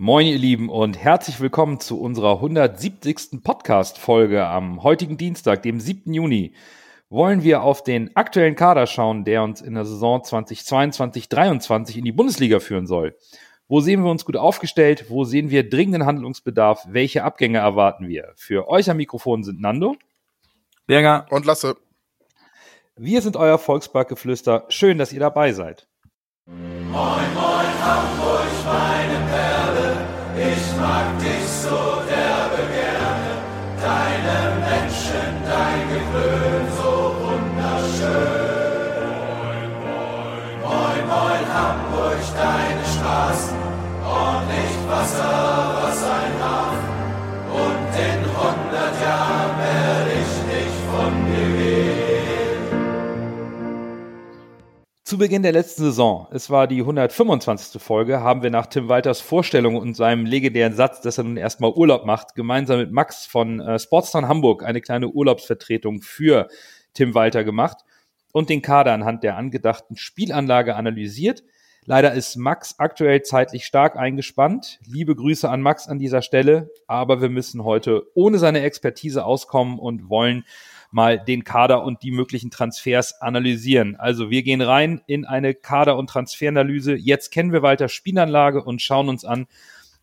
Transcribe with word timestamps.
Moin, 0.00 0.28
ihr 0.28 0.38
Lieben, 0.38 0.68
und 0.68 0.96
herzlich 0.96 1.40
willkommen 1.40 1.80
zu 1.80 2.00
unserer 2.00 2.34
170. 2.34 3.42
Podcast-Folge 3.42 4.46
am 4.46 4.84
heutigen 4.84 5.16
Dienstag, 5.16 5.64
dem 5.64 5.80
7. 5.80 6.14
Juni. 6.14 6.54
Wollen 7.10 7.42
wir 7.42 7.64
auf 7.64 7.82
den 7.82 8.14
aktuellen 8.14 8.54
Kader 8.54 8.86
schauen, 8.86 9.24
der 9.24 9.42
uns 9.42 9.60
in 9.60 9.74
der 9.74 9.84
Saison 9.84 10.20
2022-23 10.22 11.96
in 11.96 12.04
die 12.04 12.12
Bundesliga 12.12 12.60
führen 12.60 12.86
soll? 12.86 13.16
Wo 13.66 13.80
sehen 13.80 14.04
wir 14.04 14.10
uns 14.12 14.24
gut 14.24 14.36
aufgestellt? 14.36 15.06
Wo 15.08 15.24
sehen 15.24 15.50
wir 15.50 15.68
dringenden 15.68 16.06
Handlungsbedarf? 16.06 16.86
Welche 16.88 17.24
Abgänge 17.24 17.58
erwarten 17.58 18.06
wir? 18.06 18.34
Für 18.36 18.68
euch 18.68 18.88
am 18.88 18.98
Mikrofon 18.98 19.42
sind 19.42 19.60
Nando, 19.60 19.96
Berger 20.86 21.26
und 21.30 21.44
Lasse. 21.44 21.76
Wir 22.94 23.20
sind 23.20 23.36
euer 23.36 23.58
Volksparkgeflüster. 23.58 24.66
Schön, 24.68 24.96
dass 24.96 25.12
ihr 25.12 25.18
dabei 25.18 25.52
seid. 25.52 25.88
Moin, 26.46 27.34
moin, 27.34 27.84
Hamburg, 27.84 28.46
meine 28.64 29.26
Perle, 29.28 29.57
ich 30.52 30.76
mag 30.80 31.18
dich 31.18 31.46
so 31.62 31.78
derbe 32.08 32.62
gerne. 32.72 33.32
Deine 33.80 34.38
Menschen, 34.66 35.30
dein 35.44 35.80
Gewöhn, 35.92 36.64
so 36.76 36.90
wunderschön. 37.22 38.48
Moin, 39.10 39.70
moin, 39.84 40.68
moin, 40.72 41.02
moin, 41.12 41.44
Hamburg, 41.54 42.22
deine 42.36 42.84
Straßen, 42.94 43.58
ordentlich 44.04 44.74
Wasser, 44.88 45.77
Zu 55.08 55.16
Beginn 55.16 55.42
der 55.42 55.52
letzten 55.52 55.84
Saison, 55.84 56.28
es 56.32 56.50
war 56.50 56.66
die 56.66 56.80
125. 56.80 57.80
Folge, 57.80 58.20
haben 58.20 58.42
wir 58.42 58.50
nach 58.50 58.66
Tim 58.66 58.90
Walters 58.90 59.22
Vorstellung 59.22 59.76
und 59.76 59.94
seinem 59.94 60.26
legendären 60.26 60.74
Satz, 60.74 61.00
dass 61.00 61.16
er 61.16 61.24
nun 61.24 61.38
erstmal 61.38 61.72
Urlaub 61.72 62.04
macht, 62.04 62.34
gemeinsam 62.34 62.78
mit 62.78 62.92
Max 62.92 63.24
von 63.24 63.58
äh, 63.58 63.78
Sportstown 63.78 64.28
Hamburg 64.28 64.62
eine 64.64 64.82
kleine 64.82 65.08
Urlaubsvertretung 65.08 66.02
für 66.02 66.48
Tim 66.92 67.14
Walter 67.14 67.42
gemacht 67.42 67.78
und 68.32 68.50
den 68.50 68.60
Kader 68.60 68.92
anhand 68.92 69.22
der 69.22 69.38
angedachten 69.38 69.96
Spielanlage 69.96 70.76
analysiert. 70.76 71.42
Leider 71.86 72.12
ist 72.12 72.36
Max 72.36 72.74
aktuell 72.76 73.22
zeitlich 73.22 73.64
stark 73.64 73.96
eingespannt. 73.96 74.78
Liebe 74.84 75.16
Grüße 75.16 75.48
an 75.48 75.62
Max 75.62 75.88
an 75.88 75.98
dieser 75.98 76.20
Stelle, 76.20 76.70
aber 76.86 77.22
wir 77.22 77.30
müssen 77.30 77.64
heute 77.64 78.02
ohne 78.12 78.36
seine 78.38 78.60
Expertise 78.60 79.24
auskommen 79.24 79.78
und 79.78 80.10
wollen 80.10 80.44
mal 80.90 81.18
den 81.18 81.44
Kader 81.44 81.84
und 81.84 82.02
die 82.02 82.10
möglichen 82.10 82.50
Transfers 82.50 83.20
analysieren. 83.20 83.96
Also 83.96 84.30
wir 84.30 84.42
gehen 84.42 84.62
rein 84.62 85.02
in 85.06 85.24
eine 85.24 85.54
Kader- 85.54 85.96
und 85.96 86.08
Transferanalyse. 86.08 86.94
Jetzt 86.94 87.30
kennen 87.30 87.52
wir 87.52 87.62
Walter 87.62 87.88
Spielanlage 87.88 88.62
und 88.62 88.80
schauen 88.80 89.08
uns 89.08 89.24
an, 89.24 89.46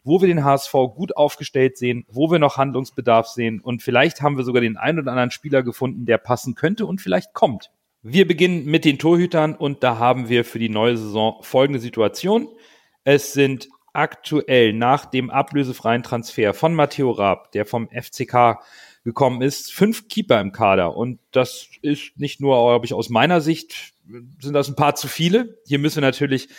wo 0.04 0.22
wir 0.22 0.28
den 0.28 0.44
HSV 0.44 0.72
gut 0.96 1.18
aufgestellt 1.18 1.78
sehen, 1.78 2.06
wo 2.08 2.30
wir 2.30 2.40
noch 2.40 2.58
Handlungsbedarf 2.58 3.28
sehen 3.28 3.60
und 3.60 3.82
vielleicht 3.82 4.22
haben 4.22 4.38
wir 4.38 4.44
sogar 4.44 4.62
den 4.62 4.78
einen 4.78 5.00
oder 5.00 5.12
anderen 5.12 5.32
Spieler 5.32 5.64
gefunden, 5.64 6.06
der 6.06 6.20
passen 6.20 6.54
könnte 6.54 6.86
und 6.86 7.02
vielleicht 7.02 7.34
kommt. 7.34 7.72
Wir 8.04 8.28
beginnen 8.28 8.66
mit 8.66 8.86
den 8.86 9.00
Torhütern 9.00 9.56
und 9.56 9.82
da 9.82 9.98
haben 9.98 10.30
wir 10.30 10.46
für 10.46 10.60
die 10.60 10.70
neue 10.70 10.96
Saison 10.96 11.38
folgende 11.42 11.80
Situation. 11.80 12.48
Es 13.04 13.34
sind 13.34 13.68
aktuell 13.94 14.74
nach 14.74 15.06
dem 15.06 15.32
ablösefreien 15.32 16.04
Transfer 16.04 16.54
von 16.54 16.76
Matteo 16.76 17.10
Raab, 17.10 17.52
der 17.54 17.66
vom 17.66 17.90
FCK 17.90 18.60
gekommen 19.06 19.42
ist, 19.42 19.72
fünf 19.72 20.10
Keeper 20.10 20.42
im 20.42 20.52
Kader. 20.52 20.98
Und 20.98 21.20
das 21.32 21.70
ist 21.82 22.18
nicht 22.18 22.42
nur, 22.42 22.56
glaube 22.58 22.86
ich, 22.86 22.94
aus 22.94 23.10
meiner 23.10 23.40
Sicht, 23.40 23.94
sind 24.42 24.54
das 24.54 24.68
ein 24.68 24.76
paar 24.76 24.96
zu 24.96 25.08
viele. 25.08 25.60
Hier 25.66 25.80
müssen 25.80 25.98
wir 25.98 26.02
natürlich 26.02 26.50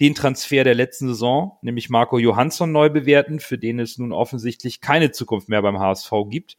den 0.00 0.14
Transfer 0.14 0.64
der 0.64 0.74
letzten 0.74 1.06
Saison, 1.06 1.58
nämlich 1.62 1.90
Marco 1.90 2.18
Johansson, 2.18 2.72
neu 2.72 2.90
bewerten, 2.90 3.38
für 3.38 3.56
den 3.56 3.78
es 3.78 3.98
nun 3.98 4.12
offensichtlich 4.12 4.80
keine 4.80 5.12
Zukunft 5.12 5.48
mehr 5.48 5.62
beim 5.62 5.78
HSV 5.78 6.10
gibt. 6.28 6.56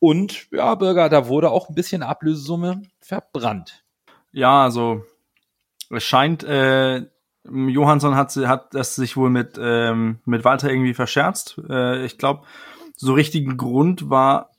Und 0.00 0.48
ja, 0.50 0.74
Bürger, 0.74 1.08
da 1.08 1.28
wurde 1.28 1.50
auch 1.50 1.68
ein 1.68 1.76
bisschen 1.76 2.02
Ablösesumme 2.02 2.82
verbrannt. 3.00 3.84
Ja, 4.32 4.64
also 4.64 5.04
es 5.90 6.02
scheint, 6.02 6.42
äh, 6.42 7.02
Johansson 7.44 8.16
hat, 8.16 8.34
hat 8.34 8.74
das 8.74 8.96
sich 8.96 9.16
wohl 9.16 9.30
mit, 9.30 9.60
ähm, 9.62 10.18
mit 10.24 10.44
Walter 10.44 10.70
irgendwie 10.70 10.94
verscherzt. 10.94 11.60
Äh, 11.68 12.04
ich 12.04 12.18
glaube, 12.18 12.42
so 12.96 13.14
richtigen 13.14 13.56
Grund 13.56 14.10
war 14.10 14.51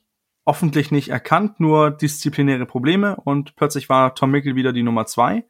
hoffentlich 0.45 0.91
nicht 0.91 1.09
erkannt, 1.09 1.59
nur 1.59 1.91
disziplinäre 1.91 2.65
Probleme 2.65 3.15
und 3.15 3.55
plötzlich 3.55 3.89
war 3.89 4.15
Tom 4.15 4.31
Mickel 4.31 4.55
wieder 4.55 4.73
die 4.73 4.83
Nummer 4.83 5.05
zwei. 5.05 5.45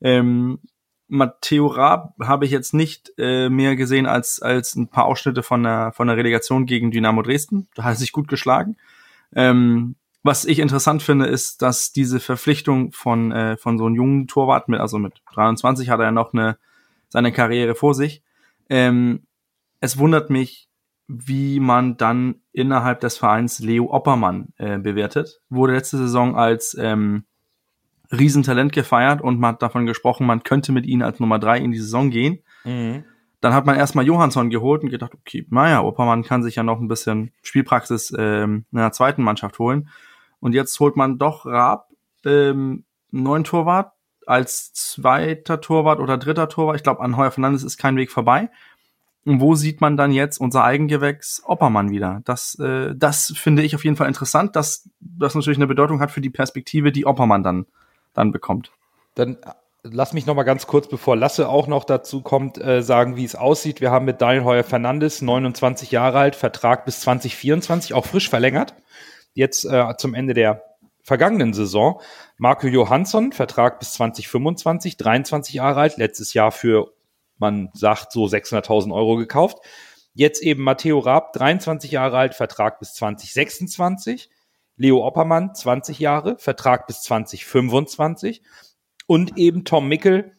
Ähm, 0.00 0.60
Matteo 1.08 1.66
Raab 1.66 2.14
habe 2.22 2.44
ich 2.44 2.52
jetzt 2.52 2.72
nicht 2.72 3.12
äh, 3.18 3.48
mehr 3.48 3.74
gesehen 3.74 4.06
als, 4.06 4.40
als 4.40 4.76
ein 4.76 4.88
paar 4.88 5.06
Ausschnitte 5.06 5.42
von 5.42 5.64
der, 5.64 5.92
von 5.92 6.06
der 6.06 6.16
Relegation 6.16 6.66
gegen 6.66 6.92
Dynamo 6.92 7.22
Dresden. 7.22 7.68
Da 7.74 7.82
hat 7.82 7.94
er 7.94 7.96
sich 7.96 8.12
gut 8.12 8.28
geschlagen. 8.28 8.76
Ähm, 9.34 9.96
was 10.22 10.44
ich 10.44 10.60
interessant 10.60 11.02
finde, 11.02 11.26
ist, 11.26 11.62
dass 11.62 11.92
diese 11.92 12.20
Verpflichtung 12.20 12.92
von, 12.92 13.32
äh, 13.32 13.56
von 13.56 13.76
so 13.76 13.86
einem 13.86 13.96
jungen 13.96 14.28
Torwart 14.28 14.68
mit, 14.68 14.80
also 14.80 14.98
mit 14.98 15.22
23 15.32 15.90
hat 15.90 15.98
er 15.98 16.06
ja 16.06 16.12
noch 16.12 16.32
eine, 16.32 16.58
seine 17.08 17.32
Karriere 17.32 17.74
vor 17.74 17.94
sich. 17.94 18.22
Ähm, 18.68 19.26
es 19.80 19.98
wundert 19.98 20.30
mich, 20.30 20.68
wie 21.12 21.58
man 21.58 21.96
dann 21.96 22.36
innerhalb 22.52 23.00
des 23.00 23.18
Vereins 23.18 23.58
Leo 23.58 23.90
Oppermann 23.90 24.52
äh, 24.58 24.78
bewertet. 24.78 25.40
Wurde 25.48 25.72
letzte 25.72 25.96
Saison 25.96 26.36
als 26.36 26.76
ähm, 26.78 27.24
Riesentalent 28.12 28.72
gefeiert 28.72 29.20
und 29.20 29.40
man 29.40 29.54
hat 29.54 29.62
davon 29.62 29.86
gesprochen, 29.86 30.26
man 30.26 30.44
könnte 30.44 30.70
mit 30.70 30.86
ihnen 30.86 31.02
als 31.02 31.18
Nummer 31.18 31.40
drei 31.40 31.58
in 31.58 31.72
die 31.72 31.78
Saison 31.78 32.10
gehen. 32.10 32.44
Mhm. 32.64 33.04
Dann 33.40 33.54
hat 33.54 33.66
man 33.66 33.76
erstmal 33.76 34.06
Johansson 34.06 34.50
geholt 34.50 34.84
und 34.84 34.90
gedacht, 34.90 35.14
okay, 35.14 35.46
naja, 35.50 35.82
Oppermann 35.82 36.22
kann 36.22 36.44
sich 36.44 36.54
ja 36.54 36.62
noch 36.62 36.78
ein 36.78 36.88
bisschen 36.88 37.32
Spielpraxis 37.42 38.14
ähm, 38.16 38.66
in 38.70 38.78
einer 38.78 38.92
zweiten 38.92 39.22
Mannschaft 39.22 39.58
holen. 39.58 39.88
Und 40.38 40.54
jetzt 40.54 40.78
holt 40.78 40.96
man 40.96 41.18
doch 41.18 41.44
Raab, 41.44 41.88
ähm, 42.24 42.84
neuen 43.10 43.44
Torwart, 43.44 43.92
als 44.26 44.72
zweiter 44.72 45.60
Torwart 45.60 45.98
oder 45.98 46.18
dritter 46.18 46.48
Torwart. 46.48 46.76
Ich 46.76 46.84
glaube, 46.84 47.00
an 47.00 47.16
Heuer 47.16 47.32
Fernandes 47.32 47.64
ist 47.64 47.78
kein 47.78 47.96
Weg 47.96 48.12
vorbei. 48.12 48.50
Und 49.24 49.40
wo 49.40 49.54
sieht 49.54 49.80
man 49.80 49.96
dann 49.96 50.12
jetzt 50.12 50.38
unser 50.38 50.64
Eigengewächs 50.64 51.42
Oppermann 51.44 51.90
wieder? 51.90 52.22
Das, 52.24 52.58
äh, 52.58 52.94
das 52.96 53.32
finde 53.36 53.62
ich 53.62 53.74
auf 53.74 53.84
jeden 53.84 53.96
Fall 53.96 54.08
interessant, 54.08 54.56
dass 54.56 54.88
das 55.00 55.34
natürlich 55.34 55.58
eine 55.58 55.66
Bedeutung 55.66 56.00
hat 56.00 56.10
für 56.10 56.22
die 56.22 56.30
Perspektive, 56.30 56.90
die 56.90 57.06
Oppermann 57.06 57.42
dann, 57.42 57.66
dann 58.14 58.32
bekommt. 58.32 58.72
Dann 59.14 59.36
äh, 59.42 59.52
lass 59.82 60.14
mich 60.14 60.24
noch 60.24 60.34
mal 60.34 60.44
ganz 60.44 60.66
kurz, 60.66 60.88
bevor 60.88 61.16
Lasse 61.16 61.48
auch 61.50 61.66
noch 61.66 61.84
dazu 61.84 62.22
kommt, 62.22 62.58
äh, 62.58 62.82
sagen, 62.82 63.16
wie 63.16 63.24
es 63.24 63.34
aussieht. 63.34 63.82
Wir 63.82 63.90
haben 63.90 64.06
mit 64.06 64.22
Daniel 64.22 64.44
Heuer 64.44 64.64
Fernandes, 64.64 65.20
29 65.20 65.90
Jahre 65.90 66.18
alt, 66.18 66.34
Vertrag 66.34 66.86
bis 66.86 67.00
2024, 67.00 67.92
auch 67.92 68.06
frisch 68.06 68.30
verlängert. 68.30 68.74
Jetzt 69.34 69.66
äh, 69.66 69.96
zum 69.98 70.14
Ende 70.14 70.32
der 70.32 70.64
vergangenen 71.02 71.52
Saison. 71.52 72.00
Marco 72.38 72.66
Johansson, 72.66 73.32
Vertrag 73.32 73.80
bis 73.80 73.92
2025, 73.94 74.96
23 74.96 75.54
Jahre 75.54 75.80
alt, 75.80 75.98
letztes 75.98 76.32
Jahr 76.32 76.52
für 76.52 76.92
man 77.40 77.70
sagt 77.72 78.12
so 78.12 78.26
600.000 78.26 78.94
Euro 78.94 79.16
gekauft. 79.16 79.58
Jetzt 80.14 80.42
eben 80.42 80.62
Matteo 80.62 80.98
Raab, 80.98 81.32
23 81.32 81.90
Jahre 81.90 82.18
alt, 82.18 82.34
Vertrag 82.34 82.78
bis 82.78 82.94
2026. 82.94 84.30
Leo 84.76 85.04
Oppermann, 85.06 85.54
20 85.54 85.98
Jahre, 85.98 86.38
Vertrag 86.38 86.86
bis 86.86 87.02
2025. 87.02 88.42
Und 89.06 89.36
eben 89.36 89.64
Tom 89.64 89.88
Mickel, 89.88 90.36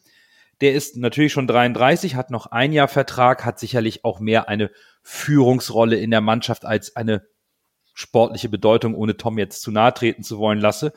der 0.60 0.74
ist 0.74 0.96
natürlich 0.96 1.32
schon 1.32 1.46
33, 1.46 2.14
hat 2.14 2.30
noch 2.30 2.46
ein 2.46 2.72
Jahr 2.72 2.88
Vertrag, 2.88 3.44
hat 3.44 3.58
sicherlich 3.58 4.04
auch 4.04 4.20
mehr 4.20 4.48
eine 4.48 4.70
Führungsrolle 5.02 5.96
in 5.96 6.10
der 6.10 6.20
Mannschaft 6.20 6.64
als 6.64 6.96
eine 6.96 7.26
sportliche 7.94 8.48
Bedeutung, 8.48 8.94
ohne 8.94 9.16
Tom 9.16 9.38
jetzt 9.38 9.62
zu 9.62 9.70
nahe 9.70 9.92
treten 9.92 10.22
zu 10.22 10.38
wollen 10.38 10.60
lasse. 10.60 10.92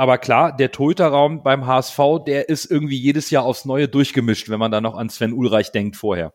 Aber 0.00 0.16
klar, 0.16 0.56
der 0.56 0.72
Torhüterraum 0.72 1.42
beim 1.42 1.66
HSV, 1.66 1.98
der 2.26 2.48
ist 2.48 2.64
irgendwie 2.64 2.96
jedes 2.96 3.28
Jahr 3.28 3.44
aufs 3.44 3.66
Neue 3.66 3.86
durchgemischt, 3.86 4.48
wenn 4.48 4.58
man 4.58 4.70
da 4.72 4.80
noch 4.80 4.94
an 4.94 5.10
Sven 5.10 5.34
Ulreich 5.34 5.72
denkt 5.72 5.94
vorher. 5.94 6.32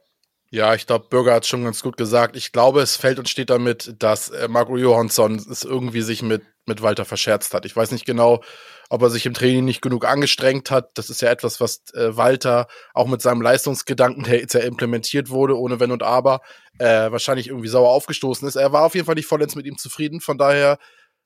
Ja, 0.51 0.75
ich 0.75 0.85
glaube, 0.85 1.07
Bürger 1.09 1.33
hat 1.33 1.47
schon 1.47 1.63
ganz 1.63 1.81
gut 1.81 1.97
gesagt. 1.97 2.35
Ich 2.35 2.51
glaube, 2.51 2.81
es 2.81 2.95
fällt 2.95 3.17
und 3.17 3.27
steht 3.27 3.49
damit, 3.49 3.95
dass 3.97 4.29
äh, 4.29 4.47
Marco 4.47 4.77
Johansson 4.77 5.37
es 5.37 5.63
irgendwie 5.63 6.01
sich 6.01 6.21
mit, 6.21 6.43
mit 6.67 6.83
Walter 6.83 7.05
verscherzt 7.05 7.55
hat. 7.55 7.65
Ich 7.65 7.75
weiß 7.75 7.89
nicht 7.89 8.05
genau, 8.05 8.43
ob 8.91 9.01
er 9.01 9.09
sich 9.09 9.25
im 9.25 9.33
Training 9.33 9.65
nicht 9.65 9.81
genug 9.81 10.05
angestrengt 10.05 10.69
hat. 10.69 10.91
Das 10.93 11.09
ist 11.09 11.23
ja 11.23 11.31
etwas, 11.31 11.59
was 11.59 11.91
äh, 11.95 12.15
Walter 12.15 12.67
auch 12.93 13.07
mit 13.07 13.23
seinem 13.23 13.41
Leistungsgedanken, 13.41 14.25
der 14.25 14.41
jetzt 14.41 14.53
ja 14.53 14.59
implementiert 14.59 15.31
wurde, 15.31 15.57
ohne 15.57 15.79
Wenn 15.79 15.91
und 15.91 16.03
Aber, 16.03 16.41
äh, 16.77 17.09
wahrscheinlich 17.11 17.47
irgendwie 17.47 17.69
sauer 17.69 17.89
aufgestoßen 17.89 18.47
ist. 18.47 18.57
Er 18.57 18.73
war 18.73 18.83
auf 18.83 18.93
jeden 18.93 19.07
Fall 19.07 19.15
nicht 19.15 19.27
vollends 19.27 19.55
mit 19.55 19.65
ihm 19.65 19.79
zufrieden. 19.79 20.21
Von 20.21 20.37
daher 20.37 20.77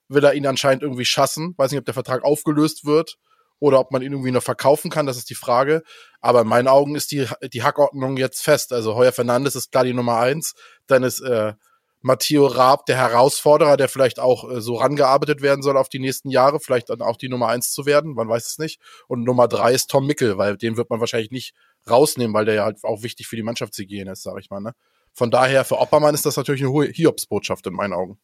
will 0.09 0.23
er 0.23 0.33
ihn 0.33 0.47
anscheinend 0.47 0.83
irgendwie 0.83 1.05
schassen. 1.05 1.53
Weiß 1.57 1.71
nicht, 1.71 1.79
ob 1.79 1.85
der 1.85 1.93
Vertrag 1.93 2.23
aufgelöst 2.23 2.85
wird 2.85 3.17
oder 3.59 3.79
ob 3.79 3.91
man 3.91 4.01
ihn 4.01 4.11
irgendwie 4.11 4.31
noch 4.31 4.43
verkaufen 4.43 4.89
kann, 4.89 5.05
das 5.05 5.17
ist 5.17 5.29
die 5.29 5.35
Frage. 5.35 5.83
Aber 6.21 6.41
in 6.41 6.47
meinen 6.47 6.67
Augen 6.67 6.95
ist 6.95 7.11
die, 7.11 7.27
die 7.53 7.63
Hackordnung 7.63 8.17
jetzt 8.17 8.41
fest. 8.41 8.73
Also 8.73 8.95
Heuer 8.95 9.11
Fernandes 9.11 9.55
ist 9.55 9.71
klar 9.71 9.83
die 9.83 9.93
Nummer 9.93 10.17
eins. 10.19 10.55
Dann 10.87 11.03
ist 11.03 11.21
äh, 11.21 11.53
Matteo 12.01 12.47
Raab 12.47 12.85
der 12.85 12.95
Herausforderer, 12.95 13.75
der 13.75 13.89
vielleicht 13.89 14.19
auch 14.19 14.49
äh, 14.49 14.61
so 14.61 14.75
rangearbeitet 14.75 15.41
werden 15.41 15.61
soll 15.61 15.77
auf 15.77 15.89
die 15.89 15.99
nächsten 15.99 16.29
Jahre, 16.29 16.59
vielleicht 16.59 16.89
dann 16.89 17.01
auch 17.01 17.17
die 17.17 17.27
Nummer 17.27 17.47
eins 17.47 17.71
zu 17.71 17.85
werden, 17.85 18.13
man 18.13 18.29
weiß 18.29 18.47
es 18.47 18.57
nicht. 18.57 18.79
Und 19.07 19.23
Nummer 19.23 19.47
drei 19.47 19.73
ist 19.73 19.89
Tom 19.89 20.07
Mickel, 20.07 20.37
weil 20.37 20.55
den 20.55 20.77
wird 20.77 20.89
man 20.89 21.01
wahrscheinlich 21.01 21.31
nicht 21.31 21.53
rausnehmen, 21.89 22.33
weil 22.33 22.45
der 22.45 22.55
ja 22.55 22.63
halt 22.63 22.83
auch 22.83 23.03
wichtig 23.03 23.27
für 23.27 23.35
die 23.35 23.43
Mannschaftshygiene 23.43 24.13
ist, 24.13 24.23
sag 24.23 24.39
ich 24.39 24.49
mal. 24.49 24.61
Ne? 24.61 24.73
Von 25.13 25.31
daher, 25.31 25.65
für 25.65 25.79
Oppermann 25.79 26.15
ist 26.15 26.25
das 26.25 26.37
natürlich 26.37 26.61
eine 26.61 26.71
hohe 26.71 26.87
Hiobsbotschaft 26.87 27.67
in 27.67 27.73
meinen 27.73 27.93
Augen. 27.93 28.17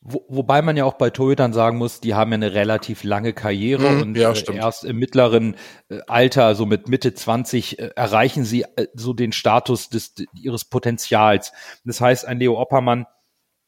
Wo, 0.00 0.24
wobei 0.28 0.62
man 0.62 0.76
ja 0.76 0.84
auch 0.84 0.94
bei 0.94 1.10
Torhütern 1.10 1.52
sagen 1.52 1.76
muss, 1.76 2.00
die 2.00 2.14
haben 2.14 2.30
ja 2.30 2.36
eine 2.36 2.54
relativ 2.54 3.02
lange 3.02 3.32
Karriere 3.32 3.90
Mhm, 3.90 4.02
und 4.02 4.16
ja, 4.16 4.32
äh, 4.32 4.54
erst 4.54 4.84
im 4.84 4.96
mittleren 4.96 5.56
äh, 5.88 5.98
Alter, 6.06 6.54
so 6.54 6.66
mit 6.66 6.88
Mitte 6.88 7.14
20, 7.14 7.78
äh, 7.78 7.90
erreichen 7.96 8.44
sie 8.44 8.64
so 8.94 9.12
den 9.12 9.32
Status 9.32 9.88
des, 9.88 10.14
ihres 10.34 10.64
Potenzials. 10.64 11.52
Das 11.84 12.00
heißt, 12.00 12.26
ein 12.26 12.38
Leo 12.38 12.60
Oppermann 12.60 13.06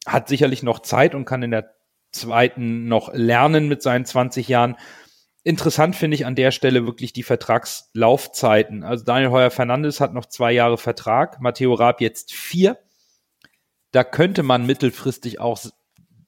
hat 0.05 0.29
sicherlich 0.29 0.63
noch 0.63 0.79
Zeit 0.79 1.15
und 1.15 1.25
kann 1.25 1.43
in 1.43 1.51
der 1.51 1.73
zweiten 2.11 2.87
noch 2.87 3.13
lernen 3.13 3.67
mit 3.67 3.81
seinen 3.81 4.05
20 4.05 4.47
Jahren. 4.47 4.77
Interessant 5.43 5.95
finde 5.95 6.15
ich 6.15 6.25
an 6.25 6.35
der 6.35 6.51
Stelle 6.51 6.85
wirklich 6.85 7.13
die 7.13 7.23
Vertragslaufzeiten. 7.23 8.83
Also 8.83 9.03
Daniel 9.03 9.31
Heuer 9.31 9.51
Fernandes 9.51 9.99
hat 9.99 10.13
noch 10.13 10.27
zwei 10.27 10.51
Jahre 10.51 10.77
Vertrag, 10.77 11.41
Matteo 11.41 11.73
Raab 11.73 11.99
jetzt 11.99 12.31
vier. 12.31 12.77
Da 13.91 14.03
könnte 14.03 14.43
man 14.43 14.65
mittelfristig 14.65 15.39
auch 15.39 15.57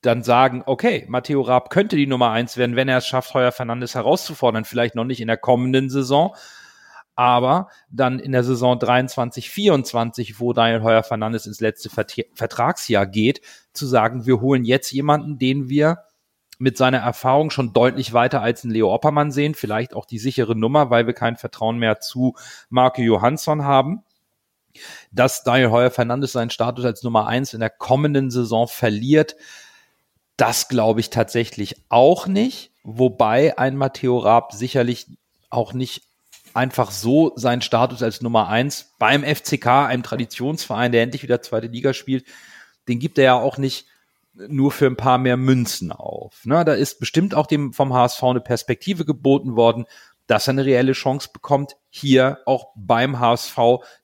dann 0.05 0.21
sagen, 0.21 0.63
okay, 0.65 1.05
Matteo 1.07 1.41
Raab 1.41 1.69
könnte 1.69 1.95
die 1.95 2.07
Nummer 2.07 2.31
eins 2.31 2.57
werden, 2.57 2.75
wenn 2.75 2.89
er 2.89 2.99
es 2.99 3.07
schafft, 3.07 3.33
Heuer 3.33 3.51
Fernandes 3.51 3.95
herauszufordern. 3.95 4.65
Vielleicht 4.65 4.95
noch 4.95 5.05
nicht 5.05 5.21
in 5.21 5.27
der 5.27 5.37
kommenden 5.37 5.89
Saison, 5.89 6.35
aber 7.15 7.69
dann 7.89 8.19
in 8.19 8.31
der 8.31 8.43
Saison 8.43 8.77
23, 8.77 9.49
24, 9.49 10.39
wo 10.39 10.53
Daniel 10.53 10.83
Heuer 10.83 11.03
Fernandes 11.03 11.45
ins 11.45 11.61
letzte 11.61 11.89
Vert 11.89 12.15
Vertragsjahr 12.33 13.05
geht, 13.05 13.41
zu 13.71 13.85
sagen, 13.85 14.25
wir 14.25 14.41
holen 14.41 14.65
jetzt 14.65 14.91
jemanden, 14.91 15.37
den 15.37 15.69
wir 15.69 15.99
mit 16.59 16.77
seiner 16.77 16.99
Erfahrung 16.99 17.49
schon 17.49 17.73
deutlich 17.73 18.13
weiter 18.13 18.41
als 18.41 18.63
ein 18.63 18.71
Leo 18.71 18.93
Oppermann 18.93 19.31
sehen, 19.31 19.55
vielleicht 19.55 19.93
auch 19.93 20.05
die 20.05 20.19
sichere 20.19 20.55
Nummer, 20.55 20.89
weil 20.89 21.07
wir 21.07 21.13
kein 21.13 21.35
Vertrauen 21.35 21.77
mehr 21.77 21.99
zu 21.99 22.35
Marco 22.69 23.01
Johansson 23.01 23.63
haben. 23.63 24.03
Dass 25.11 25.43
Daniel 25.43 25.69
Heuer 25.69 25.91
Fernandes 25.91 26.31
seinen 26.31 26.49
Status 26.49 26.83
als 26.83 27.03
Nummer 27.03 27.27
eins 27.27 27.53
in 27.53 27.59
der 27.59 27.69
kommenden 27.69 28.31
Saison 28.31 28.67
verliert, 28.67 29.35
das 30.37 30.67
glaube 30.67 30.99
ich 30.99 31.09
tatsächlich 31.09 31.75
auch 31.89 32.27
nicht. 32.27 32.71
Wobei 32.83 33.57
ein 33.57 33.77
Matteo 33.77 34.17
Raab 34.17 34.53
sicherlich 34.53 35.07
auch 35.49 35.73
nicht 35.73 36.03
einfach 36.53 36.91
so 36.91 37.33
seinen 37.35 37.61
Status 37.61 38.03
als 38.03 38.21
Nummer 38.21 38.47
eins 38.47 38.93
beim 38.99 39.23
FCK, 39.23 39.67
einem 39.67 40.03
Traditionsverein, 40.03 40.91
der 40.91 41.03
endlich 41.03 41.23
wieder 41.23 41.41
zweite 41.41 41.67
Liga 41.67 41.93
spielt, 41.93 42.25
den 42.87 42.99
gibt 42.99 43.17
er 43.17 43.23
ja 43.23 43.33
auch 43.35 43.57
nicht 43.57 43.87
nur 44.33 44.71
für 44.71 44.87
ein 44.87 44.97
paar 44.97 45.17
mehr 45.17 45.37
Münzen 45.37 45.91
auf. 45.91 46.45
Ne? 46.45 46.65
Da 46.65 46.73
ist 46.73 46.99
bestimmt 46.99 47.35
auch 47.35 47.47
dem 47.47 47.73
vom 47.73 47.93
HSV 47.93 48.23
eine 48.23 48.41
Perspektive 48.41 49.05
geboten 49.05 49.55
worden, 49.55 49.85
dass 50.27 50.47
er 50.47 50.51
eine 50.51 50.65
reelle 50.65 50.93
Chance 50.93 51.29
bekommt, 51.31 51.75
hier 51.89 52.39
auch 52.45 52.67
beim 52.75 53.19
HSV 53.19 53.57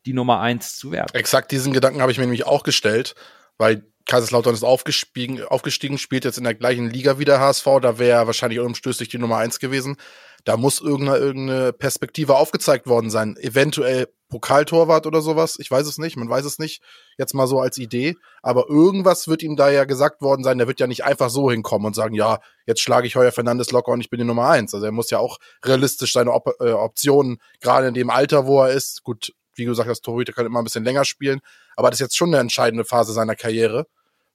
die 0.05 0.13
Nummer 0.13 0.39
eins 0.39 0.77
zu 0.77 0.91
werden. 0.91 1.13
Exakt 1.13 1.51
diesen 1.51 1.73
Gedanken 1.73 2.01
habe 2.01 2.11
ich 2.11 2.17
mir 2.17 2.25
nämlich 2.25 2.45
auch 2.45 2.63
gestellt, 2.63 3.15
weil 3.57 3.83
Kaiserslautern 4.09 4.56
ist 4.56 4.63
aufgestiegen, 4.63 5.44
aufgestiegen, 5.44 6.00
spielt 6.00 6.25
jetzt 6.25 6.39
in 6.39 6.44
der 6.44 6.56
gleichen 6.56 6.89
Liga 6.89 7.19
wie 7.19 7.25
der 7.25 7.39
HSV, 7.39 7.65
da 7.79 8.00
wäre 8.00 8.21
er 8.21 8.25
wahrscheinlich 8.27 8.59
unumstößlich 8.59 9.07
die 9.07 9.19
Nummer 9.19 9.38
eins 9.38 9.59
gewesen. 9.59 9.97
Da 10.45 10.57
muss 10.57 10.81
irgendeine, 10.81 11.19
irgendeine 11.19 11.73
Perspektive 11.73 12.35
aufgezeigt 12.35 12.88
worden 12.88 13.11
sein. 13.11 13.38
Eventuell 13.38 14.07
Pokaltorwart 14.29 15.06
oder 15.06 15.21
sowas. 15.21 15.57
Ich 15.59 15.69
weiß 15.69 15.85
es 15.85 16.00
nicht, 16.00 16.17
man 16.17 16.27
weiß 16.27 16.45
es 16.45 16.57
nicht. 16.57 16.81
Jetzt 17.19 17.35
mal 17.35 17.45
so 17.45 17.59
als 17.59 17.77
Idee. 17.77 18.15
Aber 18.41 18.67
irgendwas 18.67 19.27
wird 19.27 19.44
ihm 19.44 19.56
da 19.56 19.69
ja 19.69 19.83
gesagt 19.83 20.21
worden 20.21 20.44
sein. 20.44 20.57
Der 20.57 20.67
wird 20.67 20.79
ja 20.79 20.88
nicht 20.88 21.03
einfach 21.03 21.29
so 21.29 21.51
hinkommen 21.51 21.85
und 21.85 21.95
sagen, 21.95 22.15
ja, 22.15 22.39
jetzt 22.65 22.81
schlage 22.81 23.05
ich 23.05 23.15
Heuer 23.15 23.31
Fernandes 23.31 23.71
locker 23.71 23.91
und 23.91 24.01
ich 24.01 24.09
bin 24.09 24.19
die 24.19 24.25
Nummer 24.25 24.50
eins. 24.50 24.73
Also 24.73 24.88
er 24.88 24.91
muss 24.91 25.12
ja 25.12 25.19
auch 25.19 25.38
realistisch 25.63 26.13
seine 26.13 26.31
Op 26.33 26.50
äh, 26.59 26.71
Optionen, 26.71 27.38
gerade 27.62 27.88
in 27.88 27.94
dem 27.94 28.09
Alter, 28.09 28.47
wo 28.47 28.63
er 28.63 28.71
ist, 28.71 29.03
gut, 29.03 29.33
wie 29.53 29.65
du 29.65 29.71
gesagt 29.71 29.89
hast, 29.89 30.01
Torhüter 30.01 30.33
kann 30.33 30.47
immer 30.47 30.62
ein 30.62 30.65
bisschen 30.65 30.83
länger 30.85 31.05
spielen. 31.05 31.41
Aber 31.75 31.91
das 31.91 32.00
ist 32.00 32.05
jetzt 32.05 32.17
schon 32.17 32.29
eine 32.29 32.39
entscheidende 32.39 32.85
Phase 32.85 33.13
seiner 33.13 33.35
Karriere. 33.35 33.85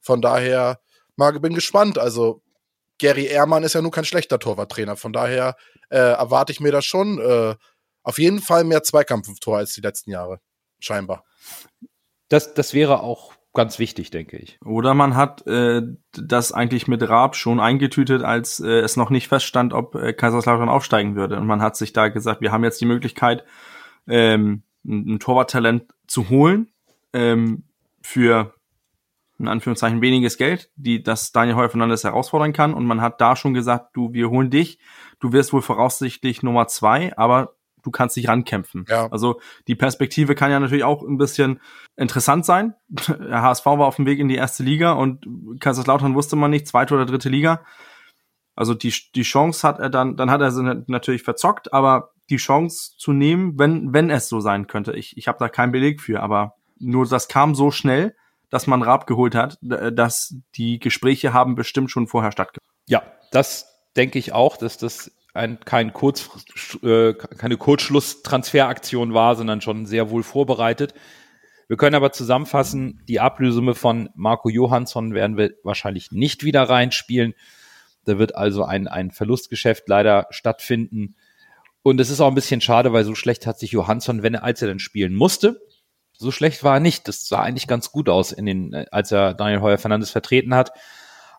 Von 0.04 0.20
daher, 0.20 0.80
mal 1.16 1.32
bin 1.40 1.54
gespannt. 1.54 1.98
Also 1.98 2.42
Gary 2.98 3.26
Ehrmann 3.26 3.64
ist 3.64 3.74
ja 3.74 3.82
nun 3.82 3.90
kein 3.90 4.04
schlechter 4.04 4.38
Torwarttrainer. 4.38 4.96
Von 4.96 5.12
daher 5.12 5.56
äh, 5.88 5.98
erwarte 5.98 6.52
ich 6.52 6.60
mir 6.60 6.72
das 6.72 6.84
schon. 6.84 7.18
Äh, 7.18 7.56
auf 8.02 8.18
jeden 8.18 8.40
Fall 8.40 8.64
mehr 8.64 8.82
Zweikampftor 8.82 9.56
als 9.56 9.72
die 9.72 9.80
letzten 9.80 10.10
Jahre. 10.10 10.40
Scheinbar. 10.78 11.24
Das, 12.28 12.54
das 12.54 12.74
wäre 12.74 13.00
auch 13.00 13.32
ganz 13.54 13.78
wichtig, 13.78 14.10
denke 14.10 14.36
ich. 14.36 14.58
Oder 14.64 14.92
man 14.94 15.16
hat 15.16 15.46
äh, 15.46 15.82
das 16.12 16.52
eigentlich 16.52 16.86
mit 16.86 17.08
Raab 17.08 17.36
schon 17.36 17.60
eingetütet, 17.60 18.22
als 18.22 18.60
äh, 18.60 18.80
es 18.80 18.96
noch 18.96 19.10
nicht 19.10 19.28
feststand, 19.28 19.72
ob 19.72 19.94
äh, 19.94 20.12
Kaiserslautern 20.12 20.68
aufsteigen 20.68 21.16
würde. 21.16 21.36
Und 21.36 21.46
man 21.46 21.62
hat 21.62 21.76
sich 21.76 21.92
da 21.92 22.08
gesagt, 22.08 22.42
wir 22.42 22.52
haben 22.52 22.64
jetzt 22.64 22.80
die 22.80 22.86
Möglichkeit, 22.86 23.44
ähm, 24.06 24.64
ein, 24.84 25.14
ein 25.14 25.18
Torwarttalent 25.20 25.84
zu 26.06 26.28
holen 26.28 26.72
ähm, 27.14 27.64
für 28.02 28.54
in 29.38 29.48
Anführungszeichen 29.48 30.00
weniges 30.00 30.36
Geld, 30.36 30.70
die 30.76 31.02
das 31.02 31.32
Daniel 31.32 31.56
Heuer 31.56 31.68
Fernandes 31.68 32.04
herausfordern 32.04 32.52
kann. 32.52 32.72
Und 32.72 32.86
man 32.86 33.00
hat 33.00 33.20
da 33.20 33.34
schon 33.36 33.54
gesagt, 33.54 33.96
du, 33.96 34.12
wir 34.12 34.30
holen 34.30 34.50
dich, 34.50 34.78
du 35.20 35.32
wirst 35.32 35.52
wohl 35.52 35.62
voraussichtlich 35.62 36.42
Nummer 36.42 36.68
zwei, 36.68 37.16
aber 37.16 37.54
du 37.82 37.90
kannst 37.90 38.16
dich 38.16 38.28
rankämpfen. 38.28 38.86
Ja. 38.88 39.08
Also 39.10 39.40
die 39.68 39.74
Perspektive 39.74 40.34
kann 40.34 40.50
ja 40.50 40.60
natürlich 40.60 40.84
auch 40.84 41.02
ein 41.02 41.18
bisschen 41.18 41.60
interessant 41.96 42.44
sein. 42.44 42.74
Der 42.88 43.42
HSV 43.42 43.66
war 43.66 43.86
auf 43.86 43.96
dem 43.96 44.06
Weg 44.06 44.18
in 44.18 44.28
die 44.28 44.36
erste 44.36 44.62
Liga 44.62 44.92
und 44.92 45.26
Kaiserslautern 45.60 46.14
wusste 46.14 46.36
man 46.36 46.50
nicht, 46.50 46.66
zweite 46.66 46.94
oder 46.94 47.06
dritte 47.06 47.28
Liga. 47.28 47.64
Also 48.56 48.74
die, 48.74 48.94
die 49.14 49.22
Chance 49.22 49.66
hat 49.66 49.80
er 49.80 49.90
dann, 49.90 50.16
dann 50.16 50.30
hat 50.30 50.40
er 50.40 50.52
sie 50.52 50.62
natürlich 50.86 51.22
verzockt, 51.22 51.72
aber 51.72 52.12
die 52.30 52.36
Chance 52.36 52.92
zu 52.96 53.12
nehmen, 53.12 53.58
wenn, 53.58 53.92
wenn 53.92 54.10
es 54.10 54.28
so 54.28 54.40
sein 54.40 54.66
könnte. 54.66 54.92
Ich, 54.92 55.16
ich 55.16 55.28
habe 55.28 55.38
da 55.38 55.48
keinen 55.48 55.72
Beleg 55.72 56.00
für, 56.00 56.22
aber 56.22 56.54
nur 56.78 57.06
das 57.06 57.28
kam 57.28 57.54
so 57.54 57.70
schnell, 57.70 58.14
dass 58.54 58.68
man 58.68 58.82
Raab 58.82 59.08
geholt 59.08 59.34
hat, 59.34 59.58
dass 59.60 60.36
die 60.54 60.78
Gespräche 60.78 61.32
haben 61.32 61.56
bestimmt 61.56 61.90
schon 61.90 62.06
vorher 62.06 62.30
stattgefunden. 62.30 62.72
Ja, 62.86 63.02
das 63.32 63.66
denke 63.96 64.16
ich 64.20 64.32
auch, 64.32 64.56
dass 64.56 64.78
das 64.78 65.10
ein, 65.32 65.58
kein 65.58 65.92
Kurz, 65.92 66.30
äh, 66.84 67.14
keine 67.14 67.56
Kurzschlusstransferaktion 67.56 69.12
war, 69.12 69.34
sondern 69.34 69.60
schon 69.60 69.86
sehr 69.86 70.08
wohl 70.08 70.22
vorbereitet. 70.22 70.94
Wir 71.66 71.76
können 71.76 71.96
aber 71.96 72.12
zusammenfassen, 72.12 73.02
die 73.08 73.18
Ablösesumme 73.18 73.74
von 73.74 74.10
Marco 74.14 74.48
Johansson 74.48 75.14
werden 75.14 75.36
wir 75.36 75.54
wahrscheinlich 75.64 76.12
nicht 76.12 76.44
wieder 76.44 76.62
reinspielen. 76.62 77.34
Da 78.04 78.20
wird 78.20 78.36
also 78.36 78.62
ein, 78.62 78.86
ein 78.86 79.10
Verlustgeschäft 79.10 79.88
leider 79.88 80.28
stattfinden. 80.30 81.16
Und 81.82 82.00
es 82.00 82.08
ist 82.08 82.20
auch 82.20 82.28
ein 82.28 82.36
bisschen 82.36 82.60
schade, 82.60 82.92
weil 82.92 83.04
so 83.04 83.16
schlecht 83.16 83.48
hat 83.48 83.58
sich 83.58 83.72
Johansson, 83.72 84.22
wenn 84.22 84.34
er, 84.34 84.44
als 84.44 84.62
er 84.62 84.68
dann 84.68 84.78
spielen 84.78 85.16
musste, 85.16 85.60
so 86.16 86.30
schlecht 86.30 86.64
war 86.64 86.74
er 86.74 86.80
nicht. 86.80 87.08
Das 87.08 87.26
sah 87.26 87.42
eigentlich 87.42 87.66
ganz 87.66 87.92
gut 87.92 88.08
aus, 88.08 88.32
in 88.32 88.46
den, 88.46 88.74
als 88.90 89.12
er 89.12 89.34
Daniel 89.34 89.60
Heuer 89.60 89.78
Fernandes 89.78 90.10
vertreten 90.10 90.54
hat. 90.54 90.72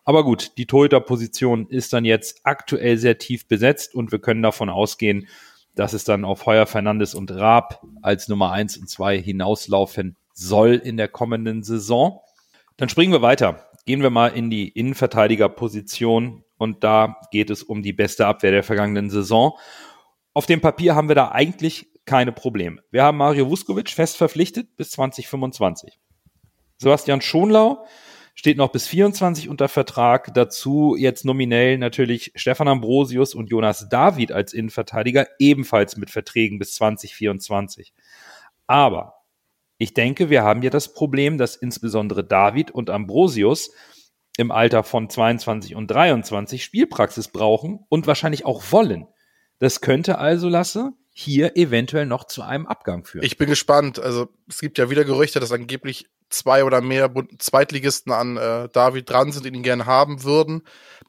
Aber 0.04 0.24
gut, 0.24 0.56
die 0.56 0.66
Torhüter-Position 0.66 1.66
ist 1.68 1.92
dann 1.92 2.04
jetzt 2.04 2.40
aktuell 2.44 2.96
sehr 2.96 3.18
tief 3.18 3.48
besetzt 3.48 3.94
und 3.94 4.12
wir 4.12 4.20
können 4.20 4.42
davon 4.42 4.70
ausgehen, 4.70 5.26
dass 5.74 5.92
es 5.92 6.04
dann 6.04 6.24
auf 6.24 6.46
Heuer 6.46 6.66
Fernandes 6.66 7.14
und 7.14 7.30
Raab 7.32 7.82
als 8.02 8.28
Nummer 8.28 8.52
eins 8.52 8.76
und 8.76 8.88
zwei 8.88 9.20
hinauslaufen 9.20 10.16
soll 10.32 10.74
in 10.74 10.96
der 10.96 11.08
kommenden 11.08 11.62
Saison. 11.62 12.20
Dann 12.76 12.88
springen 12.88 13.12
wir 13.12 13.22
weiter. 13.22 13.68
Gehen 13.84 14.02
wir 14.02 14.10
mal 14.10 14.28
in 14.28 14.48
die 14.48 14.68
Innenverteidigerposition 14.68 16.44
und 16.56 16.84
da 16.84 17.16
geht 17.30 17.50
es 17.50 17.62
um 17.62 17.82
die 17.82 17.92
beste 17.92 18.26
Abwehr 18.26 18.50
der 18.52 18.62
vergangenen 18.62 19.10
Saison. 19.10 19.58
Auf 20.34 20.46
dem 20.46 20.60
Papier 20.60 20.94
haben 20.94 21.08
wir 21.08 21.14
da 21.14 21.30
eigentlich 21.32 21.88
keine 22.06 22.32
Probleme. 22.32 22.82
Wir 22.90 23.02
haben 23.02 23.18
Mario 23.18 23.50
Vuskovic 23.50 23.90
fest 23.90 24.16
verpflichtet 24.16 24.76
bis 24.76 24.90
2025. 24.92 25.98
Sebastian 26.78 27.20
Schonlau 27.20 27.86
steht 28.34 28.58
noch 28.58 28.70
bis 28.70 28.86
24 28.86 29.48
unter 29.48 29.68
Vertrag. 29.68 30.32
Dazu 30.34 30.94
jetzt 30.96 31.24
nominell 31.24 31.78
natürlich 31.78 32.32
Stefan 32.36 32.68
Ambrosius 32.68 33.34
und 33.34 33.50
Jonas 33.50 33.88
David 33.88 34.30
als 34.30 34.52
Innenverteidiger, 34.52 35.26
ebenfalls 35.38 35.96
mit 35.96 36.10
Verträgen 36.10 36.58
bis 36.58 36.74
2024. 36.74 37.92
Aber 38.66 39.14
ich 39.78 39.94
denke, 39.94 40.30
wir 40.30 40.42
haben 40.42 40.62
ja 40.62 40.70
das 40.70 40.92
Problem, 40.92 41.38
dass 41.38 41.56
insbesondere 41.56 42.24
David 42.24 42.70
und 42.70 42.88
Ambrosius 42.88 43.72
im 44.36 44.50
Alter 44.50 44.84
von 44.84 45.08
22 45.08 45.74
und 45.74 45.90
23 45.90 46.62
Spielpraxis 46.62 47.28
brauchen 47.28 47.80
und 47.88 48.06
wahrscheinlich 48.06 48.44
auch 48.44 48.62
wollen. 48.70 49.06
Das 49.58 49.80
könnte 49.80 50.18
also, 50.18 50.48
Lasse, 50.48 50.92
hier 51.18 51.56
eventuell 51.56 52.04
noch 52.04 52.24
zu 52.24 52.42
einem 52.42 52.66
Abgang 52.66 53.02
führen. 53.06 53.24
Ich 53.24 53.38
bin 53.38 53.48
gespannt. 53.48 53.98
Also 53.98 54.28
es 54.50 54.60
gibt 54.60 54.76
ja 54.76 54.90
wieder 54.90 55.02
Gerüchte, 55.02 55.40
dass 55.40 55.50
angeblich 55.50 56.10
zwei 56.28 56.62
oder 56.62 56.82
mehr 56.82 57.10
Zweitligisten 57.38 58.12
an 58.12 58.36
äh, 58.36 58.68
David 58.70 59.08
dran 59.08 59.32
sind, 59.32 59.46
die 59.46 59.48
ihn 59.48 59.62
gerne 59.62 59.86
haben 59.86 60.24
würden. 60.24 60.60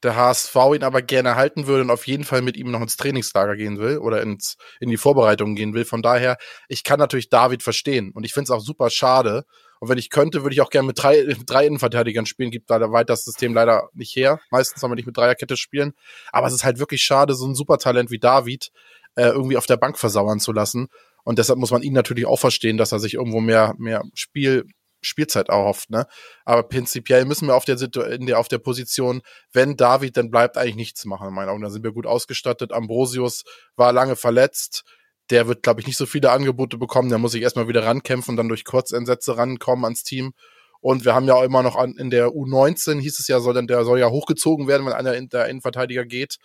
Der 0.04 0.16
HSV 0.16 0.56
ihn 0.76 0.84
aber 0.84 1.02
gerne 1.02 1.36
halten 1.36 1.68
würde 1.68 1.82
und 1.84 1.90
auf 1.90 2.08
jeden 2.08 2.24
Fall 2.24 2.42
mit 2.42 2.56
ihm 2.56 2.72
noch 2.72 2.80
ins 2.80 2.96
Trainingslager 2.96 3.58
gehen 3.58 3.80
will 3.80 3.98
oder 3.98 4.22
ins, 4.22 4.56
in 4.80 4.90
die 4.90 4.96
Vorbereitung 4.96 5.56
gehen 5.56 5.74
will. 5.74 5.84
Von 5.84 6.02
daher, 6.02 6.38
ich 6.70 6.86
kann 6.86 7.00
natürlich 7.00 7.28
David 7.28 7.62
verstehen 7.62 8.14
und 8.14 8.24
ich 8.24 8.34
finde 8.34 8.46
es 8.46 8.52
auch 8.52 8.62
super 8.62 8.90
schade. 8.90 9.44
Und 9.82 9.90
wenn 9.90 9.98
ich 9.98 10.10
könnte, 10.10 10.42
würde 10.42 10.54
ich 10.54 10.62
auch 10.62 10.70
gerne 10.70 10.88
mit 10.88 11.04
drei, 11.04 11.26
mit 11.26 11.40
drei 11.50 11.68
Innenverteidigern 11.68 12.26
spielen. 12.26 12.50
Gibt 12.50 12.70
leider 12.70 12.94
weit 12.94 13.10
das 13.10 13.26
System 13.26 13.54
leider 13.54 13.90
nicht 13.94 14.16
her. 14.16 14.40
Meistens 14.52 14.80
soll 14.80 14.90
man 14.90 14.96
nicht 14.96 15.06
mit 15.06 15.18
Dreierkette 15.18 15.58
spielen. 15.58 15.92
Aber 16.32 16.48
es 16.48 16.54
ist 16.54 16.64
halt 16.64 16.80
wirklich 16.80 17.04
schade, 17.04 17.36
so 17.36 17.46
ein 17.46 17.56
Supertalent 17.56 18.10
wie 18.10 18.20
David 18.20 18.72
äh, 19.18 19.30
irgendwie 19.30 19.58
auf 19.58 19.66
der 19.66 19.78
Bank 19.78 19.98
versauern 19.98 20.40
zu 20.40 20.54
lassen. 20.54 20.88
Und 21.24 21.40
deshalb 21.40 21.60
muss 21.60 21.72
man 21.72 21.82
ihn 21.82 21.94
natürlich 21.94 22.26
auch 22.26 22.40
verstehen, 22.40 22.78
dass 22.78 22.92
er 22.92 23.00
sich 23.00 23.16
irgendwo 23.16 23.42
mehr, 23.42 23.74
mehr 23.78 24.04
Spiel 24.14 24.66
Spielzeit 25.02 25.50
erhofft, 25.50 25.90
ne? 25.92 26.08
Aber 26.44 26.64
prinzipiell 26.64 27.26
müssen 27.26 27.48
wir 27.48 27.56
auf 27.56 27.66
der, 27.66 27.78
Situ 27.78 28.02
in 28.02 28.26
der, 28.26 28.40
auf 28.40 28.48
der 28.48 28.58
Position, 28.58 29.22
wenn 29.54 29.78
David, 29.78 30.18
dann 30.18 30.32
bleibt 30.32 30.58
eigentlich 30.58 30.76
nichts 30.76 31.06
machen, 31.06 31.28
in 31.28 31.34
meinen 31.34 31.50
Augen. 31.50 31.62
Da 31.62 31.70
sind 31.70 31.84
wir 31.84 31.92
gut 31.92 32.08
ausgestattet. 32.08 32.72
Ambrosius 32.74 33.44
war 33.76 33.94
lange 33.94 34.16
verletzt. 34.16 34.84
Der 35.30 35.48
wird, 35.48 35.62
glaube 35.62 35.82
ich, 35.82 35.88
nicht 35.88 35.98
so 35.98 36.06
viele 36.06 36.32
Angebote 36.32 36.78
bekommen. 36.78 37.10
Der 37.10 37.20
muss 37.20 37.34
sich 37.34 37.44
erstmal 37.44 37.68
wieder 37.68 37.86
rankämpfen 37.86 38.32
und 38.32 38.38
dann 38.38 38.50
durch 38.50 38.66
Kurzeinsätze 38.66 39.38
rankommen 39.38 39.86
ans 39.86 40.04
Team. 40.04 40.34
Und 40.80 41.06
wir 41.06 41.14
haben 41.14 41.28
ja 41.28 41.36
auch 41.36 41.44
immer 41.44 41.64
noch 41.64 41.76
an, 41.76 41.96
in 41.98 42.10
der 42.10 42.30
U19 42.30 43.00
hieß 43.00 43.20
es 43.20 43.28
ja, 43.28 43.40
soll 43.40 43.54
dann, 43.54 43.68
der 43.68 43.84
soll 43.84 44.00
ja 44.00 44.10
hochgezogen 44.10 44.68
werden, 44.68 44.86
wenn 44.86 44.94
einer 44.94 45.16
in 45.16 45.30
der 45.30 45.48
Innenverteidiger 45.48 46.06
geht. 46.06 46.38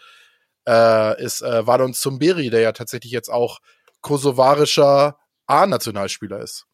Äh, 0.66 1.22
ist 1.22 1.42
äh, 1.42 1.66
Wadon 1.66 1.94
Zumberi, 1.94 2.50
der 2.50 2.60
ja 2.60 2.72
tatsächlich 2.72 3.12
jetzt 3.12 3.30
auch 3.30 3.60
kosovarischer 4.00 5.18
A-Nationalspieler 5.46 6.40
ist. 6.40 6.66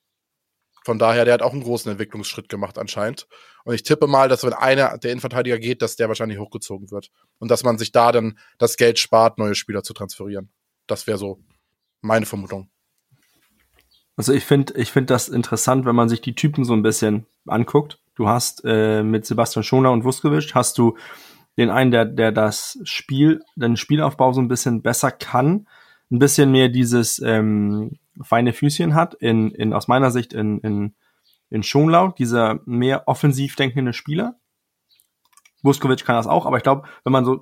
Von 0.85 0.99
daher, 0.99 1.25
der 1.25 1.35
hat 1.35 1.43
auch 1.43 1.53
einen 1.53 1.63
großen 1.63 1.91
Entwicklungsschritt 1.91 2.49
gemacht 2.49 2.79
anscheinend. 2.79 3.27
Und 3.65 3.75
ich 3.75 3.83
tippe 3.83 4.07
mal, 4.07 4.29
dass 4.29 4.45
wenn 4.45 4.55
einer 4.55 4.97
der 4.97 5.13
Innenverteidiger 5.13 5.59
geht, 5.59 5.83
dass 5.83 5.97
der 5.97 6.09
wahrscheinlich 6.09 6.39
hochgezogen 6.39 6.91
wird. 6.91 7.11
Und 7.39 7.51
dass 7.51 7.65
man 7.65 7.77
sich 7.77 7.93
da 7.93 8.13
dann 8.13 8.39
das 8.57 8.77
Geld 8.77 8.99
spart, 8.99 9.39
neue 9.39 9.55
Spieler 9.55 9.83
zu 9.83 9.93
transferieren. 9.93 10.51
Das 10.87 11.07
wäre 11.07 11.19
so 11.19 11.41
meine 12.01 12.25
Vermutung. 12.25 12.71
Also 14.17 14.33
ich 14.33 14.45
finde 14.45 14.75
ich 14.75 14.91
finde 14.91 15.13
das 15.13 15.29
interessant, 15.29 15.85
wenn 15.85 15.95
man 15.95 16.09
sich 16.09 16.21
die 16.21 16.35
Typen 16.35 16.65
so 16.65 16.73
ein 16.73 16.83
bisschen 16.83 17.27
anguckt. 17.47 18.01
Du 18.15 18.29
hast 18.29 18.63
äh, 18.65 19.03
mit 19.03 19.27
Sebastian 19.27 19.63
Schoner 19.63 19.93
und 19.93 20.05
Vuskovic 20.05 20.55
hast 20.55 20.79
du 20.79 20.97
den 21.59 21.71
einen, 21.71 21.91
der, 21.91 22.05
der 22.05 22.33
das 22.33 22.79
Spiel, 22.85 23.43
den 23.57 23.77
Spielaufbau 23.77 24.33
so 24.33 24.41
ein 24.41 24.49
bisschen 24.49 24.81
besser 24.81 25.11
kann, 25.11 25.67
ein 26.11 26.21
bisschen 26.21 26.51
mehr 26.51 26.69
dieses 26.69 27.19
ähm, 27.19 27.99
feine 28.23 28.53
Füßchen 28.53 28.95
hat, 28.95 29.15
in, 29.15 29.51
in 29.51 29.73
aus 29.73 29.89
meiner 29.89 30.11
Sicht 30.11 30.33
in, 30.33 30.61
in, 30.61 30.95
in 31.51 31.63
Schonlau, 31.63 32.13
dieser 32.13 32.61
mehr 32.65 33.09
offensiv 33.09 33.57
denkende 33.57 33.93
Spieler. 33.93 34.39
Vuskovic 35.63 36.05
kann 36.05 36.17
das 36.17 36.29
auch, 36.29 36.47
aber 36.47 36.57
ich 36.57 36.63
glaube, 36.63 36.89
wenn 37.03 37.13
man 37.13 37.25
so, 37.25 37.41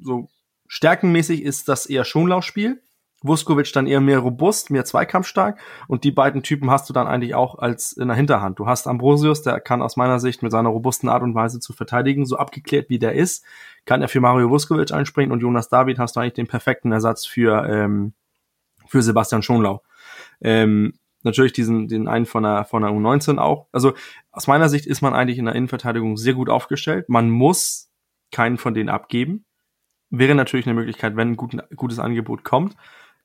so 0.00 0.30
stärkenmäßig 0.66 1.42
ist 1.42 1.68
das 1.68 1.84
eher 1.84 2.04
Schonlau-Spiel. 2.04 2.82
Vuskovic 3.22 3.72
dann 3.72 3.86
eher 3.86 4.00
mehr 4.00 4.18
robust, 4.18 4.70
mehr 4.70 4.84
zweikampfstark 4.84 5.58
und 5.88 6.04
die 6.04 6.10
beiden 6.10 6.42
Typen 6.42 6.70
hast 6.70 6.88
du 6.88 6.92
dann 6.92 7.06
eigentlich 7.06 7.34
auch 7.34 7.58
als 7.58 7.92
in 7.92 8.08
der 8.08 8.16
Hinterhand. 8.16 8.58
Du 8.58 8.66
hast 8.66 8.86
Ambrosius, 8.86 9.42
der 9.42 9.60
kann 9.60 9.82
aus 9.82 9.96
meiner 9.96 10.18
Sicht 10.20 10.42
mit 10.42 10.52
seiner 10.52 10.70
robusten 10.70 11.08
Art 11.08 11.22
und 11.22 11.34
Weise 11.34 11.60
zu 11.60 11.72
verteidigen, 11.72 12.24
so 12.24 12.36
abgeklärt 12.36 12.88
wie 12.88 12.98
der 12.98 13.14
ist, 13.14 13.44
kann 13.84 14.02
er 14.02 14.08
für 14.08 14.20
Mario 14.20 14.48
Vuskovic 14.50 14.92
einspringen 14.92 15.32
und 15.32 15.40
Jonas 15.40 15.68
David 15.68 15.98
hast 15.98 16.16
du 16.16 16.20
eigentlich 16.20 16.34
den 16.34 16.46
perfekten 16.46 16.92
Ersatz 16.92 17.26
für, 17.26 17.68
ähm, 17.68 18.14
für 18.86 19.02
Sebastian 19.02 19.42
Schonlau. 19.42 19.82
Ähm, 20.40 20.94
natürlich 21.22 21.52
diesen, 21.52 21.88
den 21.88 22.08
einen 22.08 22.26
von 22.26 22.42
der, 22.42 22.64
von 22.64 22.82
der 22.82 22.90
U19 22.90 23.38
auch. 23.38 23.66
Also 23.72 23.94
aus 24.32 24.46
meiner 24.46 24.68
Sicht 24.68 24.86
ist 24.86 25.02
man 25.02 25.14
eigentlich 25.14 25.38
in 25.38 25.44
der 25.44 25.54
Innenverteidigung 25.54 26.16
sehr 26.16 26.34
gut 26.34 26.48
aufgestellt. 26.48 27.08
Man 27.08 27.30
muss 27.30 27.90
keinen 28.32 28.58
von 28.58 28.74
denen 28.74 28.88
abgeben. 28.88 29.44
Wäre 30.10 30.34
natürlich 30.34 30.66
eine 30.66 30.74
Möglichkeit, 30.74 31.16
wenn 31.16 31.32
ein 31.32 31.36
gut, 31.36 31.56
gutes 31.76 31.98
Angebot 31.98 32.44
kommt. 32.44 32.76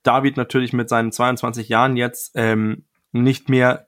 David 0.05 0.37
natürlich 0.37 0.71
mit 0.71 0.87
seinen 0.87 1.11
22 1.11 1.67
Jahren 1.67 1.97
jetzt 1.97 2.31
ähm, 2.35 2.85
nicht 3.11 3.49
mehr 3.49 3.87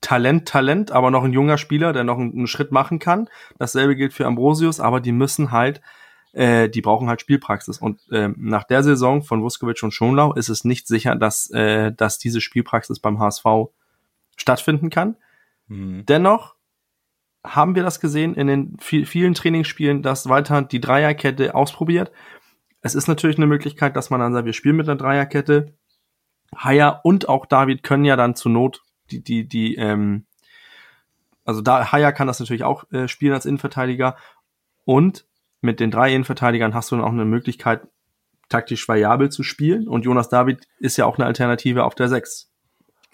Talent, 0.00 0.48
Talent, 0.48 0.90
aber 0.90 1.10
noch 1.10 1.22
ein 1.22 1.32
junger 1.32 1.58
Spieler, 1.58 1.92
der 1.92 2.04
noch 2.04 2.18
einen, 2.18 2.32
einen 2.32 2.46
Schritt 2.48 2.72
machen 2.72 2.98
kann. 2.98 3.28
Dasselbe 3.58 3.94
gilt 3.94 4.12
für 4.12 4.26
Ambrosius, 4.26 4.80
aber 4.80 5.00
die 5.00 5.12
müssen 5.12 5.52
halt, 5.52 5.80
äh, 6.32 6.68
die 6.68 6.80
brauchen 6.80 7.08
halt 7.08 7.20
Spielpraxis. 7.20 7.78
Und 7.78 8.00
äh, 8.10 8.30
nach 8.36 8.64
der 8.64 8.82
Saison 8.82 9.22
von 9.22 9.42
Vuskovic 9.42 9.82
und 9.82 9.92
Schonlau 9.92 10.32
ist 10.32 10.48
es 10.48 10.64
nicht 10.64 10.88
sicher, 10.88 11.14
dass, 11.14 11.48
äh, 11.50 11.92
dass 11.92 12.18
diese 12.18 12.40
Spielpraxis 12.40 12.98
beim 12.98 13.20
HSV 13.20 13.44
stattfinden 14.36 14.90
kann. 14.90 15.16
Mhm. 15.68 16.04
Dennoch 16.06 16.56
haben 17.44 17.76
wir 17.76 17.84
das 17.84 18.00
gesehen 18.00 18.34
in 18.34 18.46
den 18.48 18.76
vielen 18.80 19.34
Trainingsspielen, 19.34 20.02
dass 20.02 20.28
Walter 20.28 20.62
die 20.62 20.80
Dreierkette 20.80 21.54
ausprobiert 21.54 22.10
es 22.82 22.94
ist 22.94 23.08
natürlich 23.08 23.36
eine 23.36 23.46
Möglichkeit, 23.46 23.96
dass 23.96 24.10
man 24.10 24.20
dann 24.20 24.32
sagt, 24.32 24.46
wir 24.46 24.52
spielen 24.52 24.76
mit 24.76 24.88
einer 24.88 24.98
Dreierkette. 24.98 25.74
Haya 26.56 27.00
und 27.02 27.28
auch 27.28 27.46
David 27.46 27.82
können 27.82 28.04
ja 28.04 28.16
dann 28.16 28.34
zur 28.34 28.52
Not 28.52 28.82
die, 29.10 29.22
die, 29.22 29.48
die, 29.48 29.76
ähm, 29.76 30.26
also 31.44 31.60
da 31.60 31.92
Haya 31.92 32.12
kann 32.12 32.26
das 32.26 32.40
natürlich 32.40 32.64
auch 32.64 32.90
äh, 32.92 33.08
spielen 33.08 33.32
als 33.32 33.46
Innenverteidiger. 33.46 34.16
Und 34.84 35.26
mit 35.60 35.80
den 35.80 35.90
drei 35.90 36.12
Innenverteidigern 36.12 36.74
hast 36.74 36.90
du 36.90 36.96
dann 36.96 37.04
auch 37.04 37.12
eine 37.12 37.24
Möglichkeit, 37.24 37.82
taktisch 38.48 38.86
variabel 38.88 39.30
zu 39.30 39.42
spielen. 39.42 39.88
Und 39.88 40.04
Jonas 40.04 40.28
David 40.28 40.66
ist 40.78 40.96
ja 40.96 41.06
auch 41.06 41.18
eine 41.18 41.26
Alternative 41.26 41.84
auf 41.84 41.94
der 41.94 42.08
6. 42.08 42.50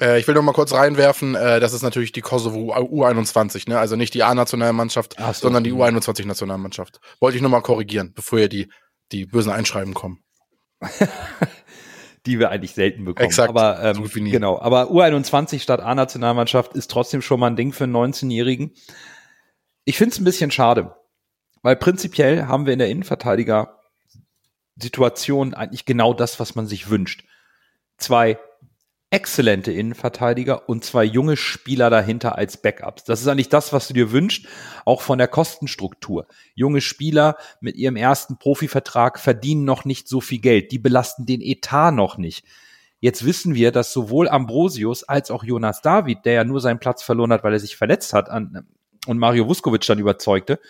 Äh, 0.00 0.18
ich 0.18 0.26
will 0.26 0.34
noch 0.34 0.42
mal 0.42 0.52
kurz 0.52 0.72
reinwerfen, 0.72 1.34
äh, 1.34 1.60
das 1.60 1.72
ist 1.72 1.82
natürlich 1.82 2.12
die 2.12 2.20
Kosovo 2.20 2.74
U21, 2.74 3.68
ne? 3.68 3.78
Also 3.78 3.96
nicht 3.96 4.14
die 4.14 4.22
A-Nationalmannschaft, 4.22 5.16
so. 5.18 5.32
sondern 5.32 5.64
die 5.64 5.72
U21-Nationalmannschaft. 5.72 7.00
Wollte 7.20 7.36
ich 7.36 7.42
noch 7.42 7.50
mal 7.50 7.60
korrigieren, 7.60 8.12
bevor 8.14 8.38
ihr 8.38 8.48
die 8.48 8.68
die 9.12 9.26
bösen 9.26 9.52
Einschreiben 9.52 9.94
kommen. 9.94 10.22
die 12.26 12.38
wir 12.38 12.50
eigentlich 12.50 12.72
selten 12.72 13.04
bekommen. 13.04 13.26
Exakt. 13.26 13.48
Aber 13.48 13.82
ähm, 13.82 13.94
so 13.94 14.20
genau. 14.20 14.58
Aber 14.60 14.90
U21 14.90 15.60
statt 15.60 15.80
A-Nationalmannschaft 15.80 16.74
ist 16.74 16.90
trotzdem 16.90 17.22
schon 17.22 17.40
mal 17.40 17.46
ein 17.48 17.56
Ding 17.56 17.72
für 17.72 17.84
einen 17.84 17.96
19-Jährigen. 17.96 18.72
Ich 19.84 19.96
finde 19.96 20.12
es 20.12 20.20
ein 20.20 20.24
bisschen 20.24 20.50
schade, 20.50 20.94
weil 21.62 21.76
prinzipiell 21.76 22.46
haben 22.46 22.66
wir 22.66 22.74
in 22.74 22.78
der 22.78 22.90
Innenverteidiger 22.90 23.78
Situation 24.76 25.54
eigentlich 25.54 25.86
genau 25.86 26.12
das, 26.12 26.38
was 26.38 26.54
man 26.54 26.66
sich 26.66 26.90
wünscht. 26.90 27.24
Zwei 27.96 28.38
exzellente 29.10 29.72
Innenverteidiger 29.72 30.68
und 30.68 30.84
zwei 30.84 31.04
junge 31.04 31.36
Spieler 31.36 31.88
dahinter 31.88 32.36
als 32.36 32.58
Backups. 32.58 33.04
Das 33.04 33.20
ist 33.20 33.28
eigentlich 33.28 33.48
das, 33.48 33.72
was 33.72 33.88
du 33.88 33.94
dir 33.94 34.12
wünschst, 34.12 34.46
auch 34.84 35.00
von 35.00 35.16
der 35.16 35.28
Kostenstruktur. 35.28 36.26
Junge 36.54 36.82
Spieler 36.82 37.36
mit 37.60 37.76
ihrem 37.76 37.96
ersten 37.96 38.38
Profivertrag 38.38 39.18
verdienen 39.18 39.64
noch 39.64 39.86
nicht 39.86 40.08
so 40.08 40.20
viel 40.20 40.40
Geld. 40.40 40.72
Die 40.72 40.78
belasten 40.78 41.24
den 41.24 41.40
Etat 41.40 41.92
noch 41.92 42.18
nicht. 42.18 42.44
Jetzt 43.00 43.24
wissen 43.24 43.54
wir, 43.54 43.72
dass 43.72 43.92
sowohl 43.92 44.28
Ambrosius 44.28 45.04
als 45.04 45.30
auch 45.30 45.44
Jonas 45.44 45.80
David, 45.80 46.24
der 46.24 46.32
ja 46.34 46.44
nur 46.44 46.60
seinen 46.60 46.80
Platz 46.80 47.02
verloren 47.02 47.32
hat, 47.32 47.44
weil 47.44 47.52
er 47.52 47.60
sich 47.60 47.76
verletzt 47.76 48.12
hat 48.12 48.28
und 48.28 49.18
Mario 49.18 49.46
Vuskovic 49.46 49.86
dann 49.86 50.00
überzeugte, 50.00 50.60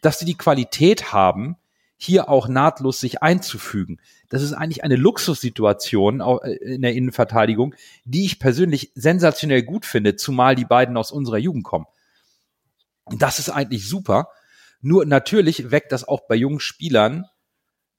dass 0.00 0.18
sie 0.18 0.24
die 0.24 0.38
Qualität 0.38 1.12
haben, 1.12 1.56
hier 2.04 2.28
auch 2.28 2.48
nahtlos 2.48 3.00
sich 3.00 3.22
einzufügen. 3.22 4.00
Das 4.28 4.42
ist 4.42 4.52
eigentlich 4.52 4.84
eine 4.84 4.96
Luxussituation 4.96 6.20
äh, 6.20 6.52
in 6.54 6.82
der 6.82 6.94
Innenverteidigung, 6.94 7.74
die 8.04 8.24
ich 8.24 8.38
persönlich 8.38 8.92
sensationell 8.94 9.62
gut 9.62 9.86
finde, 9.86 10.16
zumal 10.16 10.54
die 10.54 10.64
beiden 10.64 10.96
aus 10.96 11.12
unserer 11.12 11.38
Jugend 11.38 11.64
kommen. 11.64 11.86
Das 13.18 13.38
ist 13.38 13.50
eigentlich 13.50 13.88
super. 13.88 14.28
Nur 14.80 15.06
natürlich 15.06 15.70
weckt 15.70 15.92
das 15.92 16.06
auch 16.06 16.26
bei 16.28 16.34
jungen 16.34 16.60
Spielern 16.60 17.26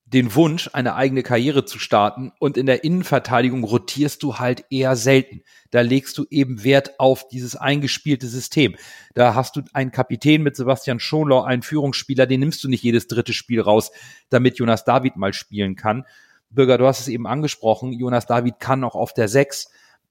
den 0.06 0.36
Wunsch, 0.36 0.70
eine 0.72 0.94
eigene 0.94 1.24
Karriere 1.24 1.64
zu 1.64 1.80
starten. 1.80 2.32
Und 2.38 2.56
in 2.56 2.66
der 2.66 2.84
Innenverteidigung 2.84 3.64
rotierst 3.64 4.22
du 4.22 4.38
halt 4.38 4.64
eher 4.70 4.94
selten. 4.94 5.42
Da 5.72 5.80
legst 5.80 6.16
du 6.16 6.24
eben 6.30 6.62
Wert 6.62 7.00
auf 7.00 7.26
dieses 7.26 7.56
eingespielte 7.56 8.28
System. 8.28 8.76
Da 9.14 9.34
hast 9.34 9.56
du 9.56 9.62
einen 9.72 9.90
Kapitän 9.90 10.44
mit 10.44 10.54
Sebastian 10.54 11.00
Schonlau, 11.00 11.42
einen 11.42 11.62
Führungsspieler, 11.62 12.26
den 12.26 12.40
nimmst 12.40 12.62
du 12.62 12.68
nicht 12.68 12.84
jedes 12.84 13.08
dritte 13.08 13.32
Spiel 13.32 13.60
raus, 13.60 13.90
damit 14.30 14.58
Jonas 14.58 14.84
David 14.84 15.16
mal 15.16 15.32
spielen 15.32 15.74
kann. 15.74 16.04
Bürger, 16.50 16.78
du 16.78 16.86
hast 16.86 17.00
es 17.00 17.08
eben 17.08 17.26
angesprochen, 17.26 17.92
Jonas 17.92 18.26
David 18.26 18.60
kann 18.60 18.84
auch 18.84 18.94
auf 18.94 19.12
der 19.12 19.26
Sechs 19.26 19.68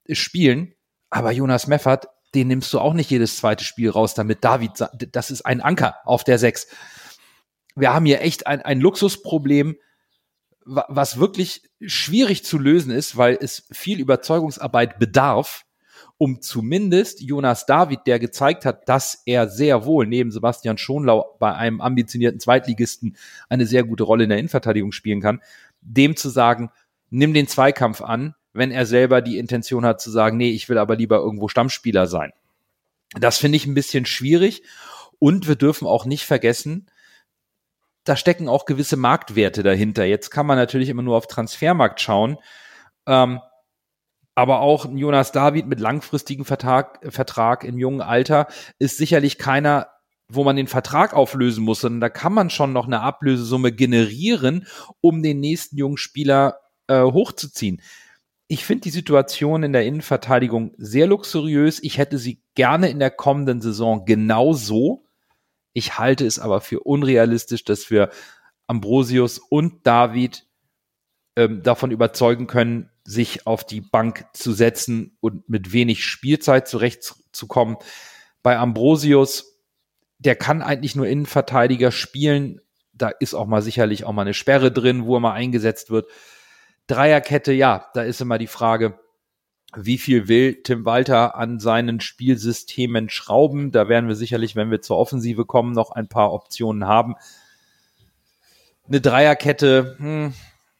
spielen, 0.10 0.74
aber 1.10 1.32
Jonas 1.32 1.68
Meffert, 1.68 2.10
den 2.36 2.50
nimmst 2.50 2.74
du 2.74 2.80
auch 2.80 2.94
nicht 2.94 3.10
jedes 3.10 3.38
zweite 3.38 3.64
Spiel 3.64 3.90
raus, 3.90 4.14
damit 4.14 4.44
David, 4.44 4.72
das 5.14 5.32
ist 5.32 5.46
ein 5.46 5.62
Anker 5.62 5.96
auf 6.04 6.25
der 6.25 6.38
Sechs. 6.38 6.68
Wir 7.75 7.94
haben 7.94 8.05
hier 8.05 8.22
echt 8.22 8.48
ein, 8.48 8.62
ein 8.62 8.79
Luxusproblem, 8.79 9.75
was 10.65 11.20
wirklich 11.20 11.70
schwierig 11.86 12.44
zu 12.44 12.58
lösen 12.58 12.91
ist, 12.91 13.17
weil 13.17 13.38
es 13.39 13.67
viel 13.72 14.00
Überzeugungsarbeit 14.00 14.98
bedarf, 14.98 15.65
um 16.17 16.41
zumindest 16.41 17.22
Jonas 17.22 17.65
David, 17.65 18.01
der 18.08 18.20
gezeigt 18.20 18.65
hat, 18.65 18.88
dass 18.89 19.22
er 19.25 19.48
sehr 19.50 19.86
wohl 19.86 20.08
neben 20.08 20.32
Sebastian 20.32 20.77
Schonlau 20.77 21.36
bei 21.39 21.53
einem 21.53 21.82
ambitionierten 21.82 22.39
Zweitligisten 22.39 23.17
eine 23.50 23.65
sehr 23.65 23.84
gute 23.84 24.03
Rolle 24.03 24.24
in 24.24 24.29
der 24.29 24.39
Innenverteidigung 24.39 24.91
spielen 24.91 25.22
kann, 25.22 25.41
dem 25.82 26.15
zu 26.15 26.29
sagen, 26.29 26.72
nimm 27.10 27.34
den 27.34 27.48
Zweikampf 27.48 28.01
an, 28.01 28.34
wenn 28.53 28.72
er 28.72 28.86
selber 28.86 29.22
die 29.22 29.38
Intention 29.38 29.86
hat 29.86 30.01
zu 30.01 30.10
sagen, 30.10 30.38
nee, 30.38 30.51
ich 30.51 30.70
will 30.70 30.77
aber 30.77 30.96
lieber 30.96 31.17
irgendwo 31.17 31.50
Stammspieler 31.50 32.08
sein. 32.08 32.32
Das 33.13 33.38
finde 33.38 33.58
ich 33.58 33.65
ein 33.65 33.74
bisschen 33.74 34.05
schwierig 34.05 34.63
und 35.20 35.48
wir 35.48 35.55
dürfen 35.55 35.88
auch 35.88 36.05
nicht 36.05 36.25
vergessen, 36.25 36.88
da 38.05 38.15
stecken 38.15 38.47
auch 38.47 38.65
gewisse 38.65 38.97
Marktwerte 38.97 39.63
dahinter. 39.63 40.05
Jetzt 40.05 40.29
kann 40.29 40.45
man 40.45 40.57
natürlich 40.57 40.89
immer 40.89 41.01
nur 41.01 41.17
auf 41.17 41.27
Transfermarkt 41.27 42.00
schauen. 42.00 42.38
Ähm, 43.07 43.41
aber 44.35 44.59
auch 44.59 44.85
Jonas 44.93 45.31
David 45.31 45.65
mit 45.65 45.79
langfristigem 45.79 46.45
Vertrag, 46.45 47.00
Vertrag 47.12 47.63
im 47.63 47.77
jungen 47.77 48.01
Alter 48.01 48.47
ist 48.79 48.97
sicherlich 48.97 49.38
keiner, 49.38 49.88
wo 50.27 50.43
man 50.43 50.57
den 50.57 50.67
Vertrag 50.67 51.13
auflösen 51.13 51.63
muss, 51.63 51.81
sondern 51.81 52.01
da 52.01 52.09
kann 52.09 52.33
man 52.33 52.50
schon 52.50 52.74
noch 52.74 52.85
eine 52.85 53.01
Ablösesumme 53.01 53.71
generieren, 53.71 54.67
um 55.01 55.24
den 55.24 55.39
nächsten 55.39 55.77
jungen 55.77 55.97
Spieler 55.97 56.59
äh, 56.88 57.01
hochzuziehen. 57.01 57.81
ich 58.47 58.65
finde 58.65 58.81
die 58.81 58.91
Situation 58.91 59.63
in 59.63 59.74
der 59.74 59.85
Innenverteidigung 59.85 60.74
sehr 60.77 61.07
luxuriös. 61.07 61.81
Ich 61.81 61.97
hätte 61.97 62.19
sie 62.19 62.43
gerne 62.53 62.89
in 62.89 63.00
der 63.00 63.09
kommenden 63.09 63.62
Saison 63.62 64.05
genauso. 64.05 65.04
Ich 65.75 66.00
halte 66.00 66.25
es 66.25 66.39
aber 66.39 66.62
für 66.62 66.79
unrealistisch, 66.79 67.65
dass 67.65 67.91
wir 67.91 68.10
Ambrosius 68.65 69.39
und 69.39 69.86
David 69.86 70.48
ähm, 71.36 71.63
davon 71.63 71.91
überzeugen 71.91 72.48
können, 72.48 72.89
sich 73.03 73.46
auf 73.46 73.65
die 73.65 73.82
Bank 73.82 74.25
zu 74.32 74.53
setzen 74.53 75.17
und 75.20 75.50
mit 75.50 75.74
wenig 75.74 76.05
Spielzeit 76.05 76.70
zurechtzukommen. 76.70 77.75
Bei 78.41 78.58
Ambrosius, 78.58 79.60
der 80.17 80.38
kann 80.38 80.62
eigentlich 80.62 80.96
nur 80.96 81.08
Innenverteidiger 81.08 81.91
spielen. 81.91 82.62
Da 82.94 83.10
ist 83.10 83.34
auch 83.34 83.46
mal 83.46 83.62
sicherlich 83.62 84.05
auch 84.05 84.13
mal 84.13 84.22
eine 84.22 84.34
Sperre 84.34 84.72
drin, 84.72 85.05
wo 85.05 85.17
er 85.17 85.20
mal 85.20 85.34
eingesetzt 85.34 85.89
wird. 85.89 86.10
Dreierkette, 86.88 87.51
ja, 87.51 87.89
da 87.94 88.03
ist 88.03 88.22
immer 88.22 88.38
die 88.38 88.48
Frage, 88.48 88.98
wie 89.75 89.98
viel 89.98 90.27
will 90.27 90.62
Tim 90.63 90.86
Walter 90.86 91.36
an 91.36 91.60
seinen 91.60 92.00
Spielsystemen 92.00 93.10
schrauben? 93.10 93.72
Da 93.72 93.89
werden 93.89 94.08
wir 94.08 94.15
sicherlich, 94.15 94.55
wenn 94.55 94.72
wir 94.72 94.82
zur 94.82 94.98
Offensive 94.98 95.46
kommen, 95.46 95.74
noch 95.74 95.91
ein 95.91 96.08
paar 96.08 96.34
Optionen 96.34 96.88
haben. 96.88 97.15
Eine 98.88 99.01
Dreierkette, 99.01 99.96
hm, 99.98 100.34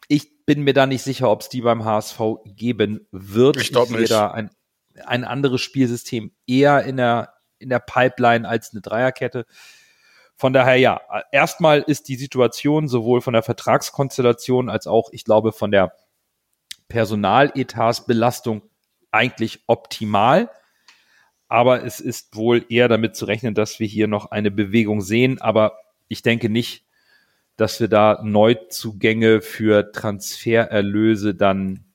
ich 0.08 0.46
bin 0.46 0.62
mir 0.62 0.74
da 0.74 0.86
nicht 0.86 1.04
sicher, 1.04 1.30
ob 1.30 1.42
es 1.42 1.50
die 1.50 1.62
beim 1.62 1.84
HSV 1.84 2.20
geben 2.46 3.08
wird. 3.12 3.58
Ich 3.58 3.72
glaube 3.72 4.00
nicht. 4.00 4.12
Da 4.12 4.32
ein, 4.32 4.52
ein 5.04 5.24
anderes 5.24 5.62
Spielsystem 5.62 6.32
eher 6.48 6.84
in 6.84 6.98
der, 6.98 7.34
in 7.58 7.70
der 7.70 7.80
Pipeline 7.80 8.48
als 8.48 8.72
eine 8.72 8.82
Dreierkette. 8.82 9.46
Von 10.38 10.54
daher 10.54 10.75
ja, 10.75 11.02
erstmal 11.32 11.82
ist 11.82 12.08
die 12.08 12.18
Situation 12.18 12.88
sowohl 12.88 13.22
von 13.22 13.34
der 13.34 13.44
Vertragskonstellation 13.44 14.70
als 14.70 14.86
auch, 14.86 15.10
ich 15.12 15.24
glaube, 15.24 15.52
von 15.52 15.72
der 15.72 15.94
Personaletatsbelastung 16.90 18.62
eigentlich 19.16 19.64
optimal. 19.68 20.52
Aber 21.48 21.84
es 21.84 22.00
ist 22.00 22.36
wohl 22.36 22.66
eher 22.70 22.88
damit 22.88 23.16
zu 23.16 23.26
rechnen, 23.26 23.56
dass 23.56 23.80
wir 23.80 23.88
hier 23.88 24.08
noch 24.08 24.32
eine 24.32 24.52
Bewegung 24.52 25.02
sehen. 25.02 25.42
Aber 25.42 25.78
ich 26.08 26.22
denke 26.22 26.50
nicht, 26.50 26.86
dass 27.56 27.80
wir 27.80 27.88
da 27.88 28.22
Neuzugänge 28.24 29.42
für 29.42 29.92
Transfererlöse 29.92 31.36
dann 31.36 31.86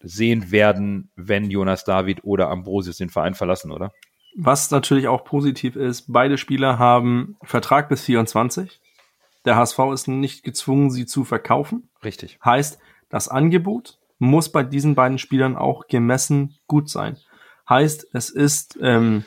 sehen 0.00 0.50
werden, 0.50 1.10
wenn 1.16 1.50
Jonas 1.50 1.84
David 1.84 2.22
oder 2.22 2.48
Ambrosius 2.48 2.98
den 2.98 3.10
Verein 3.10 3.34
verlassen, 3.34 3.72
oder? 3.72 3.92
Was 4.36 4.70
natürlich 4.70 5.08
auch 5.08 5.24
positiv 5.24 5.74
ist, 5.74 6.12
beide 6.12 6.38
Spieler 6.38 6.78
haben 6.78 7.36
Vertrag 7.42 7.88
bis 7.88 8.04
24. 8.04 8.80
Der 9.46 9.56
HSV 9.56 9.78
ist 9.92 10.08
nicht 10.08 10.44
gezwungen, 10.44 10.90
sie 10.90 11.06
zu 11.06 11.24
verkaufen. 11.24 11.88
Richtig. 12.04 12.38
Heißt, 12.44 12.78
das 13.08 13.28
Angebot 13.28 13.98
muss 14.18 14.50
bei 14.50 14.62
diesen 14.62 14.94
beiden 14.94 15.18
Spielern 15.18 15.56
auch 15.56 15.86
gemessen 15.88 16.56
gut 16.66 16.88
sein. 16.88 17.16
Heißt, 17.68 18.08
es 18.12 18.30
ist, 18.30 18.78
ähm, 18.80 19.24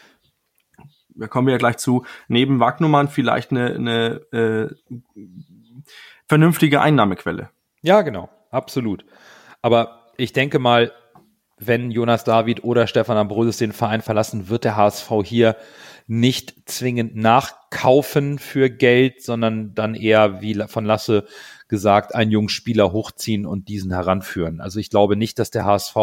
da 1.10 1.28
kommen 1.28 1.48
wir 1.48 1.54
ja 1.54 1.58
gleich 1.58 1.78
zu, 1.78 2.06
neben 2.28 2.60
Wagnumann 2.60 3.08
vielleicht 3.08 3.52
eine, 3.52 3.76
eine 3.76 4.08
äh, 4.32 4.70
vernünftige 6.28 6.82
Einnahmequelle. 6.82 7.50
Ja, 7.82 8.02
genau, 8.02 8.30
absolut. 8.52 9.06
Aber 9.62 10.08
ich 10.18 10.34
denke 10.34 10.60
mal, 10.60 10.92
wenn 11.60 11.92
Jonas 11.92 12.24
David 12.24 12.64
oder 12.64 12.88
Stefan 12.88 13.18
Ambrosius 13.18 13.58
den 13.58 13.74
Verein 13.74 14.02
verlassen, 14.02 14.50
wird 14.50 14.64
der 14.64 14.76
HSV 14.76 15.12
hier 15.24 15.56
nicht 16.08 16.70
zwingend 16.70 17.16
nachkaufen 17.16 18.40
für 18.40 18.70
Geld, 18.70 19.22
sondern 19.22 19.76
dann 19.76 19.94
eher, 19.94 20.42
wie 20.42 20.56
von 20.68 20.86
Lasse 20.86 21.26
gesagt, 21.68 22.16
einen 22.16 22.32
jungen 22.32 22.50
Spieler 22.50 22.92
hochziehen 22.92 23.46
und 23.46 23.68
diesen 23.68 23.92
heranführen. 23.92 24.60
Also 24.60 24.80
ich 24.80 24.90
glaube 24.90 25.16
nicht, 25.16 25.38
dass 25.38 25.52
der 25.52 25.66
HSV 25.66 25.96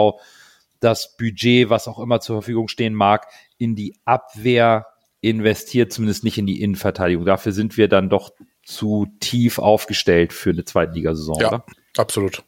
das 0.78 1.16
Budget, 1.16 1.70
was 1.70 1.88
auch 1.88 1.98
immer 1.98 2.20
zur 2.20 2.36
Verfügung 2.36 2.68
stehen 2.68 2.94
mag, 2.94 3.26
in 3.58 3.74
die 3.74 3.98
Abwehr 4.04 4.86
investiert, 5.20 5.92
zumindest 5.92 6.22
nicht 6.22 6.38
in 6.38 6.46
die 6.46 6.60
Innenverteidigung. 6.60 7.24
Dafür 7.24 7.52
sind 7.52 7.76
wir 7.76 7.88
dann 7.88 8.08
doch 8.08 8.30
zu 8.62 9.06
tief 9.18 9.58
aufgestellt 9.58 10.32
für 10.32 10.50
eine 10.50 10.64
Zweitligasaison, 10.64 11.40
ja, 11.40 11.48
oder? 11.48 11.64
Absolut. 11.96 12.44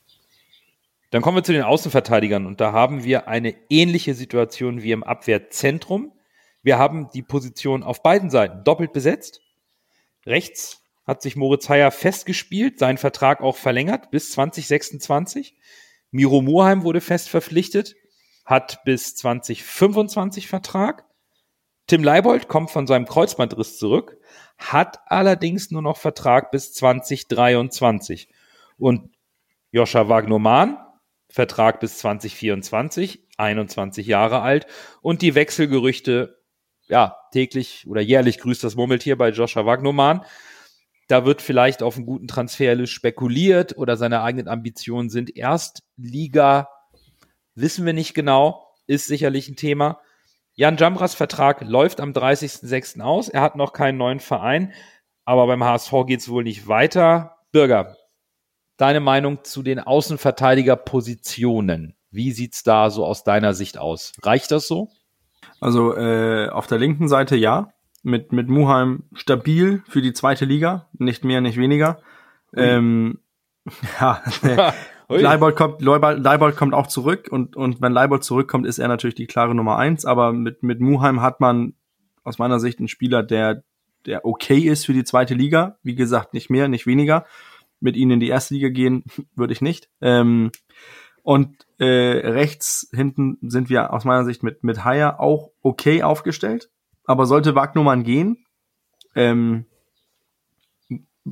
Dann 1.11 1.23
kommen 1.23 1.37
wir 1.37 1.45
zu 1.45 1.53
den 1.53 1.63
Außenverteidigern 1.63 2.47
und 2.47 2.61
da 2.61 2.73
haben 2.73 3.03
wir 3.05 3.29
eine 3.29 3.55
ähnliche 3.71 4.15
Situation 4.15 4.83
wie 4.83 4.93
im 4.93 5.05
Abwehrzentrum. 5.05 6.13
Wir 6.63 6.79
haben 6.79 7.09
die 7.15 7.23
Position 7.23 7.83
auf 7.83 8.03
beiden 8.03 8.29
Seiten 8.29 8.63
doppelt 8.65 8.93
besetzt. 8.93 9.41
Rechts 10.27 10.83
hat 11.07 11.23
sich 11.23 11.37
Moritz 11.37 11.71
Heyer 11.71 11.91
festgespielt, 11.91 12.79
seinen 12.79 12.99
Vertrag 12.99 13.41
auch 13.41 13.57
verlängert 13.57 14.11
bis 14.11 14.33
2026. 14.33 15.55
Miro 16.11 16.43
Moheim 16.43 16.83
wurde 16.83 17.01
fest 17.01 17.31
verpflichtet, 17.31 17.97
hat 18.45 18.85
bis 18.85 19.17
2025 19.17 20.49
Vertrag. 20.49 21.07
Tim 21.87 22.05
Leibold 22.05 22.49
kommt 22.49 22.71
von 22.71 22.87
seinem 22.87 23.07
Kreuzbandriss 23.07 23.79
zurück, 23.79 24.19
hat 24.59 25.01
allerdings 25.07 25.71
nur 25.71 25.81
noch 25.81 25.97
Vertrag 25.97 26.51
bis 26.51 26.75
2023. 26.75 28.29
Und 28.77 29.11
Joscha 29.71 30.11
Wagnoman 30.11 30.77
Vertrag 31.29 31.81
bis 31.81 31.99
2024, 31.99 33.21
21 33.37 34.07
Jahre 34.07 34.41
alt. 34.41 34.67
Und 35.03 35.23
die 35.23 35.35
Wechselgerüchte, 35.35 36.39
ja, 36.89 37.17
täglich 37.33 37.87
oder 37.87 38.01
jährlich 38.01 38.39
grüßt 38.39 38.65
das 38.65 38.77
Murmeltier 38.77 39.17
bei 39.17 39.31
Joshua 39.31 39.67
Wagnoman. 39.67 40.25
Da 41.09 41.25
wird 41.25 41.41
vielleicht 41.41 41.83
auf 41.83 41.97
einen 41.97 42.07
guten 42.07 42.29
Transfer 42.29 42.87
spekuliert 42.87 43.77
oder 43.77 43.97
seine 43.97 44.23
eigenen 44.23 44.49
Ambitionen 44.49 45.09
sind 45.09 45.35
Erstliga. 45.37 46.69
Wissen 47.55 47.87
wir 47.87 47.95
nicht 47.95 48.15
genau, 48.15 48.67
ist 48.87 49.07
sicherlich 49.07 49.49
ein 49.49 49.57
Thema. 49.57 50.01
Jan 50.55 50.77
Jamras 50.77 51.15
Vertrag 51.15 51.63
läuft 51.63 52.01
am 52.01 52.13
30.06. 52.13 53.01
aus. 53.01 53.29
Er 53.29 53.43
hat 53.43 53.57
noch 53.57 53.73
keinen 53.73 53.97
neuen 53.97 54.21
Verein, 54.21 54.73
aber 55.25 55.47
beim 55.47 55.65
HSV 55.65 55.93
geht 56.07 56.21
es 56.21 56.29
wohl 56.29 56.43
nicht 56.43 56.69
weiter. 56.69 57.37
Bürger, 57.53 57.97
deine 58.79 59.01
Meinung 59.01 59.45
zu 59.45 59.63
den 59.63 59.81
Außenverteidigerpositionen? 59.81 61.95
Wie 62.11 62.33
sieht's 62.33 62.63
da 62.63 62.89
so 62.89 63.05
aus 63.05 63.25
deiner 63.25 63.53
Sicht 63.53 63.77
aus? 63.77 64.15
Reicht 64.23 64.51
das 64.51 64.67
so? 64.67 64.89
Also 65.61 65.95
äh, 65.95 66.49
auf 66.49 66.67
der 66.67 66.79
linken 66.79 67.09
Seite 67.09 67.37
ja, 67.37 67.75
mit 68.03 68.33
mit 68.33 68.49
Muheim 68.49 69.03
stabil 69.13 69.83
für 69.89 70.01
die 70.01 70.15
zweite 70.15 70.47
Liga, 70.47 70.89
nicht 70.95 71.25
mehr, 71.25 71.43
nicht 71.43 71.59
weniger. 71.59 72.01
Ähm, 72.55 73.19
ja, 74.01 74.23
Leibold 75.09 75.57
kommt, 75.57 75.83
Leibold, 75.83 76.23
Leibold 76.23 76.57
kommt 76.57 76.75
auch 76.75 76.87
zurück 76.87 77.29
und 77.31 77.57
und 77.57 77.83
wenn 77.83 77.93
Leibold 77.93 78.25
zurückkommt, 78.25 78.67
ist 78.67 78.79
er 78.79 78.89
natürlich 78.89 79.17
die 79.17 79.27
klare 79.27 79.55
Nummer 79.55 79.77
eins. 79.77 80.05
Aber 80.05 80.33
mit 80.33 80.63
mit 80.63 80.81
Muheim 80.81 81.21
hat 81.21 81.41
man 81.41 81.75
aus 82.23 82.39
meiner 82.39 82.61
Sicht 82.61 82.79
einen 82.79 82.89
Spieler, 82.89 83.23
der 83.23 83.65
der 84.07 84.25
okay 84.25 84.61
ist 84.61 84.87
für 84.87 84.95
die 84.95 85.05
zweite 85.05 85.35
Liga. 85.35 85.77
Wie 85.83 85.97
gesagt, 85.97 86.33
nicht 86.33 86.49
mehr, 86.49 86.69
nicht 86.69 86.87
weniger 86.87 87.27
mit 87.81 87.97
ihnen 87.97 88.13
in 88.13 88.21
die 88.21 88.29
erste 88.29 88.55
Liga 88.55 88.69
gehen, 88.69 89.05
würde 89.35 89.53
ich 89.53 89.61
nicht. 89.61 89.89
Ähm, 90.01 90.51
und 91.23 91.67
äh, 91.79 91.85
rechts 91.85 92.89
hinten 92.93 93.39
sind 93.43 93.69
wir 93.69 93.93
aus 93.93 94.05
meiner 94.05 94.25
Sicht 94.25 94.43
mit, 94.43 94.65
mit 94.65 94.85
Haier 94.85 95.21
auch 95.21 95.51
okay 95.63 96.03
aufgestellt. 96.03 96.71
Aber 97.05 97.27
sollte 97.27 97.55
Wagnumann 97.55 98.03
gehen, 98.03 98.45
ähm, 99.15 99.67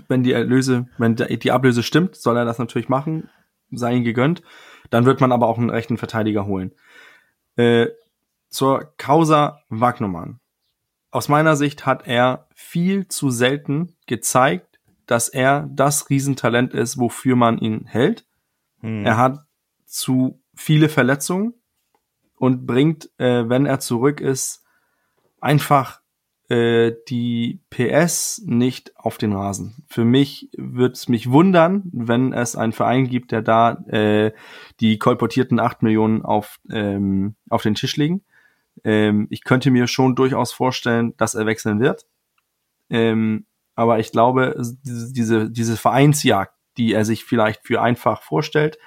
wenn 0.08 0.22
die 0.22 0.32
Erlöse, 0.32 0.88
wenn 0.98 1.16
die 1.16 1.52
Ablöse 1.52 1.82
stimmt, 1.82 2.16
soll 2.16 2.36
er 2.36 2.44
das 2.44 2.58
natürlich 2.58 2.88
machen, 2.88 3.30
sei 3.70 3.94
ihm 3.94 4.04
gegönnt. 4.04 4.42
Dann 4.90 5.06
wird 5.06 5.20
man 5.20 5.32
aber 5.32 5.48
auch 5.48 5.58
einen 5.58 5.70
rechten 5.70 5.96
Verteidiger 5.96 6.46
holen. 6.46 6.72
Äh, 7.56 7.88
zur 8.48 8.92
Causa 8.96 9.62
Wagnumann. 9.68 10.40
Aus 11.10 11.28
meiner 11.28 11.56
Sicht 11.56 11.86
hat 11.86 12.06
er 12.06 12.48
viel 12.54 13.08
zu 13.08 13.30
selten 13.30 13.96
gezeigt, 14.06 14.65
dass 15.06 15.28
er 15.28 15.68
das 15.72 16.10
Riesentalent 16.10 16.74
ist, 16.74 16.98
wofür 16.98 17.36
man 17.36 17.58
ihn 17.58 17.86
hält. 17.86 18.26
Hm. 18.80 19.04
Er 19.04 19.16
hat 19.16 19.46
zu 19.84 20.40
viele 20.54 20.88
Verletzungen 20.88 21.54
und 22.36 22.66
bringt, 22.66 23.10
äh, 23.18 23.48
wenn 23.48 23.66
er 23.66 23.80
zurück 23.80 24.20
ist, 24.20 24.64
einfach 25.40 26.00
äh, 26.48 26.92
die 27.08 27.60
PS 27.70 28.42
nicht 28.44 28.96
auf 28.96 29.18
den 29.18 29.32
Rasen. 29.32 29.84
Für 29.88 30.04
mich 30.04 30.48
wird 30.56 30.96
es 30.96 31.08
mich 31.08 31.30
wundern, 31.30 31.90
wenn 31.92 32.32
es 32.32 32.56
einen 32.56 32.72
Verein 32.72 33.08
gibt, 33.08 33.32
der 33.32 33.42
da 33.42 33.72
äh, 33.88 34.32
die 34.80 34.98
kolportierten 34.98 35.58
acht 35.58 35.82
Millionen 35.82 36.24
auf, 36.24 36.60
ähm, 36.70 37.34
auf 37.48 37.62
den 37.62 37.74
Tisch 37.74 37.96
legen. 37.96 38.22
Ähm, 38.84 39.26
ich 39.30 39.44
könnte 39.44 39.70
mir 39.70 39.86
schon 39.86 40.14
durchaus 40.14 40.52
vorstellen, 40.52 41.14
dass 41.16 41.34
er 41.34 41.46
wechseln 41.46 41.80
wird. 41.80 42.06
Ähm, 42.90 43.45
aber 43.76 44.00
ich 44.00 44.10
glaube, 44.10 44.56
diese, 44.82 45.50
diese 45.50 45.76
Vereinsjagd, 45.76 46.52
die 46.76 46.92
er 46.92 47.04
sich 47.04 47.24
vielleicht 47.24 47.64
für 47.64 47.80
einfach 47.80 48.22
vorstellt, 48.22 48.78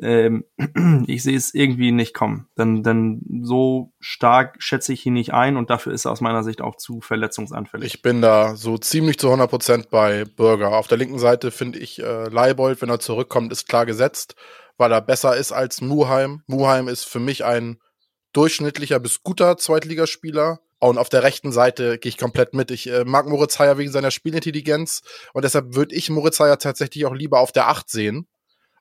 ähm, 0.00 0.44
ich 1.06 1.22
sehe 1.22 1.36
es 1.36 1.52
irgendwie 1.52 1.92
nicht 1.92 2.14
kommen. 2.14 2.48
Denn, 2.56 2.82
denn 2.82 3.42
so 3.42 3.92
stark 4.00 4.56
schätze 4.58 4.94
ich 4.94 5.04
ihn 5.04 5.12
nicht 5.12 5.34
ein 5.34 5.58
und 5.58 5.68
dafür 5.68 5.92
ist 5.92 6.06
er 6.06 6.12
aus 6.12 6.22
meiner 6.22 6.42
Sicht 6.42 6.62
auch 6.62 6.76
zu 6.76 7.02
verletzungsanfällig. 7.02 7.96
Ich 7.96 8.02
bin 8.02 8.22
da 8.22 8.56
so 8.56 8.78
ziemlich 8.78 9.18
zu 9.18 9.28
100% 9.28 9.88
bei 9.90 10.24
Burger. 10.24 10.70
Auf 10.70 10.88
der 10.88 10.96
linken 10.96 11.18
Seite 11.18 11.50
finde 11.50 11.78
ich 11.78 12.02
äh, 12.02 12.28
Leibold, 12.28 12.80
wenn 12.80 12.88
er 12.88 13.00
zurückkommt, 13.00 13.52
ist 13.52 13.68
klar 13.68 13.84
gesetzt 13.84 14.34
weil 14.76 14.92
er 14.92 15.00
besser 15.00 15.36
ist 15.36 15.52
als 15.52 15.80
Muheim. 15.80 16.42
Muheim 16.46 16.88
ist 16.88 17.04
für 17.04 17.20
mich 17.20 17.44
ein 17.44 17.78
durchschnittlicher 18.32 18.98
bis 18.98 19.22
guter 19.22 19.56
Zweitligaspieler. 19.56 20.60
Und 20.82 20.98
auf 20.98 21.08
der 21.08 21.22
rechten 21.22 21.52
Seite 21.52 21.96
gehe 21.96 22.10
ich 22.10 22.18
komplett 22.18 22.54
mit. 22.54 22.72
Ich 22.72 22.90
äh, 22.90 23.04
mag 23.04 23.28
Moritz 23.28 23.60
Heyer 23.60 23.78
wegen 23.78 23.92
seiner 23.92 24.10
Spielintelligenz 24.10 25.02
und 25.32 25.44
deshalb 25.44 25.76
würde 25.76 25.94
ich 25.94 26.10
Moritz 26.10 26.40
Heyer 26.40 26.58
tatsächlich 26.58 27.06
auch 27.06 27.14
lieber 27.14 27.38
auf 27.38 27.52
der 27.52 27.68
8 27.68 27.88
sehen. 27.88 28.26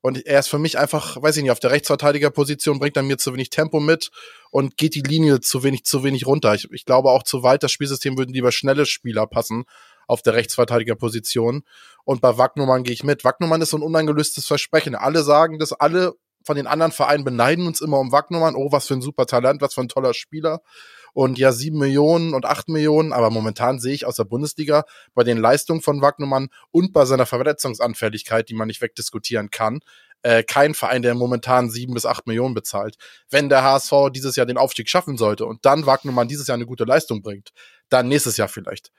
Und 0.01 0.25
er 0.25 0.39
ist 0.39 0.47
für 0.47 0.57
mich 0.57 0.79
einfach, 0.79 1.21
weiß 1.21 1.37
ich 1.37 1.43
nicht, 1.43 1.51
auf 1.51 1.59
der 1.59 1.69
Rechtsverteidigerposition 1.69 2.79
bringt 2.79 2.97
er 2.97 3.03
mir 3.03 3.19
zu 3.19 3.33
wenig 3.33 3.51
Tempo 3.51 3.79
mit 3.79 4.09
und 4.49 4.77
geht 4.77 4.95
die 4.95 5.03
Linie 5.03 5.41
zu 5.41 5.61
wenig, 5.61 5.85
zu 5.85 6.03
wenig 6.03 6.25
runter. 6.25 6.55
Ich, 6.55 6.71
ich 6.71 6.85
glaube 6.85 7.11
auch 7.11 7.21
zu 7.21 7.43
weit, 7.43 7.61
das 7.61 7.71
Spielsystem 7.71 8.17
würden 8.17 8.33
lieber 8.33 8.51
schnelle 8.51 8.87
Spieler 8.87 9.27
passen 9.27 9.65
auf 10.07 10.23
der 10.23 10.33
Rechtsverteidigerposition. 10.33 11.61
Und 12.03 12.19
bei 12.19 12.35
Wagnumann 12.35 12.81
gehe 12.81 12.93
ich 12.93 13.03
mit. 13.03 13.23
Wagnumann 13.23 13.61
ist 13.61 13.69
so 13.69 13.77
ein 13.77 13.83
unangelöstes 13.83 14.47
Versprechen. 14.47 14.95
Alle 14.95 15.21
sagen 15.21 15.59
das, 15.59 15.71
alle 15.71 16.15
von 16.43 16.55
den 16.55 16.65
anderen 16.65 16.91
Vereinen 16.91 17.23
beneiden 17.23 17.67
uns 17.67 17.79
immer 17.79 17.99
um 17.99 18.11
Wagnumann. 18.11 18.55
Oh, 18.55 18.71
was 18.71 18.87
für 18.87 18.95
ein 18.95 19.03
super 19.03 19.27
Talent, 19.27 19.61
was 19.61 19.75
für 19.75 19.81
ein 19.81 19.87
toller 19.87 20.15
Spieler 20.15 20.63
und 21.13 21.37
ja 21.37 21.51
sieben 21.51 21.79
Millionen 21.79 22.33
und 22.33 22.45
acht 22.45 22.69
Millionen, 22.69 23.13
aber 23.13 23.29
momentan 23.29 23.79
sehe 23.79 23.93
ich 23.93 24.05
aus 24.05 24.15
der 24.15 24.23
Bundesliga 24.23 24.85
bei 25.13 25.23
den 25.23 25.37
Leistungen 25.37 25.81
von 25.81 26.01
Wagnumann 26.01 26.49
und 26.71 26.93
bei 26.93 27.05
seiner 27.05 27.25
Verletzungsanfälligkeit, 27.25 28.49
die 28.49 28.53
man 28.53 28.67
nicht 28.67 28.81
wegdiskutieren 28.81 29.49
kann, 29.49 29.79
äh, 30.23 30.43
kein 30.43 30.73
Verein, 30.73 31.01
der 31.01 31.15
momentan 31.15 31.69
sieben 31.69 31.93
bis 31.93 32.05
acht 32.05 32.27
Millionen 32.27 32.53
bezahlt. 32.53 32.95
Wenn 33.29 33.49
der 33.49 33.63
HSV 33.63 34.11
dieses 34.13 34.35
Jahr 34.35 34.45
den 34.45 34.57
Aufstieg 34.57 34.89
schaffen 34.89 35.17
sollte 35.17 35.45
und 35.45 35.65
dann 35.65 35.85
Wagnumann 35.85 36.27
dieses 36.27 36.47
Jahr 36.47 36.55
eine 36.55 36.65
gute 36.65 36.83
Leistung 36.83 37.21
bringt, 37.21 37.51
dann 37.89 38.07
nächstes 38.07 38.37
Jahr 38.37 38.47
vielleicht. 38.47 38.91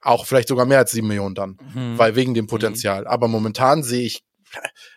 Auch 0.00 0.26
vielleicht 0.26 0.48
sogar 0.48 0.66
mehr 0.66 0.78
als 0.78 0.90
sieben 0.90 1.06
Millionen 1.06 1.36
dann, 1.36 1.58
mhm. 1.74 1.96
weil 1.96 2.16
wegen 2.16 2.34
dem 2.34 2.48
Potenzial. 2.48 3.02
Mhm. 3.02 3.06
Aber 3.06 3.28
momentan 3.28 3.84
sehe 3.84 4.04
ich 4.04 4.24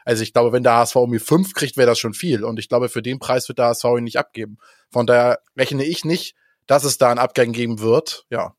also 0.05 0.23
ich 0.23 0.33
glaube, 0.33 0.51
wenn 0.51 0.63
der 0.63 0.73
HSV 0.73 0.95
irgendwie 0.95 1.19
fünf 1.19 1.53
kriegt, 1.53 1.77
wäre 1.77 1.87
das 1.87 1.99
schon 1.99 2.13
viel. 2.13 2.43
Und 2.43 2.59
ich 2.59 2.69
glaube, 2.69 2.89
für 2.89 3.01
den 3.01 3.19
Preis 3.19 3.47
wird 3.47 3.59
der 3.59 3.67
HSV 3.67 3.85
ihn 3.97 4.03
nicht 4.03 4.17
abgeben. 4.17 4.57
Von 4.91 5.07
daher 5.07 5.39
rechne 5.57 5.83
ich 5.83 6.05
nicht, 6.05 6.35
dass 6.67 6.83
es 6.83 6.97
da 6.97 7.09
einen 7.09 7.19
Abgang 7.19 7.51
geben 7.51 7.79
wird. 7.79 8.25
Ja. 8.29 8.55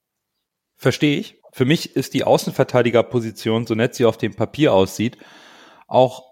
Verstehe 0.77 1.19
ich. 1.19 1.41
Für 1.53 1.65
mich 1.65 1.97
ist 1.97 2.15
die 2.15 2.25
Außenverteidigerposition, 2.25 3.67
so 3.67 3.75
nett 3.75 3.95
sie 3.95 4.05
auf 4.05 4.19
dem 4.19 4.35
Papier 4.35 4.75
aussieht, 4.75 5.17
auch 5.87 6.25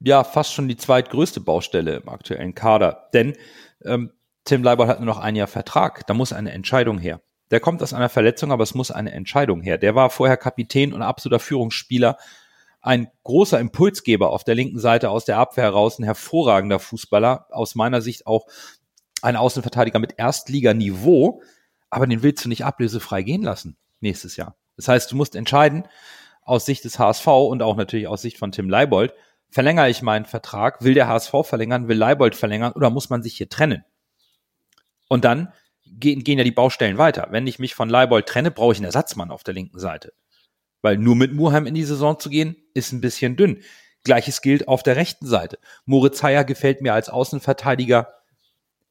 ja 0.00 0.24
fast 0.24 0.52
schon 0.52 0.66
die 0.68 0.76
zweitgrößte 0.76 1.40
Baustelle 1.40 1.96
im 1.96 2.08
aktuellen 2.08 2.54
Kader. 2.54 3.08
Denn 3.12 3.36
ähm, 3.84 4.10
Tim 4.44 4.62
Leibold 4.62 4.88
hat 4.88 4.98
nur 4.98 5.06
noch 5.06 5.18
ein 5.18 5.36
Jahr 5.36 5.46
Vertrag. 5.46 6.06
Da 6.06 6.14
muss 6.14 6.32
eine 6.32 6.52
Entscheidung 6.52 6.98
her. 6.98 7.20
Der 7.50 7.60
kommt 7.60 7.82
aus 7.82 7.92
einer 7.92 8.08
Verletzung, 8.08 8.52
aber 8.52 8.62
es 8.62 8.74
muss 8.74 8.90
eine 8.90 9.12
Entscheidung 9.12 9.60
her. 9.60 9.78
Der 9.78 9.94
war 9.94 10.10
vorher 10.10 10.36
Kapitän 10.36 10.92
und 10.92 11.02
absoluter 11.02 11.38
Führungsspieler 11.38 12.18
ein 12.84 13.08
großer 13.22 13.58
Impulsgeber 13.58 14.30
auf 14.30 14.44
der 14.44 14.54
linken 14.54 14.78
Seite 14.78 15.08
aus 15.08 15.24
der 15.24 15.38
Abwehr 15.38 15.64
heraus, 15.64 15.98
ein 15.98 16.04
hervorragender 16.04 16.78
Fußballer, 16.78 17.46
aus 17.50 17.74
meiner 17.74 18.02
Sicht 18.02 18.26
auch 18.26 18.46
ein 19.22 19.36
Außenverteidiger 19.36 19.98
mit 19.98 20.18
Erstliganiveau, 20.18 21.42
aber 21.88 22.06
den 22.06 22.22
willst 22.22 22.44
du 22.44 22.50
nicht 22.50 22.66
ablösefrei 22.66 23.22
gehen 23.22 23.42
lassen 23.42 23.78
nächstes 24.00 24.36
Jahr. 24.36 24.56
Das 24.76 24.88
heißt, 24.88 25.10
du 25.10 25.16
musst 25.16 25.34
entscheiden, 25.34 25.88
aus 26.42 26.66
Sicht 26.66 26.84
des 26.84 26.98
HSV 26.98 27.26
und 27.26 27.62
auch 27.62 27.76
natürlich 27.76 28.06
aus 28.06 28.20
Sicht 28.20 28.36
von 28.36 28.52
Tim 28.52 28.68
Leibold, 28.68 29.14
verlängere 29.48 29.88
ich 29.88 30.02
meinen 30.02 30.26
Vertrag, 30.26 30.84
will 30.84 30.92
der 30.92 31.08
HSV 31.08 31.32
verlängern, 31.44 31.88
will 31.88 31.96
Leibold 31.96 32.34
verlängern 32.34 32.72
oder 32.72 32.90
muss 32.90 33.08
man 33.08 33.22
sich 33.22 33.34
hier 33.34 33.48
trennen? 33.48 33.82
Und 35.08 35.24
dann 35.24 35.54
gehen, 35.86 36.22
gehen 36.22 36.36
ja 36.36 36.44
die 36.44 36.50
Baustellen 36.50 36.98
weiter. 36.98 37.28
Wenn 37.30 37.46
ich 37.46 37.58
mich 37.58 37.74
von 37.74 37.88
Leibold 37.88 38.26
trenne, 38.26 38.50
brauche 38.50 38.72
ich 38.72 38.78
einen 38.78 38.86
Ersatzmann 38.86 39.30
auf 39.30 39.42
der 39.42 39.54
linken 39.54 39.78
Seite. 39.78 40.12
Weil 40.84 40.98
nur 40.98 41.16
mit 41.16 41.32
Murheim 41.32 41.64
in 41.64 41.72
die 41.72 41.82
Saison 41.82 42.18
zu 42.18 42.28
gehen, 42.28 42.56
ist 42.74 42.92
ein 42.92 43.00
bisschen 43.00 43.36
dünn. 43.36 43.62
Gleiches 44.02 44.42
gilt 44.42 44.68
auf 44.68 44.82
der 44.82 44.96
rechten 44.96 45.24
Seite. 45.24 45.58
Moritz 45.86 46.22
Heyer 46.22 46.44
gefällt 46.44 46.82
mir 46.82 46.92
als 46.92 47.08
Außenverteidiger 47.08 48.12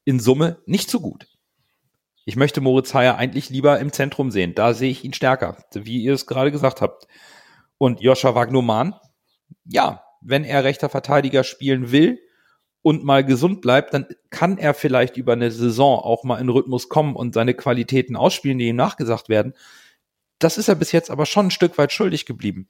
in 0.04 0.20
Summe 0.20 0.58
nicht 0.66 0.90
so 0.90 1.00
gut. 1.00 1.28
Ich 2.26 2.36
möchte 2.36 2.62
Moritz 2.62 2.96
Heyer 2.96 3.18
eigentlich 3.18 3.52
lieber 3.52 3.80
im 3.80 3.94
Zentrum 3.94 4.32
sehen. 4.32 4.56
Da 4.56 4.74
sehe 4.74 4.90
ich 4.90 5.04
ihn 5.04 5.14
stärker, 5.14 5.58
wie 5.76 6.02
ihr 6.02 6.16
es 6.16 6.26
gerade 6.26 6.52
gesagt 6.52 6.82
habt. 6.82 7.06
Und 7.78 8.02
Joscha 8.02 8.34
Wagnoman, 8.34 8.96
ja, 9.64 10.04
wenn 10.20 10.46
er 10.46 10.64
rechter 10.64 10.90
Verteidiger 10.90 11.44
spielen 11.44 11.92
will 11.92 12.18
und 12.82 13.04
mal 13.04 13.24
gesund 13.24 13.62
bleibt, 13.62 13.94
dann 13.94 14.08
kann 14.32 14.58
er 14.58 14.74
vielleicht 14.74 15.16
über 15.16 15.34
eine 15.34 15.52
Saison 15.52 16.00
auch 16.00 16.24
mal 16.24 16.42
in 16.42 16.50
Rhythmus 16.50 16.90
kommen 16.90 17.16
und 17.16 17.36
seine 17.36 17.54
Qualitäten 17.54 18.16
ausspielen, 18.16 18.58
die 18.58 18.70
ihm 18.70 18.78
nachgesagt 18.78 19.30
werden 19.30 19.54
das 20.40 20.58
ist 20.58 20.68
er 20.68 20.76
bis 20.76 20.92
jetzt 20.92 21.10
aber 21.10 21.26
schon 21.26 21.48
ein 21.48 21.52
Stück 21.52 21.78
weit 21.78 21.92
schuldig 21.92 22.26
geblieben. 22.26 22.68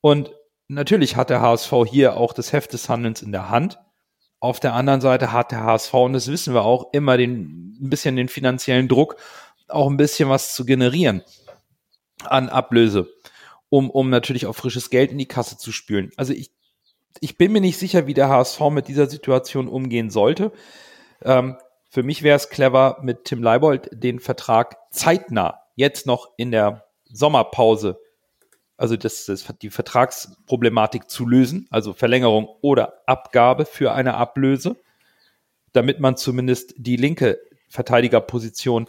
Und 0.00 0.32
natürlich 0.68 1.16
hat 1.16 1.30
der 1.30 1.40
HSV 1.40 1.72
hier 1.86 2.16
auch 2.16 2.32
das 2.32 2.52
Heft 2.52 2.72
des 2.72 2.88
Handelns 2.88 3.22
in 3.22 3.32
der 3.32 3.48
Hand. 3.50 3.78
Auf 4.40 4.60
der 4.60 4.74
anderen 4.74 5.00
Seite 5.00 5.32
hat 5.32 5.52
der 5.52 5.62
HSV, 5.62 5.94
und 5.94 6.12
das 6.12 6.28
wissen 6.28 6.54
wir 6.54 6.62
auch, 6.64 6.92
immer 6.92 7.16
den, 7.16 7.78
ein 7.80 7.90
bisschen 7.90 8.16
den 8.16 8.28
finanziellen 8.28 8.88
Druck, 8.88 9.16
auch 9.68 9.88
ein 9.88 9.96
bisschen 9.96 10.28
was 10.28 10.54
zu 10.54 10.64
generieren 10.64 11.22
an 12.24 12.48
Ablöse, 12.48 13.08
um, 13.70 13.90
um 13.90 14.10
natürlich 14.10 14.46
auch 14.46 14.54
frisches 14.54 14.90
Geld 14.90 15.10
in 15.10 15.18
die 15.18 15.28
Kasse 15.28 15.56
zu 15.56 15.72
spülen. 15.72 16.12
Also 16.16 16.32
ich, 16.32 16.52
ich 17.20 17.38
bin 17.38 17.52
mir 17.52 17.60
nicht 17.60 17.78
sicher, 17.78 18.06
wie 18.06 18.14
der 18.14 18.28
HSV 18.28 18.60
mit 18.70 18.88
dieser 18.88 19.08
Situation 19.08 19.68
umgehen 19.68 20.10
sollte. 20.10 20.52
Ähm, 21.22 21.56
für 21.88 22.02
mich 22.02 22.22
wäre 22.22 22.36
es 22.36 22.50
clever, 22.50 22.98
mit 23.02 23.24
Tim 23.24 23.42
Leibold 23.42 23.88
den 23.92 24.20
Vertrag 24.20 24.76
zeitnah 24.90 25.63
jetzt 25.74 26.06
noch 26.06 26.30
in 26.36 26.50
der 26.50 26.84
Sommerpause, 27.04 27.98
also 28.76 28.96
das, 28.96 29.26
das, 29.26 29.46
die 29.62 29.70
Vertragsproblematik 29.70 31.08
zu 31.08 31.26
lösen, 31.26 31.66
also 31.70 31.92
Verlängerung 31.92 32.48
oder 32.60 33.02
Abgabe 33.06 33.66
für 33.66 33.92
eine 33.92 34.14
Ablöse, 34.14 34.76
damit 35.72 36.00
man 36.00 36.16
zumindest 36.16 36.74
die 36.76 36.96
linke 36.96 37.38
Verteidigerposition 37.68 38.88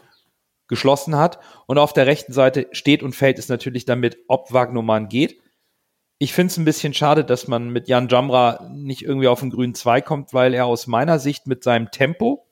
geschlossen 0.68 1.16
hat. 1.16 1.40
Und 1.68 1.78
auf 1.78 1.94
der 1.94 2.08
rechten 2.08 2.34
Seite 2.34 2.68
steht 2.72 3.04
und 3.04 3.16
fällt 3.16 3.40
es 3.40 3.50
natürlich 3.50 3.86
damit, 3.86 4.18
ob 4.28 4.52
Wagnumann 4.52 5.10
geht. 5.10 5.40
Ich 6.18 6.34
finde 6.34 6.52
es 6.52 6.58
ein 6.58 6.66
bisschen 6.66 6.94
schade, 6.94 7.26
dass 7.26 7.48
man 7.48 7.70
mit 7.70 7.88
Jan 7.88 8.08
Jamra 8.08 8.70
nicht 8.72 9.04
irgendwie 9.04 9.28
auf 9.28 9.42
den 9.42 9.50
grünen 9.50 9.76
Zweig 9.76 10.06
kommt, 10.06 10.34
weil 10.34 10.54
er 10.54 10.66
aus 10.66 10.88
meiner 10.88 11.20
Sicht 11.20 11.46
mit 11.46 11.64
seinem 11.64 11.92
Tempo 11.92 12.48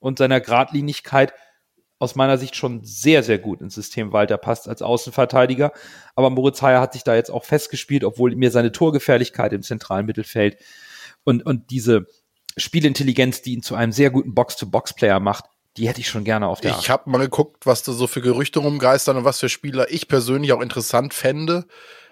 und 0.00 0.18
seiner 0.18 0.40
Gradlinigkeit 0.40 1.32
aus 1.98 2.14
meiner 2.14 2.36
Sicht 2.36 2.56
schon 2.56 2.84
sehr, 2.84 3.22
sehr 3.22 3.38
gut 3.38 3.60
ins 3.60 3.74
System 3.74 4.12
Walter 4.12 4.36
passt 4.36 4.68
als 4.68 4.82
Außenverteidiger. 4.82 5.72
Aber 6.14 6.30
Moritz 6.30 6.60
Heyer 6.60 6.80
hat 6.80 6.92
sich 6.92 7.04
da 7.04 7.14
jetzt 7.14 7.30
auch 7.30 7.44
festgespielt, 7.44 8.04
obwohl 8.04 8.34
mir 8.36 8.50
seine 8.50 8.72
Torgefährlichkeit 8.72 9.52
im 9.52 9.62
zentralen 9.62 10.06
Mittelfeld 10.06 10.58
und, 11.24 11.44
und 11.44 11.70
diese 11.70 12.06
Spielintelligenz, 12.56 13.42
die 13.42 13.54
ihn 13.54 13.62
zu 13.62 13.74
einem 13.74 13.92
sehr 13.92 14.10
guten 14.10 14.34
Box-to-Box-Player 14.34 15.20
macht, 15.20 15.44
die 15.76 15.88
hätte 15.88 16.00
ich 16.00 16.08
schon 16.08 16.24
gerne 16.24 16.48
auf 16.48 16.60
der 16.60 16.78
Ich 16.78 16.88
habe 16.88 17.10
mal 17.10 17.18
geguckt, 17.18 17.66
was 17.66 17.82
da 17.82 17.92
so 17.92 18.06
für 18.06 18.22
Gerüchte 18.22 18.60
rumgeistern 18.60 19.18
und 19.18 19.24
was 19.24 19.40
für 19.40 19.48
Spieler 19.48 19.90
ich 19.90 20.08
persönlich 20.08 20.52
auch 20.52 20.62
interessant 20.62 21.12
fände, 21.12 21.66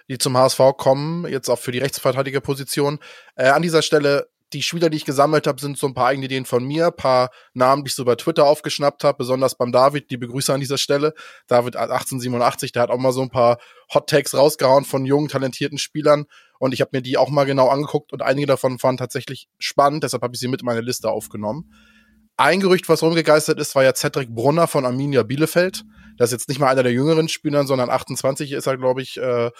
die 0.08 0.18
zum 0.18 0.36
HSV 0.36 0.60
kommen, 0.76 1.26
jetzt 1.26 1.48
auch 1.48 1.58
für 1.58 1.72
die 1.72 1.78
Rechtsverteidigerposition. 1.78 2.98
Äh, 3.36 3.48
an 3.48 3.62
dieser 3.62 3.80
Stelle 3.80 4.28
die 4.54 4.62
Spieler, 4.62 4.88
die 4.88 4.96
ich 4.96 5.04
gesammelt 5.04 5.46
habe, 5.46 5.60
sind 5.60 5.76
so 5.76 5.86
ein 5.86 5.94
paar 5.94 6.06
eigene 6.06 6.26
Ideen 6.26 6.46
von 6.46 6.64
mir, 6.64 6.90
paar 6.90 7.30
Namen, 7.52 7.84
die 7.84 7.88
ich 7.88 7.94
so 7.94 8.04
bei 8.04 8.14
Twitter 8.14 8.46
aufgeschnappt 8.46 9.04
habe, 9.04 9.18
besonders 9.18 9.56
beim 9.56 9.72
David, 9.72 10.10
die 10.10 10.16
Begrüße 10.16 10.54
an 10.54 10.60
dieser 10.60 10.78
Stelle. 10.78 11.12
David 11.48 11.76
1887, 11.76 12.72
der 12.72 12.82
hat 12.82 12.90
auch 12.90 12.98
mal 12.98 13.12
so 13.12 13.22
ein 13.22 13.30
paar 13.30 13.58
Hot 13.92 14.08
Takes 14.08 14.34
rausgehauen 14.34 14.84
von 14.84 15.04
jungen, 15.04 15.28
talentierten 15.28 15.78
Spielern 15.78 16.26
und 16.58 16.72
ich 16.72 16.80
habe 16.80 16.90
mir 16.92 17.02
die 17.02 17.18
auch 17.18 17.28
mal 17.28 17.44
genau 17.44 17.68
angeguckt 17.68 18.12
und 18.12 18.22
einige 18.22 18.46
davon 18.46 18.82
waren 18.82 18.96
tatsächlich 18.96 19.48
spannend, 19.58 20.04
deshalb 20.04 20.22
habe 20.22 20.34
ich 20.34 20.40
sie 20.40 20.48
mit 20.48 20.62
in 20.62 20.66
meine 20.66 20.80
Liste 20.80 21.10
aufgenommen. 21.10 21.70
Ein 22.36 22.60
Gerücht, 22.60 22.88
was 22.88 23.02
rumgegeistert 23.02 23.60
ist, 23.60 23.74
war 23.74 23.84
ja 23.84 23.94
Cedric 23.94 24.34
Brunner 24.34 24.66
von 24.66 24.84
Arminia 24.84 25.22
Bielefeld. 25.22 25.84
Das 26.16 26.30
ist 26.30 26.32
jetzt 26.32 26.48
nicht 26.48 26.58
mal 26.58 26.68
einer 26.68 26.82
der 26.82 26.92
jüngeren 26.92 27.28
Spieler, 27.28 27.64
sondern 27.64 27.90
28 27.90 28.52
ist 28.52 28.66
er, 28.66 28.76
glaube 28.76 29.02
ich, 29.02 29.18
äh, 29.18 29.50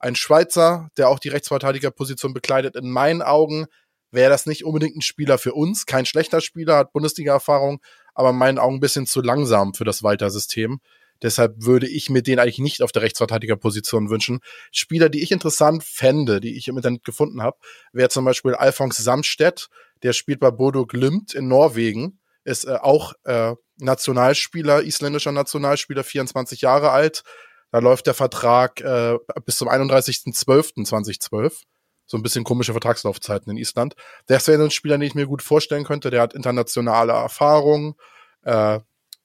ein 0.00 0.16
Schweizer, 0.16 0.88
der 0.96 1.08
auch 1.08 1.20
die 1.20 1.28
Rechtsverteidigerposition 1.28 2.34
bekleidet. 2.34 2.74
In 2.74 2.90
meinen 2.90 3.22
Augen 3.22 3.66
wäre 4.14 4.30
das 4.30 4.46
nicht 4.46 4.64
unbedingt 4.64 4.96
ein 4.96 5.02
Spieler 5.02 5.38
für 5.38 5.52
uns. 5.52 5.86
Kein 5.86 6.06
schlechter 6.06 6.40
Spieler, 6.40 6.76
hat 6.76 6.92
Bundesliga-Erfahrung, 6.92 7.80
aber 8.14 8.30
in 8.30 8.36
meinen 8.36 8.58
Augen 8.58 8.76
ein 8.76 8.80
bisschen 8.80 9.06
zu 9.06 9.20
langsam 9.20 9.74
für 9.74 9.84
das 9.84 10.02
Walter-System. 10.02 10.80
Deshalb 11.22 11.54
würde 11.58 11.88
ich 11.88 12.10
mir 12.10 12.22
den 12.22 12.38
eigentlich 12.38 12.58
nicht 12.58 12.82
auf 12.82 12.92
der 12.92 13.02
Rechtsverteidigerposition 13.02 14.10
wünschen. 14.10 14.40
Spieler, 14.72 15.08
die 15.08 15.22
ich 15.22 15.32
interessant 15.32 15.84
fände, 15.84 16.40
die 16.40 16.56
ich 16.56 16.68
im 16.68 16.76
Internet 16.76 17.04
gefunden 17.04 17.42
habe, 17.42 17.56
wäre 17.92 18.08
zum 18.08 18.24
Beispiel 18.24 18.54
Alphonse 18.54 19.02
Samstedt. 19.02 19.68
Der 20.02 20.12
spielt 20.12 20.40
bei 20.40 20.50
Bodo 20.50 20.86
Glimt 20.86 21.34
in 21.34 21.48
Norwegen. 21.48 22.20
Ist 22.44 22.66
äh, 22.66 22.76
auch 22.80 23.14
äh, 23.24 23.54
Nationalspieler, 23.78 24.82
isländischer 24.82 25.32
Nationalspieler, 25.32 26.04
24 26.04 26.60
Jahre 26.60 26.90
alt. 26.90 27.22
Da 27.70 27.78
läuft 27.78 28.06
der 28.06 28.14
Vertrag 28.14 28.80
äh, 28.82 29.16
bis 29.44 29.56
zum 29.56 29.68
31.12.2012 29.68 31.62
so 32.06 32.16
ein 32.16 32.22
bisschen 32.22 32.44
komische 32.44 32.72
Vertragslaufzeiten 32.72 33.50
in 33.50 33.56
Island. 33.56 33.94
Das 34.26 34.46
wäre 34.48 34.62
ein 34.62 34.70
Spieler, 34.70 34.98
den 34.98 35.06
ich 35.06 35.14
mir 35.14 35.26
gut 35.26 35.42
vorstellen 35.42 35.84
könnte. 35.84 36.10
Der 36.10 36.22
hat 36.22 36.34
internationale 36.34 37.12
Erfahrung, 37.12 37.96
äh, 38.42 38.80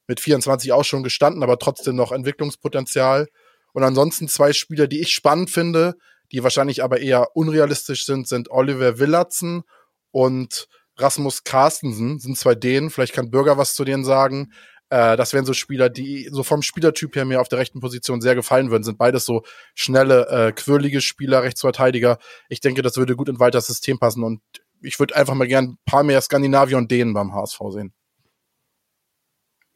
mit 0.07 0.19
24 0.19 0.73
auch 0.73 0.83
schon 0.83 1.03
gestanden, 1.03 1.43
aber 1.43 1.59
trotzdem 1.59 1.95
noch 1.95 2.11
Entwicklungspotenzial. 2.11 3.27
Und 3.73 3.83
ansonsten 3.83 4.27
zwei 4.27 4.53
Spieler, 4.53 4.87
die 4.87 5.01
ich 5.01 5.13
spannend 5.13 5.51
finde, 5.51 5.95
die 6.31 6.43
wahrscheinlich 6.43 6.83
aber 6.83 6.99
eher 6.99 7.35
unrealistisch 7.35 8.05
sind, 8.05 8.27
sind 8.27 8.49
Oliver 8.49 8.97
Willardson 8.97 9.63
und 10.11 10.67
Rasmus 10.97 11.43
Carstensen, 11.43 12.19
sind 12.19 12.37
zwei 12.37 12.55
denen. 12.55 12.89
Vielleicht 12.89 13.13
kann 13.13 13.29
Bürger 13.29 13.57
was 13.57 13.75
zu 13.75 13.85
denen 13.85 14.03
sagen. 14.03 14.51
Äh, 14.89 15.17
das 15.17 15.33
wären 15.33 15.45
so 15.45 15.53
Spieler, 15.53 15.89
die 15.89 16.29
so 16.31 16.43
vom 16.43 16.61
Spielertyp 16.61 17.15
her 17.15 17.25
mir 17.25 17.41
auf 17.41 17.49
der 17.49 17.59
rechten 17.59 17.79
Position 17.79 18.21
sehr 18.21 18.35
gefallen 18.35 18.71
würden. 18.71 18.83
Sind 18.83 18.97
beides 18.97 19.25
so 19.25 19.43
schnelle, 19.75 20.27
äh, 20.29 20.51
quirlige 20.51 21.01
Spieler, 21.01 21.43
Rechtsverteidiger. 21.43 22.17
Ich 22.49 22.61
denke, 22.61 22.81
das 22.81 22.97
würde 22.97 23.15
gut 23.15 23.29
in 23.29 23.39
Walters 23.39 23.67
System 23.67 23.99
passen 23.99 24.23
und 24.23 24.41
ich 24.81 24.99
würde 24.99 25.15
einfach 25.15 25.33
mal 25.33 25.47
gern 25.47 25.65
ein 25.65 25.77
paar 25.85 26.03
mehr 26.03 26.21
Skandinavier 26.21 26.77
und 26.77 26.89
denen 26.89 27.13
beim 27.13 27.33
HSV 27.33 27.59
sehen. 27.69 27.93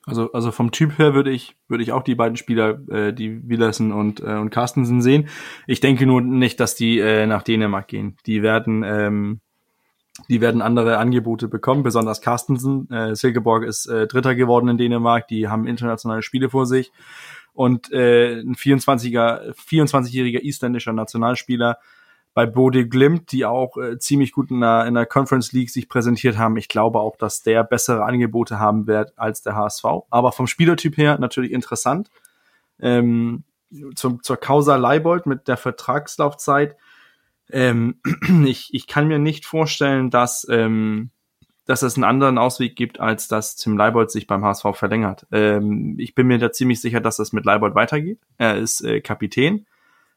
Also, 0.05 0.31
also 0.33 0.51
vom 0.51 0.71
Typ 0.71 0.97
her 0.97 1.13
würde 1.13 1.31
ich, 1.31 1.55
würde 1.69 1.83
ich 1.83 1.93
auch 1.93 2.03
die 2.03 2.15
beiden 2.15 2.35
Spieler, 2.35 2.79
äh, 2.89 3.13
die 3.13 3.47
Willersen 3.47 3.93
und, 3.93 4.19
äh, 4.19 4.35
und 4.35 4.49
Carstensen 4.49 5.01
sehen. 5.01 5.29
Ich 5.65 5.79
denke 5.79 6.05
nur 6.05 6.21
nicht, 6.21 6.59
dass 6.59 6.75
die 6.75 6.99
äh, 6.99 7.25
nach 7.25 7.43
Dänemark 7.43 7.87
gehen. 7.87 8.17
Die 8.25 8.41
werden, 8.41 8.83
ähm, 8.83 9.39
die 10.29 10.41
werden 10.41 10.61
andere 10.61 10.97
Angebote 10.97 11.47
bekommen, 11.47 11.83
besonders 11.83 12.21
Carstensen. 12.21 12.89
Äh, 12.91 13.15
Silkeborg 13.15 13.63
ist 13.63 13.87
äh, 13.87 14.07
Dritter 14.07 14.35
geworden 14.35 14.67
in 14.67 14.77
Dänemark, 14.77 15.27
die 15.27 15.47
haben 15.47 15.67
internationale 15.67 16.21
Spiele 16.21 16.49
vor 16.49 16.65
sich. 16.65 16.91
Und 17.53 17.91
äh, 17.91 18.39
ein 18.39 18.55
24er, 18.55 19.53
24-jähriger 19.55 20.41
isländischer 20.41 20.93
Nationalspieler 20.93 21.77
bei 22.33 22.47
Bode 22.47 22.87
Glimt, 22.87 23.31
die 23.31 23.45
auch 23.45 23.77
äh, 23.77 23.99
ziemlich 23.99 24.31
gut 24.31 24.49
in 24.49 24.61
der, 24.61 24.85
in 24.85 24.95
der 24.95 25.05
Conference 25.05 25.51
League 25.51 25.69
sich 25.69 25.87
präsentiert 25.87 26.37
haben. 26.37 26.57
Ich 26.57 26.67
glaube 26.67 26.99
auch, 26.99 27.15
dass 27.15 27.43
der 27.43 27.63
bessere 27.63 28.03
Angebote 28.03 28.59
haben 28.59 28.87
wird 28.87 29.13
als 29.17 29.43
der 29.43 29.55
HSV. 29.55 29.85
Aber 30.09 30.31
vom 30.31 30.47
Spielertyp 30.47 30.97
her 30.97 31.19
natürlich 31.19 31.51
interessant. 31.51 32.09
Ähm, 32.79 33.43
zum, 33.95 34.23
zur 34.23 34.37
Causa 34.37 34.75
Leibold 34.75 35.25
mit 35.25 35.47
der 35.47 35.57
Vertragslaufzeit. 35.57 36.75
Ähm, 37.53 38.01
ich, 38.45 38.73
ich 38.73 38.87
kann 38.87 39.07
mir 39.07 39.19
nicht 39.19 39.45
vorstellen, 39.45 40.09
dass, 40.09 40.45
ähm, 40.49 41.11
dass 41.65 41.81
es 41.81 41.95
einen 41.95 42.03
anderen 42.03 42.37
Ausweg 42.37 42.75
gibt, 42.75 42.99
als 42.99 43.27
dass 43.27 43.55
Tim 43.55 43.77
Leibold 43.77 44.11
sich 44.11 44.27
beim 44.27 44.43
HSV 44.43 44.65
verlängert. 44.73 45.25
Ähm, 45.31 45.95
ich 45.97 46.15
bin 46.15 46.27
mir 46.27 46.39
da 46.39 46.51
ziemlich 46.51 46.81
sicher, 46.81 46.99
dass 46.99 47.17
das 47.17 47.31
mit 47.31 47.45
Leibold 47.45 47.75
weitergeht. 47.75 48.19
Er 48.37 48.57
ist 48.57 48.81
äh, 48.81 48.99
Kapitän. 48.99 49.65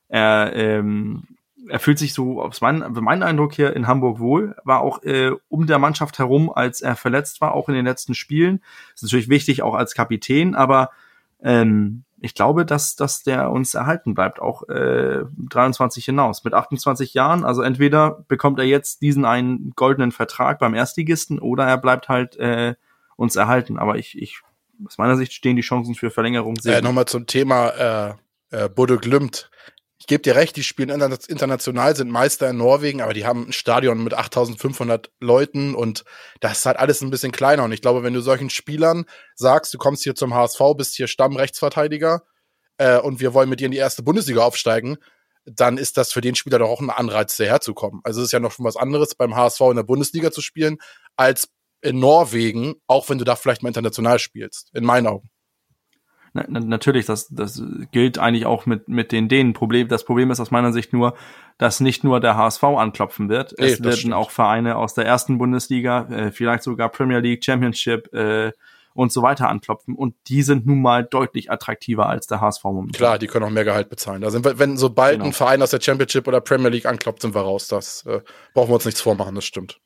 Er 0.09 0.53
ähm, 0.55 1.37
er 1.69 1.81
fühlt 1.81 1.99
sich 1.99 2.15
so, 2.15 2.41
aus 2.41 2.61
mein, 2.61 2.83
Eindruck 3.23 3.55
hier 3.55 3.75
in 3.75 3.87
Hamburg 3.87 4.19
wohl, 4.19 4.57
war 4.65 4.81
auch 4.81 5.03
äh, 5.03 5.33
um 5.49 5.67
der 5.67 5.79
Mannschaft 5.79 6.19
herum, 6.19 6.51
als 6.53 6.81
er 6.81 6.97
verletzt 6.97 7.41
war, 7.41 7.53
auch 7.53 7.69
in 7.69 7.75
den 7.75 7.85
letzten 7.85 8.15
Spielen. 8.15 8.63
Ist 8.95 9.03
natürlich 9.03 9.29
wichtig, 9.29 9.63
auch 9.63 9.75
als 9.75 9.95
Kapitän, 9.95 10.55
aber 10.55 10.91
ähm, 11.43 12.05
ich 12.27 12.35
glaube, 12.35 12.67
dass, 12.67 12.97
dass 12.97 13.23
der 13.23 13.51
uns 13.51 13.75
erhalten 13.75 14.15
bleibt, 14.15 14.41
auch 14.41 14.69
äh, 14.69 15.25
23 15.49 16.05
hinaus. 16.05 16.43
Mit 16.43 16.55
28 16.55 17.15
Jahren, 17.15 17.45
also 17.45 17.63
entweder 17.63 18.25
bekommt 18.27 18.59
er 18.59 18.65
jetzt 18.67 19.01
diesen 19.01 19.25
einen 19.25 19.73
goldenen 19.77 20.11
Vertrag 20.11 20.59
beim 20.59 20.75
Erstligisten 20.75 21.39
oder 21.39 21.65
er 21.65 21.79
bleibt 21.79 22.09
halt 22.09 22.37
äh, 22.37 22.75
uns 23.15 23.37
erhalten. 23.37 23.79
Aber 23.79 23.97
ich, 23.97 24.21
ich, 24.21 24.41
aus 24.85 24.99
meiner 24.99 25.17
Sicht 25.17 25.33
stehen 25.33 25.55
die 25.55 25.63
Chancen 25.63 25.95
für 25.95 26.11
Verlängerung 26.11 26.57
sehr. 26.57 26.79
Äh, 26.79 26.83
Nochmal 26.83 27.07
zum 27.07 27.27
Thema 27.27 28.17
äh, 28.51 28.65
äh, 28.65 28.69
Bodo 28.69 28.99
Glimt 28.99 29.49
ich 30.07 30.09
gebe 30.09 30.23
dir 30.23 30.37
recht, 30.37 30.55
die 30.55 30.63
spielen 30.63 30.89
international, 30.89 31.97
sind 31.97 32.13
Meister 32.13 32.49
in 32.49 32.59
Norwegen, 32.59 33.03
aber 33.03 33.13
die 33.13 33.27
haben 33.27 33.49
ein 33.49 33.53
Stadion 33.53 34.05
mit 34.05 34.15
8500 34.15 35.11
Leuten 35.19 35.75
und 35.75 36.05
das 36.39 36.59
ist 36.59 36.67
halt 36.67 36.77
alles 36.77 37.03
ein 37.03 37.11
bisschen 37.11 37.33
kleiner. 37.33 37.65
Und 37.65 37.73
ich 37.73 37.83
glaube, 37.83 38.05
wenn 38.05 38.15
du 38.15 38.21
solchen 38.21 38.49
Spielern 38.49 39.07
sagst, 39.35 39.75
du 39.75 39.79
kommst 39.79 40.05
hier 40.05 40.15
zum 40.15 40.33
HSV, 40.33 40.61
bist 40.77 40.95
hier 40.95 41.09
Stammrechtsverteidiger 41.09 42.23
äh, 42.79 43.01
und 43.01 43.19
wir 43.19 43.35
wollen 43.35 43.49
mit 43.49 43.59
dir 43.59 43.65
in 43.65 43.73
die 43.73 43.79
erste 43.79 44.05
Bundesliga 44.05 44.43
aufsteigen, 44.43 44.99
dann 45.45 45.77
ist 45.77 45.97
das 45.97 46.13
für 46.13 46.21
den 46.21 46.37
Spieler 46.37 46.61
doch 46.61 46.71
auch 46.71 46.81
ein 46.81 46.91
Anreiz, 46.91 47.37
daherzukommen. 47.37 48.01
Also 48.05 48.21
es 48.21 48.27
ist 48.27 48.33
ja 48.33 48.39
noch 48.39 48.53
schon 48.53 48.65
was 48.65 48.77
anderes, 48.77 49.17
beim 49.17 49.35
HSV 49.35 49.61
in 49.63 49.77
der 49.77 49.83
Bundesliga 49.83 50.31
zu 50.31 50.41
spielen, 50.41 50.79
als 51.17 51.49
in 51.83 51.99
Norwegen, 51.99 52.77
auch 52.87 53.09
wenn 53.09 53.19
du 53.19 53.25
da 53.25 53.35
vielleicht 53.35 53.65
mal 53.65 53.71
international 53.71 54.21
spielst, 54.21 54.71
in 54.73 54.85
meinen 54.85 55.09
Augen. 55.09 55.31
Na, 56.37 56.61
natürlich, 56.61 57.07
das, 57.07 57.29
das 57.29 57.63
gilt 57.91 58.19
eigentlich 58.19 58.47
auch 58.47 58.67
mit, 58.67 58.89
mit 58.89 59.13
den 59.13 59.29
Dänen. 59.29 59.53
Problem, 59.53 59.89
das 59.89 60.05
Problem 60.05 60.31
ist 60.31 60.41
aus 60.41 60.51
meiner 60.51 60.73
Sicht 60.73 60.93
nur, 60.93 61.15
dass 61.59 61.81
nicht 61.81 62.05
nur 62.05 62.21
der 62.21 62.37
HSV 62.37 62.63
anklopfen 62.63 63.29
wird. 63.29 63.55
Nee, 63.59 63.67
es 63.67 63.83
werden 63.83 63.97
stimmt. 63.97 64.15
auch 64.15 64.31
Vereine 64.31 64.77
aus 64.77 64.95
der 64.95 65.07
ersten 65.07 65.39
Bundesliga, 65.39 66.07
äh, 66.11 66.31
vielleicht 66.31 66.63
sogar 66.63 66.91
Premier 66.91 67.19
League, 67.19 67.45
Championship 67.45 68.13
äh, 68.13 68.53
und 68.95 69.13
so 69.13 69.23
weiter 69.23 69.49
anklopfen. 69.49 69.95
Und 69.95 70.15
die 70.29 70.43
sind 70.43 70.67
nun 70.67 70.83
mal 70.83 71.05
deutlich 71.05 71.51
attraktiver 71.51 72.09
als 72.09 72.27
der 72.27 72.41
HSV 72.41 72.65
momentan. 72.65 72.93
Klar, 72.93 73.19
die 73.19 73.27
können 73.27 73.45
auch 73.45 73.51
mehr 73.51 73.65
Gehalt 73.65 73.89
bezahlen. 73.89 74.23
Da 74.23 74.31
sind 74.31 74.45
wir, 74.45 74.59
wenn 74.59 74.77
sobald 74.77 75.15
genau. 75.15 75.27
ein 75.27 75.33
Verein 75.33 75.63
aus 75.63 75.71
der 75.71 75.81
Championship 75.81 76.27
oder 76.27 76.41
Premier 76.41 76.71
League 76.71 76.87
anklopft, 76.87 77.23
sind 77.23 77.35
wir 77.35 77.43
raus. 77.43 77.69
Das 77.69 78.05
äh, 78.07 78.21
brauchen 78.55 78.71
wir 78.71 78.75
uns 78.75 78.85
nichts 78.85 79.01
vormachen, 79.01 79.35
das 79.35 79.45
stimmt. 79.45 79.81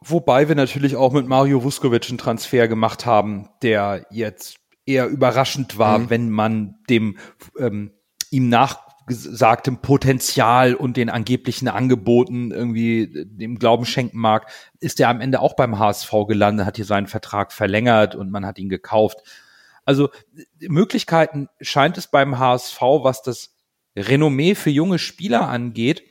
Wobei 0.00 0.48
wir 0.48 0.54
natürlich 0.54 0.96
auch 0.96 1.12
mit 1.12 1.26
Mario 1.26 1.64
Vuskovic 1.64 2.08
einen 2.08 2.18
Transfer 2.18 2.68
gemacht 2.68 3.04
haben, 3.04 3.48
der 3.62 4.06
jetzt 4.10 4.58
eher 4.88 5.06
überraschend 5.06 5.78
war, 5.78 5.98
mhm. 5.98 6.10
wenn 6.10 6.30
man 6.30 6.76
dem 6.88 7.18
ähm, 7.58 7.92
ihm 8.30 8.48
nachgesagtem 8.48 9.78
Potenzial 9.78 10.74
und 10.74 10.96
den 10.96 11.10
angeblichen 11.10 11.68
Angeboten 11.68 12.50
irgendwie 12.50 13.26
dem 13.26 13.58
Glauben 13.58 13.84
schenken 13.84 14.18
mag, 14.18 14.50
ist 14.80 14.98
er 14.98 15.10
am 15.10 15.20
Ende 15.20 15.40
auch 15.40 15.54
beim 15.54 15.78
HSV 15.78 16.10
gelandet, 16.26 16.66
hat 16.66 16.76
hier 16.76 16.84
seinen 16.84 17.06
Vertrag 17.06 17.52
verlängert 17.52 18.14
und 18.14 18.30
man 18.30 18.46
hat 18.46 18.58
ihn 18.58 18.68
gekauft. 18.68 19.18
Also 19.84 20.10
Möglichkeiten 20.60 21.48
scheint 21.60 21.96
es 21.98 22.08
beim 22.08 22.38
HSV, 22.38 22.80
was 22.80 23.22
das 23.22 23.54
Renommee 23.96 24.54
für 24.54 24.70
junge 24.70 24.98
Spieler 24.98 25.48
angeht, 25.48 26.02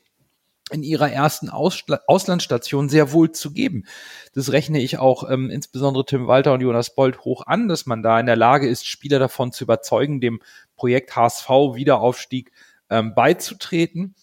in 0.71 0.83
ihrer 0.83 1.11
ersten 1.11 1.49
Ausla 1.49 2.01
Auslandsstation 2.07 2.89
sehr 2.89 3.11
wohl 3.11 3.31
zu 3.31 3.51
geben. 3.51 3.85
Das 4.33 4.51
rechne 4.51 4.81
ich 4.81 4.97
auch 4.97 5.29
ähm, 5.29 5.49
insbesondere 5.49 6.05
Tim 6.05 6.27
Walter 6.27 6.53
und 6.53 6.61
Jonas 6.61 6.93
Bold 6.93 7.19
hoch 7.21 7.43
an, 7.45 7.67
dass 7.67 7.85
man 7.85 8.03
da 8.03 8.19
in 8.19 8.25
der 8.25 8.35
Lage 8.35 8.67
ist, 8.67 8.87
Spieler 8.87 9.19
davon 9.19 9.51
zu 9.51 9.63
überzeugen, 9.63 10.21
dem 10.21 10.41
Projekt 10.75 11.15
HSV 11.15 11.49
Wiederaufstieg 11.49 12.51
ähm, 12.89 13.13
beizutreten. 13.15 14.15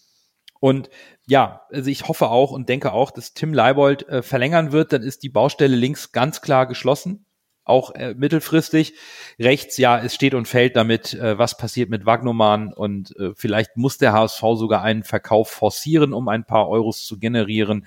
Und 0.61 0.89
ja, 1.27 1.63
also 1.73 1.91
ich 1.91 2.09
hoffe 2.09 2.29
auch 2.29 2.51
und 2.51 2.69
denke 2.69 2.93
auch, 2.93 3.11
dass 3.11 3.35
Tim 3.35 3.53
Leibold 3.53 4.09
äh, 4.09 4.23
verlängern 4.23 4.73
wird, 4.73 4.93
dann 4.93 5.03
ist 5.03 5.23
die 5.23 5.29
Baustelle 5.29 5.77
links 5.77 6.13
ganz 6.13 6.41
klar 6.41 6.67
geschlossen 6.67 7.24
auch 7.65 7.95
äh, 7.95 8.15
mittelfristig. 8.15 8.95
Rechts, 9.39 9.77
ja, 9.79 9.99
es 9.99 10.15
steht 10.15 10.35
und 10.35 10.47
fällt 10.47 10.77
damit, 10.77 11.15
äh, 11.15 11.39
was 11.39 11.57
passiert 11.57 11.91
mit 11.91 12.07
Wagnumann 12.07 12.73
und 12.73 13.17
äh, 13.19 13.33
vielleicht 13.35 13.77
muss 13.77 13.99
der 13.99 14.13
HSV 14.13 14.41
sogar 14.55 14.83
einen 14.83 15.03
Verkauf 15.03 15.51
forcieren, 15.51 16.13
um 16.13 16.29
ein 16.29 16.45
paar 16.45 16.69
Euros 16.69 17.05
zu 17.05 17.19
generieren. 17.19 17.87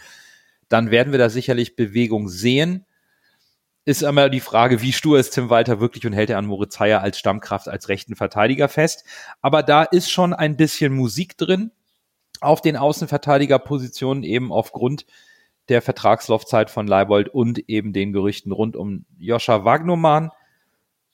Dann 0.70 0.92
werden 0.92 1.12
wir 1.12 1.20
da 1.20 1.30
sicherlich 1.30 1.76
Bewegung 1.76 2.28
sehen. 2.28 2.86
Ist 3.86 4.04
einmal 4.04 4.30
die 4.30 4.42
Frage, 4.42 4.82
wie 4.82 4.92
stur 4.92 5.18
ist 5.18 5.30
Tim 5.30 5.50
Walter 5.50 5.80
wirklich 5.80 6.06
und 6.06 6.12
hält 6.12 6.30
er 6.30 6.40
an 6.40 6.46
Moritz 6.46 6.78
Heyer 6.80 7.02
als 7.02 7.20
Stammkraft, 7.20 7.70
als 7.70 7.88
rechten 7.88 8.18
Verteidiger 8.18 8.68
fest. 8.68 9.06
Aber 9.42 9.64
da 9.64 9.84
ist 9.84 10.10
schon 10.10 10.34
ein 10.34 10.58
bisschen 10.58 10.94
Musik 10.94 11.38
drin 11.38 11.72
auf 12.42 12.62
den 12.62 12.76
Außenverteidigerpositionen 12.76 14.24
eben 14.24 14.52
aufgrund 14.52 15.06
der 15.70 15.82
Vertragslaufzeit 15.82 16.70
von 16.70 16.88
Leibold 16.88 17.30
und 17.30 17.70
eben 17.70 17.94
den 17.94 18.14
Gerüchten 18.14 18.52
rund 18.52 18.76
um 18.76 19.06
Joscha 19.18 19.66
Wagnumann. 19.66 20.32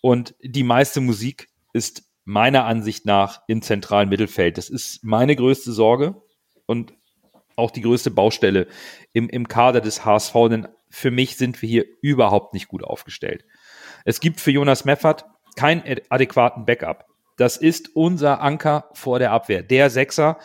Und 0.02 0.36
die 0.42 0.64
meiste 0.64 1.02
Musik 1.02 1.50
ist 1.74 2.04
meiner 2.26 2.66
Ansicht 2.66 3.06
nach 3.06 3.42
im 3.48 3.62
zentralen 3.62 4.10
Mittelfeld. 4.10 4.58
Das 4.58 4.70
ist 4.70 5.04
meine 5.04 5.36
größte 5.36 5.72
Sorge 5.72 6.22
und 6.66 6.94
auch 7.56 7.72
die 7.72 7.82
größte 7.82 8.12
Baustelle 8.12 8.68
im, 9.12 9.30
im 9.30 9.48
Kader 9.48 9.82
des 9.82 10.06
HSV, 10.06 10.34
denn 10.50 10.68
für 10.90 11.12
mich 11.12 11.38
sind 11.38 11.62
wir 11.62 11.70
hier 11.70 11.86
überhaupt 12.02 12.54
nicht 12.54 12.68
gut 12.68 12.84
aufgestellt. 12.84 13.46
Es 14.06 14.20
gibt 14.20 14.40
für 14.40 14.52
Jonas 14.52 14.86
Meffert 14.86 15.26
keinen 15.56 15.84
adäquaten 16.10 16.66
Backup. 16.66 17.06
Das 17.38 17.58
ist 17.58 17.96
unser 17.96 18.42
Anker 18.42 18.90
vor 18.94 19.20
der 19.20 19.32
Abwehr. 19.32 19.64
Der 19.64 19.90
Sechser, 19.90 20.38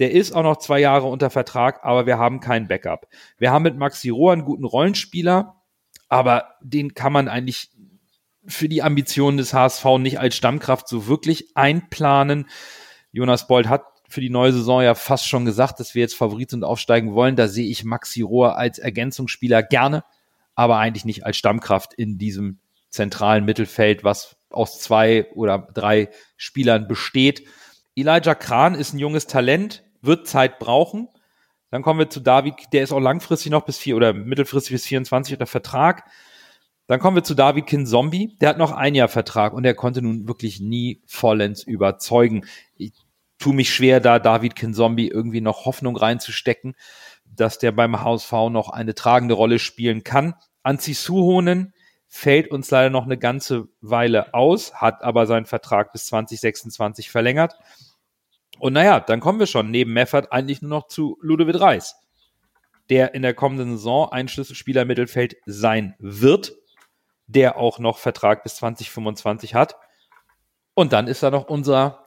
der 0.00 0.12
ist 0.12 0.32
auch 0.32 0.42
noch 0.42 0.56
zwei 0.56 0.80
Jahre 0.80 1.06
unter 1.06 1.30
Vertrag, 1.30 1.84
aber 1.84 2.06
wir 2.06 2.18
haben 2.18 2.40
keinen 2.40 2.66
Backup. 2.68 3.06
Wir 3.38 3.52
haben 3.52 3.62
mit 3.62 3.76
Maxi 3.76 4.08
Rohr 4.08 4.32
einen 4.32 4.44
guten 4.44 4.64
Rollenspieler, 4.64 5.60
aber 6.08 6.54
den 6.62 6.94
kann 6.94 7.12
man 7.12 7.28
eigentlich 7.28 7.70
für 8.46 8.68
die 8.68 8.82
Ambitionen 8.82 9.36
des 9.36 9.52
HSV 9.52 9.84
nicht 9.98 10.18
als 10.18 10.34
Stammkraft 10.34 10.88
so 10.88 11.06
wirklich 11.06 11.54
einplanen. 11.54 12.48
Jonas 13.12 13.46
Bold 13.46 13.68
hat 13.68 13.84
für 14.08 14.22
die 14.22 14.30
neue 14.30 14.52
Saison 14.52 14.82
ja 14.82 14.94
fast 14.94 15.28
schon 15.28 15.44
gesagt, 15.44 15.78
dass 15.78 15.94
wir 15.94 16.00
jetzt 16.00 16.16
Favorit 16.16 16.52
und 16.54 16.64
aufsteigen 16.64 17.12
wollen. 17.12 17.36
Da 17.36 17.46
sehe 17.46 17.68
ich 17.68 17.84
Maxi 17.84 18.22
Rohr 18.22 18.56
als 18.56 18.78
Ergänzungsspieler 18.78 19.62
gerne, 19.62 20.02
aber 20.54 20.78
eigentlich 20.78 21.04
nicht 21.04 21.26
als 21.26 21.36
Stammkraft 21.36 21.92
in 21.94 22.16
diesem 22.16 22.58
zentralen 22.88 23.44
Mittelfeld, 23.44 24.02
was 24.02 24.36
aus 24.48 24.80
zwei 24.80 25.30
oder 25.34 25.68
drei 25.74 26.08
Spielern 26.38 26.88
besteht. 26.88 27.46
Elijah 27.94 28.34
Kran 28.34 28.74
ist 28.74 28.94
ein 28.94 28.98
junges 28.98 29.26
Talent, 29.26 29.84
wird 30.02 30.26
Zeit 30.26 30.58
brauchen. 30.58 31.08
Dann 31.70 31.82
kommen 31.82 31.98
wir 31.98 32.10
zu 32.10 32.20
David, 32.20 32.54
der 32.72 32.82
ist 32.82 32.92
auch 32.92 33.00
langfristig 33.00 33.52
noch 33.52 33.64
bis 33.64 33.78
vier 33.78 33.96
oder 33.96 34.12
mittelfristig 34.12 34.72
bis 34.72 34.86
24 34.86 35.34
unter 35.34 35.46
Vertrag. 35.46 36.04
Dann 36.86 36.98
kommen 36.98 37.16
wir 37.16 37.22
zu 37.22 37.34
David 37.34 37.66
Kin 37.66 37.86
Zombie, 37.86 38.36
der 38.40 38.48
hat 38.48 38.58
noch 38.58 38.72
ein 38.72 38.96
Jahr 38.96 39.06
Vertrag 39.06 39.52
und 39.52 39.62
der 39.62 39.74
konnte 39.74 40.02
nun 40.02 40.26
wirklich 40.26 40.58
nie 40.58 41.00
vollends 41.06 41.62
überzeugen. 41.62 42.44
Ich, 42.76 42.92
tu 43.38 43.52
mich 43.52 43.72
schwer, 43.72 44.00
da 44.00 44.18
David 44.18 44.56
Kinzombie 44.56 45.08
irgendwie 45.08 45.40
noch 45.40 45.66
Hoffnung 45.66 45.96
reinzustecken, 45.96 46.74
dass 47.24 47.58
der 47.58 47.72
beim 47.72 48.00
HSV 48.00 48.32
noch 48.50 48.70
eine 48.70 48.94
tragende 48.94 49.34
Rolle 49.34 49.60
spielen 49.60 50.02
kann. 50.02 50.34
Anzi 50.62 50.94
Suhonen 50.94 51.74
fällt 52.08 52.50
uns 52.50 52.70
leider 52.70 52.90
noch 52.90 53.04
eine 53.04 53.18
ganze 53.18 53.68
Weile 53.80 54.34
aus, 54.34 54.74
hat 54.74 55.02
aber 55.02 55.26
seinen 55.26 55.46
Vertrag 55.46 55.92
bis 55.92 56.06
2026 56.06 57.08
verlängert. 57.08 57.54
Und 58.60 58.74
naja, 58.74 59.00
dann 59.00 59.20
kommen 59.20 59.38
wir 59.38 59.46
schon 59.46 59.70
neben 59.70 59.92
Meffert 59.94 60.32
eigentlich 60.32 60.60
nur 60.60 60.68
noch 60.68 60.86
zu 60.86 61.18
Ludovic 61.22 61.58
Reis, 61.58 61.96
der 62.90 63.14
in 63.14 63.22
der 63.22 63.32
kommenden 63.32 63.76
Saison 63.76 64.12
ein 64.12 64.28
Schlüsselspieler 64.28 64.82
im 64.82 64.88
Mittelfeld 64.88 65.36
sein 65.46 65.94
wird, 65.98 66.52
der 67.26 67.56
auch 67.56 67.78
noch 67.78 67.98
Vertrag 67.98 68.42
bis 68.42 68.56
2025 68.56 69.54
hat. 69.54 69.76
Und 70.74 70.92
dann 70.92 71.06
ist 71.06 71.22
da 71.22 71.30
noch 71.30 71.48
unser, 71.48 72.06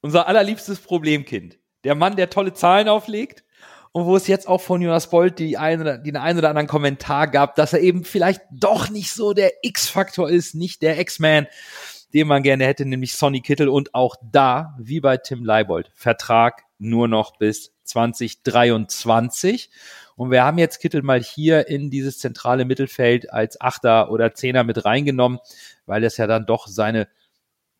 unser 0.00 0.26
allerliebstes 0.26 0.80
Problemkind. 0.80 1.58
Der 1.84 1.94
Mann, 1.94 2.16
der 2.16 2.30
tolle 2.30 2.52
Zahlen 2.52 2.88
auflegt 2.88 3.44
und 3.92 4.06
wo 4.06 4.16
es 4.16 4.26
jetzt 4.26 4.48
auch 4.48 4.60
von 4.60 4.82
Jonas 4.82 5.08
Bolt 5.08 5.38
die 5.38 5.56
eine, 5.56 6.00
den 6.02 6.16
einen 6.16 6.38
oder 6.38 6.48
anderen 6.48 6.68
Kommentar 6.68 7.28
gab, 7.28 7.54
dass 7.54 7.74
er 7.74 7.80
eben 7.80 8.04
vielleicht 8.04 8.40
doch 8.50 8.90
nicht 8.90 9.12
so 9.12 9.34
der 9.34 9.52
X-Faktor 9.62 10.28
ist, 10.30 10.56
nicht 10.56 10.82
der 10.82 10.98
X-Man, 10.98 11.46
den 12.14 12.28
man 12.28 12.42
gerne 12.42 12.66
hätte, 12.66 12.84
nämlich 12.84 13.14
Sonny 13.14 13.40
Kittel 13.40 13.68
und 13.68 13.94
auch 13.94 14.16
da, 14.22 14.76
wie 14.78 15.00
bei 15.00 15.16
Tim 15.16 15.44
Leibold, 15.44 15.90
Vertrag 15.94 16.64
nur 16.78 17.08
noch 17.08 17.38
bis 17.38 17.72
2023. 17.84 19.70
Und 20.16 20.30
wir 20.30 20.44
haben 20.44 20.58
jetzt 20.58 20.78
Kittel 20.78 21.02
mal 21.02 21.22
hier 21.22 21.68
in 21.68 21.90
dieses 21.90 22.18
zentrale 22.18 22.64
Mittelfeld 22.64 23.32
als 23.32 23.60
Achter 23.60 24.10
oder 24.10 24.34
Zehner 24.34 24.64
mit 24.64 24.84
reingenommen, 24.84 25.38
weil 25.86 26.04
es 26.04 26.16
ja 26.16 26.26
dann 26.26 26.46
doch 26.46 26.66
seine 26.66 27.08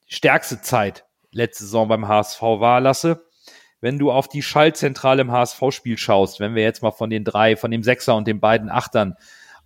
stärkste 0.07 0.61
Zeit 0.61 1.05
letzte 1.31 1.65
Saison 1.65 1.89
beim 1.89 2.09
HSV 2.09 2.41
war, 2.41 2.81
Lasse. 2.81 3.27
Wenn 3.81 3.99
du 3.99 4.13
auf 4.13 4.29
die 4.29 4.43
Schallzentrale 4.43 5.23
im 5.23 5.33
HSV-Spiel 5.33 5.99
schaust, 5.99 6.39
wenn 6.39 6.55
wir 6.55 6.63
jetzt 6.63 6.83
mal 6.83 6.93
von 6.93 7.11
den 7.11 7.25
drei, 7.25 7.57
von 7.57 7.71
dem 7.71 7.83
Sechser 7.83 8.15
und 8.15 8.29
den 8.29 8.39
beiden 8.39 8.71
Achtern 8.71 9.17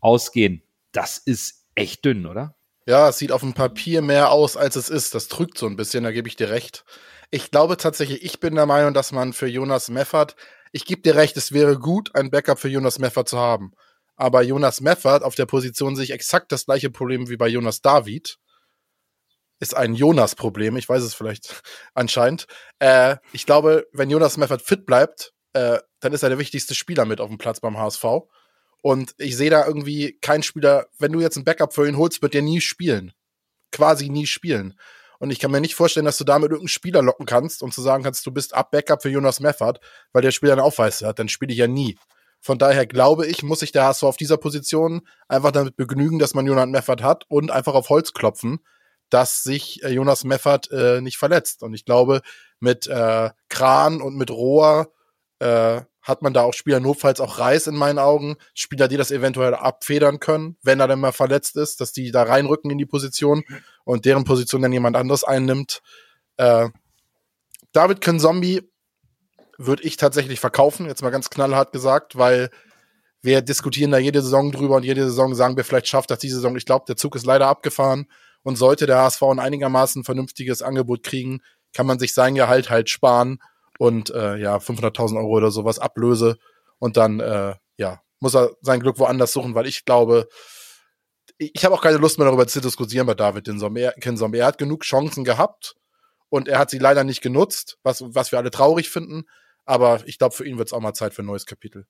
ausgehen, 0.00 0.62
das 0.92 1.18
ist 1.18 1.66
echt 1.74 2.04
dünn, 2.04 2.26
oder? 2.26 2.55
Ja, 2.88 3.08
es 3.08 3.18
sieht 3.18 3.32
auf 3.32 3.40
dem 3.40 3.52
Papier 3.52 4.00
mehr 4.00 4.30
aus, 4.30 4.56
als 4.56 4.76
es 4.76 4.88
ist. 4.88 5.14
Das 5.14 5.26
trügt 5.26 5.58
so 5.58 5.66
ein 5.66 5.74
bisschen, 5.74 6.04
da 6.04 6.12
gebe 6.12 6.28
ich 6.28 6.36
dir 6.36 6.50
recht. 6.50 6.84
Ich 7.30 7.50
glaube 7.50 7.76
tatsächlich, 7.76 8.22
ich 8.24 8.38
bin 8.38 8.54
der 8.54 8.66
Meinung, 8.66 8.94
dass 8.94 9.10
man 9.10 9.32
für 9.32 9.48
Jonas 9.48 9.88
Meffert, 9.88 10.36
ich 10.70 10.84
gebe 10.84 11.02
dir 11.02 11.16
recht, 11.16 11.36
es 11.36 11.50
wäre 11.50 11.78
gut, 11.78 12.14
ein 12.14 12.30
Backup 12.30 12.60
für 12.60 12.68
Jonas 12.68 13.00
Meffert 13.00 13.28
zu 13.28 13.38
haben. 13.38 13.72
Aber 14.14 14.42
Jonas 14.42 14.80
Meffert 14.80 15.24
auf 15.24 15.34
der 15.34 15.46
Position 15.46 15.96
sehe 15.96 16.04
ich 16.04 16.12
exakt 16.12 16.52
das 16.52 16.66
gleiche 16.66 16.90
Problem 16.90 17.28
wie 17.28 17.36
bei 17.36 17.48
Jonas 17.48 17.80
David. 17.80 18.38
Ist 19.58 19.74
ein 19.74 19.94
Jonas-Problem, 19.94 20.76
ich 20.76 20.88
weiß 20.88 21.02
es 21.02 21.14
vielleicht 21.14 21.62
anscheinend. 21.94 22.46
Äh, 22.78 23.16
ich 23.32 23.46
glaube, 23.46 23.86
wenn 23.92 24.10
Jonas 24.10 24.36
Meffert 24.36 24.62
fit 24.62 24.86
bleibt, 24.86 25.32
äh, 25.54 25.80
dann 26.00 26.12
ist 26.12 26.22
er 26.22 26.28
der 26.28 26.38
wichtigste 26.38 26.74
Spieler 26.76 27.04
mit 27.04 27.20
auf 27.20 27.28
dem 27.30 27.38
Platz 27.38 27.58
beim 27.58 27.78
HSV. 27.78 28.04
Und 28.86 29.16
ich 29.18 29.36
sehe 29.36 29.50
da 29.50 29.66
irgendwie 29.66 30.16
keinen 30.20 30.44
Spieler, 30.44 30.86
wenn 31.00 31.10
du 31.10 31.20
jetzt 31.20 31.36
ein 31.36 31.42
Backup 31.42 31.74
für 31.74 31.88
ihn 31.88 31.96
holst, 31.96 32.22
wird 32.22 32.34
der 32.34 32.42
nie 32.42 32.60
spielen. 32.60 33.10
Quasi 33.72 34.08
nie 34.08 34.26
spielen. 34.26 34.78
Und 35.18 35.32
ich 35.32 35.40
kann 35.40 35.50
mir 35.50 35.60
nicht 35.60 35.74
vorstellen, 35.74 36.06
dass 36.06 36.18
du 36.18 36.22
damit 36.22 36.52
irgendeinen 36.52 36.68
Spieler 36.68 37.02
locken 37.02 37.26
kannst 37.26 37.64
und 37.64 37.74
zu 37.74 37.82
sagen 37.82 38.04
kannst, 38.04 38.24
du 38.24 38.30
bist 38.30 38.54
ab 38.54 38.70
Backup 38.70 39.02
für 39.02 39.08
Jonas 39.08 39.40
Meffert, 39.40 39.80
weil 40.12 40.22
der 40.22 40.30
Spieler 40.30 40.52
eine 40.52 40.62
Aufweise 40.62 41.04
hat. 41.04 41.18
Dann 41.18 41.28
spiele 41.28 41.52
ich 41.52 41.58
ja 41.58 41.66
nie. 41.66 41.98
Von 42.40 42.58
daher 42.58 42.86
glaube 42.86 43.26
ich, 43.26 43.42
muss 43.42 43.58
sich 43.58 43.72
der 43.72 43.86
HSV 43.86 44.04
auf 44.04 44.16
dieser 44.16 44.36
Position 44.36 45.02
einfach 45.26 45.50
damit 45.50 45.74
begnügen, 45.74 46.20
dass 46.20 46.34
man 46.34 46.46
Jonas 46.46 46.68
Meffert 46.68 47.02
hat 47.02 47.24
und 47.26 47.50
einfach 47.50 47.74
auf 47.74 47.88
Holz 47.88 48.12
klopfen, 48.12 48.60
dass 49.10 49.42
sich 49.42 49.82
äh, 49.82 49.88
Jonas 49.88 50.22
Meffert 50.22 50.70
äh, 50.70 51.00
nicht 51.00 51.16
verletzt. 51.16 51.64
Und 51.64 51.74
ich 51.74 51.86
glaube, 51.86 52.20
mit 52.60 52.86
äh, 52.86 53.30
Kran 53.48 54.00
und 54.00 54.16
mit 54.16 54.30
Rohr 54.30 54.92
äh, 55.38 55.82
hat 56.02 56.22
man 56.22 56.32
da 56.32 56.42
auch 56.42 56.54
Spieler 56.54 56.78
notfalls 56.78 57.20
auch 57.20 57.38
Reis 57.38 57.66
in 57.66 57.74
meinen 57.74 57.98
Augen, 57.98 58.36
Spieler, 58.54 58.86
die 58.86 58.96
das 58.96 59.10
eventuell 59.10 59.54
abfedern 59.54 60.20
können, 60.20 60.56
wenn 60.62 60.78
er 60.78 60.86
dann 60.86 61.00
mal 61.00 61.12
verletzt 61.12 61.56
ist, 61.56 61.80
dass 61.80 61.92
die 61.92 62.12
da 62.12 62.22
reinrücken 62.22 62.70
in 62.70 62.78
die 62.78 62.86
Position 62.86 63.42
und 63.84 64.04
deren 64.04 64.24
Position 64.24 64.62
dann 64.62 64.72
jemand 64.72 64.96
anderes 64.96 65.24
einnimmt. 65.24 65.82
Äh, 66.36 66.68
David 67.72 68.04
Zombie 68.20 68.62
würde 69.58 69.82
ich 69.82 69.96
tatsächlich 69.96 70.38
verkaufen, 70.38 70.86
jetzt 70.86 71.02
mal 71.02 71.10
ganz 71.10 71.28
knallhart 71.28 71.72
gesagt, 71.72 72.16
weil 72.16 72.50
wir 73.20 73.42
diskutieren 73.42 73.90
da 73.90 73.98
jede 73.98 74.22
Saison 74.22 74.52
drüber 74.52 74.76
und 74.76 74.84
jede 74.84 75.04
Saison 75.04 75.34
sagen 75.34 75.56
wir, 75.56 75.64
vielleicht 75.64 75.88
schafft 75.88 76.10
das 76.10 76.20
diese 76.20 76.36
Saison. 76.36 76.56
Ich 76.56 76.66
glaube, 76.66 76.84
der 76.86 76.96
Zug 76.96 77.16
ist 77.16 77.26
leider 77.26 77.48
abgefahren 77.48 78.06
und 78.42 78.56
sollte 78.56 78.86
der 78.86 78.98
HSV 78.98 79.22
ein 79.24 79.40
einigermaßen 79.40 80.04
vernünftiges 80.04 80.62
Angebot 80.62 81.02
kriegen, 81.02 81.40
kann 81.72 81.86
man 81.86 81.98
sich 81.98 82.14
sein 82.14 82.36
Gehalt 82.36 82.70
halt 82.70 82.88
sparen 82.88 83.40
und 83.78 84.10
äh, 84.10 84.36
ja 84.36 84.56
500.000 84.56 85.16
Euro 85.16 85.36
oder 85.36 85.50
sowas 85.50 85.78
Ablöse 85.78 86.36
und 86.78 86.96
dann 86.96 87.20
äh, 87.20 87.54
ja 87.76 88.00
muss 88.20 88.34
er 88.34 88.50
sein 88.62 88.80
Glück 88.80 88.98
woanders 88.98 89.32
suchen, 89.32 89.54
weil 89.54 89.66
ich 89.66 89.84
glaube, 89.84 90.28
ich 91.38 91.64
habe 91.64 91.74
auch 91.74 91.82
keine 91.82 91.98
Lust 91.98 92.18
mehr 92.18 92.26
darüber 92.26 92.46
zu 92.46 92.60
diskutieren 92.60 93.06
bei 93.06 93.14
David 93.14 93.44
Kinsom. 93.44 94.34
Er, 94.34 94.46
hat 94.46 94.58
genug 94.58 94.84
Chancen 94.84 95.24
gehabt 95.24 95.74
und 96.28 96.48
er 96.48 96.58
hat 96.58 96.70
sie 96.70 96.78
leider 96.78 97.04
nicht 97.04 97.20
genutzt, 97.20 97.78
was, 97.82 98.02
was 98.06 98.32
wir 98.32 98.38
alle 98.38 98.50
traurig 98.50 98.88
finden. 98.88 99.24
Aber 99.64 100.00
ich 100.06 100.18
glaube, 100.18 100.34
für 100.34 100.46
ihn 100.46 100.58
wird 100.58 100.68
es 100.68 100.72
auch 100.72 100.80
mal 100.80 100.94
Zeit 100.94 101.12
für 101.12 101.22
ein 101.22 101.26
neues 101.26 101.44
Kapitel. 101.44 101.86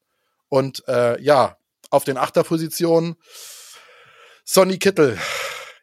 Und 0.48 0.82
äh, 0.88 1.20
ja, 1.22 1.56
auf 1.90 2.04
den 2.04 2.16
Achterpositionen 2.16 3.16
Sonny 4.44 4.78
Kittel. 4.78 5.18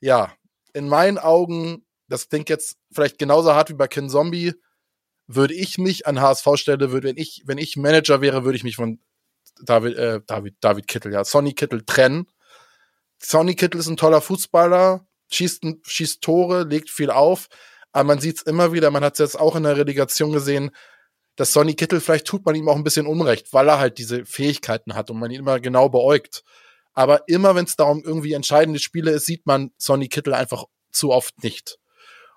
Ja, 0.02 0.34
in 0.74 0.89
meinen 0.89 1.18
Augen, 1.18 1.86
das 2.08 2.30
klingt 2.30 2.50
jetzt 2.50 2.78
vielleicht 2.92 3.18
genauso 3.18 3.54
hart 3.54 3.70
wie 3.70 3.76
bei 3.76 3.88
Ken 3.88 4.10
Zombie, 4.10 4.54
würde 5.36 5.54
ich 5.54 5.78
mich 5.78 6.08
an 6.08 6.22
HSV-Stelle, 6.22 6.91
würde, 6.91 7.10
wenn 7.10 7.17
ich, 7.17 7.43
wenn 7.46 7.58
ich 7.58 7.78
Manager 7.78 8.22
wäre, 8.22 8.43
würde 8.43 8.56
ich 8.56 8.63
mich 8.63 8.76
von 8.76 9.00
David, 9.62 9.98
äh, 9.98 10.22
David, 10.26 10.56
David 10.62 10.88
Kittel, 10.88 11.13
ja, 11.13 11.24
Sonny 11.24 11.54
Kittel 11.54 11.84
trennen. 11.86 12.28
Sonny 13.19 13.56
Kittel 13.56 13.80
ist 13.80 13.88
ein 13.88 13.98
toller 13.98 14.22
Fußballer, 14.22 15.06
schießt, 15.32 15.63
schießt 15.84 16.22
Tore, 16.22 16.63
legt 16.63 16.89
viel 16.89 17.10
auf, 17.10 17.48
aber 17.91 18.06
man 18.06 18.19
sieht 18.19 18.38
es 18.38 18.41
immer 18.43 18.74
wieder, 18.74 18.91
man 18.91 19.04
hat 19.04 19.13
es 19.13 19.19
jetzt 19.19 19.39
auch 19.39 19.56
in 19.56 19.63
der 19.63 19.78
Relegation 19.78 20.32
gesehen, 20.32 20.72
dass 21.36 21.54
Sonny 21.54 21.76
Kittel, 21.76 22.02
vielleicht 22.02 22.28
tut 22.28 22.46
man 22.46 22.56
ihm 22.56 22.67
auch 22.69 22.76
ein 22.76 22.84
bisschen 22.84 23.08
Unrecht, 23.08 23.54
weil 23.54 23.67
er 23.67 23.80
halt 23.80 23.98
diese 23.98 24.26
Fähigkeiten 24.26 24.93
hat 24.93 25.10
und 25.10 25.19
man 25.19 25.32
ihn 25.32 25.39
immer 25.39 25.60
genau 25.60 25.89
beäugt. 25.89 26.43
Aber 26.93 27.28
immer 27.28 27.56
wenn 27.56 27.65
es 27.65 27.76
darum 27.76 28.04
irgendwie 28.04 28.34
entscheidende 28.34 28.80
Spiele 28.80 29.12
ist, 29.12 29.26
sieht 29.26 29.46
man 29.46 29.72
Sonny 29.78 30.10
Kittel 30.10 30.34
einfach 30.34 30.65
zu 30.91 31.12
oft 31.12 31.43
nicht. 31.43 31.80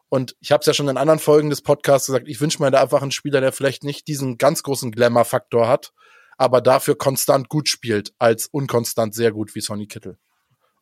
Und 0.08 0.36
ich 0.40 0.52
habe 0.52 0.60
es 0.60 0.66
ja 0.66 0.74
schon 0.74 0.88
in 0.88 0.96
anderen 0.96 1.18
Folgen 1.18 1.50
des 1.50 1.62
Podcasts 1.62 2.06
gesagt, 2.06 2.28
ich 2.28 2.40
wünsche 2.40 2.62
mir 2.62 2.70
da 2.70 2.80
einfach 2.80 3.02
einen 3.02 3.10
Spieler, 3.10 3.40
der 3.40 3.52
vielleicht 3.52 3.82
nicht 3.82 4.06
diesen 4.06 4.38
ganz 4.38 4.62
großen 4.62 4.92
Glamour-Faktor 4.92 5.68
hat, 5.68 5.92
aber 6.38 6.60
dafür 6.60 6.96
konstant 6.96 7.48
gut 7.48 7.68
spielt, 7.68 8.14
als 8.18 8.46
unkonstant 8.46 9.14
sehr 9.14 9.32
gut 9.32 9.54
wie 9.54 9.60
Sonny 9.60 9.86
Kittel. 9.86 10.18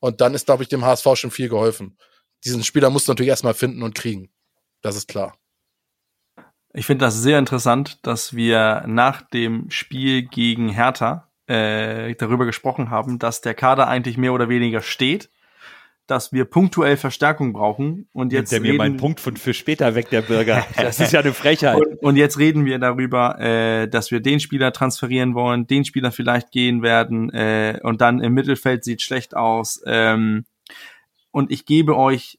Und 0.00 0.20
dann 0.20 0.34
ist, 0.34 0.46
glaube 0.46 0.62
ich, 0.62 0.68
dem 0.68 0.84
HSV 0.84 1.06
schon 1.14 1.30
viel 1.30 1.48
geholfen. 1.48 1.96
Diesen 2.44 2.62
Spieler 2.62 2.90
musst 2.90 3.08
du 3.08 3.12
natürlich 3.12 3.30
erstmal 3.30 3.54
finden 3.54 3.82
und 3.82 3.94
kriegen. 3.94 4.30
Das 4.82 4.96
ist 4.96 5.08
klar. 5.08 5.38
Ich 6.74 6.84
finde 6.84 7.06
das 7.06 7.14
sehr 7.14 7.38
interessant, 7.38 8.04
dass 8.04 8.34
wir 8.34 8.84
nach 8.86 9.22
dem 9.22 9.70
Spiel 9.70 10.22
gegen 10.22 10.68
Hertha 10.68 11.30
äh, 11.46 12.14
darüber 12.16 12.44
gesprochen 12.44 12.90
haben, 12.90 13.18
dass 13.18 13.40
der 13.40 13.54
Kader 13.54 13.86
eigentlich 13.86 14.18
mehr 14.18 14.32
oder 14.32 14.48
weniger 14.48 14.82
steht 14.82 15.30
dass 16.06 16.32
wir 16.32 16.44
punktuell 16.44 16.96
Verstärkung 16.96 17.52
brauchen. 17.52 18.08
Und 18.12 18.32
jetzt 18.32 18.52
Nimmt 18.52 18.64
der 18.64 18.72
mir 18.72 18.78
meinen 18.78 18.96
Punkt 18.96 19.20
von 19.20 19.36
für 19.36 19.54
später 19.54 19.94
weg, 19.94 20.10
der 20.10 20.22
Bürger. 20.22 20.64
Das 20.76 21.00
ist 21.00 21.12
ja 21.12 21.20
eine 21.20 21.32
Frechheit. 21.32 21.76
Und, 21.76 22.02
und 22.02 22.16
jetzt 22.16 22.38
reden 22.38 22.64
wir 22.64 22.78
darüber, 22.78 23.38
äh, 23.40 23.88
dass 23.88 24.10
wir 24.10 24.20
den 24.20 24.40
Spieler 24.40 24.72
transferieren 24.72 25.34
wollen, 25.34 25.66
den 25.66 25.84
Spieler 25.84 26.12
vielleicht 26.12 26.50
gehen 26.50 26.82
werden 26.82 27.30
äh, 27.30 27.80
und 27.82 28.00
dann 28.00 28.20
im 28.20 28.34
Mittelfeld 28.34 28.84
sieht 28.84 29.02
schlecht 29.02 29.34
aus. 29.34 29.82
Ähm, 29.86 30.44
und 31.30 31.50
ich 31.50 31.64
gebe 31.64 31.96
euch 31.96 32.38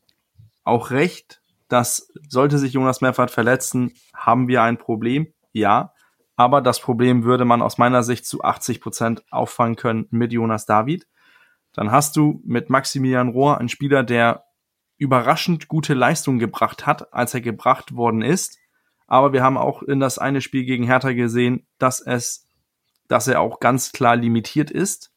auch 0.63 0.91
recht, 0.91 1.41
dass 1.67 2.11
sollte 2.29 2.59
sich 2.59 2.73
Jonas 2.73 3.01
Meffert 3.01 3.31
verletzen, 3.31 3.93
haben 4.13 4.47
wir 4.47 4.61
ein 4.61 4.77
Problem. 4.77 5.33
Ja, 5.51 5.93
aber 6.35 6.61
das 6.61 6.79
Problem 6.79 7.23
würde 7.23 7.45
man 7.45 7.61
aus 7.61 7.77
meiner 7.77 8.03
Sicht 8.03 8.25
zu 8.25 8.43
80 8.43 8.81
Prozent 8.81 9.23
auffangen 9.31 9.75
können 9.75 10.07
mit 10.11 10.33
Jonas 10.33 10.65
David 10.65 11.07
dann 11.75 11.91
hast 11.91 12.15
du 12.15 12.41
mit 12.45 12.69
Maximilian 12.69 13.29
Rohr 13.29 13.59
einen 13.59 13.69
Spieler, 13.69 14.03
der 14.03 14.45
überraschend 14.97 15.67
gute 15.67 15.93
Leistung 15.93 16.39
gebracht 16.39 16.85
hat, 16.85 17.13
als 17.13 17.33
er 17.33 17.41
gebracht 17.41 17.95
worden 17.95 18.21
ist. 18.21 18.57
Aber 19.07 19.33
wir 19.33 19.43
haben 19.43 19.57
auch 19.57 19.83
in 19.83 19.99
das 19.99 20.17
eine 20.17 20.41
Spiel 20.41 20.63
gegen 20.63 20.85
Hertha 20.85 21.11
gesehen, 21.11 21.67
dass 21.77 21.99
es, 21.99 22.47
dass 23.07 23.27
er 23.27 23.41
auch 23.41 23.59
ganz 23.59 23.91
klar 23.91 24.15
limitiert 24.15 24.71
ist. 24.71 25.11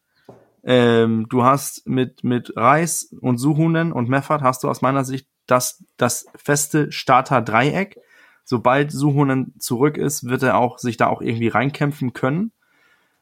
Ähm, 0.65 1.27
du 1.31 1.45
hast 1.45 1.87
mit, 1.87 2.25
mit 2.25 2.55
Reis 2.57 3.15
und 3.21 3.39
Suhunen 3.39 3.93
und 3.93 4.09
Meffert 4.09 4.43
hast 4.43 4.65
du 4.65 4.69
aus 4.69 4.83
meiner 4.83 5.05
Sicht 5.05 5.29
das, 5.47 5.85
das 5.97 6.27
feste 6.35 6.91
Starter-Dreieck. 6.91 7.99
Sobald 8.45 8.91
Suhunen 8.91 9.55
zurück 9.59 9.97
ist, 9.97 10.25
wird 10.25 10.43
er 10.43 10.59
auch 10.59 10.79
sich 10.79 10.97
da 10.97 11.07
auch 11.07 11.23
irgendwie 11.23 11.49
reinkämpfen 11.49 12.13
können. 12.13 12.53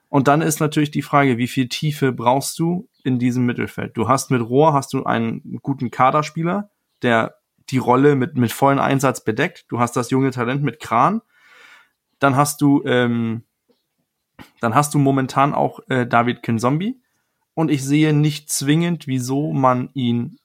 Und 0.08 0.28
dann 0.28 0.40
ist 0.40 0.60
natürlich 0.60 0.90
die 0.90 1.02
Frage, 1.02 1.36
wie 1.38 1.48
viel 1.48 1.68
Tiefe 1.68 2.12
brauchst 2.12 2.58
du 2.58 2.88
in 3.02 3.18
diesem 3.18 3.44
Mittelfeld? 3.44 3.96
Du 3.96 4.08
hast 4.08 4.30
mit 4.30 4.40
Rohr 4.40 4.72
hast 4.72 4.92
du 4.92 5.04
einen 5.04 5.58
guten 5.62 5.90
Kaderspieler, 5.90 6.70
der 7.02 7.36
die 7.70 7.78
Rolle 7.78 8.14
mit, 8.14 8.36
mit 8.36 8.52
vollen 8.52 8.78
Einsatz 8.78 9.24
bedeckt. 9.24 9.66
Du 9.68 9.80
hast 9.80 9.96
das 9.96 10.10
junge 10.10 10.30
Talent 10.30 10.62
mit 10.62 10.80
Kran. 10.80 11.22
Dann 12.18 12.36
hast 12.36 12.60
du, 12.60 12.84
ähm, 12.84 13.42
dann 14.60 14.74
hast 14.74 14.94
du 14.94 14.98
momentan 14.98 15.54
auch 15.54 15.80
äh, 15.88 16.06
David 16.06 16.42
Kinzombie. 16.42 17.00
Und 17.54 17.70
ich 17.70 17.84
sehe 17.84 18.12
nicht 18.12 18.50
zwingend, 18.50 19.06
wieso 19.06 19.52
man 19.52 19.90
ihn 19.94 20.38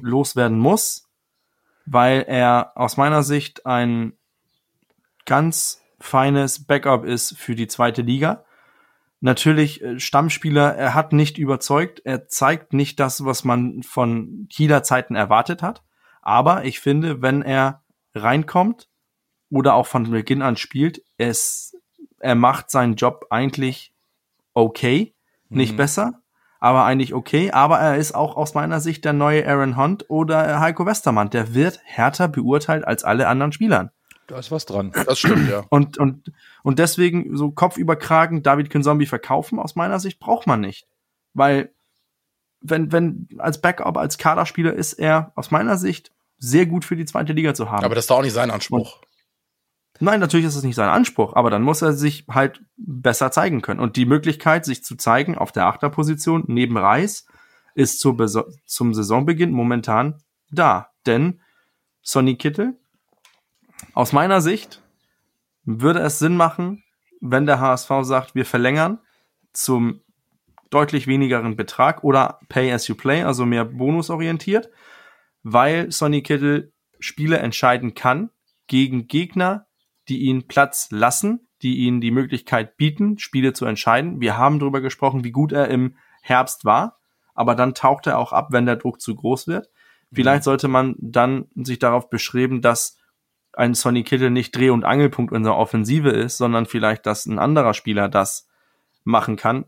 loswerden 0.00 0.58
muss, 0.58 1.08
weil 1.84 2.24
er 2.26 2.72
aus 2.76 2.96
meiner 2.96 3.22
Sicht 3.22 3.66
ein 3.66 4.14
ganz 5.26 5.82
feines 6.00 6.64
Backup 6.64 7.04
ist 7.04 7.36
für 7.36 7.54
die 7.54 7.66
zweite 7.66 8.02
Liga. 8.02 8.44
Natürlich 9.22 9.80
äh, 9.82 10.00
Stammspieler, 10.00 10.74
er 10.74 10.94
hat 10.94 11.12
nicht 11.12 11.38
überzeugt, 11.38 12.02
er 12.04 12.26
zeigt 12.26 12.72
nicht 12.72 12.98
das, 12.98 13.24
was 13.24 13.44
man 13.44 13.84
von 13.84 14.48
Kieler 14.50 14.82
Zeiten 14.82 15.14
erwartet 15.14 15.62
hat. 15.62 15.84
Aber 16.22 16.64
ich 16.64 16.80
finde, 16.80 17.22
wenn 17.22 17.40
er 17.40 17.84
reinkommt 18.16 18.88
oder 19.48 19.74
auch 19.74 19.86
von 19.86 20.10
Beginn 20.10 20.42
an 20.42 20.56
spielt, 20.56 21.02
es, 21.18 21.76
er 22.18 22.34
macht 22.34 22.68
seinen 22.70 22.96
Job 22.96 23.26
eigentlich 23.30 23.94
okay, 24.54 25.14
nicht 25.48 25.74
mhm. 25.74 25.76
besser, 25.76 26.22
aber 26.58 26.84
eigentlich 26.84 27.14
okay. 27.14 27.52
Aber 27.52 27.78
er 27.78 27.98
ist 27.98 28.16
auch 28.16 28.36
aus 28.36 28.54
meiner 28.54 28.80
Sicht 28.80 29.04
der 29.04 29.12
neue 29.12 29.46
Aaron 29.46 29.76
Hunt 29.76 30.10
oder 30.10 30.58
Heiko 30.58 30.84
Westermann. 30.84 31.30
Der 31.30 31.54
wird 31.54 31.78
härter 31.84 32.26
beurteilt 32.26 32.84
als 32.84 33.04
alle 33.04 33.28
anderen 33.28 33.52
Spielern. 33.52 33.92
Da 34.32 34.38
ist 34.38 34.50
was 34.50 34.64
dran. 34.64 34.92
Das 35.04 35.18
stimmt, 35.18 35.50
ja. 35.50 35.62
Und, 35.68 35.98
und, 35.98 36.32
und 36.62 36.78
deswegen 36.78 37.36
so 37.36 37.50
kopfüberkragend 37.50 38.46
David 38.46 38.70
Kinzombie 38.70 39.04
verkaufen, 39.04 39.58
aus 39.58 39.74
meiner 39.74 40.00
Sicht 40.00 40.18
braucht 40.20 40.46
man 40.46 40.62
nicht. 40.62 40.86
Weil, 41.34 41.74
wenn, 42.62 42.92
wenn, 42.92 43.28
als 43.36 43.60
Backup, 43.60 43.98
als 43.98 44.16
Kaderspieler 44.16 44.72
ist 44.72 44.94
er 44.94 45.32
aus 45.34 45.50
meiner 45.50 45.76
Sicht 45.76 46.12
sehr 46.38 46.64
gut 46.64 46.86
für 46.86 46.96
die 46.96 47.04
zweite 47.04 47.34
Liga 47.34 47.52
zu 47.52 47.70
haben. 47.70 47.84
Aber 47.84 47.94
das 47.94 48.04
ist 48.04 48.10
doch 48.10 48.20
auch 48.20 48.22
nicht 48.22 48.32
sein 48.32 48.50
Anspruch. 48.50 49.00
Und, 49.00 50.00
nein, 50.00 50.20
natürlich 50.20 50.46
ist 50.46 50.56
es 50.56 50.64
nicht 50.64 50.76
sein 50.76 50.88
Anspruch, 50.88 51.36
aber 51.36 51.50
dann 51.50 51.62
muss 51.62 51.82
er 51.82 51.92
sich 51.92 52.24
halt 52.30 52.62
besser 52.78 53.32
zeigen 53.32 53.60
können. 53.60 53.80
Und 53.80 53.96
die 53.96 54.06
Möglichkeit, 54.06 54.64
sich 54.64 54.82
zu 54.82 54.96
zeigen 54.96 55.36
auf 55.36 55.52
der 55.52 55.66
Achterposition 55.66 56.44
neben 56.46 56.78
Reis, 56.78 57.26
ist 57.74 58.00
zur 58.00 58.16
zum 58.64 58.94
Saisonbeginn 58.94 59.50
momentan 59.50 60.22
da. 60.50 60.88
Denn 61.04 61.42
Sonny 62.00 62.36
Kittel 62.36 62.78
aus 63.94 64.12
meiner 64.12 64.40
Sicht 64.40 64.82
würde 65.64 66.00
es 66.00 66.18
Sinn 66.18 66.36
machen, 66.36 66.82
wenn 67.20 67.46
der 67.46 67.60
HSV 67.60 67.90
sagt, 68.02 68.34
wir 68.34 68.44
verlängern 68.44 68.98
zum 69.52 70.00
deutlich 70.70 71.06
wenigeren 71.06 71.56
Betrag 71.56 72.02
oder 72.02 72.40
Pay 72.48 72.72
as 72.72 72.88
you 72.88 72.94
play, 72.94 73.22
also 73.22 73.44
mehr 73.44 73.64
bonusorientiert, 73.64 74.70
weil 75.42 75.92
Sonny 75.92 76.22
Kittel 76.22 76.72
Spiele 76.98 77.38
entscheiden 77.38 77.94
kann 77.94 78.30
gegen 78.66 79.06
Gegner, 79.06 79.66
die 80.08 80.22
ihn 80.22 80.46
Platz 80.48 80.88
lassen, 80.90 81.48
die 81.62 81.78
ihnen 81.78 82.00
die 82.00 82.10
Möglichkeit 82.10 82.76
bieten, 82.76 83.18
Spiele 83.18 83.52
zu 83.52 83.66
entscheiden. 83.66 84.20
Wir 84.20 84.36
haben 84.36 84.58
darüber 84.58 84.80
gesprochen, 84.80 85.24
wie 85.24 85.30
gut 85.30 85.52
er 85.52 85.68
im 85.68 85.96
Herbst 86.22 86.64
war, 86.64 86.98
aber 87.34 87.54
dann 87.54 87.74
taucht 87.74 88.06
er 88.06 88.18
auch 88.18 88.32
ab, 88.32 88.48
wenn 88.50 88.66
der 88.66 88.76
Druck 88.76 89.00
zu 89.00 89.14
groß 89.14 89.46
wird. 89.46 89.68
Vielleicht 90.12 90.42
mhm. 90.42 90.44
sollte 90.44 90.68
man 90.68 90.96
dann 90.98 91.46
sich 91.54 91.78
darauf 91.78 92.08
beschreiben, 92.10 92.62
dass 92.62 92.96
ein 93.54 93.74
Sonny 93.74 94.02
Kittel 94.02 94.30
nicht 94.30 94.56
Dreh- 94.56 94.70
und 94.70 94.84
Angelpunkt 94.84 95.32
unserer 95.32 95.56
Offensive 95.56 96.10
ist, 96.10 96.38
sondern 96.38 96.66
vielleicht, 96.66 97.06
dass 97.06 97.26
ein 97.26 97.38
anderer 97.38 97.74
Spieler 97.74 98.08
das 98.08 98.48
machen 99.04 99.36
kann, 99.36 99.66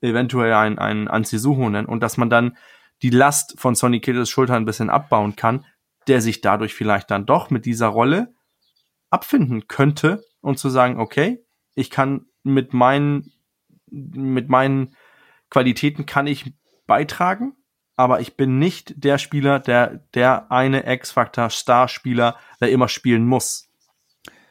eventuell 0.00 0.52
ein, 0.54 0.78
ein 0.78 1.08
Anzi 1.08 1.38
Suhonen 1.38 1.86
und 1.86 2.02
dass 2.02 2.16
man 2.16 2.30
dann 2.30 2.56
die 3.02 3.10
Last 3.10 3.58
von 3.58 3.74
Sonny 3.74 4.00
Kittles 4.00 4.30
Schultern 4.30 4.56
ein 4.56 4.66
bisschen 4.66 4.90
abbauen 4.90 5.36
kann, 5.36 5.64
der 6.06 6.20
sich 6.20 6.40
dadurch 6.40 6.74
vielleicht 6.74 7.10
dann 7.10 7.26
doch 7.26 7.50
mit 7.50 7.66
dieser 7.66 7.88
Rolle 7.88 8.34
abfinden 9.10 9.68
könnte 9.68 10.24
und 10.40 10.58
zu 10.58 10.68
sagen, 10.68 10.98
okay, 10.98 11.44
ich 11.74 11.90
kann 11.90 12.26
mit 12.42 12.72
meinen, 12.72 13.32
mit 13.90 14.48
meinen 14.48 14.96
Qualitäten 15.50 16.06
kann 16.06 16.26
ich 16.26 16.52
beitragen, 16.86 17.54
aber 17.98 18.20
ich 18.20 18.36
bin 18.36 18.60
nicht 18.60 19.02
der 19.02 19.18
Spieler, 19.18 19.58
der, 19.58 20.04
der 20.14 20.52
eine 20.52 20.88
X-Factor-Star-Spieler, 20.90 22.36
der 22.60 22.70
immer 22.70 22.86
spielen 22.86 23.26
muss. 23.26 23.68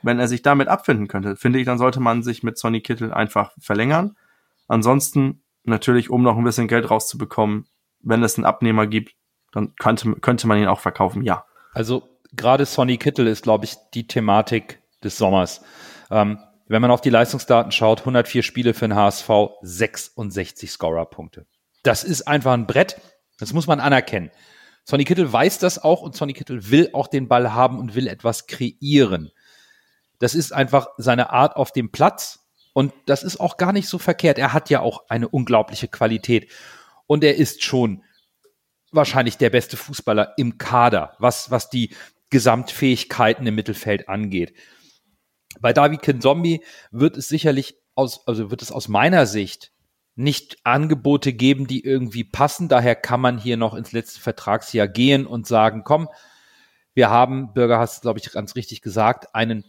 Wenn 0.01 0.19
er 0.19 0.27
sich 0.27 0.41
damit 0.41 0.67
abfinden 0.67 1.07
könnte, 1.07 1.37
finde 1.37 1.59
ich, 1.59 1.65
dann 1.65 1.77
sollte 1.77 2.01
man 2.01 2.23
sich 2.23 2.43
mit 2.43 2.57
Sonny 2.57 2.81
Kittel 2.81 3.13
einfach 3.13 3.53
verlängern. 3.57 4.17
Ansonsten 4.67 5.43
natürlich, 5.63 6.09
um 6.09 6.23
noch 6.23 6.37
ein 6.37 6.43
bisschen 6.43 6.67
Geld 6.67 6.91
rauszubekommen, 6.91 7.67
wenn 8.01 8.21
es 8.21 8.35
einen 8.35 8.43
Abnehmer 8.43 8.85
gibt, 8.85 9.15
dann 9.53 9.73
könnte, 9.75 10.11
könnte 10.15 10.45
man 10.45 10.57
ihn 10.57 10.67
auch 10.67 10.81
verkaufen, 10.81 11.23
ja. 11.23 11.45
Also 11.73 12.03
gerade 12.33 12.65
Sonny 12.65 12.97
Kittel 12.97 13.27
ist, 13.27 13.43
glaube 13.43 13.63
ich, 13.63 13.75
die 13.93 14.07
Thematik 14.07 14.81
des 15.05 15.17
Sommers. 15.17 15.61
Ähm, 16.11 16.37
wenn 16.67 16.81
man 16.81 16.91
auf 16.91 16.99
die 16.99 17.09
Leistungsdaten 17.09 17.71
schaut, 17.71 18.01
104 18.01 18.43
Spiele 18.43 18.73
für 18.73 18.89
den 18.89 18.95
HSV, 18.95 19.29
66 19.61 20.69
Scorer-Punkte. 20.69 21.45
Das 21.83 22.03
ist 22.03 22.27
einfach 22.27 22.51
ein 22.51 22.67
Brett. 22.67 22.99
Das 23.37 23.53
muss 23.53 23.67
man 23.67 23.79
anerkennen. 23.79 24.31
Sonny 24.83 25.03
Kittel 25.03 25.31
weiß 25.31 25.59
das 25.59 25.83
auch 25.83 26.01
und 26.01 26.15
Sonny 26.15 26.33
Kittel 26.33 26.69
will 26.69 26.89
auch 26.93 27.07
den 27.07 27.27
Ball 27.27 27.53
haben 27.53 27.77
und 27.77 27.93
will 27.93 28.07
etwas 28.07 28.47
kreieren. 28.47 29.31
Das 30.19 30.33
ist 30.33 30.53
einfach 30.53 30.87
seine 30.97 31.29
Art 31.29 31.55
auf 31.55 31.71
dem 31.71 31.91
Platz 31.91 32.47
und 32.73 32.93
das 33.05 33.23
ist 33.23 33.39
auch 33.39 33.57
gar 33.57 33.73
nicht 33.73 33.89
so 33.89 33.97
verkehrt. 33.97 34.37
Er 34.37 34.53
hat 34.53 34.69
ja 34.69 34.79
auch 34.79 35.09
eine 35.09 35.27
unglaubliche 35.27 35.87
Qualität 35.87 36.49
und 37.05 37.23
er 37.23 37.35
ist 37.35 37.63
schon 37.63 38.03
wahrscheinlich 38.91 39.37
der 39.37 39.49
beste 39.49 39.77
Fußballer 39.77 40.33
im 40.37 40.57
Kader, 40.57 41.15
was, 41.19 41.51
was 41.51 41.69
die 41.69 41.93
Gesamtfähigkeiten 42.29 43.45
im 43.45 43.55
Mittelfeld 43.55 44.09
angeht. 44.09 44.53
Bei 45.59 45.73
David 45.73 46.01
Kinzombie 46.01 46.63
wird 46.91 47.17
es 47.17 47.27
sicherlich 47.27 47.75
aus, 47.95 48.25
also 48.27 48.51
wird 48.51 48.61
es 48.61 48.71
aus 48.71 48.87
meiner 48.87 49.25
Sicht 49.25 49.71
nicht 50.17 50.57
Angebote 50.63 51.31
geben, 51.31 51.67
die 51.67 51.85
irgendwie 51.85 52.23
passen. 52.23 52.67
Daher 52.67 52.95
kann 52.95 53.21
man 53.21 53.37
hier 53.37 53.55
noch 53.55 53.75
ins 53.75 53.91
letzte 53.91 54.19
Vertragsjahr 54.19 54.87
gehen 54.87 55.27
und 55.27 55.45
sagen, 55.45 55.83
komm, 55.83 56.09
wir 56.95 57.11
haben, 57.11 57.53
Bürger 57.53 57.77
hast 57.77 58.01
glaube 58.01 58.19
ich 58.19 58.31
ganz 58.31 58.55
richtig 58.55 58.81
gesagt, 58.81 59.35
einen 59.35 59.63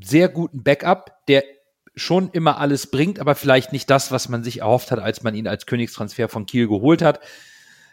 sehr 0.00 0.28
guten 0.28 0.62
Backup, 0.62 1.26
der 1.26 1.42
schon 1.96 2.30
immer 2.30 2.58
alles 2.58 2.92
bringt, 2.92 3.18
aber 3.18 3.34
vielleicht 3.34 3.72
nicht 3.72 3.90
das, 3.90 4.12
was 4.12 4.28
man 4.28 4.44
sich 4.44 4.60
erhofft 4.60 4.92
hat, 4.92 5.00
als 5.00 5.24
man 5.24 5.34
ihn 5.34 5.48
als 5.48 5.66
Königstransfer 5.66 6.28
von 6.28 6.46
Kiel 6.46 6.68
geholt 6.68 7.02
hat. 7.02 7.18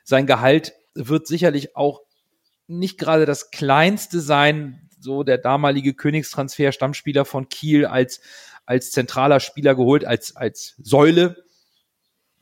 Sein 0.03 0.27
Gehalt 0.27 0.73
wird 0.93 1.25
sicherlich 1.25 1.75
auch 1.75 2.01
nicht 2.67 2.99
gerade 2.99 3.25
das 3.25 3.49
kleinste 3.49 4.21
sein, 4.21 4.89
so 4.99 5.23
der 5.23 5.39
damalige 5.39 5.95
Königstransfer 5.95 6.71
Stammspieler 6.71 7.25
von 7.25 7.49
Kiel 7.49 7.87
als 7.87 8.21
als 8.67 8.91
zentraler 8.91 9.39
Spieler 9.39 9.73
geholt, 9.73 10.05
als 10.05 10.35
als 10.35 10.75
Säule 10.77 11.48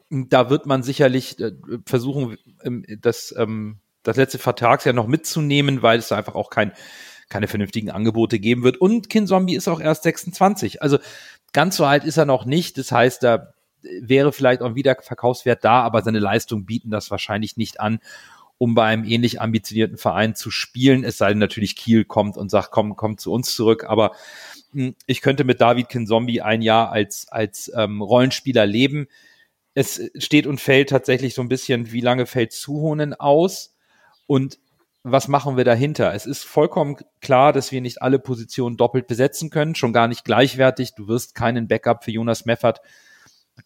da 0.10 0.50
wird 0.50 0.66
man 0.66 0.84
sicherlich 0.84 1.40
äh, 1.40 1.52
versuchen, 1.86 2.38
das, 3.02 3.34
ähm, 3.38 3.80
das 4.04 4.18
letzte 4.18 4.38
Vertragsjahr 4.38 4.94
noch 4.94 5.08
mitzunehmen, 5.08 5.82
weil 5.82 6.00
es 6.00 6.10
da 6.10 6.18
einfach 6.18 6.36
auch 6.36 6.50
kein, 6.50 6.72
keine 7.30 7.48
vernünftigen 7.48 7.92
Angebote 7.92 8.40
geben 8.40 8.64
wird. 8.64 8.78
Und 8.78 9.10
Kinzombie 9.10 9.56
ist 9.56 9.68
auch 9.68 9.82
erst 9.82 10.04
26. 10.04 10.82
Also 10.82 10.98
ganz 11.54 11.76
so 11.76 11.86
alt 11.86 12.04
ist 12.06 12.18
er 12.18 12.26
noch 12.26 12.46
nicht. 12.46 12.78
Das 12.78 12.92
heißt, 12.92 13.24
da 13.24 13.54
wäre 14.02 14.32
vielleicht 14.32 14.62
auch 14.62 14.76
wieder 14.76 14.96
Verkaufswert 15.02 15.64
da, 15.64 15.82
aber 15.82 16.02
seine 16.04 16.20
Leistungen 16.20 16.66
bieten 16.66 16.90
das 16.90 17.12
wahrscheinlich 17.12 17.58
nicht 17.58 17.80
an, 17.80 18.00
um 18.58 18.76
bei 18.76 18.86
einem 18.86 19.04
ähnlich 19.04 19.40
ambitionierten 19.42 19.98
Verein 19.98 20.36
zu 20.36 20.52
spielen. 20.52 21.04
Es 21.04 21.18
sei 21.18 21.30
denn 21.30 21.38
natürlich 21.38 21.76
Kiel 21.76 22.06
kommt 22.06 22.38
und 22.38 22.50
sagt, 22.50 22.72
komm, 22.72 22.96
komm 22.96 23.18
zu 23.18 23.32
uns 23.32 23.54
zurück. 23.54 23.86
Aber 23.88 24.14
hm, 24.72 24.96
ich 25.06 25.22
könnte 25.22 25.44
mit 25.44 25.62
David 25.62 25.90
Kinzombie 25.90 26.42
ein 26.42 26.62
Jahr 26.62 26.92
als, 26.92 27.28
als 27.30 27.72
ähm, 27.76 28.02
Rollenspieler 28.02 28.66
leben 28.66 29.08
es 29.78 30.02
steht 30.18 30.48
und 30.48 30.60
fällt 30.60 30.90
tatsächlich 30.90 31.36
so 31.36 31.44
ein 31.44 31.50
bisschen, 31.50 31.92
wie 31.92 32.02
lange 32.02 32.26
fällt 32.26 32.52
Zuhonen 32.52 33.14
aus 33.14 33.76
und 34.26 34.58
was 35.04 35.28
machen 35.28 35.56
wir 35.56 35.66
dahinter? 35.66 36.16
Es 36.16 36.26
ist 36.26 36.46
vollkommen 36.46 36.98
klar, 37.22 37.54
dass 37.54 37.72
wir 37.72 37.80
nicht 37.80 38.02
alle 38.02 38.18
Positionen 38.18 38.76
doppelt 38.76 39.06
besetzen 39.06 39.52
können, 39.52 39.76
schon 39.76 39.94
gar 39.94 40.08
nicht 40.08 40.26
gleichwertig. 40.26 40.96
Du 40.96 41.08
wirst 41.08 41.36
keinen 41.36 41.68
Backup 41.68 42.04
für 42.04 42.10
Jonas 42.10 42.46
Meffert 42.46 42.82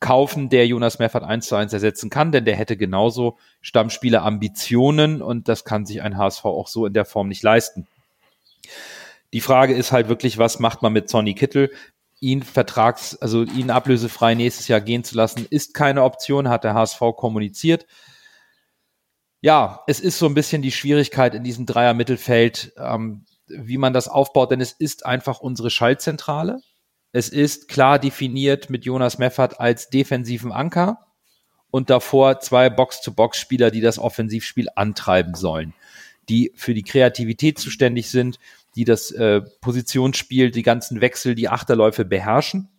kaufen, 0.01 0.49
der 0.49 0.67
Jonas 0.67 0.99
Meffert 0.99 1.23
eins 1.23 1.47
zu 1.47 1.55
eins 1.55 1.71
ersetzen 1.71 2.09
kann, 2.09 2.33
denn 2.33 2.43
der 2.43 2.57
hätte 2.57 2.75
genauso 2.75 3.37
Stammspieler 3.61 4.23
Ambitionen 4.23 5.21
und 5.21 5.47
das 5.47 5.63
kann 5.63 5.85
sich 5.85 6.01
ein 6.01 6.17
HSV 6.17 6.43
auch 6.43 6.67
so 6.67 6.85
in 6.85 6.93
der 6.93 7.05
Form 7.05 7.29
nicht 7.29 7.41
leisten. 7.41 7.87
Die 9.31 9.41
Frage 9.41 9.73
ist 9.73 9.93
halt 9.93 10.09
wirklich, 10.09 10.37
was 10.37 10.59
macht 10.59 10.81
man 10.81 10.91
mit 10.91 11.07
Sonny 11.07 11.35
Kittel? 11.35 11.71
Ihn 12.21 12.43
vertrags, 12.43 13.15
also 13.17 13.43
ihn 13.43 13.71
ablösefrei 13.71 14.35
nächstes 14.35 14.67
Jahr 14.69 14.79
gehen 14.79 15.03
zu 15.03 15.15
lassen, 15.15 15.45
ist 15.49 15.73
keine 15.73 16.03
Option, 16.03 16.47
hat 16.47 16.63
der 16.63 16.75
HSV 16.75 16.99
kommuniziert. 17.17 17.87
Ja, 19.41 19.81
es 19.87 19.99
ist 19.99 20.19
so 20.19 20.27
ein 20.27 20.35
bisschen 20.35 20.61
die 20.61 20.71
Schwierigkeit 20.71 21.33
in 21.33 21.43
diesem 21.43 21.65
Dreier-Mittelfeld, 21.65 22.73
ähm, 22.77 23.25
wie 23.47 23.79
man 23.79 23.91
das 23.91 24.07
aufbaut, 24.07 24.51
denn 24.51 24.61
es 24.61 24.71
ist 24.71 25.05
einfach 25.05 25.39
unsere 25.39 25.71
Schaltzentrale. 25.71 26.61
Es 27.11 27.27
ist 27.27 27.67
klar 27.67 27.97
definiert 27.97 28.69
mit 28.69 28.85
Jonas 28.85 29.17
Meffert 29.17 29.59
als 29.59 29.89
defensiven 29.89 30.51
Anker 30.51 31.07
und 31.71 31.89
davor 31.89 32.39
zwei 32.39 32.69
Box-to-Box-Spieler, 32.69 33.71
die 33.71 33.81
das 33.81 33.97
Offensivspiel 33.97 34.67
antreiben 34.75 35.33
sollen. 35.33 35.73
die 36.29 36.51
für 36.55 36.75
die 36.75 36.83
Kreativität 36.83 37.57
zuständig 37.57 38.09
sind, 38.09 38.37
die 38.75 38.85
das 38.85 39.11
äh, 39.11 39.41
Positionsspiel, 39.61 40.51
die 40.51 40.63
ganzen 40.63 41.01
Wechsel, 41.01 41.35
die 41.35 41.49
Achterläufe 41.49 42.05
beherrschen. 42.05 42.69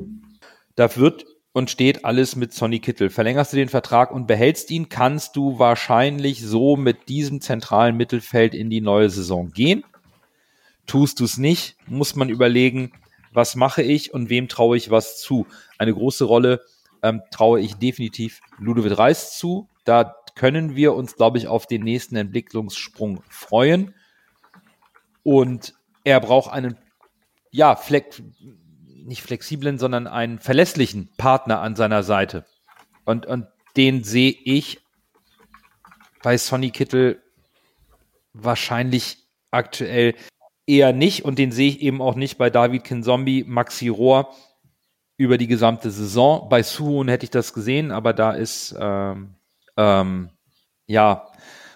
Da 0.74 0.95
wird 0.97 1.24
und 1.53 1.70
steht 1.70 2.05
alles 2.05 2.34
mit 2.34 2.53
Sonny 2.55 2.80
Kittel. 2.80 3.11
Verlängerst 3.11 3.53
du 3.53 3.59
den 3.59 3.68
Vertrag 3.68 4.11
und 4.11 4.26
behältst 4.26 4.70
ihn, 4.70 4.88
kannst 4.88 5.36
du 5.36 5.59
wahrscheinlich 5.59 6.43
so 6.43 6.76
mit 6.76 7.09
diesem 7.09 7.40
zentralen 7.40 7.97
Mittelfeld 7.97 8.55
in 8.55 8.70
die 8.70 8.80
neue 8.80 9.11
Saison 9.11 9.51
gehen. 9.51 9.84
Tust 10.86 11.20
du 11.20 11.24
es 11.24 11.36
nicht, 11.36 11.76
muss 11.86 12.16
man 12.16 12.30
überlegen, 12.30 12.93
was 13.32 13.55
mache 13.55 13.82
ich 13.82 14.12
und 14.12 14.30
wem 14.30 14.49
traue 14.49 14.76
ich 14.76 14.90
was 14.90 15.20
zu. 15.20 15.47
Eine 15.78 15.95
große 15.95 16.24
Rolle 16.24 16.62
ähm, 17.03 17.22
traue 17.30 17.61
ich 17.61 17.74
definitiv 17.74 18.40
Ludovic 18.59 18.99
Reis 18.99 19.36
zu. 19.36 19.68
Da 19.84 20.16
können 20.34 20.74
wir 20.74 20.95
uns, 20.95 21.16
glaube 21.16 21.38
ich, 21.38 21.49
auf 21.49 21.66
den 21.66 21.82
nächsten 21.82 22.16
Entwicklungssprung 22.16 23.22
freuen. 23.28 23.95
Und 25.22 25.74
er 26.05 26.20
braucht 26.20 26.53
einen, 26.53 26.76
ja, 27.50 27.76
fleck, 27.76 28.22
nicht 29.05 29.22
flexiblen, 29.22 29.78
sondern 29.78 30.07
einen 30.07 30.38
verlässlichen 30.38 31.11
Partner 31.16 31.61
an 31.61 31.76
seiner 31.76 32.03
Seite. 32.03 32.44
Und, 33.05 33.26
und 33.26 33.46
den 33.76 34.05
sehe 34.05 34.34
ich 34.44 34.80
bei 36.22 36.36
Sonny 36.38 36.70
Kittel 36.70 37.22
wahrscheinlich 38.32 39.18
aktuell 39.50 40.14
eher 40.66 40.92
nicht. 40.92 41.24
Und 41.24 41.38
den 41.38 41.53
sehe 41.53 41.68
ich 41.68 41.80
eben 41.80 42.00
auch 42.00 42.14
nicht 42.14 42.38
bei 42.38 42.50
David 42.50 42.84
Kinzombie, 42.84 43.44
Maxi 43.44 43.88
Rohr 43.88 44.32
über 45.16 45.38
die 45.38 45.46
gesamte 45.46 45.90
Saison. 45.90 46.48
Bei 46.48 46.62
Suhun 46.62 47.09
hätte 47.09 47.24
ich 47.24 47.30
das 47.30 47.53
gesehen, 47.53 47.90
aber 47.90 48.12
da 48.12 48.32
ist, 48.32 48.74
ähm, 48.78 49.34
ähm, 49.76 50.30
ja, 50.86 51.28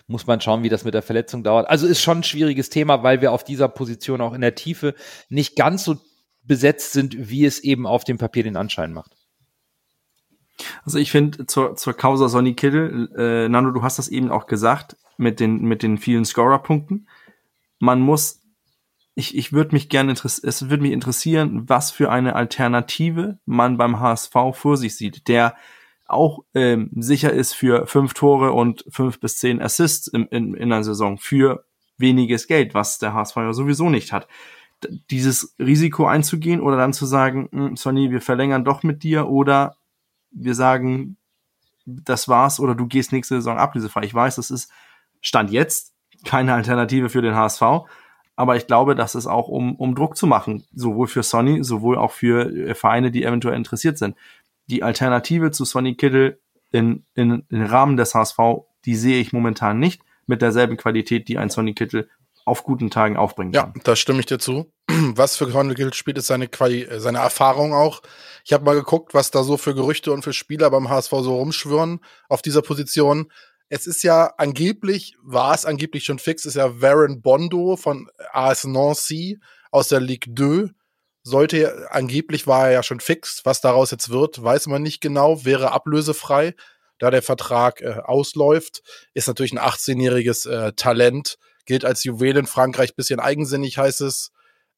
muss 0.06 0.26
man 0.26 0.40
schauen, 0.40 0.62
wie 0.62 0.68
das 0.68 0.84
mit 0.84 0.94
der 0.94 1.02
Verletzung 1.02 1.42
dauert. 1.42 1.68
Also 1.68 1.86
ist 1.86 2.00
schon 2.00 2.18
ein 2.18 2.24
schwieriges 2.24 2.70
Thema, 2.70 3.02
weil 3.02 3.20
wir 3.20 3.32
auf 3.32 3.44
dieser 3.44 3.68
Position 3.68 4.20
auch 4.20 4.34
in 4.34 4.40
der 4.40 4.54
Tiefe 4.54 4.94
nicht 5.28 5.56
ganz 5.56 5.84
so 5.84 5.96
besetzt 6.42 6.92
sind, 6.92 7.30
wie 7.30 7.44
es 7.44 7.58
eben 7.58 7.86
auf 7.86 8.04
dem 8.04 8.18
Papier 8.18 8.44
den 8.44 8.56
Anschein 8.56 8.92
macht. 8.92 9.16
Also 10.84 10.98
ich 10.98 11.10
finde 11.10 11.46
zur, 11.46 11.76
zur 11.76 11.94
Causa 11.94 12.28
Sonny 12.28 12.54
Kittel, 12.54 13.10
äh, 13.16 13.48
Nano, 13.48 13.72
du 13.72 13.82
hast 13.82 13.98
das 13.98 14.08
eben 14.08 14.30
auch 14.30 14.46
gesagt, 14.46 14.96
mit 15.16 15.40
den, 15.40 15.62
mit 15.62 15.82
den 15.82 15.98
vielen 15.98 16.24
Scorer-Punkten. 16.24 17.08
Man 17.78 18.00
muss, 18.00 18.42
ich, 19.14 19.36
ich 19.36 19.52
würde 19.52 19.74
mich 19.74 19.88
gerne, 19.88 20.12
es 20.12 20.70
würde 20.70 20.82
mich 20.82 20.92
interessieren, 20.92 21.68
was 21.68 21.90
für 21.90 22.10
eine 22.10 22.36
Alternative 22.36 23.38
man 23.44 23.76
beim 23.76 24.00
HSV 24.00 24.34
vor 24.52 24.76
sich 24.76 24.96
sieht, 24.96 25.28
der 25.28 25.56
auch 26.08 26.44
ähm, 26.54 26.90
sicher 26.96 27.32
ist 27.32 27.54
für 27.54 27.86
fünf 27.86 28.14
Tore 28.14 28.52
und 28.52 28.84
fünf 28.88 29.20
bis 29.20 29.38
zehn 29.38 29.60
Assists 29.60 30.06
in, 30.06 30.26
in, 30.26 30.54
in 30.54 30.72
einer 30.72 30.84
Saison 30.84 31.18
für 31.18 31.64
weniges 31.98 32.46
Geld, 32.46 32.74
was 32.74 32.98
der 32.98 33.14
HSV 33.14 33.36
ja 33.36 33.52
sowieso 33.52 33.88
nicht 33.90 34.12
hat. 34.12 34.28
Dieses 35.10 35.54
Risiko 35.58 36.06
einzugehen 36.06 36.60
oder 36.60 36.76
dann 36.76 36.92
zu 36.92 37.06
sagen, 37.06 37.48
hm, 37.50 37.76
Sonny, 37.76 38.10
wir 38.10 38.20
verlängern 38.20 38.64
doch 38.64 38.82
mit 38.82 39.02
dir 39.02 39.28
oder 39.28 39.76
wir 40.30 40.54
sagen, 40.54 41.16
das 41.86 42.28
war's 42.28 42.60
oder 42.60 42.74
du 42.74 42.86
gehst 42.86 43.12
nächste 43.12 43.36
Saison 43.36 43.58
ablösefrei. 43.58 44.04
Ich 44.04 44.14
weiß, 44.14 44.36
das 44.36 44.50
ist 44.50 44.70
Stand 45.22 45.50
jetzt 45.50 45.94
keine 46.24 46.54
Alternative 46.54 47.08
für 47.08 47.22
den 47.22 47.34
HSV, 47.34 47.62
aber 48.36 48.56
ich 48.56 48.66
glaube, 48.66 48.94
dass 48.94 49.14
es 49.14 49.26
auch 49.26 49.48
um, 49.48 49.76
um 49.76 49.94
Druck 49.94 50.16
zu 50.16 50.26
machen, 50.26 50.64
sowohl 50.74 51.08
für 51.08 51.22
Sonny, 51.22 51.64
sowohl 51.64 51.96
auch 51.96 52.12
für 52.12 52.50
äh, 52.50 52.74
Vereine, 52.74 53.10
die 53.10 53.24
eventuell 53.24 53.56
interessiert 53.56 53.98
sind 53.98 54.14
die 54.66 54.82
Alternative 54.82 55.50
zu 55.50 55.64
Sonny 55.64 55.94
Kittel 55.94 56.40
in, 56.70 57.04
in, 57.14 57.44
in 57.48 57.62
Rahmen 57.62 57.96
des 57.96 58.14
HSV, 58.14 58.38
die 58.84 58.96
sehe 58.96 59.20
ich 59.20 59.32
momentan 59.32 59.78
nicht 59.78 60.02
mit 60.26 60.42
derselben 60.42 60.76
Qualität, 60.76 61.28
die 61.28 61.38
ein 61.38 61.50
Sonny 61.50 61.74
Kittel 61.74 62.08
auf 62.44 62.62
guten 62.62 62.90
Tagen 62.90 63.16
aufbringen 63.16 63.52
kann. 63.52 63.72
Ja, 63.74 63.82
da 63.82 63.96
stimme 63.96 64.20
ich 64.20 64.26
dir 64.26 64.38
zu. 64.38 64.72
Was 64.88 65.36
für 65.36 65.50
Sonny 65.50 65.74
Kittel 65.74 65.94
spielt, 65.94 66.18
ist 66.18 66.28
seine, 66.28 66.48
Quali 66.48 66.86
seine 66.98 67.18
Erfahrung 67.18 67.72
auch. 67.72 68.02
Ich 68.44 68.52
habe 68.52 68.64
mal 68.64 68.74
geguckt, 68.74 69.14
was 69.14 69.32
da 69.32 69.42
so 69.42 69.56
für 69.56 69.74
Gerüchte 69.74 70.12
und 70.12 70.22
für 70.22 70.32
Spieler 70.32 70.70
beim 70.70 70.88
HSV 70.88 71.10
so 71.10 71.36
rumschwören 71.36 72.00
auf 72.28 72.42
dieser 72.42 72.62
Position. 72.62 73.32
Es 73.68 73.88
ist 73.88 74.04
ja 74.04 74.32
angeblich, 74.38 75.16
war 75.22 75.52
es 75.52 75.64
angeblich 75.64 76.04
schon 76.04 76.20
fix, 76.20 76.44
ist 76.44 76.54
ja 76.54 76.80
Varen 76.80 77.20
Bondo 77.20 77.76
von 77.76 78.08
AS 78.32 78.62
Nancy 78.62 79.40
aus 79.72 79.88
der 79.88 79.98
Ligue 79.98 80.32
2 80.36 80.72
sollte, 81.30 81.88
angeblich 81.90 82.46
war 82.46 82.66
er 82.66 82.72
ja 82.72 82.82
schon 82.82 83.00
fix. 83.00 83.40
Was 83.44 83.60
daraus 83.60 83.90
jetzt 83.90 84.10
wird, 84.10 84.42
weiß 84.42 84.68
man 84.68 84.82
nicht 84.82 85.00
genau, 85.00 85.44
wäre 85.44 85.72
ablösefrei, 85.72 86.54
da 86.98 87.10
der 87.10 87.22
Vertrag 87.22 87.80
äh, 87.80 88.00
ausläuft. 88.04 88.82
Ist 89.12 89.28
natürlich 89.28 89.52
ein 89.52 89.58
18-jähriges 89.58 90.48
äh, 90.48 90.72
Talent, 90.74 91.38
gilt 91.66 91.84
als 91.84 92.04
Juwel 92.04 92.36
in 92.36 92.46
Frankreich, 92.46 92.94
bisschen 92.94 93.20
eigensinnig 93.20 93.76
heißt 93.76 94.00
es. 94.02 94.30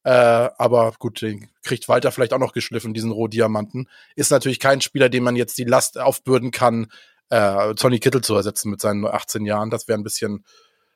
Äh, 0.05 0.11
aber 0.11 0.95
gut, 0.99 1.21
den 1.21 1.51
kriegt 1.63 1.89
Walter 1.89 2.13
vielleicht 2.13 2.33
auch 2.33 2.39
noch 2.39 2.55
geschliffen, 2.55 2.95
diesen 2.95 3.13
Rohdiamanten. 3.13 3.89
Ist 4.17 4.31
natürlich 4.31 4.59
kein 4.59 4.81
Spieler, 4.81 5.11
dem 5.11 5.25
man 5.25 5.37
jetzt 5.37 5.59
die 5.59 5.65
Last 5.65 5.99
aufbürden 5.99 6.51
kann, 6.51 6.91
äh, 7.29 7.75
Sonny 7.77 7.99
Kittel 7.99 8.23
zu 8.23 8.35
ersetzen 8.35 8.71
mit 8.71 8.81
seinen 8.81 9.05
18 9.05 9.45
Jahren. 9.45 9.71
Das 9.71 9.87
wäre 9.87 9.99
ein 9.99 10.05
bisschen, 10.05 10.45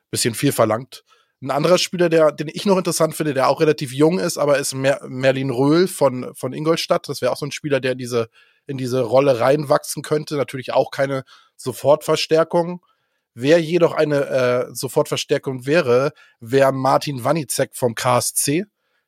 bisschen 0.09 0.33
viel 0.33 0.51
verlangt. 0.51 1.03
Ein 1.43 1.51
anderer 1.51 1.77
Spieler, 1.77 2.07
der, 2.07 2.31
den 2.31 2.47
ich 2.47 2.65
noch 2.65 2.77
interessant 2.77 3.15
finde, 3.15 3.33
der 3.33 3.49
auch 3.49 3.59
relativ 3.59 3.91
jung 3.91 4.17
ist, 4.17 4.37
aber 4.37 4.59
ist 4.59 4.73
Mer 4.73 5.01
Merlin 5.05 5.49
Röhl 5.49 5.89
von, 5.89 6.33
von 6.35 6.53
Ingolstadt. 6.53 7.09
Das 7.09 7.21
wäre 7.21 7.33
auch 7.33 7.37
so 7.37 7.45
ein 7.45 7.51
Spieler, 7.51 7.81
der 7.81 7.91
in 7.91 7.97
diese, 7.97 8.29
in 8.65 8.77
diese 8.77 9.01
Rolle 9.01 9.41
reinwachsen 9.41 10.03
könnte. 10.03 10.37
Natürlich 10.37 10.71
auch 10.71 10.89
keine 10.89 11.25
Sofortverstärkung. 11.57 12.85
Wer 13.33 13.61
jedoch 13.61 13.93
eine 13.93 14.25
äh, 14.25 14.73
Sofortverstärkung 14.73 15.65
wäre, 15.65 16.13
wäre 16.39 16.71
Martin 16.71 17.25
Wanizek 17.25 17.75
vom 17.75 17.93
KSC, 17.93 18.63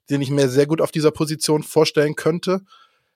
den 0.09 0.21
ich 0.21 0.29
mir 0.29 0.49
sehr 0.49 0.67
gut 0.67 0.81
auf 0.81 0.91
dieser 0.91 1.11
Position 1.11 1.63
vorstellen 1.63 2.15
könnte. 2.15 2.63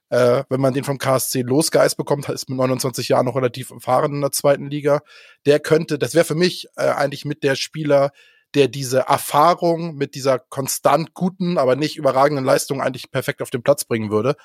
Äh, 0.08 0.44
wenn 0.48 0.62
man 0.62 0.74
den 0.74 0.86
vom 0.86 0.98
KSC 0.98 1.42
losgeist 1.42 1.98
bekommt, 1.98 2.30
ist 2.30 2.48
mit 2.48 2.58
29 2.58 3.10
Jahren 3.10 3.26
noch 3.26 3.36
relativ 3.36 3.72
erfahren 3.72 4.14
in 4.14 4.22
der 4.22 4.32
zweiten 4.32 4.70
Liga. 4.70 5.02
Der 5.46 5.60
könnte, 5.60 6.00
das 6.00 6.16
wäre 6.16 6.24
für 6.24 6.36
mich 6.36 6.68
äh, 6.78 6.84
eigentlich 6.84 7.26
mit 7.26 7.44
der 7.44 7.56
Spieler, 7.56 8.12
der 8.56 8.68
diese 8.68 9.00
Erfahrung 9.02 9.96
mit 9.96 10.16
dieser 10.16 10.40
konstant 10.40 11.14
guten, 11.14 11.58
aber 11.58 11.76
nicht 11.76 11.98
überragenden 11.98 12.46
Leistung 12.46 12.82
eigentlich 12.82 13.12
perfekt 13.12 13.42
auf 13.42 13.50
den 13.50 13.64
Platz 13.64 13.86
bringen 13.86 14.10
würde. 14.12 14.36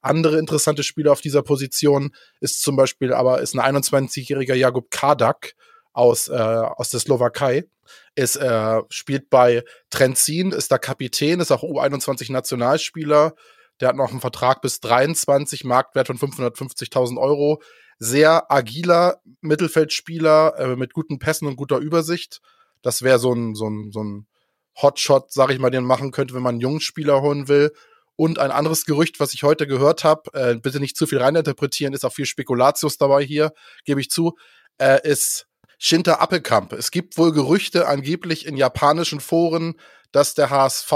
Andere 0.00 0.38
interessante 0.38 0.82
Spieler 0.82 1.12
auf 1.12 1.20
dieser 1.20 1.42
Position 1.42 2.12
ist 2.40 2.60
zum 2.60 2.74
Beispiel 2.74 3.12
aber 3.12 3.40
ist 3.40 3.54
ein 3.54 3.76
21-jähriger 3.76 4.54
Jakub 4.54 4.90
Kardak 4.90 5.54
aus, 5.92 6.28
äh, 6.28 6.32
aus 6.32 6.90
der 6.90 7.00
Slowakei. 7.00 7.64
Ist, 8.14 8.36
äh, 8.36 8.80
spielt 8.88 9.30
bei 9.30 9.64
Trenzin, 9.90 10.50
ist 10.52 10.72
da 10.72 10.78
Kapitän, 10.78 11.40
ist 11.40 11.52
auch 11.52 11.62
U21-Nationalspieler. 11.62 13.34
Der 13.80 13.88
hat 13.88 13.96
noch 13.96 14.10
einen 14.10 14.20
Vertrag 14.20 14.60
bis 14.60 14.80
23, 14.80 15.64
Marktwert 15.64 16.08
von 16.08 16.18
550.000 16.18 17.18
Euro. 17.20 17.62
Sehr 17.98 18.50
agiler 18.50 19.20
Mittelfeldspieler 19.40 20.58
äh, 20.58 20.76
mit 20.76 20.94
guten 20.94 21.18
Pässen 21.18 21.46
und 21.46 21.56
guter 21.56 21.78
Übersicht. 21.78 22.40
Das 22.82 23.02
wäre 23.02 23.18
so 23.18 23.32
ein, 23.32 23.54
so 23.54 23.68
ein, 23.68 23.90
so 23.92 24.02
ein 24.02 24.26
Hotshot, 24.80 25.32
sag 25.32 25.50
ich 25.50 25.58
mal, 25.58 25.70
den 25.70 25.84
man 25.84 25.98
machen 25.98 26.10
könnte, 26.10 26.34
wenn 26.34 26.42
man 26.42 26.54
einen 26.54 26.60
jungen 26.60 26.80
Spieler 26.80 27.22
holen 27.22 27.48
will. 27.48 27.72
Und 28.16 28.38
ein 28.38 28.50
anderes 28.50 28.84
Gerücht, 28.84 29.20
was 29.20 29.34
ich 29.34 29.42
heute 29.42 29.66
gehört 29.66 30.04
habe, 30.04 30.32
äh, 30.34 30.54
bitte 30.56 30.80
nicht 30.80 30.96
zu 30.96 31.06
viel 31.06 31.18
reininterpretieren, 31.18 31.94
ist 31.94 32.04
auch 32.04 32.12
viel 32.12 32.26
Spekulatius 32.26 32.98
dabei 32.98 33.24
hier, 33.24 33.52
gebe 33.84 34.00
ich 34.00 34.10
zu, 34.10 34.36
äh, 34.78 35.00
ist 35.08 35.46
Shinta 35.78 36.14
Appelkamp. 36.14 36.72
Es 36.72 36.90
gibt 36.90 37.18
wohl 37.18 37.32
Gerüchte 37.32 37.88
angeblich 37.88 38.46
in 38.46 38.56
japanischen 38.56 39.20
Foren, 39.20 39.74
dass 40.12 40.34
der 40.34 40.50
HSV 40.50 40.92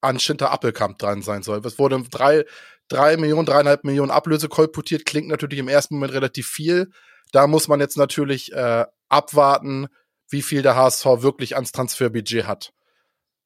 an 0.00 0.18
Shinta 0.18 0.46
Appelkamp 0.46 0.98
dran 0.98 1.22
sein 1.22 1.42
soll. 1.42 1.60
Es 1.66 1.78
wurde 1.78 2.02
drei, 2.10 2.44
drei 2.88 3.16
Millionen, 3.16 3.46
dreieinhalb 3.46 3.84
Millionen 3.84 4.10
Ablöse 4.10 4.48
kolportiert, 4.48 5.04
klingt 5.04 5.28
natürlich 5.28 5.58
im 5.58 5.68
ersten 5.68 5.96
Moment 5.96 6.14
relativ 6.14 6.46
viel. 6.46 6.90
Da 7.32 7.46
muss 7.46 7.68
man 7.68 7.80
jetzt 7.80 7.96
natürlich 7.96 8.52
äh, 8.52 8.86
abwarten, 9.08 9.88
wie 10.30 10.42
viel 10.42 10.62
der 10.62 10.76
HSV 10.76 11.04
wirklich 11.22 11.54
ans 11.56 11.72
Transferbudget 11.72 12.46
hat. 12.46 12.72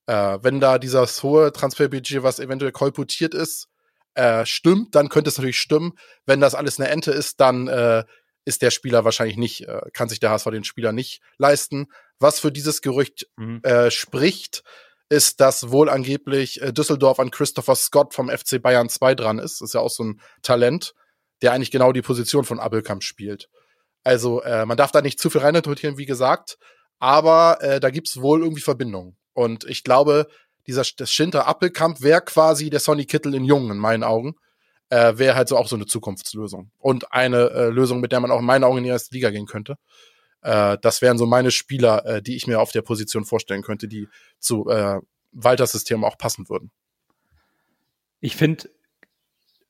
Äh, 0.06 0.38
wenn 0.42 0.60
da 0.60 0.78
dieses 0.78 1.22
hohe 1.22 1.52
Transferbudget, 1.52 2.22
was 2.22 2.38
eventuell 2.38 2.72
kolportiert 2.72 3.34
ist, 3.34 3.68
äh, 4.14 4.46
stimmt, 4.46 4.94
dann 4.94 5.08
könnte 5.08 5.30
es 5.30 5.38
natürlich 5.38 5.58
stimmen. 5.58 5.92
Wenn 6.26 6.40
das 6.40 6.54
alles 6.54 6.78
eine 6.78 6.88
Ente 6.88 7.10
ist, 7.10 7.40
dann 7.40 7.68
äh, 7.68 8.04
ist 8.44 8.62
der 8.62 8.70
Spieler 8.70 9.04
wahrscheinlich 9.04 9.36
nicht, 9.36 9.62
äh, 9.62 9.80
kann 9.92 10.08
sich 10.08 10.20
der 10.20 10.30
HSV 10.30 10.50
den 10.50 10.64
Spieler 10.64 10.92
nicht 10.92 11.20
leisten. 11.38 11.86
Was 12.18 12.38
für 12.38 12.52
dieses 12.52 12.82
Gerücht 12.82 13.26
mhm. 13.36 13.60
äh, 13.62 13.90
spricht, 13.90 14.62
ist, 15.08 15.40
dass 15.40 15.70
wohl 15.70 15.88
angeblich 15.88 16.62
äh, 16.62 16.72
Düsseldorf 16.72 17.18
an 17.18 17.30
Christopher 17.30 17.74
Scott 17.74 18.14
vom 18.14 18.28
FC 18.28 18.60
Bayern 18.60 18.88
2 18.88 19.14
dran 19.14 19.38
ist. 19.38 19.60
Das 19.60 19.70
ist 19.70 19.74
ja 19.74 19.80
auch 19.80 19.90
so 19.90 20.04
ein 20.04 20.20
Talent, 20.42 20.94
der 21.42 21.52
eigentlich 21.52 21.70
genau 21.70 21.92
die 21.92 22.02
Position 22.02 22.44
von 22.44 22.60
Abelkamp 22.60 23.02
spielt. 23.02 23.48
Also 24.04 24.42
äh, 24.42 24.66
man 24.66 24.76
darf 24.76 24.92
da 24.92 25.00
nicht 25.00 25.18
zu 25.18 25.30
viel 25.30 25.40
reininterpretieren, 25.40 25.98
wie 25.98 26.06
gesagt, 26.06 26.58
aber 26.98 27.58
äh, 27.62 27.80
da 27.80 27.90
gibt's 27.90 28.20
wohl 28.20 28.42
irgendwie 28.42 28.60
Verbindungen. 28.60 29.16
Und 29.32 29.64
ich 29.64 29.82
glaube, 29.82 30.28
dieser 30.66 30.84
das 30.96 31.10
Schinter 31.10 31.46
Appelkamp 31.46 32.02
wäre 32.02 32.22
quasi 32.22 32.70
der 32.70 32.80
Sonny 32.80 33.06
Kittel 33.06 33.34
in 33.34 33.44
Jungen 33.44 33.72
in 33.72 33.78
meinen 33.78 34.04
Augen. 34.04 34.34
Äh, 34.90 35.16
wäre 35.16 35.34
halt 35.34 35.48
so 35.48 35.56
auch 35.56 35.66
so 35.66 35.76
eine 35.76 35.86
Zukunftslösung. 35.86 36.70
Und 36.78 37.12
eine 37.12 37.50
äh, 37.50 37.68
Lösung, 37.68 38.00
mit 38.00 38.12
der 38.12 38.20
man 38.20 38.30
auch 38.30 38.40
in 38.40 38.44
meinen 38.44 38.64
Augen 38.64 38.78
in 38.78 38.84
die 38.84 38.90
erste 38.90 39.14
Liga 39.14 39.30
gehen 39.30 39.46
könnte. 39.46 39.76
Äh, 40.42 40.76
das 40.82 41.02
wären 41.02 41.18
so 41.18 41.26
meine 41.26 41.50
Spieler, 41.50 42.04
äh, 42.04 42.22
die 42.22 42.36
ich 42.36 42.46
mir 42.46 42.60
auf 42.60 42.70
der 42.70 42.82
Position 42.82 43.24
vorstellen 43.24 43.62
könnte, 43.62 43.88
die 43.88 44.08
zu 44.38 44.68
äh, 44.68 45.00
Walters 45.32 45.72
System 45.72 46.04
auch 46.04 46.18
passen 46.18 46.48
würden. 46.48 46.70
Ich 48.20 48.36
finde, 48.36 48.70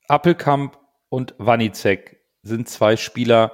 Appelkamp 0.09 0.79
und 1.09 1.35
Wanizek 1.39 2.21
sind 2.43 2.69
zwei 2.69 2.97
Spieler, 2.97 3.53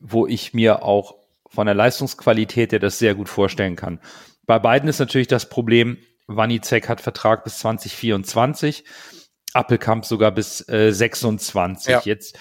wo 0.00 0.26
ich 0.26 0.54
mir 0.54 0.82
auch 0.82 1.14
von 1.48 1.66
der 1.66 1.74
Leistungsqualität 1.74 2.72
her 2.72 2.78
das 2.78 2.98
sehr 2.98 3.14
gut 3.14 3.28
vorstellen 3.28 3.76
kann. 3.76 4.00
Bei 4.46 4.58
beiden 4.58 4.88
ist 4.88 4.98
natürlich 4.98 5.28
das 5.28 5.48
Problem, 5.48 5.98
Wanizek 6.26 6.88
hat 6.88 7.00
Vertrag 7.00 7.44
bis 7.44 7.58
2024, 7.58 8.84
Appelkamp 9.52 10.04
sogar 10.04 10.32
bis 10.32 10.66
äh, 10.68 10.92
26. 10.92 11.90
Ja. 11.90 12.02
Jetzt 12.04 12.38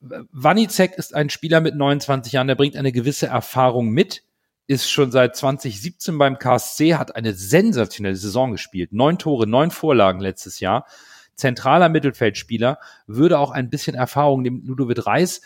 Wanizek 0.00 0.94
ist 0.96 1.14
ein 1.14 1.30
Spieler 1.30 1.60
mit 1.60 1.74
29 1.74 2.32
Jahren, 2.32 2.46
der 2.46 2.54
bringt 2.54 2.76
eine 2.76 2.92
gewisse 2.92 3.26
Erfahrung 3.26 3.88
mit, 3.88 4.22
ist 4.66 4.90
schon 4.90 5.10
seit 5.10 5.36
2017 5.36 6.18
beim 6.18 6.38
KSC, 6.38 6.94
hat 6.94 7.14
eine 7.16 7.32
sensationelle 7.34 8.16
Saison 8.16 8.52
gespielt. 8.52 8.92
Neun 8.92 9.18
Tore, 9.18 9.46
neun 9.46 9.70
Vorlagen 9.70 10.20
letztes 10.20 10.60
Jahr. 10.60 10.86
Zentraler 11.34 11.88
Mittelfeldspieler, 11.88 12.78
würde 13.06 13.38
auch 13.38 13.50
ein 13.50 13.68
bisschen 13.68 13.94
Erfahrung 13.94 14.42
dem 14.42 14.64
Ludovic 14.64 15.06
Reis 15.06 15.42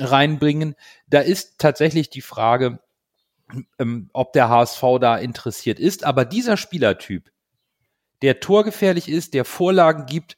reinbringen. 0.00 0.74
Da 1.08 1.20
ist 1.20 1.58
tatsächlich 1.58 2.10
die 2.10 2.22
Frage, 2.22 2.80
ähm, 3.78 4.10
ob 4.12 4.32
der 4.32 4.48
HSV 4.48 4.82
da 5.00 5.16
interessiert 5.16 5.78
ist. 5.78 6.02
Aber 6.04 6.24
dieser 6.24 6.56
Spielertyp, 6.56 7.30
der 8.22 8.40
torgefährlich 8.40 9.08
ist, 9.08 9.34
der 9.34 9.44
Vorlagen 9.44 10.06
gibt 10.06 10.36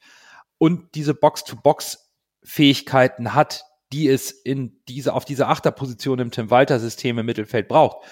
und 0.58 0.94
diese 0.94 1.14
Box-to-Box-Fähigkeiten 1.14 3.32
hat, 3.34 3.64
die 3.92 4.08
es 4.08 4.30
in 4.30 4.80
diese, 4.88 5.14
auf 5.14 5.24
dieser 5.24 5.48
Achterposition 5.48 6.18
im 6.18 6.30
Tim 6.30 6.50
Walter-System 6.50 7.18
im 7.18 7.26
Mittelfeld 7.26 7.68
braucht, 7.68 8.06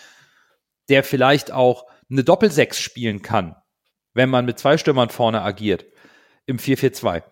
der 0.89 1.05
vielleicht 1.05 1.51
auch 1.51 1.85
eine 2.09 2.25
Doppel-Sechs 2.25 2.81
spielen 2.81 3.21
kann, 3.23 3.57
wenn 4.15 4.31
man 4.31 4.47
mit 4.47 4.59
zwei 4.59 4.79
Stürmern 4.79 5.11
vorne 5.11 5.43
agiert, 5.43 5.85
im 6.47 6.59
4-4-2 6.59 7.23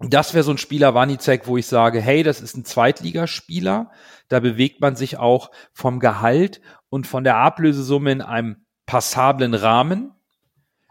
das 0.00 0.32
wäre 0.32 0.44
so 0.44 0.52
ein 0.52 0.58
Spieler 0.58 0.94
Wanizek, 0.94 1.46
wo 1.46 1.56
ich 1.56 1.66
sage, 1.66 2.00
hey, 2.00 2.22
das 2.22 2.40
ist 2.40 2.56
ein 2.56 2.64
Zweitligaspieler. 2.64 3.90
Da 4.28 4.40
bewegt 4.40 4.80
man 4.80 4.94
sich 4.94 5.18
auch 5.18 5.50
vom 5.72 5.98
Gehalt 5.98 6.60
und 6.88 7.06
von 7.06 7.24
der 7.24 7.36
Ablösesumme 7.36 8.12
in 8.12 8.22
einem 8.22 8.64
passablen 8.86 9.54
Rahmen. 9.54 10.12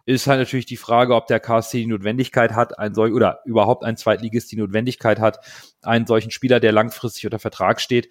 Ist 0.06 0.28
halt 0.28 0.40
natürlich 0.40 0.66
die 0.66 0.78
Frage, 0.78 1.16
ob 1.16 1.28
der 1.28 1.40
KSC 1.40 1.80
die 1.80 1.88
Notwendigkeit 1.88 2.54
hat, 2.54 2.80
ein 2.80 2.94
solch, 2.94 3.14
oder 3.14 3.40
überhaupt 3.46 3.84
ein 3.84 3.98
Zweitligist 3.98 4.52
die 4.52 4.58
Notwendigkeit 4.58 5.20
hat, 5.20 5.40
einen 5.82 6.06
solchen 6.06 6.32
Spieler, 6.32 6.60
der 6.60 6.72
langfristig 6.72 7.26
unter 7.26 7.40
Vertrag 7.40 7.80
steht, 7.82 8.10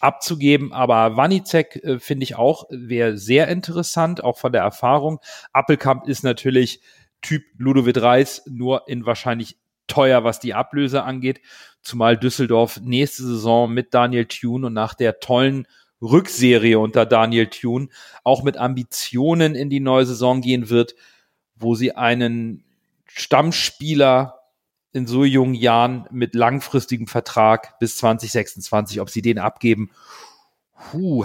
abzugeben. 0.00 0.72
Aber 0.72 1.16
Wanizek 1.16 1.76
äh, 1.76 1.98
finde 1.98 2.24
ich 2.24 2.36
auch, 2.36 2.64
wäre 2.70 3.18
sehr 3.18 3.48
interessant, 3.48 4.24
auch 4.24 4.38
von 4.38 4.52
der 4.52 4.62
Erfahrung. 4.62 5.18
Appelkamp 5.52 6.06
ist 6.08 6.24
natürlich 6.24 6.80
Typ 7.22 7.42
Ludovic 7.56 8.00
Reis, 8.02 8.42
nur 8.46 8.86
in 8.86 9.06
wahrscheinlich 9.06 9.56
teuer, 9.86 10.24
was 10.24 10.40
die 10.40 10.54
Ablöse 10.54 11.02
angeht. 11.02 11.40
Zumal 11.82 12.16
Düsseldorf 12.16 12.80
nächste 12.80 13.24
Saison 13.24 13.72
mit 13.72 13.94
Daniel 13.94 14.26
Thune 14.26 14.66
und 14.66 14.72
nach 14.72 14.94
der 14.94 15.20
tollen 15.20 15.66
Rückserie 16.00 16.78
unter 16.78 17.06
Daniel 17.06 17.46
Thune 17.46 17.88
auch 18.22 18.42
mit 18.42 18.56
Ambitionen 18.56 19.54
in 19.54 19.70
die 19.70 19.80
neue 19.80 20.06
Saison 20.06 20.40
gehen 20.40 20.68
wird, 20.68 20.94
wo 21.56 21.74
sie 21.74 21.94
einen 21.94 22.64
Stammspieler 23.06 24.40
in 24.92 25.06
so 25.06 25.24
jungen 25.24 25.54
Jahren 25.54 26.06
mit 26.10 26.34
langfristigem 26.34 27.06
Vertrag 27.06 27.78
bis 27.78 27.96
2026, 27.96 29.00
ob 29.00 29.10
sie 29.10 29.22
den 29.22 29.38
abgeben, 29.38 29.90
puh, 30.90 31.24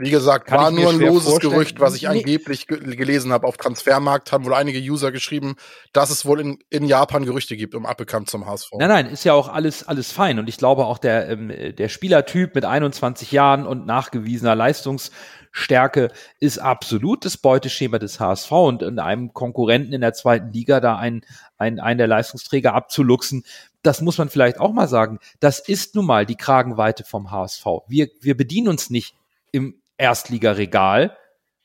wie 0.00 0.10
gesagt, 0.10 0.46
Kann 0.46 0.58
war 0.58 0.70
nur 0.70 0.90
ein 0.90 1.00
loses 1.00 1.28
vorstellen. 1.28 1.54
Gerücht, 1.54 1.80
was 1.80 1.96
ich 1.96 2.02
nee. 2.02 2.20
angeblich 2.20 2.68
ge 2.68 2.78
gelesen 2.94 3.32
habe. 3.32 3.48
Auf 3.48 3.56
Transfermarkt 3.56 4.30
haben 4.30 4.44
wohl 4.44 4.54
einige 4.54 4.78
User 4.78 5.10
geschrieben, 5.10 5.56
dass 5.92 6.10
es 6.10 6.24
wohl 6.24 6.40
in, 6.40 6.58
in 6.70 6.84
Japan 6.84 7.24
Gerüchte 7.24 7.56
gibt 7.56 7.74
um 7.74 7.84
Abbekannt 7.84 8.30
zum 8.30 8.46
HSV. 8.46 8.70
Nein, 8.78 8.88
nein, 8.88 9.06
ist 9.06 9.24
ja 9.24 9.32
auch 9.32 9.48
alles, 9.48 9.88
alles 9.88 10.12
fein. 10.12 10.38
Und 10.38 10.48
ich 10.48 10.56
glaube 10.56 10.86
auch 10.86 10.98
der, 10.98 11.28
ähm, 11.28 11.52
der 11.76 11.88
Spielertyp 11.88 12.54
mit 12.54 12.64
21 12.64 13.32
Jahren 13.32 13.66
und 13.66 13.86
nachgewiesener 13.86 14.54
Leistungsstärke 14.54 16.12
ist 16.38 16.58
absolut 16.58 17.24
das 17.24 17.36
Beuteschema 17.36 17.98
des 17.98 18.20
HSV 18.20 18.52
und 18.52 18.82
in 18.82 19.00
einem 19.00 19.34
Konkurrenten 19.34 19.92
in 19.92 20.00
der 20.00 20.12
zweiten 20.12 20.52
Liga 20.52 20.78
da 20.78 20.96
einen, 20.96 21.22
einen, 21.56 21.80
einen 21.80 21.98
der 21.98 22.06
Leistungsträger 22.06 22.72
abzuluxen, 22.72 23.42
das 23.82 24.00
muss 24.00 24.16
man 24.16 24.28
vielleicht 24.28 24.60
auch 24.60 24.72
mal 24.72 24.86
sagen, 24.86 25.18
das 25.40 25.58
ist 25.58 25.96
nun 25.96 26.06
mal 26.06 26.24
die 26.24 26.36
Kragenweite 26.36 27.02
vom 27.02 27.32
HSV. 27.32 27.64
Wir, 27.88 28.08
wir 28.20 28.36
bedienen 28.36 28.68
uns 28.68 28.90
nicht 28.90 29.16
im 29.50 29.77
Erstligaregal 29.98 31.16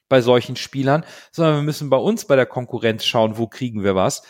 bei 0.10 0.22
solchen 0.22 0.56
Spielern, 0.56 1.06
sondern 1.32 1.56
wir 1.56 1.64
müssen 1.64 1.90
bei 1.90 1.98
uns 1.98 2.26
bei 2.26 2.36
der 2.36 2.46
Konkurrenz 2.46 3.06
schauen, 3.06 3.38
wo 3.38 3.48
kriegen 3.48 3.84
wir 3.84 3.96
was. 3.96 4.24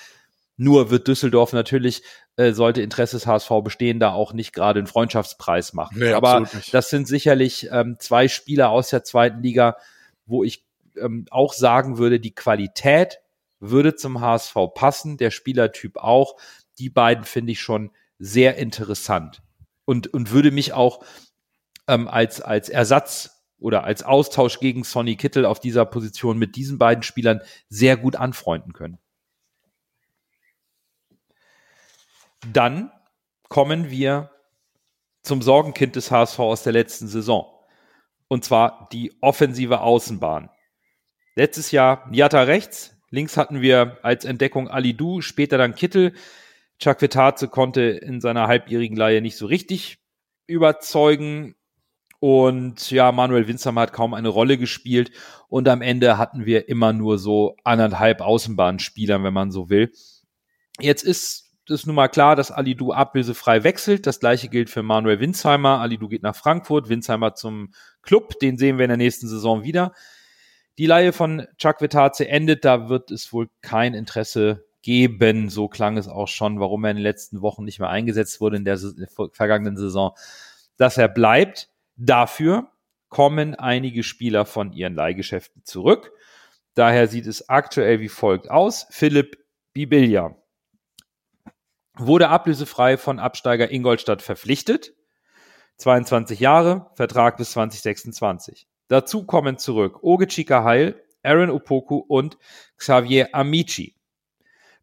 Nur 0.55 0.91
wird 0.91 1.07
Düsseldorf 1.07 1.51
natürlich, 1.51 2.03
äh, 2.35 2.53
sollte 2.53 2.81
Interesse 2.81 3.17
des 3.17 3.27
HSV 3.27 3.49
bestehen, 3.63 3.99
da 3.99 4.11
auch 4.11 4.33
nicht 4.33 4.53
gerade 4.53 4.79
einen 4.79 4.87
Freundschaftspreis 4.87 5.73
machen. 5.73 5.99
Nee, 5.99 6.13
Aber 6.13 6.47
das 6.71 6.89
sind 6.89 7.07
sicherlich 7.07 7.69
ähm, 7.71 7.97
zwei 7.99 8.27
Spieler 8.27 8.69
aus 8.69 8.89
der 8.89 9.03
zweiten 9.03 9.41
Liga, 9.41 9.77
wo 10.25 10.43
ich 10.43 10.65
ähm, 10.97 11.25
auch 11.31 11.53
sagen 11.53 11.97
würde, 11.97 12.19
die 12.19 12.35
Qualität 12.35 13.19
würde 13.59 13.95
zum 13.95 14.21
HSV 14.21 14.55
passen, 14.75 15.17
der 15.17 15.31
Spielertyp 15.31 15.97
auch. 15.97 16.35
Die 16.77 16.89
beiden 16.89 17.23
finde 17.23 17.53
ich 17.53 17.61
schon 17.61 17.91
sehr 18.19 18.57
interessant 18.57 19.41
und, 19.85 20.13
und 20.13 20.31
würde 20.31 20.51
mich 20.51 20.73
auch 20.73 21.03
ähm, 21.87 22.07
als, 22.07 22.41
als 22.41 22.69
Ersatz 22.69 23.32
oder 23.63 23.85
als 23.85 24.03
Austausch 24.03 24.59
gegen 24.59 24.83
Sonny 24.83 25.15
Kittel 25.15 25.45
auf 25.45 25.61
dieser 25.61 25.85
Position 25.85 26.37
mit 26.37 26.57
diesen 26.57 26.77
beiden 26.77 27.01
Spielern 27.01 27.41
sehr 27.69 27.95
gut 27.95 28.17
anfreunden 28.17 28.73
können. 28.73 28.99
Dann 32.51 32.91
kommen 33.47 33.89
wir 33.89 34.31
zum 35.21 35.41
Sorgenkind 35.41 35.95
des 35.95 36.11
HSV 36.11 36.39
aus 36.39 36.63
der 36.63 36.73
letzten 36.73 37.07
Saison. 37.07 37.49
Und 38.27 38.43
zwar 38.43 38.89
die 38.91 39.13
offensive 39.21 39.79
Außenbahn. 39.79 40.49
Letztes 41.35 41.71
Jahr 41.71 42.09
Niata 42.09 42.43
rechts, 42.43 42.97
links 43.11 43.37
hatten 43.37 43.61
wir 43.61 43.97
als 44.03 44.25
Entdeckung 44.25 44.67
Ali 44.67 44.93
Du, 44.93 45.21
später 45.21 45.57
dann 45.57 45.75
Kittel. 45.75 46.13
Chakvetaze 46.79 47.47
konnte 47.47 47.81
in 47.81 48.19
seiner 48.19 48.47
halbjährigen 48.47 48.97
Leihe 48.97 49.21
nicht 49.21 49.37
so 49.37 49.45
richtig 49.45 49.99
überzeugen. 50.47 51.55
Und 52.25 52.89
ja, 52.89 53.11
Manuel 53.11 53.49
Winzheimer 53.49 53.81
hat 53.81 53.91
kaum 53.91 54.13
eine 54.13 54.29
Rolle 54.29 54.57
gespielt. 54.57 55.11
Und 55.49 55.67
am 55.67 55.81
Ende 55.81 56.17
hatten 56.17 56.45
wir 56.45 56.69
immer 56.69 56.93
nur 56.93 57.17
so 57.17 57.57
anderthalb 57.65 58.21
Außenbahnspieler, 58.21 59.21
wenn 59.25 59.33
man 59.33 59.51
so 59.51 59.69
will. 59.69 59.91
Jetzt 60.79 61.03
ist 61.03 61.51
es 61.67 61.85
nun 61.85 61.97
mal 61.97 62.07
klar, 62.07 62.37
dass 62.37 62.49
Alidu 62.49 62.93
ablösefrei 62.93 63.65
wechselt. 63.65 64.07
Das 64.07 64.21
gleiche 64.21 64.47
gilt 64.47 64.69
für 64.69 64.83
Manuel 64.83 65.19
Winzheimer. 65.19 65.81
Alidu 65.81 66.07
geht 66.07 66.23
nach 66.23 66.37
Frankfurt, 66.37 66.87
Winzheimer 66.87 67.35
zum 67.35 67.73
Club. 68.01 68.39
Den 68.39 68.57
sehen 68.57 68.77
wir 68.77 68.85
in 68.85 68.89
der 68.89 68.97
nächsten 68.97 69.27
Saison 69.27 69.65
wieder. 69.65 69.91
Die 70.77 70.85
Leihe 70.85 71.11
von 71.11 71.45
Chuck 71.57 71.81
Vetaze 71.81 72.25
endet. 72.25 72.63
Da 72.63 72.87
wird 72.87 73.11
es 73.11 73.33
wohl 73.33 73.49
kein 73.59 73.93
Interesse 73.93 74.63
geben. 74.81 75.49
So 75.49 75.67
klang 75.67 75.97
es 75.97 76.07
auch 76.07 76.29
schon, 76.29 76.61
warum 76.61 76.85
er 76.85 76.91
in 76.91 76.97
den 76.97 77.03
letzten 77.03 77.41
Wochen 77.41 77.65
nicht 77.65 77.79
mehr 77.79 77.89
eingesetzt 77.89 78.39
wurde 78.39 78.55
in 78.55 78.63
der 78.63 78.79
vergangenen 79.33 79.75
Saison, 79.75 80.13
dass 80.77 80.97
er 80.97 81.09
bleibt. 81.09 81.67
Dafür 81.95 82.71
kommen 83.09 83.55
einige 83.55 84.03
Spieler 84.03 84.45
von 84.45 84.73
ihren 84.73 84.95
Leihgeschäften 84.95 85.63
zurück. 85.63 86.11
Daher 86.73 87.07
sieht 87.07 87.27
es 87.27 87.49
aktuell 87.49 87.99
wie 87.99 88.09
folgt 88.09 88.49
aus. 88.49 88.87
Philipp 88.89 89.37
Bibilia 89.73 90.35
wurde 91.95 92.29
ablösefrei 92.29 92.97
von 92.97 93.19
Absteiger 93.19 93.71
Ingolstadt 93.71 94.21
verpflichtet. 94.21 94.93
22 95.77 96.39
Jahre, 96.39 96.89
Vertrag 96.95 97.37
bis 97.37 97.51
2026. 97.51 98.67
Dazu 98.87 99.25
kommen 99.25 99.57
zurück 99.57 99.99
Oge 100.01 100.27
Chika 100.27 100.63
Heil, 100.63 101.01
Aaron 101.23 101.49
Opoku 101.49 101.97
und 101.97 102.37
Xavier 102.77 103.33
Amici. 103.33 103.95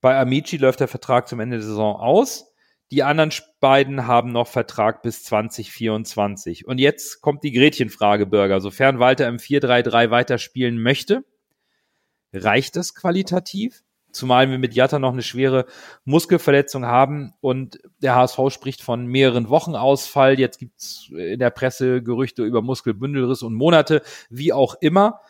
Bei 0.00 0.18
Amici 0.18 0.56
läuft 0.56 0.80
der 0.80 0.88
Vertrag 0.88 1.28
zum 1.28 1.40
Ende 1.40 1.58
der 1.58 1.66
Saison 1.66 1.96
aus. 1.96 2.49
Die 2.90 3.04
anderen 3.04 3.30
beiden 3.60 4.08
haben 4.08 4.32
noch 4.32 4.48
Vertrag 4.48 5.02
bis 5.02 5.22
2024. 5.22 6.66
Und 6.66 6.78
jetzt 6.78 7.20
kommt 7.20 7.44
die 7.44 7.52
Gretchenfrage, 7.52 8.26
Bürger. 8.26 8.60
Sofern 8.60 8.98
Walter 8.98 9.28
im 9.28 9.36
4-3-3 9.36 10.10
weiterspielen 10.10 10.82
möchte, 10.82 11.24
reicht 12.32 12.74
das 12.74 12.94
qualitativ? 12.96 13.84
Zumal 14.10 14.50
wir 14.50 14.58
mit 14.58 14.74
Jatta 14.74 14.98
noch 14.98 15.12
eine 15.12 15.22
schwere 15.22 15.66
Muskelverletzung 16.04 16.84
haben 16.84 17.32
und 17.40 17.78
der 18.02 18.16
HSV 18.16 18.40
spricht 18.48 18.82
von 18.82 19.06
mehreren 19.06 19.48
Wochen 19.50 19.76
Ausfall. 19.76 20.40
Jetzt 20.40 20.58
gibt's 20.58 21.08
in 21.16 21.38
der 21.38 21.50
Presse 21.50 22.02
Gerüchte 22.02 22.42
über 22.42 22.60
Muskelbündelriss 22.60 23.42
und 23.42 23.54
Monate, 23.54 24.02
wie 24.28 24.52
auch 24.52 24.74
immer. 24.80 25.20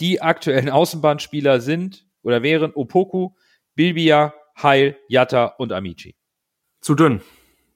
Die 0.00 0.22
aktuellen 0.22 0.70
Außenbahnspieler 0.70 1.60
sind 1.60 2.06
oder 2.22 2.42
wären 2.42 2.72
Opoku, 2.72 3.32
Bilbia, 3.74 4.32
Heil, 4.56 4.96
Jatta 5.08 5.44
und 5.44 5.72
Amici 5.72 6.16
zu 6.82 6.94
dünn, 6.94 7.22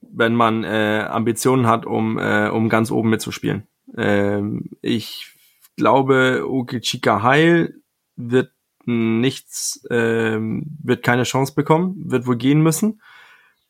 wenn 0.03 0.35
man 0.35 0.65
äh, 0.65 1.07
Ambitionen 1.09 1.67
hat, 1.67 1.87
um, 1.87 2.19
äh, 2.19 2.49
um 2.49 2.69
ganz 2.69 2.91
oben 2.91 3.09
mitzuspielen. 3.09 3.67
Ähm, 3.97 4.71
ich 4.83 5.33
glaube, 5.77 6.45
Okechika 6.47 7.23
Heil 7.23 7.81
wird 8.17 8.53
nichts, 8.85 9.87
ähm, 9.91 10.67
wird 10.83 11.03
keine 11.03 11.23
Chance 11.25 11.55
bekommen, 11.55 11.95
wird 12.05 12.27
wohl 12.27 12.37
gehen 12.37 12.63
müssen. 12.63 13.01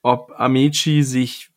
Ob 0.02 0.32
Amici 0.36 1.02
sich 1.02 1.50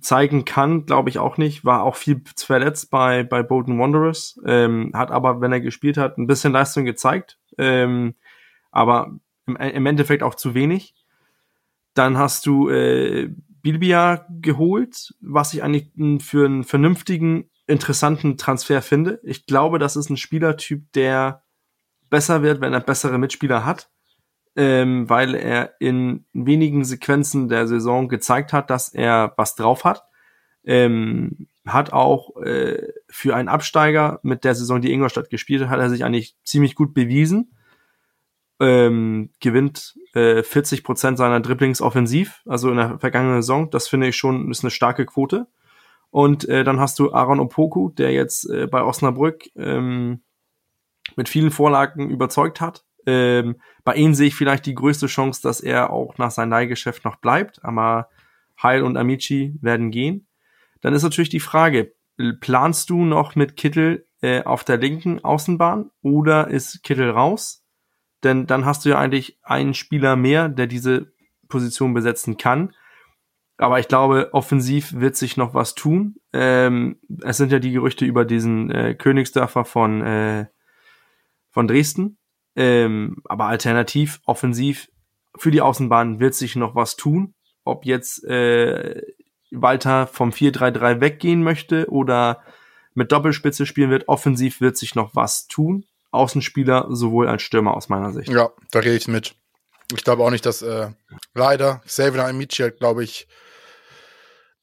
zeigen 0.00 0.44
kann, 0.44 0.86
glaube 0.86 1.10
ich 1.10 1.18
auch 1.18 1.36
nicht. 1.36 1.64
War 1.64 1.82
auch 1.82 1.96
viel 1.96 2.22
verletzt 2.36 2.90
bei, 2.90 3.24
bei 3.24 3.42
Bolton 3.42 3.78
Wanderers. 3.78 4.40
Ähm, 4.46 4.92
hat 4.94 5.10
aber, 5.10 5.40
wenn 5.40 5.52
er 5.52 5.60
gespielt 5.60 5.96
hat, 5.96 6.16
ein 6.16 6.26
bisschen 6.26 6.52
Leistung 6.52 6.84
gezeigt. 6.84 7.38
Ähm, 7.58 8.14
aber 8.70 9.18
im, 9.46 9.56
im 9.56 9.86
Endeffekt 9.86 10.22
auch 10.22 10.34
zu 10.34 10.54
wenig. 10.54 10.94
Dann 11.94 12.18
hast 12.18 12.46
du 12.46 12.68
äh, 12.68 13.30
Bilbia 13.62 14.26
geholt, 14.40 15.14
was 15.20 15.54
ich 15.54 15.62
eigentlich 15.62 15.90
für 16.22 16.44
einen 16.44 16.64
vernünftigen, 16.64 17.50
interessanten 17.66 18.36
Transfer 18.36 18.82
finde. 18.82 19.20
Ich 19.22 19.46
glaube, 19.46 19.78
das 19.78 19.96
ist 19.96 20.10
ein 20.10 20.18
Spielertyp, 20.18 20.92
der 20.92 21.42
besser 22.10 22.42
wird, 22.42 22.60
wenn 22.60 22.74
er 22.74 22.80
bessere 22.80 23.18
Mitspieler 23.18 23.64
hat, 23.64 23.90
ähm, 24.54 25.08
weil 25.08 25.34
er 25.34 25.74
in 25.80 26.26
wenigen 26.34 26.84
Sequenzen 26.84 27.48
der 27.48 27.66
Saison 27.66 28.08
gezeigt 28.08 28.52
hat, 28.52 28.68
dass 28.68 28.90
er 28.90 29.32
was 29.36 29.54
drauf 29.54 29.84
hat. 29.84 30.04
Ähm, 30.64 31.48
hat 31.66 31.92
auch 31.92 32.36
äh, 32.42 32.88
für 33.08 33.34
einen 33.34 33.48
Absteiger 33.48 34.20
mit 34.22 34.44
der 34.44 34.54
Saison, 34.54 34.82
die 34.82 34.92
Ingolstadt 34.92 35.30
gespielt 35.30 35.62
hat, 35.62 35.70
hat 35.70 35.80
er 35.80 35.90
sich 35.90 36.04
eigentlich 36.04 36.36
ziemlich 36.44 36.74
gut 36.74 36.92
bewiesen 36.92 37.53
ähm, 38.60 39.30
gewinnt 39.40 39.94
äh, 40.14 40.42
40 40.42 40.84
Prozent 40.84 41.18
seiner 41.18 41.40
Dribblings 41.40 41.80
offensiv, 41.80 42.42
also 42.46 42.70
in 42.70 42.76
der 42.76 42.98
vergangenen 42.98 43.42
Saison. 43.42 43.70
Das 43.70 43.88
finde 43.88 44.08
ich 44.08 44.16
schon 44.16 44.50
ist 44.50 44.64
eine 44.64 44.70
starke 44.70 45.06
Quote. 45.06 45.46
Und 46.10 46.48
äh, 46.48 46.62
dann 46.62 46.78
hast 46.78 46.98
du 47.00 47.12
Aaron 47.12 47.40
Opoku, 47.40 47.90
der 47.90 48.12
jetzt 48.12 48.48
äh, 48.48 48.68
bei 48.68 48.82
Osnabrück 48.82 49.50
ähm, 49.56 50.22
mit 51.16 51.28
vielen 51.28 51.50
Vorlagen 51.50 52.08
überzeugt 52.08 52.60
hat. 52.60 52.84
Ähm, 53.06 53.56
bei 53.82 53.94
ihm 53.96 54.14
sehe 54.14 54.28
ich 54.28 54.36
vielleicht 54.36 54.66
die 54.66 54.74
größte 54.74 55.08
Chance, 55.08 55.42
dass 55.42 55.60
er 55.60 55.90
auch 55.90 56.16
nach 56.16 56.30
seinem 56.30 56.50
Leihgeschäft 56.50 57.04
noch 57.04 57.16
bleibt, 57.16 57.64
aber 57.64 58.08
Heil 58.62 58.82
und 58.82 58.96
Amici 58.96 59.58
werden 59.60 59.90
gehen. 59.90 60.28
Dann 60.80 60.94
ist 60.94 61.02
natürlich 61.02 61.30
die 61.30 61.40
Frage, 61.40 61.94
planst 62.40 62.90
du 62.90 63.04
noch 63.04 63.34
mit 63.34 63.56
Kittel 63.56 64.06
äh, 64.22 64.42
auf 64.44 64.64
der 64.64 64.76
linken 64.76 65.24
Außenbahn 65.24 65.90
oder 66.02 66.48
ist 66.48 66.82
Kittel 66.82 67.10
raus? 67.10 67.63
Denn 68.24 68.46
dann 68.46 68.64
hast 68.64 68.84
du 68.84 68.90
ja 68.90 68.98
eigentlich 68.98 69.38
einen 69.42 69.74
Spieler 69.74 70.16
mehr, 70.16 70.48
der 70.48 70.66
diese 70.66 71.12
Position 71.48 71.94
besetzen 71.94 72.36
kann. 72.36 72.74
Aber 73.56 73.78
ich 73.78 73.86
glaube, 73.86 74.30
offensiv 74.32 74.94
wird 74.94 75.16
sich 75.16 75.36
noch 75.36 75.54
was 75.54 75.74
tun. 75.74 76.16
Ähm, 76.32 76.98
es 77.22 77.36
sind 77.36 77.52
ja 77.52 77.60
die 77.60 77.70
Gerüchte 77.70 78.04
über 78.04 78.24
diesen 78.24 78.70
äh, 78.70 78.94
Königsdörfer 78.94 79.64
von, 79.64 80.02
äh, 80.02 80.46
von 81.50 81.68
Dresden. 81.68 82.18
Ähm, 82.56 83.22
aber 83.24 83.46
alternativ, 83.46 84.20
offensiv, 84.26 84.88
für 85.36 85.50
die 85.50 85.60
Außenbahn 85.60 86.20
wird 86.20 86.34
sich 86.34 86.56
noch 86.56 86.74
was 86.74 86.96
tun. 86.96 87.34
Ob 87.64 87.84
jetzt 87.84 88.24
äh, 88.24 89.02
Walter 89.50 90.06
vom 90.06 90.30
4-3-3 90.30 91.00
weggehen 91.00 91.42
möchte 91.42 91.90
oder 91.90 92.42
mit 92.94 93.12
Doppelspitze 93.12 93.66
spielen 93.66 93.90
wird, 93.90 94.08
offensiv 94.08 94.60
wird 94.60 94.76
sich 94.76 94.94
noch 94.94 95.14
was 95.14 95.46
tun. 95.46 95.86
Außenspieler 96.14 96.86
sowohl 96.90 97.28
als 97.28 97.42
Stürmer 97.42 97.76
aus 97.76 97.88
meiner 97.88 98.12
Sicht. 98.12 98.28
Ja, 98.28 98.50
da 98.70 98.80
gehe 98.80 98.94
ich 98.94 99.08
mit. 99.08 99.34
Ich 99.94 100.04
glaube 100.04 100.24
auch 100.24 100.30
nicht, 100.30 100.46
dass 100.46 100.62
äh, 100.62 100.90
leider 101.34 101.82
Xavier 101.86 102.24
Amici 102.24 102.62
hat, 102.62 102.78
glaube 102.78 103.04
ich, 103.04 103.28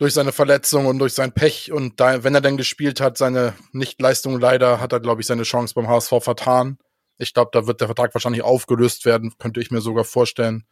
durch 0.02 0.16
seine 0.16 0.32
Verletzung 0.32 0.88
und 0.88 0.98
durch 0.98 1.14
sein 1.14 1.32
Pech 1.32 1.72
und 1.72 2.00
da, 2.00 2.24
wenn 2.24 2.34
er 2.34 2.42
denn 2.42 2.58
gespielt 2.58 3.00
hat, 3.00 3.20
seine 3.20 3.54
Nichtleistung 3.72 4.40
leider, 4.40 4.80
hat 4.80 4.94
er, 4.94 5.00
glaube 5.00 5.22
ich, 5.22 5.28
seine 5.28 5.44
Chance 5.44 5.76
beim 5.76 5.88
HSV 5.88 6.14
vertan. 6.22 6.80
Ich 7.20 7.36
glaube, 7.36 7.52
da 7.54 7.68
wird 7.68 7.82
der 7.82 7.88
Vertrag 7.88 8.16
wahrscheinlich 8.16 8.42
aufgelöst 8.42 9.06
werden, 9.06 9.32
könnte 9.38 9.62
ich 9.62 9.70
mir 9.70 9.80
sogar 9.80 10.04
vorstellen. 10.04 10.66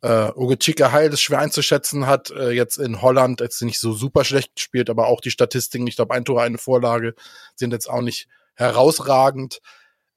Äh, 0.00 0.32
Uge 0.34 0.58
Chika 0.58 0.92
Heil 0.92 1.12
ist 1.12 1.20
schwer 1.20 1.40
einzuschätzen, 1.40 2.06
hat 2.06 2.30
äh, 2.30 2.52
jetzt 2.52 2.78
in 2.78 3.02
Holland 3.02 3.42
jetzt 3.42 3.60
nicht 3.60 3.78
so 3.78 3.92
super 3.92 4.24
schlecht 4.24 4.54
gespielt, 4.56 4.88
aber 4.88 5.08
auch 5.08 5.20
die 5.20 5.30
Statistiken, 5.30 5.86
ich 5.86 5.96
glaube, 5.96 6.14
ein 6.14 6.24
Tor, 6.24 6.42
eine 6.42 6.56
Vorlage, 6.56 7.14
sind 7.54 7.72
jetzt 7.74 7.90
auch 7.90 8.00
nicht 8.00 8.28
herausragend 8.54 9.60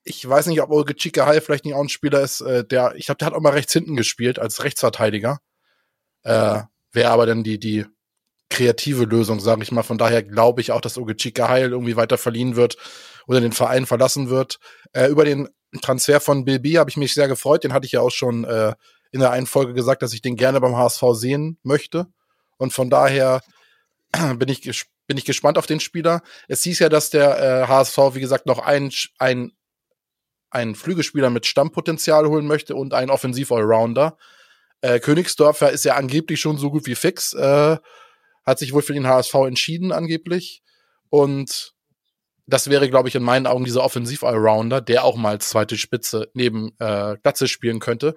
ich 0.07 0.27
weiß 0.27 0.47
nicht, 0.47 0.61
ob 0.61 0.71
Olge 0.71 0.95
Chikahai 0.95 1.41
vielleicht 1.41 1.65
nicht 1.65 1.73
auch 1.73 1.81
ein 1.81 1.89
Spieler 1.89 2.21
ist, 2.21 2.41
äh, 2.41 2.65
der, 2.65 2.95
ich 2.95 3.05
glaube, 3.07 3.17
der 3.17 3.27
hat 3.27 3.33
auch 3.33 3.41
mal 3.41 3.51
rechts 3.51 3.73
hinten 3.73 3.95
gespielt 3.95 4.39
als 4.39 4.63
Rechtsverteidiger. 4.63 5.39
Äh, 6.23 6.61
Wäre 6.93 7.11
aber 7.11 7.25
dann 7.25 7.43
die, 7.43 7.59
die 7.59 7.85
kreative 8.49 9.03
Lösung, 9.03 9.39
sage 9.39 9.63
ich 9.63 9.71
mal. 9.71 9.83
Von 9.83 9.97
daher 9.97 10.23
glaube 10.23 10.61
ich 10.61 10.71
auch, 10.71 10.81
dass 10.81 10.97
Olge 10.97 11.17
Chikahai 11.17 11.63
irgendwie 11.63 11.97
weiter 11.97 12.17
verliehen 12.17 12.55
wird 12.55 12.77
oder 13.27 13.41
den 13.41 13.51
Verein 13.51 13.85
verlassen 13.85 14.29
wird. 14.29 14.59
Äh, 14.93 15.07
über 15.07 15.25
den 15.25 15.49
Transfer 15.81 16.21
von 16.21 16.45
Bilby 16.45 16.73
habe 16.73 16.89
ich 16.89 16.97
mich 16.97 17.13
sehr 17.13 17.27
gefreut. 17.27 17.63
Den 17.63 17.73
hatte 17.73 17.85
ich 17.85 17.91
ja 17.91 18.01
auch 18.01 18.11
schon 18.11 18.45
äh, 18.45 18.73
in 19.11 19.19
der 19.19 19.31
einen 19.31 19.47
Folge 19.47 19.73
gesagt, 19.73 20.01
dass 20.01 20.13
ich 20.13 20.21
den 20.21 20.37
gerne 20.37 20.61
beim 20.61 20.77
HSV 20.77 21.03
sehen 21.13 21.59
möchte. 21.63 22.07
Und 22.57 22.71
von 22.71 22.89
daher 22.89 23.41
bin 24.37 24.47
ich, 24.47 24.85
bin 25.05 25.17
ich 25.17 25.25
gespannt 25.25 25.57
auf 25.57 25.67
den 25.67 25.81
Spieler. 25.81 26.21
Es 26.47 26.63
hieß 26.63 26.79
ja, 26.79 26.89
dass 26.89 27.09
der 27.09 27.39
äh, 27.39 27.67
HSV, 27.67 27.97
wie 28.13 28.21
gesagt, 28.21 28.45
noch 28.45 28.59
ein, 28.59 28.91
ein 29.19 29.51
einen 30.49 30.75
Flügelspieler 30.75 31.29
mit 31.29 31.45
Stammpotenzial 31.45 32.27
holen 32.27 32.47
möchte 32.47 32.75
und 32.75 32.93
einen 32.93 33.11
Offensiv-Allrounder. 33.11 34.17
Äh, 34.81 34.99
Königsdorfer 34.99 35.71
ist 35.71 35.85
ja 35.85 35.95
angeblich 35.95 36.39
schon 36.39 36.57
so 36.57 36.71
gut 36.71 36.85
wie 36.85 36.95
fix, 36.95 37.33
äh, 37.33 37.77
hat 38.45 38.59
sich 38.59 38.73
wohl 38.73 38.81
für 38.81 38.93
den 38.93 39.07
HSV 39.07 39.33
entschieden 39.35 39.91
angeblich. 39.91 40.63
Und 41.09 41.73
das 42.45 42.69
wäre, 42.69 42.89
glaube 42.89 43.09
ich, 43.09 43.15
in 43.15 43.23
meinen 43.23 43.47
Augen 43.47 43.65
dieser 43.65 43.83
Offensiv-Allrounder, 43.83 44.79
der 44.81 45.03
auch 45.03 45.17
mal 45.17 45.39
zweite 45.39 45.77
Spitze 45.77 46.29
neben 46.33 46.71
äh, 46.79 47.17
Glatze 47.21 47.47
spielen 47.47 47.79
könnte. 47.79 48.15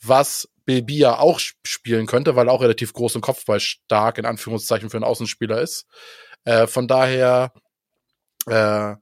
Was 0.00 0.48
Bilbia 0.64 1.18
auch 1.18 1.40
spielen 1.40 2.06
könnte, 2.06 2.36
weil 2.36 2.48
er 2.48 2.52
auch 2.52 2.62
relativ 2.62 2.92
groß 2.92 3.16
und 3.16 3.22
Kopfball 3.22 3.58
stark 3.58 4.18
in 4.18 4.26
Anführungszeichen 4.26 4.90
für 4.90 4.98
einen 4.98 5.04
Außenspieler 5.04 5.60
ist. 5.60 5.86
Äh, 6.44 6.68
von 6.68 6.86
daher 6.86 7.52
äh, 8.46 8.94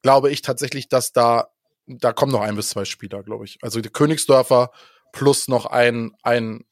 glaube 0.00 0.30
ich 0.30 0.40
tatsächlich, 0.40 0.88
dass 0.88 1.12
da 1.12 1.48
da 1.88 2.12
kommen 2.12 2.32
noch 2.32 2.42
ein 2.42 2.56
bis 2.56 2.70
zwei 2.70 2.84
Spieler, 2.84 3.22
glaube 3.22 3.44
ich. 3.44 3.58
Also 3.62 3.80
die 3.80 3.88
Königsdörfer 3.88 4.70
plus 5.12 5.48
noch 5.48 5.66
ein, 5.66 6.12
ein 6.22 6.64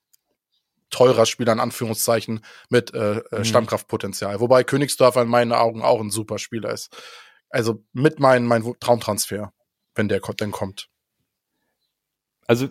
teurer 0.90 1.26
Spieler 1.26 1.52
in 1.52 1.60
Anführungszeichen 1.60 2.44
mit 2.68 2.94
äh, 2.94 3.18
äh 3.18 3.38
mhm. 3.38 3.44
Stammkraftpotenzial. 3.44 4.40
Wobei 4.40 4.62
Königsdörfer 4.62 5.22
in 5.22 5.28
meinen 5.28 5.52
Augen 5.52 5.82
auch 5.82 6.00
ein 6.00 6.10
super 6.10 6.38
Spieler 6.38 6.70
ist. 6.70 6.94
Also 7.48 7.82
mit 7.92 8.20
meinem 8.20 8.46
mein 8.46 8.62
Traumtransfer, 8.78 9.52
wenn 9.94 10.08
der 10.08 10.20
denn 10.20 10.50
kommt. 10.50 10.88
Also 12.46 12.68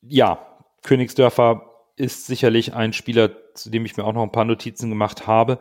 ja, 0.00 0.64
Königsdörfer 0.84 1.64
ist 1.96 2.26
sicherlich 2.26 2.74
ein 2.74 2.92
Spieler, 2.92 3.54
zu 3.54 3.70
dem 3.70 3.84
ich 3.84 3.96
mir 3.96 4.04
auch 4.04 4.12
noch 4.12 4.22
ein 4.22 4.32
paar 4.32 4.44
Notizen 4.44 4.88
gemacht 4.88 5.26
habe 5.26 5.58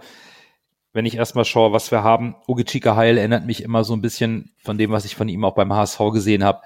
wenn 0.98 1.06
ich 1.06 1.16
erstmal 1.16 1.46
schaue, 1.46 1.74
was 1.74 1.92
wir 1.92 2.02
haben, 2.02 2.36
Ugichika 2.48 2.96
Heil 2.96 3.20
erinnert 3.20 3.46
mich 3.46 3.62
immer 3.62 3.84
so 3.84 3.94
ein 3.94 4.02
bisschen 4.02 4.56
von 4.58 4.80
dem, 4.80 4.90
was 4.90 5.06
ich 5.06 5.16
von 5.16 5.30
ihm 5.30 5.46
auch 5.46 5.54
beim 5.54 5.72
HSV 5.72 6.00
gesehen 6.12 6.44
habe, 6.44 6.62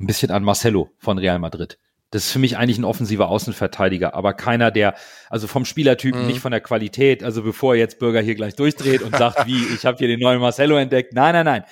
ein 0.00 0.06
bisschen 0.06 0.30
an 0.30 0.42
Marcelo 0.42 0.88
von 0.96 1.18
Real 1.18 1.38
Madrid. 1.38 1.76
Das 2.12 2.24
ist 2.24 2.32
für 2.32 2.38
mich 2.38 2.56
eigentlich 2.56 2.78
ein 2.78 2.86
offensiver 2.86 3.28
Außenverteidiger, 3.28 4.14
aber 4.14 4.32
keiner, 4.32 4.70
der, 4.70 4.94
also 5.28 5.48
vom 5.48 5.66
Spielertypen, 5.66 6.22
mhm. 6.22 6.28
nicht 6.28 6.40
von 6.40 6.50
der 6.50 6.62
Qualität, 6.62 7.22
also 7.22 7.42
bevor 7.42 7.74
jetzt 7.74 7.98
Bürger 7.98 8.22
hier 8.22 8.36
gleich 8.36 8.56
durchdreht 8.56 9.02
und 9.02 9.14
sagt, 9.14 9.44
wie, 9.46 9.66
ich 9.74 9.84
habe 9.84 9.98
hier 9.98 10.08
den 10.08 10.20
neuen 10.20 10.40
Marcelo 10.40 10.78
entdeckt. 10.78 11.12
Nein, 11.12 11.34
nein, 11.34 11.44
nein. 11.44 11.64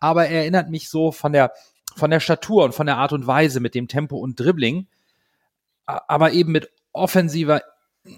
Aber 0.00 0.24
er 0.28 0.40
erinnert 0.40 0.70
mich 0.70 0.88
so 0.88 1.12
von 1.12 1.34
der, 1.34 1.52
von 1.94 2.10
der 2.10 2.20
Statur 2.20 2.64
und 2.64 2.74
von 2.74 2.86
der 2.86 2.96
Art 2.96 3.12
und 3.12 3.26
Weise 3.26 3.60
mit 3.60 3.74
dem 3.74 3.86
Tempo 3.86 4.16
und 4.16 4.40
Dribbling, 4.40 4.86
aber 5.84 6.32
eben 6.32 6.52
mit 6.52 6.70
offensiver 6.94 7.60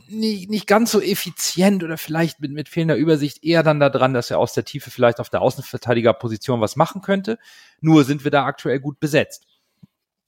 nicht, 0.09 0.51
nicht 0.51 0.67
ganz 0.67 0.91
so 0.91 1.01
effizient 1.01 1.85
oder 1.85 1.99
vielleicht 1.99 2.41
mit, 2.41 2.53
mit 2.53 2.69
fehlender 2.69 2.97
Übersicht 2.97 3.45
eher 3.45 3.63
dann 3.63 3.81
daran, 3.81 4.15
dass 4.15 4.31
er 4.31 4.39
aus 4.39 4.53
der 4.53 4.65
Tiefe 4.65 4.91
vielleicht 4.91 5.21
auf 5.21 5.31
der 5.31 5.43
Außenverteidigerposition 5.43 6.61
was 6.61 6.77
machen 6.77 7.03
könnte. 7.03 7.39
Nur 7.81 8.05
sind 8.05 8.25
wir 8.25 8.31
da 8.31 8.45
aktuell 8.45 8.81
gut 8.81 9.01
besetzt. 9.01 9.47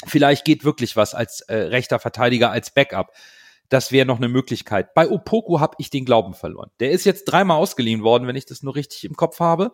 Vielleicht 0.04 0.44
geht 0.44 0.64
wirklich 0.64 0.96
was 0.96 1.14
als 1.14 1.42
äh, 1.42 1.54
rechter 1.54 1.98
Verteidiger, 1.98 2.50
als 2.50 2.72
Backup. 2.72 3.12
Das 3.68 3.92
wäre 3.92 4.06
noch 4.06 4.18
eine 4.18 4.28
Möglichkeit. 4.28 4.94
Bei 4.94 5.08
Opoku 5.08 5.60
habe 5.60 5.76
ich 5.78 5.90
den 5.90 6.04
Glauben 6.04 6.34
verloren. 6.34 6.70
Der 6.80 6.90
ist 6.90 7.04
jetzt 7.04 7.24
dreimal 7.24 7.58
ausgeliehen 7.58 8.02
worden, 8.02 8.26
wenn 8.26 8.36
ich 8.36 8.46
das 8.46 8.62
nur 8.62 8.74
richtig 8.74 9.04
im 9.04 9.14
Kopf 9.14 9.40
habe. 9.40 9.72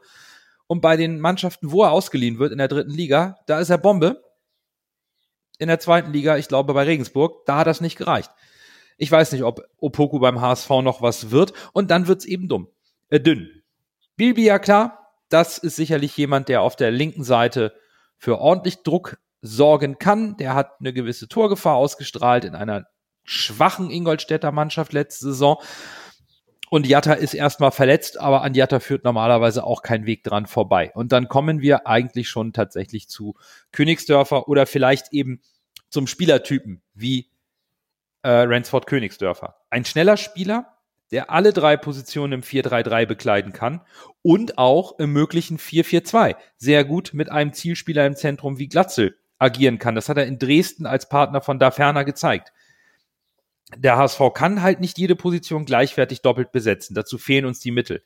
Und 0.66 0.82
bei 0.82 0.97
den 0.97 1.18
Mannschaften, 1.18 1.72
wo 1.72 1.82
er 1.82 1.93
ausgeliehen 1.93 2.39
wird 2.39 2.53
in 2.53 2.59
der 2.59 2.68
dritten 2.68 2.93
Liga, 2.93 3.39
da 3.47 3.59
ist 3.59 3.70
er 3.70 3.78
Bombe. 3.78 4.22
In 5.59 5.68
der 5.68 5.80
zweiten 5.80 6.12
Liga, 6.12 6.36
ich 6.36 6.47
glaube 6.47 6.74
bei 6.74 6.84
Regensburg, 6.84 7.45
da 7.47 7.59
hat 7.59 7.66
das 7.66 7.80
nicht 7.80 7.97
gereicht. 7.97 8.30
Ich 8.99 9.11
weiß 9.11 9.32
nicht, 9.32 9.44
ob 9.44 9.62
Opoku 9.78 10.18
beim 10.18 10.40
HSV 10.40 10.68
noch 10.82 11.01
was 11.01 11.30
wird. 11.30 11.53
Und 11.72 11.90
dann 11.90 12.09
wird's 12.09 12.24
eben 12.24 12.49
dumm. 12.49 12.68
Äh, 13.09 13.20
dünn. 13.20 13.49
Bilby, 14.16 14.44
ja 14.44 14.59
klar, 14.59 15.14
das 15.28 15.59
ist 15.59 15.76
sicherlich 15.76 16.16
jemand, 16.16 16.49
der 16.49 16.62
auf 16.62 16.76
der 16.76 16.90
linken 16.90 17.24
Seite 17.24 17.72
für 18.18 18.38
ordentlich 18.38 18.82
Druck 18.82 19.18
sorgen 19.40 19.99
kann. 19.99 20.36
Der 20.36 20.55
hat 20.55 20.80
eine 20.80 20.92
gewisse 20.92 21.28
Torgefahr 21.28 21.76
ausgestrahlt 21.76 22.44
in 22.44 22.57
einer 22.57 22.86
schwachen 23.24 23.90
Ingolstädter 23.90 24.51
Mannschaft 24.51 24.92
letzte 24.92 25.26
Saison. 25.26 25.59
Und 26.70 26.86
Jatta 26.86 27.14
ist 27.14 27.34
erstmal 27.34 27.70
verletzt, 27.70 28.20
aber 28.20 28.42
an 28.42 28.55
Jatta 28.55 28.80
führt 28.80 29.05
normalerweise 29.05 29.64
auch 29.64 29.82
kein 29.82 30.05
Weg 30.05 30.24
dran 30.24 30.46
vorbei. 30.46 30.90
Und 30.94 31.12
dann 31.12 31.28
kommen 31.28 31.62
wir 31.62 31.86
eigentlich 31.86 32.28
schon 32.28 32.53
tatsächlich 32.53 33.09
zu 33.09 33.36
Königsdörfer 33.72 34.49
oder 34.49 34.66
vielleicht 34.66 35.12
eben 35.12 35.40
zum 35.88 36.07
Spielertypen 36.07 36.82
wie 36.92 37.30
äh, 38.23 38.31
Ransford 38.31 38.87
Königsdörfer. 38.87 39.57
Ein 39.71 39.85
schneller 39.85 40.16
Spieler, 40.16 40.75
der 41.11 41.31
alle 41.31 41.53
drei 41.53 41.77
Positionen 41.77 42.35
im 42.35 42.43
4-3-3 42.43 43.07
bekleiden 43.07 43.53
kann 43.53 43.81
und 44.23 44.59
auch 44.59 44.99
im 44.99 45.12
möglichen 45.12 45.59
4-4-2 45.59 46.37
sehr 46.57 46.85
gut 46.85 47.11
mit 47.14 47.31
einem 47.31 47.53
Zielspieler 47.53 48.07
im 48.07 48.16
Zentrum 48.16 48.59
wie 48.59 48.69
Glatzel 48.69 49.16
agieren 49.39 49.79
kann. 49.79 49.95
Das 49.95 50.09
hat 50.09 50.19
er 50.19 50.27
in 50.27 50.39
Dresden 50.39 50.87
als 50.87 51.09
Partner 51.09 51.41
von 51.41 51.59
Da 51.59 51.71
Ferner 51.71 52.05
gezeigt 52.05 52.53
der 53.77 53.97
HSV 53.97 54.21
kann 54.35 54.62
halt 54.62 54.81
nicht 54.81 54.99
jede 54.99 55.16
Position 55.16 55.64
gleichwertig 55.64 56.23
doppelt 56.23 56.53
besetzen. 56.53 56.95
Dazu 56.95 57.19
fehlen 57.19 57.45
uns 57.45 57.61
die 57.61 57.71
Mittel. 57.71 58.03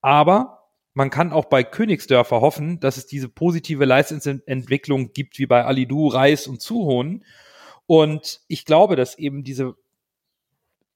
Aber 0.00 0.68
man 0.92 1.10
kann 1.10 1.32
auch 1.32 1.46
bei 1.46 1.64
Königsdörfer 1.64 2.40
hoffen, 2.40 2.78
dass 2.78 2.96
es 2.96 3.06
diese 3.06 3.28
positive 3.28 3.84
Leistungsentwicklung 3.84 5.12
gibt 5.12 5.38
wie 5.38 5.46
bei 5.46 5.64
Alidu, 5.64 6.08
Reis 6.08 6.46
und 6.46 6.60
Zuhonen. 6.60 7.24
Und 7.86 8.40
ich 8.48 8.64
glaube, 8.64 8.96
dass 8.96 9.18
eben 9.18 9.44
diese 9.44 9.74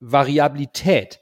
Variabilität 0.01 1.21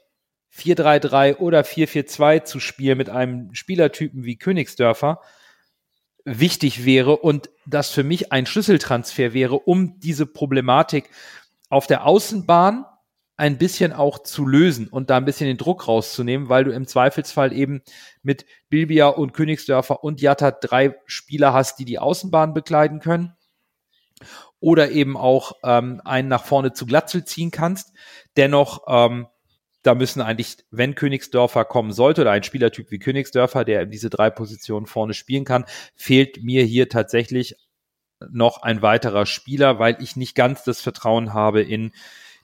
4-3-3 0.55 1.37
oder 1.37 1.61
4-4-2 1.61 2.43
zu 2.43 2.59
spielen 2.59 2.97
mit 2.97 3.09
einem 3.09 3.53
Spielertypen 3.53 4.23
wie 4.23 4.37
Königsdörfer 4.37 5.21
wichtig 6.25 6.83
wäre 6.83 7.17
und 7.17 7.49
das 7.65 7.89
für 7.89 8.03
mich 8.03 8.31
ein 8.31 8.45
Schlüsseltransfer 8.45 9.33
wäre, 9.33 9.59
um 9.59 9.99
diese 9.99 10.25
Problematik 10.25 11.09
auf 11.69 11.87
der 11.87 12.05
Außenbahn 12.05 12.85
ein 13.37 13.59
bisschen 13.59 13.93
auch 13.93 14.23
zu 14.23 14.45
lösen 14.45 14.87
und 14.87 15.09
da 15.09 15.17
ein 15.17 15.25
bisschen 15.25 15.47
den 15.47 15.57
Druck 15.57 15.87
rauszunehmen, 15.87 16.49
weil 16.49 16.63
du 16.63 16.71
im 16.71 16.87
Zweifelsfall 16.87 17.53
eben 17.53 17.81
mit 18.23 18.45
Bilbia 18.69 19.07
und 19.07 19.33
Königsdörfer 19.33 20.03
und 20.03 20.21
Jatta 20.21 20.51
drei 20.51 20.95
Spieler 21.05 21.53
hast, 21.53 21.77
die 21.77 21.85
die 21.85 21.99
Außenbahn 21.99 22.53
bekleiden 22.55 22.99
können 22.99 23.36
oder 24.59 24.91
eben 24.91 25.17
auch 25.17 25.53
ähm, 25.63 26.01
einen 26.03 26.27
nach 26.27 26.43
vorne 26.43 26.73
zu 26.73 26.85
Glatzel 26.85 27.25
ziehen 27.25 27.51
kannst. 27.51 27.93
Dennoch, 28.37 28.83
ähm, 28.87 29.27
da 29.83 29.95
müssen 29.95 30.21
eigentlich, 30.21 30.57
wenn 30.71 30.95
Königsdörfer 30.95 31.63
kommen 31.63 31.91
sollte 31.91 32.21
oder 32.21 32.31
ein 32.31 32.43
Spielertyp 32.43 32.91
wie 32.91 32.99
Königsdörfer, 32.99 33.63
der 33.63 33.85
diese 33.85 34.09
drei 34.09 34.29
Positionen 34.29 34.85
vorne 34.85 35.13
spielen 35.13 35.45
kann, 35.45 35.65
fehlt 35.95 36.43
mir 36.43 36.63
hier 36.63 36.89
tatsächlich 36.89 37.55
noch 38.31 38.63
ein 38.63 38.81
weiterer 38.81 39.25
Spieler, 39.25 39.79
weil 39.79 39.97
ich 40.01 40.15
nicht 40.15 40.35
ganz 40.35 40.63
das 40.63 40.81
Vertrauen 40.81 41.33
habe 41.33 41.61
in 41.61 41.91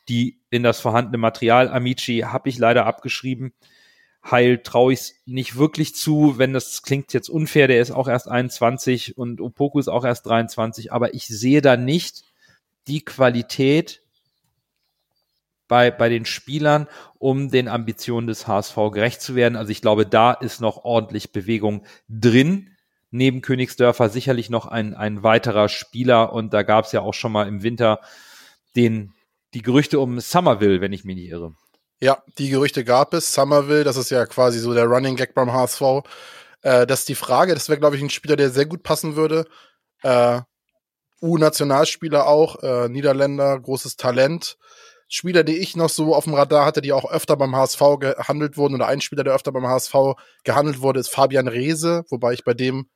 die 0.09 0.41
in 0.49 0.63
das 0.63 0.79
vorhandene 0.79 1.17
Material. 1.17 1.69
Amici 1.69 2.19
habe 2.19 2.49
ich 2.49 2.57
leider 2.57 2.85
abgeschrieben. 2.85 3.53
Heil 4.29 4.59
traue 4.59 4.93
ich 4.93 5.13
nicht 5.25 5.57
wirklich 5.57 5.95
zu, 5.95 6.37
wenn 6.37 6.53
das 6.53 6.81
klingt 6.81 7.11
jetzt 7.13 7.29
unfair, 7.29 7.67
der 7.67 7.81
ist 7.81 7.91
auch 7.91 8.07
erst 8.07 8.29
21 8.29 9.17
und 9.17 9.41
Opoku 9.41 9.79
ist 9.79 9.89
auch 9.89 10.05
erst 10.05 10.25
23, 10.25 10.93
aber 10.93 11.13
ich 11.13 11.27
sehe 11.27 11.61
da 11.61 11.75
nicht 11.75 12.23
die 12.87 13.03
Qualität 13.03 14.01
bei, 15.67 15.91
bei 15.91 16.07
den 16.07 16.25
Spielern, 16.25 16.87
um 17.17 17.49
den 17.49 17.67
Ambitionen 17.67 18.27
des 18.27 18.47
HSV 18.47 18.75
gerecht 18.91 19.21
zu 19.21 19.35
werden. 19.35 19.55
Also 19.55 19.71
ich 19.71 19.81
glaube, 19.81 20.05
da 20.05 20.31
ist 20.31 20.61
noch 20.61 20.83
ordentlich 20.83 21.31
Bewegung 21.31 21.85
drin 22.07 22.69
neben 23.13 23.41
Königsdörfer 23.41 24.09
sicherlich 24.09 24.49
noch 24.49 24.65
ein, 24.65 24.95
ein 24.95 25.21
weiterer 25.21 25.69
Spieler 25.69 26.33
und 26.33 26.53
da 26.53 26.63
gab 26.63 26.85
es 26.85 26.91
ja 26.91 27.01
auch 27.01 27.13
schon 27.13 27.31
mal 27.31 27.47
im 27.47 27.61
Winter 27.61 27.99
den, 28.75 29.13
die 29.53 29.61
Gerüchte 29.61 29.99
um 29.99 30.19
Somerville, 30.19 30.81
wenn 30.81 30.93
ich 30.93 31.03
mich 31.05 31.15
nicht 31.15 31.29
irre. 31.29 31.53
Ja, 32.03 32.21
die 32.37 32.49
Gerüchte 32.49 32.83
gab 32.83 33.13
es. 33.13 33.33
Somerville, 33.33 33.85
das 33.85 33.95
ist 33.95 34.11
ja 34.11 34.25
quasi 34.25 34.59
so 34.59 34.73
der 34.73 34.87
Running 34.87 35.15
Gag 35.15 35.33
beim 35.33 35.53
HSV. 35.53 35.81
Äh, 36.61 36.85
das 36.85 36.99
ist 36.99 37.07
die 37.07 37.15
Frage, 37.15 37.53
das 37.53 37.69
wäre, 37.69 37.79
glaube 37.79 37.95
ich, 37.95 38.01
ein 38.01 38.09
Spieler, 38.09 38.35
der 38.35 38.49
sehr 38.49 38.65
gut 38.65 38.83
passen 38.83 39.15
würde. 39.15 39.45
Äh, 40.01 40.41
U-Nationalspieler 41.21 42.27
auch, 42.27 42.61
äh, 42.61 42.89
Niederländer, 42.89 43.57
großes 43.57 43.95
Talent. 43.95 44.57
Spieler, 45.07 45.45
die 45.45 45.57
ich 45.57 45.77
noch 45.77 45.87
so 45.87 46.13
auf 46.13 46.25
dem 46.25 46.33
Radar 46.33 46.65
hatte, 46.65 46.81
die 46.81 46.91
auch 46.91 47.09
öfter 47.09 47.37
beim 47.37 47.55
HSV 47.55 47.79
gehandelt 48.01 48.57
wurden, 48.57 48.75
oder 48.75 48.87
ein 48.87 48.99
Spieler, 48.99 49.23
der 49.23 49.33
öfter 49.33 49.53
beim 49.53 49.65
HSV 49.65 49.95
gehandelt 50.43 50.81
wurde, 50.81 50.99
ist 50.99 51.07
Fabian 51.07 51.47
Reese, 51.47 52.03
wobei 52.09 52.33
ich 52.33 52.43
bei 52.43 52.53
dem 52.53 52.89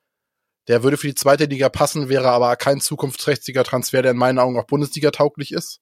der 0.67 0.83
würde 0.83 0.97
für 0.97 1.07
die 1.07 1.15
zweite 1.15 1.45
Liga 1.45 1.69
passen, 1.69 2.09
wäre 2.09 2.27
aber 2.27 2.53
kein 2.57 2.81
zukunftsträchtiger 2.81 3.63
Transfer, 3.63 4.01
der 4.01 4.11
in 4.11 4.17
meinen 4.17 4.37
Augen 4.37 4.59
auch 4.59 4.65
Bundesliga 4.65 5.11
tauglich 5.11 5.53
ist. 5.53 5.79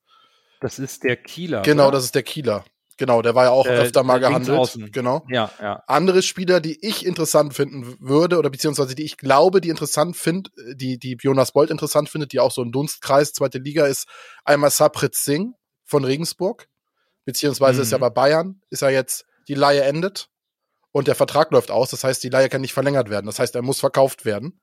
Das 0.61 0.77
ist 0.77 1.03
der 1.03 1.15
Kieler. 1.15 1.63
Genau, 1.63 1.87
oder? 1.87 1.93
das 1.93 2.03
ist 2.03 2.13
der 2.13 2.21
Kieler. 2.21 2.63
Genau, 2.97 3.21
der 3.21 3.35
war 3.35 3.45
ja 3.45 3.49
auch 3.51 3.65
äh, 3.65 3.77
öfter 3.77 4.03
mal 4.03 4.19
gehandelt. 4.19 4.93
Genau. 4.93 5.25
Ja, 5.29 5.51
ja. 5.61 5.83
Andere 5.87 6.21
Spieler, 6.21 6.61
die 6.61 6.77
ich 6.81 7.05
interessant 7.05 7.53
finden 7.53 7.97
würde, 7.99 8.37
oder 8.39 8.49
beziehungsweise 8.49 8.95
die 8.95 9.03
ich 9.03 9.17
glaube, 9.17 9.59
die 9.59 9.69
interessant 9.69 10.15
finde, 10.15 10.49
die, 10.73 10.97
die 10.97 11.17
Jonas 11.21 11.51
Bolt 11.51 11.69
interessant 11.69 12.09
findet, 12.09 12.31
die 12.31 12.39
auch 12.39 12.51
so 12.51 12.61
ein 12.61 12.71
Dunstkreis, 12.71 13.33
zweite 13.33 13.57
Liga 13.57 13.85
ist, 13.85 14.07
einmal 14.45 14.69
Saprit 14.69 15.15
Singh 15.15 15.53
von 15.83 16.05
Regensburg, 16.05 16.69
beziehungsweise 17.25 17.79
mhm. 17.79 17.83
ist 17.83 17.91
er 17.91 17.99
bei 17.99 18.09
Bayern, 18.09 18.61
ist 18.69 18.81
er 18.81 18.91
jetzt, 18.91 19.25
die 19.47 19.55
Laie 19.55 19.83
endet 19.83 20.29
und 20.91 21.07
der 21.07 21.15
Vertrag 21.15 21.51
läuft 21.51 21.71
aus, 21.71 21.91
das 21.91 22.03
heißt, 22.03 22.23
die 22.23 22.29
Laie 22.29 22.49
kann 22.49 22.61
nicht 22.61 22.73
verlängert 22.73 23.09
werden, 23.09 23.25
das 23.25 23.39
heißt, 23.39 23.55
er 23.55 23.61
muss 23.61 23.79
verkauft 23.79 24.23
werden. 24.23 24.61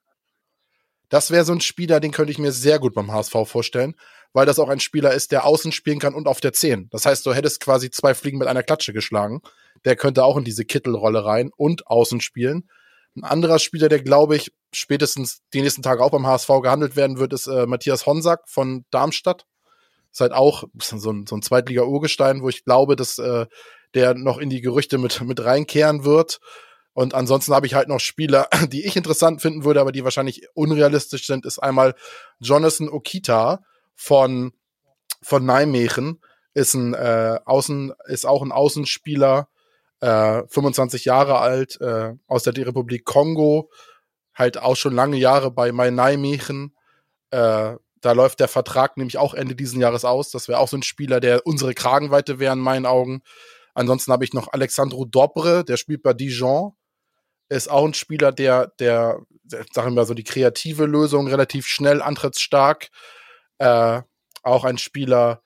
Das 1.13 1.31
wäre 1.31 1.45
so 1.45 1.53
ein 1.53 1.61
Spieler, 1.61 2.01
den 2.01 2.11
könnte 2.11 2.33
ich 2.33 2.39
mir 2.39 2.53
sehr 2.53 2.79
gut 2.79 2.95
beim 2.95 3.13
HSV 3.13 3.35
vorstellen, 3.45 3.97
weil 4.33 4.47
das 4.47 4.59
auch 4.59 4.71
ein 4.71 4.81
Spieler 4.81 5.13
ist, 5.13 5.31
der 5.31 5.45
außen 5.45 5.71
spielen 5.71 5.99
kann 5.99 6.15
und 6.15 6.27
auf 6.27 6.41
der 6.41 6.55
10. 6.55 6.89
Das 6.89 7.05
heißt, 7.05 7.27
du 7.27 7.35
hättest 7.35 7.61
quasi 7.61 7.91
zwei 7.91 8.15
Fliegen 8.15 8.39
mit 8.39 8.49
einer 8.49 8.63
Klatsche 8.63 8.95
geschlagen. 8.95 9.43
Der 9.85 9.95
könnte 9.95 10.25
auch 10.25 10.39
in 10.39 10.45
diese 10.45 10.65
Kittelrolle 10.65 11.23
rein 11.23 11.51
und 11.55 11.87
außen 11.87 12.23
spielen. 12.23 12.67
Ein 13.15 13.25
anderer 13.25 13.59
Spieler, 13.59 13.91
der 13.91 14.03
glaube 14.03 14.37
ich 14.37 14.55
spätestens 14.73 15.43
die 15.53 15.61
nächsten 15.61 15.83
Tage 15.83 16.03
auch 16.03 16.13
beim 16.13 16.27
HSV 16.27 16.49
gehandelt 16.63 16.97
werden 16.97 17.19
wird, 17.19 17.35
ist 17.35 17.47
äh, 17.47 17.67
Matthias 17.67 18.07
Honsack 18.07 18.49
von 18.49 18.87
Darmstadt. 18.91 19.45
Ist 20.13 20.23
halt 20.23 20.33
auch 20.33 20.65
so 20.81 21.11
ein, 21.11 21.27
so 21.27 21.37
ein 21.37 21.43
Zweitliga-Urgestein, 21.43 22.41
wo 22.41 22.49
ich 22.49 22.65
glaube, 22.65 22.97
dass 22.97 23.19
äh, 23.19 23.45
der 23.93 24.15
noch 24.15 24.39
in 24.39 24.49
die 24.49 24.63
Gerüchte 24.63 24.97
mit, 24.97 25.21
mit 25.21 25.45
reinkehren 25.45 26.07
wird. 26.07 26.41
Und 26.95 27.15
ansonsten 27.15 27.55
habe 27.55 27.67
ich 27.67 27.75
halt 27.75 27.89
noch 27.89 28.01
Spieler, 28.01 28.49
die 28.69 28.85
ich 28.85 28.97
interessant 28.97 29.41
finden 29.41 29.65
würde, 29.65 29.81
aber 29.81 29.93
die 29.93 30.05
wahrscheinlich 30.05 30.47
unrealistisch 30.55 31.27
sind, 31.27 31.47
ist 31.47 31.59
einmal 31.59 31.95
Jonathan 32.39 32.89
Okita 32.89 33.63
von, 33.95 34.53
von 35.23 35.45
Nijmegen. 35.45 36.21
Ist 36.55 36.75
ein 36.75 36.93
äh, 36.93 37.39
Außen, 37.45 37.95
ist 38.07 38.27
auch 38.27 38.43
ein 38.43 38.53
Außenspieler, 38.53 39.49
äh, 40.01 40.43
25 40.49 41.07
Jahre 41.07 41.39
alt, 41.39 41.81
äh, 41.81 42.13
aus 42.27 42.43
der 42.43 42.55
Republik 42.55 43.07
Kongo, 43.07 43.71
halt 44.35 44.59
auch 44.59 44.77
schon 44.77 44.95
lange 44.95 45.17
Jahre 45.17 45.51
bei 45.51 45.71
Nijmegen. 45.71 46.77
Äh, 47.31 47.77
da 48.03 48.13
läuft 48.13 48.41
der 48.41 48.49
Vertrag 48.49 48.99
nämlich 48.99 49.17
auch 49.17 49.33
Ende 49.33 49.55
diesen 49.55 49.81
Jahres 49.81 50.05
aus. 50.05 50.31
Das 50.31 50.49
wäre 50.49 50.59
auch 50.59 50.69
so 50.69 50.77
ein 50.77 50.83
Spieler, 50.83 51.21
der 51.21 51.47
unsere 51.47 51.73
Kragenweite 51.73 52.39
wäre 52.39 52.53
in 52.53 52.59
meinen 52.59 52.85
Augen. 52.85 53.23
Ansonsten 53.75 54.13
habe 54.13 54.25
ich 54.25 54.35
noch 54.35 54.53
Alexandro 54.53 55.07
Dobre, 55.07 55.65
der 55.65 55.79
spielt 55.79 56.03
bei 56.03 56.13
Dijon 56.13 56.73
ist 57.57 57.71
auch 57.71 57.85
ein 57.85 57.95
Spieler, 57.95 58.33
der, 58.33 58.69
der, 58.79 59.21
sagen 59.73 59.91
wir 59.91 59.91
mal 59.91 60.07
so, 60.07 60.15
die 60.15 60.25
kreative 60.25 60.87
Lösung 60.87 61.29
relativ 61.29 61.67
schnell, 61.67 62.03
antrittsstark. 62.03 62.89
Äh, 63.59 64.03
auch 64.43 64.65
ein 64.65 64.79
Spieler, 64.79 65.43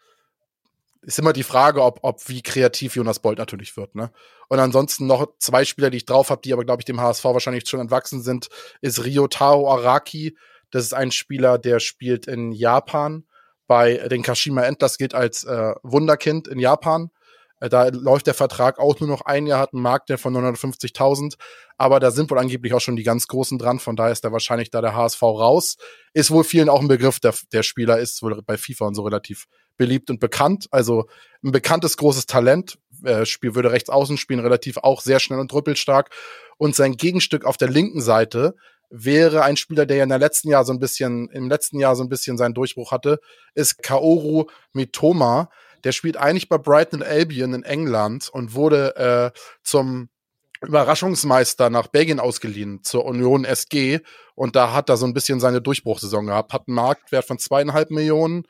ist 1.07 1.21
immer 1.21 1.33
die 1.33 1.45
Frage, 1.45 1.83
ob, 1.83 2.01
ob 2.03 2.29
wie 2.29 2.43
kreativ 2.43 2.97
Jonas 2.97 3.21
Bolt 3.21 3.39
natürlich 3.39 3.77
wird. 3.77 3.95
Ne? 3.95 4.11
Und 4.49 4.59
ansonsten 4.59 5.07
noch 5.07 5.29
zwei 5.39 5.65
Spieler, 5.65 5.89
die 5.89 5.99
ich 5.99 6.05
drauf 6.05 6.31
habe, 6.31 6.43
die 6.43 6.53
aber, 6.53 6.65
glaube 6.65 6.81
ich, 6.81 6.85
dem 6.85 7.01
HSV 7.01 7.25
wahrscheinlich 7.25 7.69
schon 7.69 7.81
entwachsen 7.81 8.23
sind, 8.23 8.49
ist 8.81 9.05
Ryotaro 9.05 9.73
Araki. 9.73 10.37
Das 10.73 10.83
ist 10.83 10.95
ein 10.95 11.13
Spieler, 11.13 11.59
der 11.59 11.79
spielt 11.79 12.27
in 12.27 12.51
Japan 12.51 13.25
bei 13.69 13.97
den 14.09 14.23
Kashima 14.23 14.63
Endlers, 14.63 14.99
gilt 14.99 15.15
als 15.15 15.45
äh, 15.45 15.75
Wunderkind 15.85 16.49
in 16.49 16.59
Japan. 16.59 17.11
Äh, 17.61 17.69
da 17.69 17.89
läuft 17.89 18.27
der 18.27 18.35
Vertrag 18.35 18.79
auch 18.79 19.01
nur 19.01 19.09
noch 19.09 19.23
ein 19.23 19.47
Jahr, 19.47 19.61
hat 19.61 19.73
einen 19.73 19.83
Markt 19.83 20.09
der 20.09 20.19
von 20.19 20.35
950.000. 20.37 21.35
Aber 21.77 22.01
da 22.01 22.11
sind 22.11 22.31
wohl 22.31 22.39
angeblich 22.39 22.75
auch 22.75 22.81
schon 22.81 22.97
die 22.97 23.03
ganz 23.03 23.27
Großen 23.27 23.59
dran. 23.59 23.79
Von 23.79 23.97
daher 23.97 24.13
ist 24.13 24.25
da 24.25 24.33
wahrscheinlich 24.33 24.71
da 24.71 24.81
der 24.81 24.95
HSV 24.95 25.23
raus. 25.23 25.77
Ist 26.13 26.31
wohl 26.31 26.45
vielen 26.45 26.69
auch 26.69 26.81
ein 26.81 26.89
Begriff. 26.89 27.21
Der, 27.21 27.35
der 27.53 27.63
Spieler 27.63 27.99
ist 27.99 28.23
wohl 28.23 28.41
bei 28.43 28.57
FIFA 28.57 28.87
und 28.87 28.95
so 28.95 29.03
relativ 29.03 29.47
beliebt 29.77 30.11
und 30.11 30.21
bekannt. 30.21 30.69
Also 30.71 31.07
ein 31.45 31.53
bekanntes 31.53 31.97
großes 31.97 32.27
Talent. 32.27 32.79
Äh, 33.05 33.27
Spiel 33.27 33.55
würde 33.55 33.73
rechts 33.73 33.91
außen 33.91 34.17
spielen, 34.17 34.41
relativ 34.41 34.79
auch 34.79 35.01
sehr 35.01 35.21
schnell 35.21 35.39
und 35.39 35.53
rüppelstark. 35.53 36.11
Und 36.59 36.75
sein 36.75 36.97
Gegenstück 36.97 37.45
auf 37.45 37.57
der 37.57 37.69
linken 37.69 38.01
Seite 38.01 38.55
wäre 38.89 39.43
ein 39.43 39.57
Spieler, 39.57 39.85
der 39.85 39.99
ja 39.99 40.03
in 40.05 40.09
der 40.09 40.19
letzten 40.19 40.49
Jahr 40.49 40.65
so 40.65 40.73
ein 40.73 40.79
bisschen, 40.79 41.29
im 41.31 41.49
letzten 41.49 41.79
Jahr 41.79 41.97
so 41.97 42.03
ein 42.03 42.09
bisschen 42.09 42.39
seinen 42.39 42.55
Durchbruch 42.55 42.93
hatte, 42.93 43.19
ist 43.55 43.83
Kaoru 43.83 44.47
Mitoma 44.73 45.51
der 45.87 45.93
spielt 45.93 46.17
eigentlich 46.17 46.49
bei 46.49 46.59
Brighton 46.59 47.03
Albion 47.03 47.55
in 47.55 47.63
England 47.63 48.29
und 48.29 48.55
wurde 48.55 48.97
äh, 48.97 49.39
zum 49.63 50.09
Überraschungsmeister 50.61 51.71
nach 51.71 51.87
Belgien 51.87 52.19
ausgeliehen 52.19 52.83
zur 52.83 53.05
Union 53.05 53.45
SG 53.45 54.01
und 54.35 54.57
da 54.57 54.73
hat 54.73 54.89
er 54.89 54.97
so 54.97 55.07
ein 55.07 55.15
bisschen 55.15 55.39
seine 55.39 55.63
Durchbruchsaison 55.63 56.27
gehabt, 56.27 56.53
hat 56.53 56.65
einen 56.67 56.75
Marktwert 56.75 57.25
von 57.25 57.39
zweieinhalb 57.39 57.91
Millionen 57.91 58.47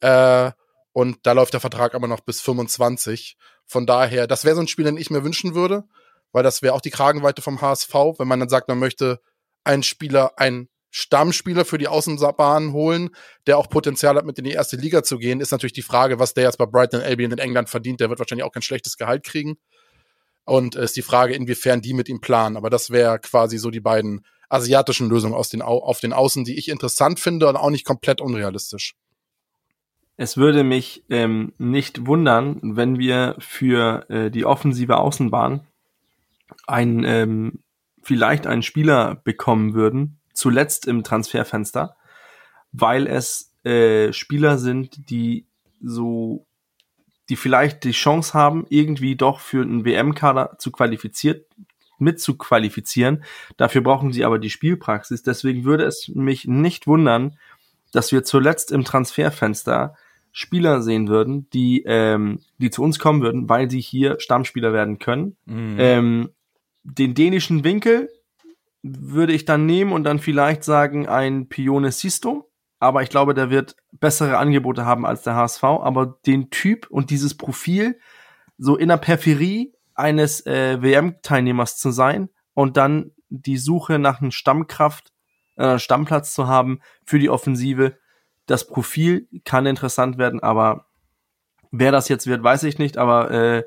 äh, 0.00 0.52
Und 0.92 1.18
da 1.24 1.32
läuft 1.32 1.52
der 1.52 1.60
Vertrag 1.60 1.94
aber 1.94 2.08
noch 2.08 2.20
bis 2.20 2.40
25. 2.40 3.36
Von 3.66 3.86
daher, 3.86 4.26
das 4.26 4.44
wäre 4.44 4.56
so 4.56 4.62
ein 4.62 4.68
Spiel, 4.68 4.86
den 4.86 4.96
ich 4.96 5.10
mir 5.10 5.22
wünschen 5.22 5.54
würde, 5.54 5.84
weil 6.32 6.42
das 6.42 6.62
wäre 6.62 6.74
auch 6.74 6.80
die 6.80 6.90
Kragenweite 6.90 7.42
vom 7.42 7.60
HSV, 7.60 7.94
wenn 8.18 8.26
man 8.26 8.40
dann 8.40 8.48
sagt, 8.48 8.68
man 8.68 8.78
möchte 8.78 9.20
einen 9.64 9.82
Spieler, 9.82 10.32
einen 10.38 10.70
Stammspieler 10.90 11.64
für 11.64 11.78
die 11.78 11.88
Außenbahn 11.88 12.72
holen, 12.72 13.10
der 13.46 13.58
auch 13.58 13.68
Potenzial 13.68 14.16
hat, 14.16 14.24
mit 14.24 14.38
in 14.38 14.44
die 14.44 14.52
erste 14.52 14.76
Liga 14.76 15.02
zu 15.02 15.18
gehen, 15.18 15.40
ist 15.40 15.52
natürlich 15.52 15.72
die 15.72 15.82
Frage, 15.82 16.18
was 16.18 16.34
der 16.34 16.44
jetzt 16.44 16.58
bei 16.58 16.66
Brighton 16.66 17.00
Albion 17.00 17.30
in 17.32 17.38
England 17.38 17.70
verdient. 17.70 18.00
Der 18.00 18.10
wird 18.10 18.18
wahrscheinlich 18.18 18.44
auch 18.44 18.52
kein 18.52 18.62
schlechtes 18.62 18.96
Gehalt 18.96 19.24
kriegen. 19.24 19.56
Und 20.44 20.74
es 20.74 20.86
ist 20.86 20.96
die 20.96 21.02
Frage, 21.02 21.34
inwiefern 21.34 21.80
die 21.80 21.94
mit 21.94 22.08
ihm 22.08 22.20
planen. 22.20 22.56
Aber 22.56 22.70
das 22.70 22.90
wäre 22.90 23.20
quasi 23.20 23.58
so 23.58 23.70
die 23.70 23.80
beiden 23.80 24.24
asiatischen 24.48 25.08
Lösungen 25.08 25.34
aus 25.34 25.48
den, 25.48 25.62
auf 25.62 26.00
den 26.00 26.12
Außen, 26.12 26.44
die 26.44 26.58
ich 26.58 26.68
interessant 26.68 27.20
finde 27.20 27.48
und 27.48 27.56
auch 27.56 27.70
nicht 27.70 27.86
komplett 27.86 28.20
unrealistisch. 28.20 28.94
Es 30.16 30.36
würde 30.36 30.64
mich 30.64 31.04
ähm, 31.08 31.54
nicht 31.56 32.06
wundern, 32.06 32.58
wenn 32.62 32.98
wir 32.98 33.36
für 33.38 34.10
äh, 34.10 34.30
die 34.30 34.44
offensive 34.44 34.98
Außenbahn 34.98 35.66
ein, 36.66 37.04
ähm, 37.04 37.62
vielleicht 38.02 38.46
einen 38.46 38.62
Spieler 38.62 39.20
bekommen 39.24 39.72
würden, 39.72 40.19
zuletzt 40.40 40.86
im 40.86 41.04
Transferfenster, 41.04 41.96
weil 42.72 43.06
es 43.06 43.54
äh, 43.62 44.10
Spieler 44.14 44.56
sind, 44.56 45.10
die 45.10 45.46
so, 45.82 46.46
die 47.28 47.36
vielleicht 47.36 47.84
die 47.84 47.90
Chance 47.90 48.32
haben, 48.32 48.64
irgendwie 48.70 49.16
doch 49.16 49.40
für 49.40 49.60
einen 49.60 49.84
WM-Kader 49.84 50.56
zu 50.58 50.72
qualifiziert, 50.72 51.46
mit 51.98 52.20
zu 52.20 52.38
qualifizieren. 52.38 53.22
Dafür 53.58 53.82
brauchen 53.82 54.12
sie 54.12 54.24
aber 54.24 54.38
die 54.38 54.48
Spielpraxis. 54.48 55.22
Deswegen 55.22 55.64
würde 55.64 55.84
es 55.84 56.08
mich 56.08 56.46
nicht 56.46 56.86
wundern, 56.86 57.36
dass 57.92 58.10
wir 58.10 58.24
zuletzt 58.24 58.72
im 58.72 58.84
Transferfenster 58.84 59.94
Spieler 60.32 60.80
sehen 60.80 61.08
würden, 61.08 61.50
die, 61.50 61.82
ähm, 61.84 62.40
die 62.56 62.70
zu 62.70 62.82
uns 62.82 62.98
kommen 62.98 63.20
würden, 63.20 63.50
weil 63.50 63.70
sie 63.70 63.80
hier 63.80 64.18
Stammspieler 64.20 64.72
werden 64.72 64.98
können. 64.98 65.36
Mhm. 65.44 65.76
Ähm, 65.78 66.30
den 66.82 67.14
dänischen 67.14 67.62
Winkel 67.62 68.08
würde 68.82 69.32
ich 69.32 69.44
dann 69.44 69.66
nehmen 69.66 69.92
und 69.92 70.04
dann 70.04 70.18
vielleicht 70.18 70.64
sagen 70.64 71.08
ein 71.08 71.48
Pione 71.48 71.92
Sisto. 71.92 72.50
Aber 72.78 73.02
ich 73.02 73.10
glaube, 73.10 73.34
der 73.34 73.50
wird 73.50 73.76
bessere 73.92 74.38
Angebote 74.38 74.86
haben 74.86 75.04
als 75.04 75.22
der 75.22 75.34
HSV. 75.34 75.62
Aber 75.64 76.18
den 76.26 76.50
Typ 76.50 76.86
und 76.90 77.10
dieses 77.10 77.36
Profil 77.36 77.98
so 78.56 78.76
in 78.76 78.88
der 78.88 78.96
Peripherie 78.96 79.74
eines 79.94 80.46
äh, 80.46 80.80
WM-Teilnehmers 80.80 81.76
zu 81.78 81.90
sein 81.90 82.30
und 82.54 82.76
dann 82.76 83.12
die 83.28 83.58
Suche 83.58 83.98
nach 83.98 84.20
einem 84.20 84.30
Stammkraft, 84.30 85.12
äh, 85.56 85.78
Stammplatz 85.78 86.34
zu 86.34 86.48
haben 86.48 86.80
für 87.04 87.18
die 87.18 87.30
Offensive, 87.30 87.98
das 88.46 88.66
Profil 88.66 89.28
kann 89.44 89.66
interessant 89.66 90.18
werden, 90.18 90.40
aber 90.40 90.86
wer 91.70 91.92
das 91.92 92.08
jetzt 92.08 92.26
wird, 92.26 92.42
weiß 92.42 92.64
ich 92.64 92.78
nicht, 92.78 92.98
aber 92.98 93.30
äh, 93.30 93.64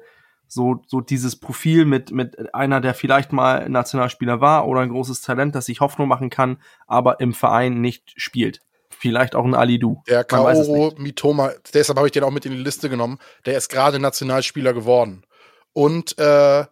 so, 0.53 0.81
so 0.87 1.01
dieses 1.01 1.35
Profil 1.35 1.85
mit, 1.85 2.11
mit 2.11 2.53
einer, 2.53 2.81
der 2.81 2.93
vielleicht 2.93 3.33
mal 3.33 3.67
Nationalspieler 3.69 4.41
war 4.41 4.67
oder 4.67 4.81
ein 4.81 4.89
großes 4.89 5.21
Talent, 5.21 5.55
das 5.55 5.65
sich 5.65 5.81
Hoffnung 5.81 6.07
machen 6.07 6.29
kann, 6.29 6.61
aber 6.87 7.19
im 7.19 7.33
Verein 7.33 7.81
nicht 7.81 8.13
spielt. 8.15 8.61
Vielleicht 8.89 9.35
auch 9.35 9.43
ein 9.43 9.55
Alidu. 9.55 10.01
Der 10.07 10.23
Kaoro 10.23 10.93
Mitoma, 10.97 11.51
deshalb 11.73 11.97
habe 11.97 12.07
ich 12.07 12.11
den 12.11 12.23
auch 12.23 12.31
mit 12.31 12.45
in 12.45 12.51
die 12.51 12.57
Liste 12.57 12.89
genommen, 12.89 13.17
der 13.45 13.57
ist 13.57 13.69
gerade 13.69 13.99
Nationalspieler 13.99 14.73
geworden. 14.73 15.25
Und 15.73 16.17
äh, 16.19 16.65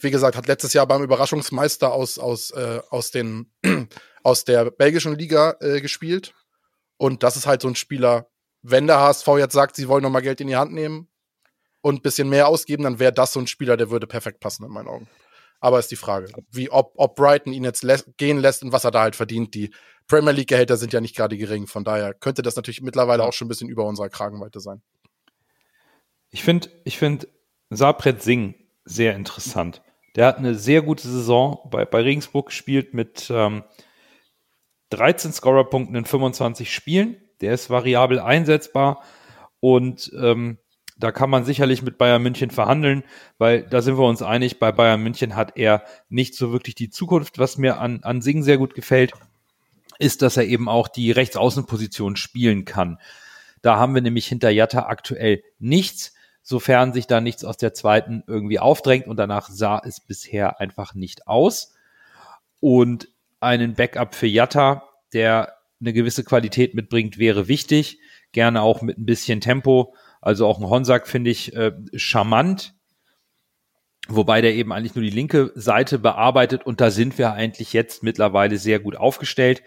wie 0.00 0.10
gesagt, 0.10 0.36
hat 0.36 0.48
letztes 0.48 0.72
Jahr 0.72 0.86
beim 0.86 1.02
Überraschungsmeister 1.02 1.92
aus, 1.92 2.18
aus, 2.18 2.50
äh, 2.50 2.80
aus, 2.90 3.12
den, 3.12 3.52
aus 4.24 4.44
der 4.44 4.70
belgischen 4.70 5.16
Liga 5.16 5.56
äh, 5.60 5.80
gespielt. 5.80 6.34
Und 6.96 7.22
das 7.22 7.36
ist 7.36 7.46
halt 7.46 7.62
so 7.62 7.68
ein 7.68 7.76
Spieler, 7.76 8.26
wenn 8.62 8.86
der 8.86 9.00
HSV 9.00 9.28
jetzt 9.38 9.54
sagt, 9.54 9.76
sie 9.76 9.88
wollen 9.88 10.02
nochmal 10.02 10.22
Geld 10.22 10.40
in 10.40 10.48
die 10.48 10.56
Hand 10.56 10.72
nehmen 10.72 11.08
und 11.82 11.96
ein 11.96 12.02
bisschen 12.02 12.28
mehr 12.28 12.48
ausgeben, 12.48 12.84
dann 12.84 12.98
wäre 12.98 13.12
das 13.12 13.32
so 13.32 13.40
ein 13.40 13.46
Spieler, 13.46 13.76
der 13.76 13.90
würde 13.90 14.06
perfekt 14.06 14.40
passen 14.40 14.64
in 14.64 14.70
meinen 14.70 14.88
Augen. 14.88 15.08
Aber 15.60 15.78
ist 15.78 15.90
die 15.90 15.96
Frage, 15.96 16.32
wie, 16.50 16.70
ob, 16.70 16.94
ob 16.96 17.14
Brighton 17.14 17.52
ihn 17.52 17.64
jetzt 17.64 17.84
lä 17.84 17.96
gehen 18.16 18.38
lässt 18.38 18.62
und 18.64 18.72
was 18.72 18.84
er 18.84 18.90
da 18.90 19.02
halt 19.02 19.14
verdient. 19.14 19.54
Die 19.54 19.70
Premier 20.08 20.32
League-Gehälter 20.32 20.76
sind 20.76 20.92
ja 20.92 21.00
nicht 21.00 21.14
gerade 21.14 21.36
gering. 21.36 21.66
Von 21.66 21.84
daher 21.84 22.14
könnte 22.14 22.42
das 22.42 22.56
natürlich 22.56 22.82
mittlerweile 22.82 23.22
auch 23.22 23.32
schon 23.32 23.46
ein 23.46 23.48
bisschen 23.48 23.68
über 23.68 23.84
unserer 23.84 24.08
Kragenweite 24.08 24.60
sein. 24.60 24.82
Ich 26.30 26.42
finde, 26.42 26.68
ich 26.84 26.98
finde 26.98 27.28
Sapret 27.70 28.22
Singh 28.22 28.54
sehr 28.84 29.14
interessant. 29.14 29.82
Der 30.16 30.26
hat 30.26 30.38
eine 30.38 30.54
sehr 30.54 30.82
gute 30.82 31.06
Saison 31.06 31.58
bei, 31.70 31.84
bei 31.84 32.02
Regensburg 32.02 32.46
gespielt 32.46 32.92
mit 32.92 33.30
ähm, 33.30 33.62
13 34.90 35.32
Scorerpunkten 35.32 35.94
in 35.94 36.04
25 36.04 36.72
Spielen. 36.72 37.16
Der 37.40 37.54
ist 37.54 37.70
variabel 37.70 38.18
einsetzbar 38.18 39.02
und 39.60 40.12
ähm, 40.20 40.58
da 40.98 41.12
kann 41.12 41.30
man 41.30 41.44
sicherlich 41.44 41.82
mit 41.82 41.98
Bayern 41.98 42.22
München 42.22 42.50
verhandeln, 42.50 43.02
weil 43.38 43.62
da 43.62 43.82
sind 43.82 43.98
wir 43.98 44.06
uns 44.06 44.22
einig, 44.22 44.58
bei 44.58 44.72
Bayern 44.72 45.02
München 45.02 45.36
hat 45.36 45.56
er 45.56 45.84
nicht 46.08 46.34
so 46.34 46.52
wirklich 46.52 46.74
die 46.74 46.90
Zukunft. 46.90 47.38
Was 47.38 47.58
mir 47.58 47.78
an, 47.78 48.00
an 48.02 48.22
Sing 48.22 48.42
sehr 48.42 48.58
gut 48.58 48.74
gefällt, 48.74 49.12
ist, 49.98 50.22
dass 50.22 50.36
er 50.36 50.44
eben 50.44 50.68
auch 50.68 50.88
die 50.88 51.10
Rechtsaußenposition 51.10 52.16
spielen 52.16 52.64
kann. 52.64 52.98
Da 53.62 53.76
haben 53.78 53.94
wir 53.94 54.02
nämlich 54.02 54.26
hinter 54.26 54.50
Jatta 54.50 54.86
aktuell 54.86 55.42
nichts, 55.58 56.14
sofern 56.42 56.92
sich 56.92 57.06
da 57.06 57.20
nichts 57.20 57.44
aus 57.44 57.56
der 57.56 57.72
zweiten 57.72 58.24
irgendwie 58.26 58.58
aufdrängt 58.58 59.06
und 59.06 59.16
danach 59.16 59.48
sah 59.48 59.80
es 59.84 60.00
bisher 60.00 60.60
einfach 60.60 60.94
nicht 60.94 61.28
aus. 61.28 61.74
Und 62.60 63.08
einen 63.40 63.74
Backup 63.74 64.14
für 64.14 64.26
Jatta, 64.26 64.88
der 65.12 65.54
eine 65.80 65.92
gewisse 65.92 66.24
Qualität 66.24 66.74
mitbringt, 66.74 67.18
wäre 67.18 67.48
wichtig. 67.48 67.98
Gerne 68.32 68.62
auch 68.62 68.82
mit 68.82 68.98
ein 68.98 69.06
bisschen 69.06 69.40
Tempo. 69.40 69.94
Also 70.22 70.46
auch 70.46 70.58
ein 70.58 70.70
Honsack 70.70 71.06
finde 71.08 71.30
ich 71.30 71.54
äh, 71.54 71.72
charmant. 71.94 72.74
Wobei 74.08 74.40
der 74.40 74.54
eben 74.54 74.72
eigentlich 74.72 74.94
nur 74.94 75.04
die 75.04 75.10
linke 75.10 75.52
Seite 75.54 75.98
bearbeitet 75.98 76.64
und 76.64 76.80
da 76.80 76.90
sind 76.90 77.18
wir 77.18 77.32
eigentlich 77.32 77.72
jetzt 77.72 78.02
mittlerweile 78.02 78.56
sehr 78.56 78.80
gut 78.80 78.96
aufgestellt. 78.96 79.62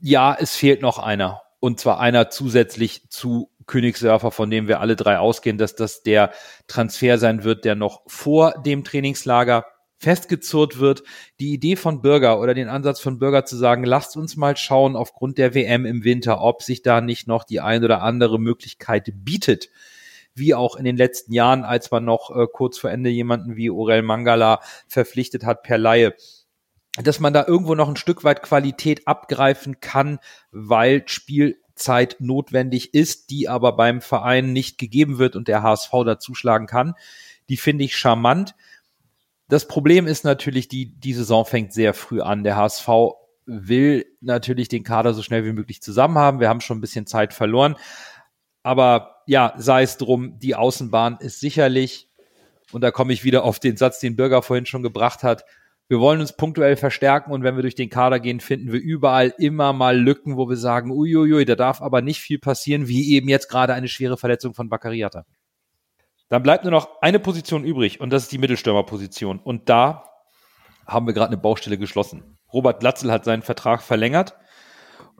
Ja, 0.00 0.36
es 0.38 0.56
fehlt 0.56 0.82
noch 0.82 0.98
einer. 0.98 1.42
Und 1.60 1.80
zwar 1.80 2.00
einer 2.00 2.28
zusätzlich 2.28 3.08
zu 3.08 3.50
Königssurfer, 3.66 4.30
von 4.30 4.50
dem 4.50 4.68
wir 4.68 4.80
alle 4.80 4.96
drei 4.96 5.18
ausgehen, 5.18 5.56
dass 5.56 5.74
das 5.74 6.02
der 6.02 6.32
Transfer 6.66 7.16
sein 7.16 7.44
wird, 7.44 7.64
der 7.64 7.74
noch 7.74 8.02
vor 8.06 8.62
dem 8.62 8.84
Trainingslager 8.84 9.64
festgezurrt 10.04 10.78
wird, 10.78 11.02
die 11.40 11.52
Idee 11.52 11.76
von 11.76 12.02
Bürger 12.02 12.38
oder 12.40 12.54
den 12.54 12.68
Ansatz 12.68 13.00
von 13.00 13.18
Bürger 13.18 13.44
zu 13.44 13.56
sagen, 13.56 13.84
lasst 13.84 14.16
uns 14.16 14.36
mal 14.36 14.56
schauen 14.56 14.94
aufgrund 14.94 15.38
der 15.38 15.54
WM 15.54 15.86
im 15.86 16.04
Winter, 16.04 16.40
ob 16.40 16.62
sich 16.62 16.82
da 16.82 17.00
nicht 17.00 17.26
noch 17.26 17.44
die 17.44 17.60
ein 17.60 17.82
oder 17.82 18.02
andere 18.02 18.38
Möglichkeit 18.38 19.10
bietet. 19.12 19.70
Wie 20.34 20.54
auch 20.54 20.76
in 20.76 20.84
den 20.84 20.96
letzten 20.96 21.32
Jahren, 21.32 21.64
als 21.64 21.90
man 21.90 22.04
noch 22.04 22.30
äh, 22.30 22.46
kurz 22.52 22.78
vor 22.78 22.90
Ende 22.90 23.08
jemanden 23.08 23.56
wie 23.56 23.70
Orel 23.70 24.02
Mangala 24.02 24.60
verpflichtet 24.86 25.44
hat 25.44 25.62
per 25.62 25.78
Laie 25.78 26.14
dass 27.02 27.18
man 27.18 27.32
da 27.32 27.44
irgendwo 27.46 27.74
noch 27.74 27.88
ein 27.88 27.96
Stück 27.96 28.22
weit 28.22 28.42
Qualität 28.42 29.08
abgreifen 29.08 29.80
kann, 29.80 30.20
weil 30.52 31.02
Spielzeit 31.06 32.16
notwendig 32.20 32.94
ist, 32.94 33.30
die 33.30 33.48
aber 33.48 33.74
beim 33.74 34.00
Verein 34.00 34.52
nicht 34.52 34.78
gegeben 34.78 35.18
wird 35.18 35.34
und 35.34 35.48
der 35.48 35.62
HSV 35.62 35.90
dazuschlagen 36.04 36.68
kann. 36.68 36.94
Die 37.48 37.56
finde 37.56 37.84
ich 37.84 37.96
charmant. 37.96 38.54
Das 39.48 39.68
Problem 39.68 40.06
ist 40.06 40.24
natürlich, 40.24 40.68
die, 40.68 40.98
die 40.98 41.12
Saison 41.12 41.44
fängt 41.44 41.72
sehr 41.72 41.94
früh 41.94 42.20
an. 42.20 42.44
Der 42.44 42.56
HSV 42.56 42.88
will 43.46 44.06
natürlich 44.20 44.68
den 44.68 44.84
Kader 44.84 45.12
so 45.12 45.22
schnell 45.22 45.44
wie 45.44 45.52
möglich 45.52 45.82
zusammen 45.82 46.16
haben. 46.16 46.40
Wir 46.40 46.48
haben 46.48 46.60
schon 46.60 46.78
ein 46.78 46.80
bisschen 46.80 47.06
Zeit 47.06 47.34
verloren. 47.34 47.76
Aber 48.62 49.16
ja, 49.26 49.54
sei 49.58 49.82
es 49.82 49.98
drum, 49.98 50.38
die 50.38 50.54
Außenbahn 50.54 51.18
ist 51.20 51.40
sicherlich, 51.40 52.08
und 52.72 52.80
da 52.80 52.90
komme 52.90 53.12
ich 53.12 53.24
wieder 53.24 53.44
auf 53.44 53.58
den 53.58 53.76
Satz, 53.76 54.00
den 54.00 54.16
Bürger 54.16 54.42
vorhin 54.42 54.66
schon 54.66 54.82
gebracht 54.82 55.22
hat, 55.22 55.44
wir 55.86 56.00
wollen 56.00 56.20
uns 56.20 56.34
punktuell 56.34 56.76
verstärken 56.76 57.30
und 57.30 57.42
wenn 57.42 57.56
wir 57.56 57.62
durch 57.62 57.74
den 57.74 57.90
Kader 57.90 58.18
gehen, 58.18 58.40
finden 58.40 58.72
wir 58.72 58.80
überall 58.80 59.34
immer 59.36 59.74
mal 59.74 59.98
Lücken, 59.98 60.38
wo 60.38 60.48
wir 60.48 60.56
sagen, 60.56 60.90
uiuiui, 60.90 61.44
da 61.44 61.56
darf 61.56 61.82
aber 61.82 62.00
nicht 62.00 62.20
viel 62.20 62.38
passieren, 62.38 62.88
wie 62.88 63.12
eben 63.12 63.28
jetzt 63.28 63.50
gerade 63.50 63.74
eine 63.74 63.88
schwere 63.88 64.16
Verletzung 64.16 64.54
von 64.54 64.70
Bakariata. 64.70 65.26
Dann 66.34 66.42
bleibt 66.42 66.64
nur 66.64 66.72
noch 66.72 67.00
eine 67.00 67.20
Position 67.20 67.62
übrig 67.62 68.00
und 68.00 68.10
das 68.10 68.24
ist 68.24 68.32
die 68.32 68.38
Mittelstürmerposition. 68.38 69.38
Und 69.38 69.68
da 69.68 70.10
haben 70.84 71.06
wir 71.06 71.14
gerade 71.14 71.28
eine 71.28 71.36
Baustelle 71.36 71.78
geschlossen. 71.78 72.24
Robert 72.52 72.80
Glatzel 72.80 73.12
hat 73.12 73.24
seinen 73.24 73.42
Vertrag 73.42 73.82
verlängert 73.82 74.34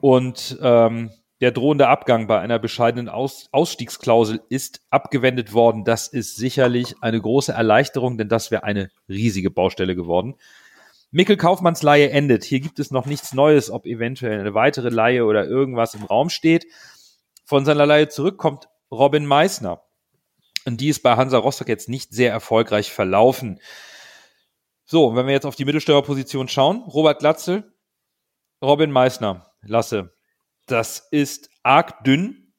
und 0.00 0.58
ähm, 0.60 1.12
der 1.40 1.52
drohende 1.52 1.86
Abgang 1.86 2.26
bei 2.26 2.40
einer 2.40 2.58
bescheidenen 2.58 3.08
Aus 3.08 3.48
Ausstiegsklausel 3.52 4.42
ist 4.48 4.80
abgewendet 4.90 5.52
worden. 5.52 5.84
Das 5.84 6.08
ist 6.08 6.34
sicherlich 6.34 6.96
eine 7.00 7.20
große 7.20 7.52
Erleichterung, 7.52 8.18
denn 8.18 8.28
das 8.28 8.50
wäre 8.50 8.64
eine 8.64 8.90
riesige 9.08 9.52
Baustelle 9.52 9.94
geworden. 9.94 10.34
Mikkel 11.12 11.36
Kaufmanns 11.36 11.84
Laie 11.84 12.10
endet. 12.10 12.42
Hier 12.42 12.58
gibt 12.58 12.80
es 12.80 12.90
noch 12.90 13.06
nichts 13.06 13.32
Neues, 13.34 13.70
ob 13.70 13.86
eventuell 13.86 14.40
eine 14.40 14.54
weitere 14.54 14.88
Laie 14.88 15.24
oder 15.24 15.46
irgendwas 15.46 15.94
im 15.94 16.02
Raum 16.02 16.28
steht. 16.28 16.66
Von 17.44 17.64
seiner 17.64 17.86
Laie 17.86 18.08
zurück 18.08 18.36
kommt 18.36 18.68
Robin 18.90 19.26
Meissner. 19.26 19.80
Und 20.66 20.80
die 20.80 20.88
ist 20.88 21.02
bei 21.02 21.16
Hansa 21.16 21.38
Rostock 21.38 21.68
jetzt 21.68 21.88
nicht 21.88 22.12
sehr 22.12 22.30
erfolgreich 22.30 22.92
verlaufen. 22.92 23.60
So, 24.84 25.14
wenn 25.14 25.26
wir 25.26 25.32
jetzt 25.32 25.46
auf 25.46 25.56
die 25.56 25.64
Mittelsteuerposition 25.64 26.48
schauen, 26.48 26.82
Robert 26.82 27.18
Glatzel, 27.18 27.72
Robin 28.62 28.90
Meissner, 28.90 29.50
Lasse, 29.62 30.14
das 30.66 31.06
ist 31.10 31.50
arg 31.62 32.04
dünn. 32.04 32.52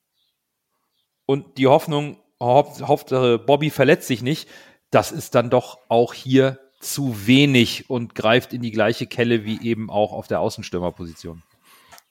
und 1.25 1.57
die 1.57 1.67
Hoffnung, 1.67 2.21
Hauptsache 2.39 3.39
Bobby 3.39 3.69
verletzt 3.69 4.07
sich 4.07 4.21
nicht, 4.21 4.47
das 4.91 5.11
ist 5.11 5.33
dann 5.35 5.49
doch 5.49 5.79
auch 5.87 6.13
hier 6.13 6.59
zu 6.79 7.25
wenig 7.25 7.89
und 7.89 8.13
greift 8.13 8.53
in 8.53 8.61
die 8.61 8.71
gleiche 8.71 9.07
Kelle 9.07 9.43
wie 9.43 9.61
eben 9.67 9.89
auch 9.89 10.11
auf 10.11 10.27
der 10.27 10.39
Außenstürmerposition. 10.39 11.41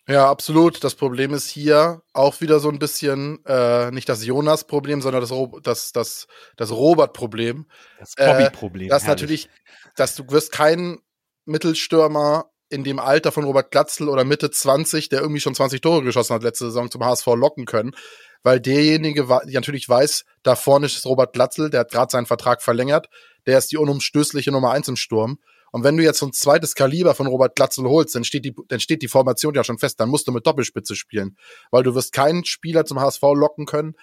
Ja, 0.06 0.28
absolut. 0.28 0.84
Das 0.84 0.94
Problem 0.94 1.32
ist 1.32 1.48
hier 1.48 2.02
auch 2.12 2.40
wieder 2.40 2.60
so 2.60 2.68
ein 2.68 2.78
bisschen 2.78 3.42
äh, 3.46 3.90
nicht 3.90 4.08
das 4.08 4.24
Jonas-Problem, 4.24 5.00
sondern 5.00 5.22
das, 5.22 5.32
das, 5.62 5.92
das, 5.92 6.26
das 6.56 6.70
Robert-Problem. 6.70 7.66
Das 7.98 8.14
Bobby-Problem. 8.14 8.86
Äh, 8.88 8.90
das 8.90 9.06
natürlich, 9.06 9.48
dass 9.96 10.14
du 10.14 10.24
wirst 10.28 10.52
keinen 10.52 10.98
Mittelstürmer 11.46 12.50
in 12.68 12.84
dem 12.84 12.98
Alter 12.98 13.32
von 13.32 13.44
Robert 13.44 13.70
Glatzel 13.70 14.08
oder 14.08 14.24
Mitte 14.24 14.50
20, 14.50 15.08
der 15.08 15.20
irgendwie 15.20 15.40
schon 15.40 15.54
20 15.54 15.80
Tore 15.80 16.02
geschossen 16.02 16.34
hat 16.34 16.42
letzte 16.42 16.66
Saison 16.66 16.90
zum 16.90 17.04
HSV 17.04 17.26
locken 17.28 17.66
können, 17.66 17.92
weil 18.42 18.60
derjenige 18.60 19.26
natürlich 19.46 19.88
weiß, 19.88 20.24
da 20.42 20.56
vorne 20.56 20.86
ist 20.86 21.06
Robert 21.06 21.32
Glatzel, 21.32 21.70
der 21.70 21.80
hat 21.80 21.92
gerade 21.92 22.10
seinen 22.10 22.26
Vertrag 22.26 22.62
verlängert, 22.62 23.08
der 23.46 23.58
ist 23.58 23.72
die 23.72 23.78
unumstößliche 23.78 24.50
Nummer 24.50 24.72
eins 24.72 24.88
im 24.88 24.96
Sturm. 24.96 25.38
Und 25.74 25.82
wenn 25.82 25.96
du 25.96 26.04
jetzt 26.04 26.20
so 26.20 26.26
ein 26.26 26.32
zweites 26.32 26.76
Kaliber 26.76 27.16
von 27.16 27.26
Robert 27.26 27.56
Glatzel 27.56 27.84
holst, 27.86 28.14
dann 28.14 28.22
steht 28.22 28.44
die, 28.44 28.54
dann 28.68 28.78
steht 28.78 29.02
die 29.02 29.08
Formation 29.08 29.54
ja 29.54 29.64
schon 29.64 29.76
fest, 29.76 29.98
dann 29.98 30.08
musst 30.08 30.28
du 30.28 30.30
mit 30.30 30.46
Doppelspitze 30.46 30.94
spielen. 30.94 31.36
Weil 31.72 31.82
du 31.82 31.96
wirst 31.96 32.12
keinen 32.12 32.44
Spieler 32.44 32.84
zum 32.84 33.00
HSV 33.00 33.20
locken 33.34 33.66
können, 33.66 33.94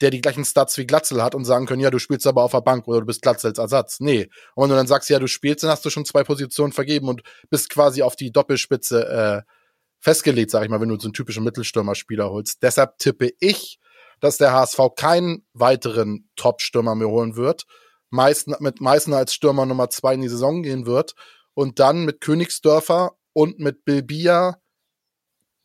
der 0.00 0.10
die 0.10 0.20
gleichen 0.20 0.44
Stats 0.44 0.78
wie 0.78 0.86
Glatzel 0.86 1.20
hat 1.20 1.34
und 1.34 1.44
sagen 1.44 1.66
können, 1.66 1.80
ja, 1.80 1.90
du 1.90 1.98
spielst 1.98 2.24
aber 2.28 2.44
auf 2.44 2.52
der 2.52 2.60
Bank 2.60 2.86
oder 2.86 3.00
du 3.00 3.06
bist 3.06 3.20
Glatzels 3.20 3.58
Ersatz. 3.58 3.98
Nee. 3.98 4.28
Und 4.54 4.62
wenn 4.62 4.70
du 4.70 4.76
dann 4.76 4.86
sagst, 4.86 5.10
ja, 5.10 5.18
du 5.18 5.26
spielst, 5.26 5.64
dann 5.64 5.72
hast 5.72 5.84
du 5.84 5.90
schon 5.90 6.04
zwei 6.04 6.22
Positionen 6.22 6.72
vergeben 6.72 7.08
und 7.08 7.22
bist 7.50 7.68
quasi 7.68 8.02
auf 8.02 8.14
die 8.14 8.30
Doppelspitze 8.30 9.08
äh, 9.08 9.52
festgelegt, 9.98 10.52
sag 10.52 10.62
ich 10.62 10.70
mal, 10.70 10.80
wenn 10.80 10.88
du 10.88 11.00
so 11.00 11.08
einen 11.08 11.14
typischen 11.14 11.42
Mittelstürmerspieler 11.42 12.30
holst. 12.30 12.62
Deshalb 12.62 12.96
tippe 12.98 13.32
ich, 13.40 13.80
dass 14.20 14.36
der 14.36 14.52
HSV 14.52 14.78
keinen 14.94 15.44
weiteren 15.52 16.30
Top-Stürmer 16.36 16.94
mehr 16.94 17.08
holen 17.08 17.34
wird, 17.34 17.64
Meißen, 18.10 18.56
mit 18.60 18.80
Meißner 18.80 19.16
als 19.16 19.34
Stürmer 19.34 19.66
Nummer 19.66 19.90
zwei 19.90 20.14
in 20.14 20.22
die 20.22 20.28
Saison 20.28 20.62
gehen 20.62 20.86
wird 20.86 21.14
und 21.54 21.78
dann 21.78 22.04
mit 22.04 22.20
Königsdörfer 22.20 23.12
und 23.32 23.58
mit 23.58 23.84
Bilbia, 23.84 24.60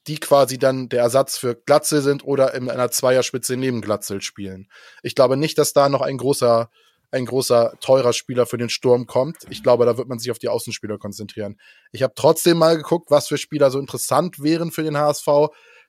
die 0.08 0.20
quasi 0.20 0.58
dann 0.58 0.90
der 0.90 1.02
Ersatz 1.02 1.38
für 1.38 1.56
Glatzel 1.56 2.02
sind 2.02 2.26
oder 2.26 2.54
in 2.54 2.70
einer 2.70 2.92
Zweierspitze 2.92 3.56
neben 3.56 3.82
Glatzel 3.82 4.22
spielen. 4.22 4.70
Ich 5.02 5.16
glaube 5.16 5.38
nicht, 5.38 5.58
dass 5.58 5.74
da 5.74 5.88
noch 5.88 6.02
ein 6.02 6.18
großer, 6.18 6.70
ein 7.12 7.26
großer, 7.26 7.74
teurer 7.80 8.12
Spieler 8.12 8.46
für 8.46 8.58
den 8.58 8.70
Sturm 8.70 9.06
kommt. 9.06 9.38
Ich 9.50 9.64
glaube, 9.64 9.86
da 9.86 9.98
wird 9.98 10.10
man 10.10 10.20
sich 10.20 10.32
auf 10.32 10.40
die 10.40 10.50
Außenspieler 10.50 10.98
konzentrieren. 10.98 11.60
Ich 11.92 12.04
habe 12.04 12.14
trotzdem 12.16 12.58
mal 12.58 12.76
geguckt, 12.76 13.12
was 13.12 13.28
für 13.28 13.38
Spieler 13.38 13.72
so 13.72 13.80
interessant 13.80 14.42
wären 14.42 14.72
für 14.72 14.84
den 14.84 14.98
HSV. 14.98 15.28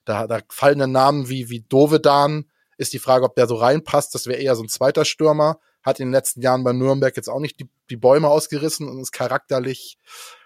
Da, 0.05 0.27
da 0.27 0.39
fallen 0.49 0.91
Namen 0.91 1.29
wie, 1.29 1.49
wie 1.49 1.61
Dovedan. 1.61 2.45
Ist 2.77 2.93
die 2.93 2.99
Frage, 2.99 3.25
ob 3.25 3.35
der 3.35 3.47
so 3.47 3.55
reinpasst. 3.55 4.13
Das 4.13 4.27
wäre 4.27 4.39
eher 4.39 4.55
so 4.55 4.63
ein 4.63 4.69
zweiter 4.69 5.03
Stürmer 5.03 5.59
hat 5.85 5.99
in 5.99 6.07
den 6.07 6.13
letzten 6.13 6.41
Jahren 6.41 6.63
bei 6.63 6.73
Nürnberg 6.73 7.15
jetzt 7.15 7.29
auch 7.29 7.39
nicht 7.39 7.59
die, 7.59 7.69
die 7.89 7.97
Bäume 7.97 8.27
ausgerissen 8.27 8.89
und 8.89 8.99
ist 8.99 9.11
charakterlich, 9.11 9.97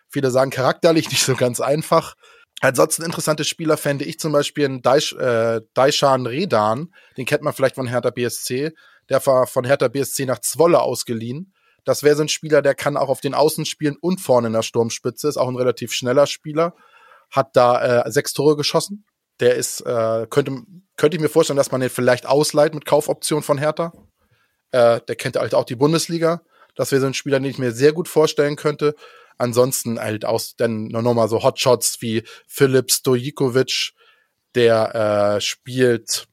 viele 0.09 0.29
sagen 0.31 0.51
charakterlich 0.51 1.09
nicht 1.09 1.23
so 1.23 1.35
ganz 1.35 1.61
einfach. 1.61 2.15
Ansonsten 2.61 3.03
interessante 3.03 3.45
Spieler 3.45 3.77
fände 3.77 4.03
ich 4.03 4.19
zum 4.19 4.33
Beispiel 4.33 4.65
einen 4.65 4.81
Daish, 4.81 5.13
äh, 5.13 5.61
Daishan 5.73 6.25
Redan, 6.25 6.93
den 7.15 7.25
kennt 7.25 7.41
man 7.41 7.53
vielleicht 7.53 7.75
von 7.75 7.87
Hertha 7.87 8.09
BSC, 8.09 8.73
der 9.07 9.25
war 9.25 9.47
von 9.47 9.63
Hertha 9.63 9.87
BSC 9.87 10.25
nach 10.25 10.39
Zwolle 10.39 10.81
ausgeliehen. 10.81 11.53
Das 11.85 12.03
wäre 12.03 12.17
so 12.17 12.23
ein 12.23 12.29
Spieler, 12.29 12.61
der 12.61 12.75
kann 12.75 12.97
auch 12.97 13.07
auf 13.07 13.21
den 13.21 13.33
Außen 13.33 13.65
spielen 13.65 13.95
und 14.01 14.19
vorne 14.19 14.47
in 14.47 14.53
der 14.53 14.61
Sturmspitze, 14.61 15.29
ist 15.29 15.37
auch 15.37 15.47
ein 15.47 15.55
relativ 15.55 15.93
schneller 15.93 16.27
Spieler, 16.27 16.75
hat 17.31 17.55
da 17.55 18.03
äh, 18.03 18.11
sechs 18.11 18.33
Tore 18.33 18.57
geschossen. 18.57 19.05
Der 19.39 19.55
ist, 19.55 19.79
äh, 19.81 20.27
könnte, 20.29 20.63
könnte 20.97 21.15
ich 21.15 21.21
mir 21.21 21.29
vorstellen, 21.29 21.55
dass 21.55 21.71
man 21.71 21.79
den 21.79 21.89
vielleicht 21.89 22.25
ausleiht 22.25 22.73
mit 22.73 22.85
Kaufoption 22.85 23.41
von 23.41 23.57
Hertha. 23.57 23.93
Äh, 24.71 25.01
der 25.07 25.15
kennt 25.15 25.35
halt 25.35 25.53
auch 25.53 25.65
die 25.65 25.75
Bundesliga. 25.75 26.41
Das 26.75 26.91
wäre 26.91 27.01
so 27.01 27.07
ein 27.07 27.13
Spieler, 27.13 27.39
den 27.39 27.49
ich 27.49 27.57
mir 27.57 27.71
sehr 27.71 27.93
gut 27.93 28.07
vorstellen 28.07 28.55
könnte. 28.55 28.95
Ansonsten 29.37 29.99
halt 29.99 30.25
aus 30.25 30.55
dann 30.55 30.87
nochmal 30.87 31.29
so 31.29 31.43
Hotshots 31.43 32.01
wie 32.01 32.23
Philipp 32.47 32.91
Stojikovic, 32.91 33.93
der 34.55 35.35
äh, 35.37 35.41
spielt 35.41 36.27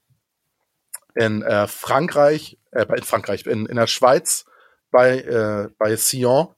in 1.14 1.42
äh, 1.42 1.66
Frankreich, 1.66 2.58
äh, 2.72 2.86
in 2.96 3.02
Frankreich, 3.04 3.46
in, 3.46 3.66
in 3.66 3.76
der 3.76 3.86
Schweiz 3.86 4.44
bei, 4.90 5.20
äh, 5.20 5.68
bei 5.78 5.96
Sion. 5.96 6.48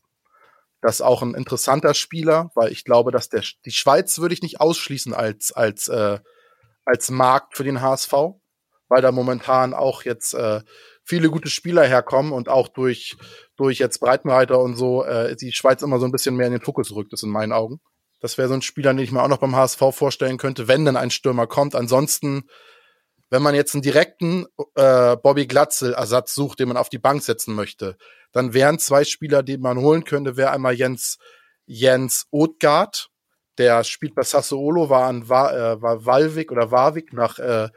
Das 0.81 0.97
ist 0.97 1.01
auch 1.01 1.23
ein 1.23 1.35
interessanter 1.35 1.95
Spieler, 1.95 2.51
weil 2.55 2.71
ich 2.73 2.85
glaube, 2.85 3.11
dass 3.11 3.29
der 3.29 3.43
die 3.65 3.73
Schweiz 3.73 4.19
würde 4.19 4.35
ich 4.35 4.43
nicht 4.43 4.61
ausschließen 4.61 5.13
als 5.13 5.51
als 5.51 5.89
äh, 5.89 6.19
als 6.85 7.11
Markt 7.11 7.57
für 7.57 7.65
den 7.65 7.81
HSV, 7.81 8.13
weil 8.89 9.03
da 9.03 9.11
momentan 9.11 9.75
auch 9.75 10.05
jetzt 10.05 10.35
äh, 10.35 10.61
viele 11.09 11.31
gute 11.31 11.49
Spieler 11.49 11.85
herkommen 11.85 12.33
und 12.33 12.51
auch 12.51 12.69
durch, 12.69 13.17
durch 13.57 13.79
jetzt 13.79 13.99
Breitenreiter 13.99 14.61
und 14.61 14.77
so 14.77 15.05
äh, 15.05 15.35
die 15.37 15.53
Schweiz 15.53 15.81
immer 15.81 15.99
so 15.99 16.05
ein 16.05 16.13
bisschen 16.13 16.37
mehr 16.37 16.47
in 16.47 16.53
den 16.53 16.61
Fokus 16.61 16.95
rückt, 16.95 17.15
ist 17.15 17.23
in 17.23 17.31
meinen 17.31 17.53
Augen. 17.53 17.81
Das 18.21 18.37
wäre 18.37 18.49
so 18.49 18.55
ein 18.55 18.63
Spieler, 18.63 18.93
den 18.93 19.03
ich 19.03 19.11
mir 19.11 19.23
auch 19.23 19.29
noch 19.29 19.39
beim 19.39 19.57
HSV 19.57 19.81
vorstellen 19.93 20.37
könnte, 20.37 20.69
wenn 20.69 20.85
dann 20.85 20.97
ein 20.97 21.11
Stürmer 21.11 21.47
kommt. 21.47 21.75
Ansonsten, 21.75 22.43
wenn 23.31 23.43
man 23.43 23.55
jetzt 23.55 23.75
einen 23.75 23.83
direkten 23.83 24.45
äh, 24.75 25.17
Bobby 25.17 25.47
Glatzel-Ersatz 25.47 26.35
sucht, 26.35 26.61
den 26.61 26.69
man 26.69 26.77
auf 26.77 26.91
die 26.91 26.99
Bank 26.99 27.23
setzen 27.23 27.55
möchte, 27.55 27.97
dann 28.33 28.53
wären 28.53 28.79
zwei 28.79 29.05
Spieler, 29.05 29.43
die 29.43 29.57
man 29.57 29.79
holen 29.79 30.05
könnte, 30.05 30.37
wäre 30.37 30.51
einmal 30.51 30.75
Jens, 30.75 31.17
Jens 31.65 32.27
Othgard, 32.31 33.09
der 33.57 33.83
spielt 33.83 34.15
bei 34.15 34.23
Sassuolo, 34.23 34.91
war 34.91 35.07
an 35.07 35.29
war, 35.31 35.57
äh, 35.57 35.81
war 35.81 36.05
Walwig 36.05 36.53
oder 36.53 36.71
Warwick 36.71 37.15
nach, 37.15 37.39
äh, 37.39 37.69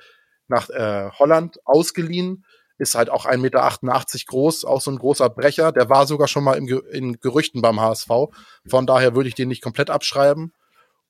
nach 0.49 0.69
äh, 0.69 1.09
Holland 1.17 1.59
ausgeliehen 1.65 2.43
ist 2.81 2.95
halt 2.95 3.11
auch 3.11 3.25
1,88 3.25 3.37
Meter 3.37 3.69
groß, 4.25 4.65
auch 4.65 4.81
so 4.81 4.89
ein 4.89 4.97
großer 4.97 5.29
Brecher. 5.29 5.71
Der 5.71 5.89
war 5.89 6.07
sogar 6.07 6.27
schon 6.27 6.43
mal 6.43 6.57
im, 6.57 6.67
in 6.91 7.19
Gerüchten 7.19 7.61
beim 7.61 7.79
HSV. 7.79 8.09
Von 8.67 8.87
daher 8.87 9.15
würde 9.15 9.29
ich 9.29 9.35
den 9.35 9.49
nicht 9.49 9.61
komplett 9.61 9.91
abschreiben. 9.91 10.51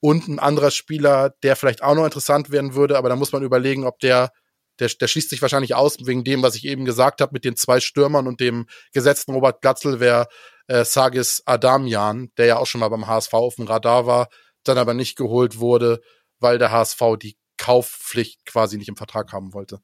Und 0.01 0.27
ein 0.27 0.39
anderer 0.39 0.71
Spieler, 0.71 1.33
der 1.43 1.55
vielleicht 1.55 1.81
auch 1.81 1.95
noch 1.95 2.03
interessant 2.03 2.51
werden 2.51 2.75
würde, 2.75 2.97
aber 2.97 3.07
da 3.07 3.15
muss 3.15 3.31
man 3.31 3.43
überlegen, 3.43 3.85
ob 3.85 3.99
der, 3.99 4.31
der, 4.79 4.89
der 4.89 5.07
schließt 5.07 5.29
sich 5.29 5.41
wahrscheinlich 5.41 5.73
aus, 5.73 5.97
wegen 6.05 6.25
dem, 6.25 6.43
was 6.43 6.55
ich 6.55 6.65
eben 6.65 6.83
gesagt 6.83 7.21
habe, 7.21 7.33
mit 7.33 7.45
den 7.45 7.55
zwei 7.55 7.79
Stürmern 7.79 8.27
und 8.27 8.41
dem 8.41 8.65
gesetzten 8.93 9.31
Robert 9.31 9.61
Glatzel 9.61 10.01
wäre 10.01 10.27
äh, 10.67 10.83
Sagis 10.83 11.41
Adamian, 11.45 12.31
der 12.37 12.47
ja 12.47 12.57
auch 12.57 12.67
schon 12.67 12.81
mal 12.81 12.89
beim 12.89 13.07
HSV 13.07 13.33
auf 13.33 13.55
dem 13.55 13.67
Radar 13.67 14.05
war, 14.07 14.27
dann 14.65 14.77
aber 14.77 14.93
nicht 14.93 15.15
geholt 15.15 15.59
wurde, 15.59 16.01
weil 16.39 16.57
der 16.57 16.71
HSV 16.71 17.01
die 17.21 17.37
Kaufpflicht 17.57 18.45
quasi 18.45 18.77
nicht 18.77 18.89
im 18.89 18.97
Vertrag 18.97 19.31
haben 19.31 19.53
wollte. 19.53 19.79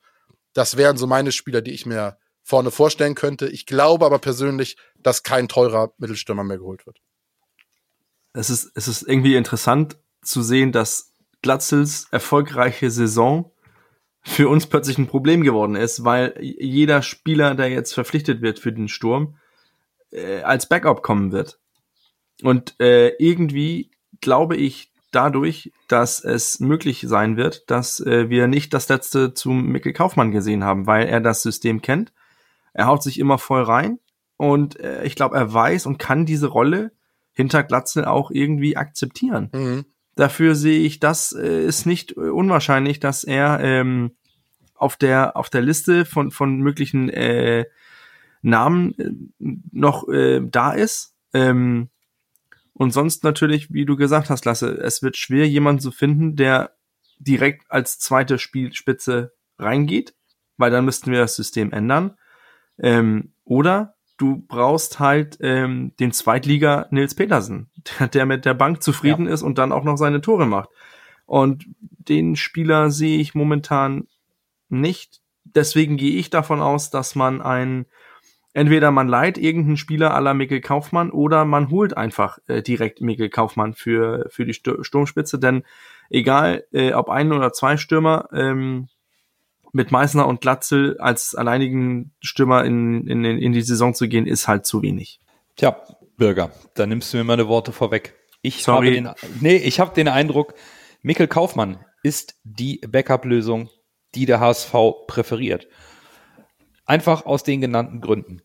Das 0.58 0.76
wären 0.76 0.97
so 0.97 1.05
meine 1.05 1.32
Spieler, 1.32 1.62
die 1.62 1.70
ich 1.70 1.86
mir 1.86 2.18
vorne 2.41 2.72
vorstellen 2.72 3.14
könnte. 3.14 3.47
Ich 3.47 3.68
glaube 3.68 4.08
aber 4.08 4.18
persönlich, 4.18 4.76
dass 4.97 5.22
kein 5.22 5.47
teurer 5.47 5.93
Mittelstürmer 5.99 6.43
mehr 6.43 6.58
geholt 6.58 6.88
wird. 6.88 6.99
Es 8.34 8.49
ist, 8.49 8.72
es 8.74 8.88
ist 8.88 9.03
irgendwie 9.03 9.36
interessant 9.36 9.99
zu 10.24 10.41
sehen, 10.41 10.72
dass 10.72 11.14
Glatzels 11.43 12.08
erfolgreiche 12.10 12.89
Saison 12.89 13.51
für 14.24 14.49
uns 14.49 14.66
plötzlich 14.66 14.97
ein 14.97 15.05
Problem 15.05 15.44
geworden 15.44 15.76
ist, 15.76 16.03
weil 16.03 16.36
jeder 16.41 17.03
Spieler, 17.03 17.53
der 17.53 17.69
jetzt 17.69 17.94
verpflichtet 17.94 18.41
wird 18.41 18.57
für 18.57 18.73
den 18.73 18.88
Sturm, 18.88 19.38
äh, 20.10 20.41
als 20.41 20.68
Backup 20.68 21.03
kommen 21.03 21.31
wird. 21.31 21.60
Und 22.41 22.80
äh, 22.80 23.10
irgendwie 23.19 23.91
glaube 24.22 24.56
ich, 24.56 24.91
dadurch, 25.18 25.72
dass 25.88 26.23
es 26.23 26.60
möglich 26.60 27.03
sein 27.07 27.38
wird, 27.38 27.72
dass 27.72 27.99
äh, 27.99 28.30
wir 28.30 28.48
nicht 28.48 28.72
das 28.72 28.88
letzte 28.88 29.34
zum 29.34 29.65
Mikkel 29.65 29.91
Kaufmann 29.91 30.30
gesehen 30.30 30.64
haben, 30.64 30.85
weil 30.85 31.07
er 31.07 31.19
das 31.22 31.41
System 31.41 31.81
kennt. 31.81 32.14
Er 32.73 32.85
haut 32.85 33.02
sich 33.02 33.18
immer 33.18 33.39
voll 33.39 33.64
rein 33.64 33.98
und 34.38 34.80
äh, 34.80 35.03
ich 35.06 35.15
glaube, 35.15 35.35
er 35.35 35.52
weiß 35.52 35.88
und 35.88 35.98
kann 35.98 36.27
diese 36.27 36.45
Rolle 36.45 36.91
hinter 37.34 37.64
Glatzel 37.64 38.06
auch 38.06 38.30
irgendwie 38.30 38.77
akzeptieren. 38.77 39.49
Mhm. 39.53 39.85
Dafür 40.14 40.53
sehe 40.53 40.81
ich, 40.81 40.99
das 40.99 41.34
äh, 41.34 41.65
ist 41.65 41.88
nicht 41.88 42.15
äh, 42.15 42.30
unwahrscheinlich, 42.30 42.99
dass 42.99 43.23
er 43.23 43.60
ähm, 43.61 44.11
auf 44.76 44.98
der 44.98 45.35
auf 45.35 45.49
der 45.49 45.61
Liste 45.61 46.06
von 46.06 46.30
von 46.30 46.57
möglichen 46.57 47.10
äh, 47.10 47.65
Namen 48.44 48.94
äh, 48.99 49.11
noch 49.72 50.07
äh, 50.10 50.41
da 50.44 50.73
ist. 50.73 51.15
Ähm, 51.34 51.89
und 52.78 52.91
sonst 52.91 53.24
natürlich, 53.24 53.74
wie 53.74 53.86
du 53.86 53.95
gesagt 53.95 54.30
hast, 54.30 54.45
Lasse, 54.45 54.70
es 54.70 55.02
wird 55.02 55.18
schwer, 55.18 55.48
jemanden 55.48 55.82
zu 55.82 55.91
finden, 55.91 56.36
der 56.36 56.76
direkt 57.18 57.72
als 57.72 57.98
zweite 57.98 58.38
Spielspitze 58.38 59.34
reingeht, 59.58 60.14
weil 60.58 60.70
dann 60.70 60.86
müssten 60.86 61.12
wir 61.12 61.20
das 61.20 61.36
System 61.36 61.72
ändern. 61.72 62.16
Ähm, 62.78 63.34
oder 63.45 63.95
du 64.18 64.44
brauchst 64.48 64.99
halt 64.99 65.40
ähm, 65.41 65.94
den 65.99 66.12
Zweitliga 66.12 66.86
Nils 66.91 67.16
Petersen, 67.16 67.72
der, 67.99 68.08
der 68.14 68.26
mit 68.28 68.45
der 68.45 68.54
Bank 68.54 68.84
zufrieden 68.84 69.26
ja. 69.26 69.34
ist 69.34 69.41
und 69.41 69.58
dann 69.58 69.72
auch 69.72 69.84
noch 69.84 69.98
seine 69.98 70.22
Tore 70.22 70.45
macht. 70.45 70.70
Und 71.26 71.66
den 71.80 72.36
Spieler 72.36 72.91
sehe 72.91 73.18
ich 73.18 73.34
momentan 73.34 74.08
nicht. 74.70 75.22
Deswegen 75.45 75.98
gehe 75.98 76.20
ich 76.20 76.30
davon 76.30 76.62
aus, 76.62 76.91
dass 76.91 77.16
man 77.16 77.41
einen 77.41 77.88
entweder 78.57 78.89
man 78.89 79.07
leiht 79.07 79.38
irgendeinen 79.38 79.77
Spieler 79.77 80.15
aller 80.15 80.34
Mikkel 80.34 80.61
Kaufmann 80.61 81.11
oder 81.11 81.45
man 81.45 81.69
holt 81.69 81.95
einfach 81.95 82.39
äh, 82.47 82.63
direkt 82.63 83.01
Mikkel 83.01 83.29
Kaufmann 83.29 83.75
für, 83.75 84.27
für 84.31 84.45
die 84.45 84.53
Sturmspitze, 84.55 85.38
denn 85.38 85.63
egal 86.09 86.65
äh, 86.71 86.93
ob 86.93 87.09
ein 87.09 87.31
oder 87.31 87.53
zwei 87.53 87.77
Stürmer, 87.77 88.29
ähm, 88.34 88.88
mit 89.73 89.91
Meißner 89.91 90.27
und 90.27 90.41
Glatzel 90.41 90.97
als 90.97 91.35
alleinigen 91.35 92.15
Stürmer 92.19 92.65
in, 92.65 93.05
in, 93.05 93.23
in 93.25 93.51
die 93.51 93.61
Saison 93.61 93.93
zu 93.93 94.07
gehen, 94.07 94.25
ist 94.25 94.47
halt 94.47 94.65
zu 94.65 94.81
wenig. 94.81 95.19
Tja, 95.55 95.79
Bürger, 96.17 96.51
da 96.73 96.88
nimmst 96.88 97.13
du 97.13 97.17
mir 97.17 97.25
meine 97.25 97.47
Worte 97.47 97.71
vorweg. 97.71 98.15
Ich 98.41 98.63
Sorry. 98.63 99.03
habe 99.03 99.17
den, 99.21 99.39
nee, 99.39 99.57
ich 99.57 99.79
habe 99.79 99.93
den 99.93 100.07
Eindruck, 100.07 100.55
Mikkel 101.03 101.27
Kaufmann 101.27 101.85
ist 102.01 102.39
die 102.43 102.81
Backup-Lösung, 102.88 103.69
die 104.15 104.25
der 104.25 104.39
HSV 104.39 104.73
präferiert. 105.05 105.67
Einfach 106.85 107.27
aus 107.27 107.43
den 107.43 107.61
genannten 107.61 108.01
Gründen. 108.01 108.41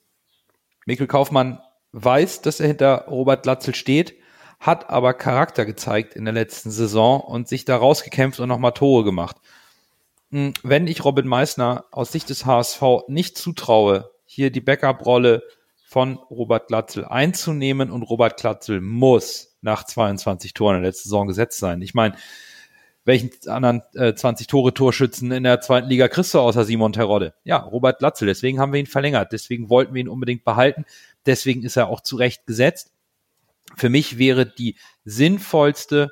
Mikkel 0.86 1.06
Kaufmann 1.06 1.60
weiß, 1.92 2.42
dass 2.42 2.60
er 2.60 2.68
hinter 2.68 3.06
Robert 3.08 3.42
Glatzel 3.42 3.74
steht, 3.74 4.14
hat 4.60 4.90
aber 4.90 5.14
Charakter 5.14 5.64
gezeigt 5.64 6.14
in 6.14 6.24
der 6.24 6.34
letzten 6.34 6.70
Saison 6.70 7.20
und 7.20 7.48
sich 7.48 7.64
da 7.64 7.76
rausgekämpft 7.76 8.40
und 8.40 8.48
nochmal 8.48 8.72
Tore 8.72 9.04
gemacht. 9.04 9.36
Hm, 10.30 10.54
Wenn 10.62 10.86
ich 10.86 11.04
Robin 11.04 11.26
Meissner 11.26 11.84
aus 11.90 12.12
Sicht 12.12 12.30
des 12.30 12.46
HSV 12.46 12.82
nicht 13.08 13.36
zutraue, 13.36 14.10
hier 14.24 14.50
die 14.50 14.60
Backup-Rolle 14.60 15.42
von 15.84 16.16
Robert 16.30 16.68
Glatzel 16.68 17.04
einzunehmen 17.04 17.90
und 17.90 18.02
Robert 18.02 18.40
Glatzel 18.40 18.80
muss 18.80 19.58
nach 19.60 19.84
22 19.84 20.54
Toren 20.54 20.76
in 20.76 20.82
der 20.82 20.90
letzten 20.90 21.08
Saison 21.08 21.26
gesetzt 21.26 21.58
sein. 21.58 21.82
Ich 21.82 21.92
meine, 21.92 22.16
welchen 23.04 23.30
anderen 23.46 23.82
äh, 23.94 24.14
20 24.14 24.46
Tore 24.46 24.74
Torschützen 24.74 25.32
in 25.32 25.42
der 25.42 25.60
zweiten 25.60 25.88
Liga 25.88 26.08
kriegst 26.08 26.34
du 26.34 26.38
außer 26.38 26.64
Simon 26.64 26.92
Terodde? 26.92 27.34
Ja, 27.44 27.58
Robert 27.58 27.98
Glatzel. 27.98 28.26
Deswegen 28.26 28.60
haben 28.60 28.72
wir 28.72 28.80
ihn 28.80 28.86
verlängert. 28.86 29.32
Deswegen 29.32 29.68
wollten 29.68 29.94
wir 29.94 30.00
ihn 30.00 30.08
unbedingt 30.08 30.44
behalten. 30.44 30.84
Deswegen 31.26 31.62
ist 31.64 31.76
er 31.76 31.88
auch 31.88 32.00
zu 32.00 32.16
Recht 32.16 32.46
gesetzt. 32.46 32.92
Für 33.76 33.88
mich 33.88 34.18
wäre 34.18 34.46
die 34.46 34.76
sinnvollste 35.04 36.10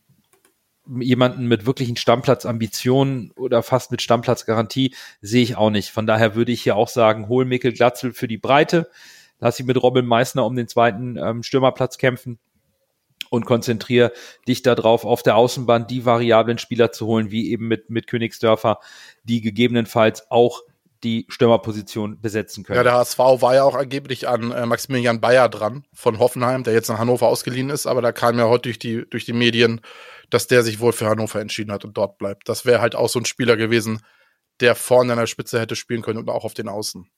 jemanden 1.00 1.48
mit 1.48 1.66
wirklichen 1.66 1.98
Stammplatzambitionen 1.98 3.32
oder 3.36 3.64
fast 3.64 3.92
mit 3.92 4.02
Stammplatzgarantie 4.02 4.96
sehe 5.22 5.44
ich 5.44 5.56
auch 5.58 5.70
nicht. 5.70 5.90
Von 5.90 6.08
daher 6.08 6.36
würde 6.36 6.52
ich 6.52 6.64
hier 6.64 6.76
auch 6.76 6.88
sagen, 6.88 7.28
hol 7.28 7.46
Mikkel 7.46 7.74
Glatzel 7.74 8.14
für 8.14 8.28
die 8.28 8.38
Breite, 8.38 8.90
lass 9.40 9.60
ihn 9.60 9.66
mit 9.66 9.82
Robin 9.82 10.06
Meissner 10.06 10.46
um 10.46 10.56
den 10.56 10.68
zweiten 10.68 11.18
ähm, 11.18 11.44
Stürmerplatz 11.44 11.98
kämpfen 11.98 12.40
und 13.30 13.46
konzentriere 13.46 14.14
dich 14.48 14.62
darauf, 14.62 15.06
auf 15.06 15.24
der 15.24 15.36
Außenbahn 15.36 15.88
die 15.88 16.06
variablen 16.06 16.58
Spieler 16.58 16.92
zu 16.92 17.06
holen, 17.08 17.32
wie 17.32 17.52
eben 17.52 17.68
mit, 17.68 17.90
mit 17.90 18.08
Königsdörfer, 18.08 18.80
die 19.24 19.42
gegebenenfalls 19.42 20.32
auch 20.32 20.62
die 21.04 21.26
Stürmerposition 21.30 22.20
besetzen 22.22 22.64
können. 22.64 22.78
Ja, 22.78 22.84
der 22.84 22.94
HSV 22.94 23.20
war 23.20 23.54
ja 23.54 23.64
auch 23.64 23.76
angeblich 23.76 24.28
an 24.28 24.52
äh, 24.52 24.66
Maximilian 24.66 25.22
Bayer 25.22 25.48
dran 25.48 25.86
von 25.94 26.18
Hoffenheim, 26.18 26.64
der 26.64 26.74
jetzt 26.74 26.90
nach 26.90 26.98
Hannover 26.98 27.28
ausgeliehen 27.28 27.70
ist, 27.70 27.86
aber 27.86 28.02
da 28.02 28.12
kam 28.12 28.40
ja 28.40 28.48
heute 28.48 28.64
durch 28.64 28.80
die, 28.80 29.06
durch 29.08 29.26
die 29.26 29.34
Medien, 29.34 29.82
dass 30.30 30.48
der 30.48 30.64
sich 30.64 30.80
wohl 30.80 30.94
für 30.94 31.08
Hannover 31.08 31.40
entschieden 31.40 31.72
hat 31.72 31.86
und 31.86 31.98
dort 31.98 32.18
bleibt. 32.18 32.50
Das 32.50 32.66
wäre 32.66 32.82
halt 32.82 32.96
auch 32.96 33.10
so 33.10 33.20
ein 33.20 33.26
Spieler 33.26 33.58
gewesen, 33.58 34.02
der 34.60 34.76
vorne 34.76 35.14
an 35.14 35.20
der 35.20 35.28
Spitze 35.28 35.60
hätte 35.60 35.76
spielen 35.76 36.02
können 36.02 36.20
und 36.20 36.30
auch 36.30 36.44
auf 36.44 36.54
den 36.54 36.68
Außen. 36.68 37.10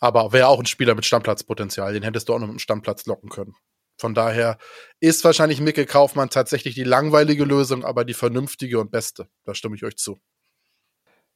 Aber 0.00 0.32
wäre 0.32 0.48
auch 0.48 0.58
ein 0.58 0.66
Spieler 0.66 0.94
mit 0.94 1.04
Stammplatzpotenzial, 1.04 1.92
den 1.92 2.02
hättest 2.02 2.28
du 2.28 2.34
auch 2.34 2.38
noch 2.38 2.46
mit 2.46 2.56
dem 2.56 2.60
Stammplatz 2.60 3.06
locken 3.06 3.28
können. 3.28 3.54
Von 4.00 4.14
daher 4.14 4.56
ist 4.98 5.24
wahrscheinlich 5.24 5.60
Mikkel 5.60 5.84
Kaufmann 5.84 6.30
tatsächlich 6.30 6.74
die 6.74 6.84
langweilige 6.84 7.44
Lösung, 7.44 7.84
aber 7.84 8.06
die 8.06 8.14
vernünftige 8.14 8.80
und 8.80 8.90
beste. 8.90 9.28
Da 9.44 9.54
stimme 9.54 9.76
ich 9.76 9.84
euch 9.84 9.96
zu. 9.96 10.18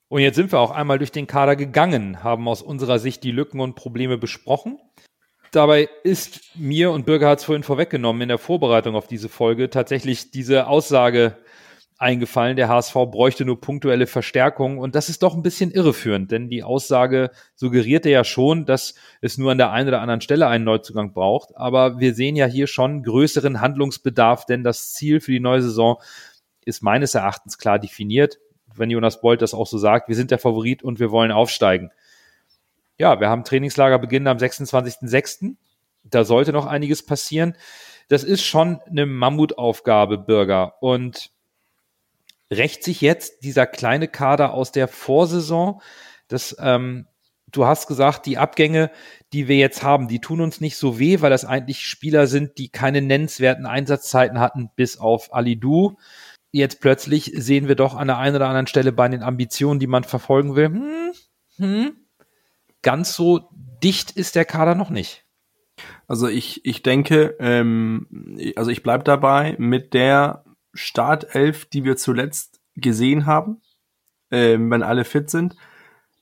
Und 0.09 0.20
jetzt 0.20 0.36
sind 0.36 0.51
wir 0.51 0.61
auch 0.61 0.70
einmal 0.70 0.98
durch 0.98 1.12
den 1.12 1.27
Kader 1.27 1.56
gegangen, 1.56 2.23
haben 2.23 2.48
aus 2.48 2.62
unserer 2.62 2.98
Sicht 2.98 3.23
die 3.23 3.32
Lücken 3.32 3.61
und 3.61 3.74
Probleme 3.74 4.16
besprochen. 4.16 4.78
Dabei 5.55 5.89
ist 6.03 6.41
mir, 6.57 6.91
und 6.91 7.07
Bürger 7.07 7.29
hat 7.29 7.39
es 7.39 7.45
vorhin 7.45 7.63
vorweggenommen, 7.63 8.23
in 8.23 8.29
der 8.29 8.39
Vorbereitung 8.39 8.97
auf 8.97 9.07
diese 9.07 9.29
Folge 9.29 9.71
tatsächlich 9.71 10.33
diese 10.33 10.67
Aussage 10.67 11.37
eingefallen, 11.97 12.57
der 12.57 12.69
HSV 12.69 12.93
bräuchte 12.93 13.45
nur 13.45 13.61
punktuelle 13.61 14.09
Verstärkung. 14.09 14.79
Und 14.79 14.97
das 14.97 15.09
ist 15.09 15.23
doch 15.23 15.37
ein 15.37 15.45
bisschen 15.45 15.71
irreführend, 15.71 16.33
denn 16.33 16.49
die 16.51 16.65
Aussage 16.65 17.31
suggerierte 17.55 18.11
ja 18.11 18.25
schon, 18.25 18.67
dass 18.67 18.97
es 19.21 19.39
nur 19.39 19.53
an 19.53 19.59
der 19.59 19.71
einen 19.71 19.89
oder 19.89 20.01
anderen 20.01 20.21
Stelle 20.21 20.49
einen 20.49 20.65
Neuzugang 20.65 21.13
braucht. 21.13 21.57
Aber 21.57 22.01
wir 22.01 22.15
sehen 22.15 22.35
ja 22.35 22.47
hier 22.47 22.67
schon 22.67 23.05
größeren 23.05 23.61
Handlungsbedarf, 23.61 24.47
denn 24.47 24.65
das 24.65 24.93
Ziel 24.93 25.21
für 25.21 25.31
die 25.31 25.39
neue 25.39 25.63
Saison 25.63 26.01
ist 26.65 26.83
meines 26.83 27.15
Erachtens 27.15 27.59
klar 27.59 27.79
definiert. 27.79 28.41
Wenn 28.75 28.91
Jonas 28.91 29.21
Bolt 29.21 29.41
das 29.41 29.55
auch 29.55 29.69
so 29.69 29.79
sagt, 29.79 30.09
wir 30.09 30.17
sind 30.17 30.33
der 30.33 30.41
Favorit 30.41 30.83
und 30.83 30.99
wir 30.99 31.13
wollen 31.13 31.31
aufsteigen. 31.31 31.93
Ja, 32.99 33.21
wir 33.21 33.29
haben 33.29 33.45
Trainingslager 33.45 33.99
beginnen 33.99 34.29
am 34.29 34.37
26.06. 34.37 35.57
Da 36.05 36.25
sollte 36.25 36.53
noch 36.53 36.66
einiges 36.66 37.05
passieren. 37.05 37.57
Das 38.09 38.25
ist 38.25 38.45
schon 38.45 38.81
eine 38.89 39.07
Mammutaufgabe, 39.07 40.19
Bürger. 40.19 40.75
Und 40.81 41.31
rächt 42.51 42.85
sich 42.85 43.01
jetzt 43.01 43.43
dieser 43.45 43.66
kleine 43.66 44.09
Kader 44.09 44.53
aus 44.53 44.73
der 44.73 44.89
Vorsaison? 44.89 45.81
Das, 46.29 46.57
ähm, 46.61 47.07
du 47.51 47.66
hast 47.66 47.87
gesagt, 47.87 48.27
die 48.27 48.39
Abgänge, 48.39 48.91
die 49.33 49.49
wir 49.49 49.57
jetzt 49.57 49.83
haben, 49.83 50.09
die 50.09 50.21
tun 50.21 50.41
uns 50.41 50.61
nicht 50.61 50.77
so 50.77 50.99
weh, 50.99 51.21
weil 51.21 51.31
das 51.31 51.45
eigentlich 51.45 51.87
Spieler 51.87 52.27
sind, 52.27 52.59
die 52.59 52.69
keine 52.69 53.01
nennenswerten 53.01 53.66
Einsatzzeiten 53.66 54.39
hatten, 54.39 54.71
bis 54.77 54.99
auf 54.99 55.35
Alidu. 55.35 55.97
Jetzt 56.53 56.81
plötzlich 56.81 57.33
sehen 57.35 57.66
wir 57.66 57.75
doch 57.75 57.95
an 57.95 58.07
der 58.07 58.19
einen 58.19 58.37
oder 58.37 58.47
anderen 58.47 58.69
Stelle 58.69 58.93
bei 58.93 59.09
den 59.09 59.23
Ambitionen, 59.23 59.81
die 59.81 59.89
man 59.89 60.05
verfolgen 60.05 60.55
will, 60.55 60.66
hm, 60.66 61.12
hm, 61.57 61.97
ganz 62.85 63.15
so 63.15 63.48
dicht 63.82 64.12
ist 64.12 64.36
der 64.36 64.44
Kader 64.44 64.77
noch 64.77 64.90
nicht. 64.90 65.24
Also 66.06 66.28
ich, 66.28 66.65
ich 66.65 66.82
denke, 66.82 67.36
ähm, 67.40 68.39
also 68.55 68.70
ich 68.70 68.85
bleib 68.85 69.05
dabei 69.05 69.56
mit 69.59 69.93
der 69.94 70.44
Startelf, 70.73 71.65
die 71.66 71.85
wir 71.85 71.97
zuletzt 71.97 72.61
gesehen 72.77 73.27
haben, 73.27 73.61
ähm, 74.31 74.70
wenn 74.70 74.82
alle 74.82 75.05
fit 75.05 75.31
sind, 75.31 75.56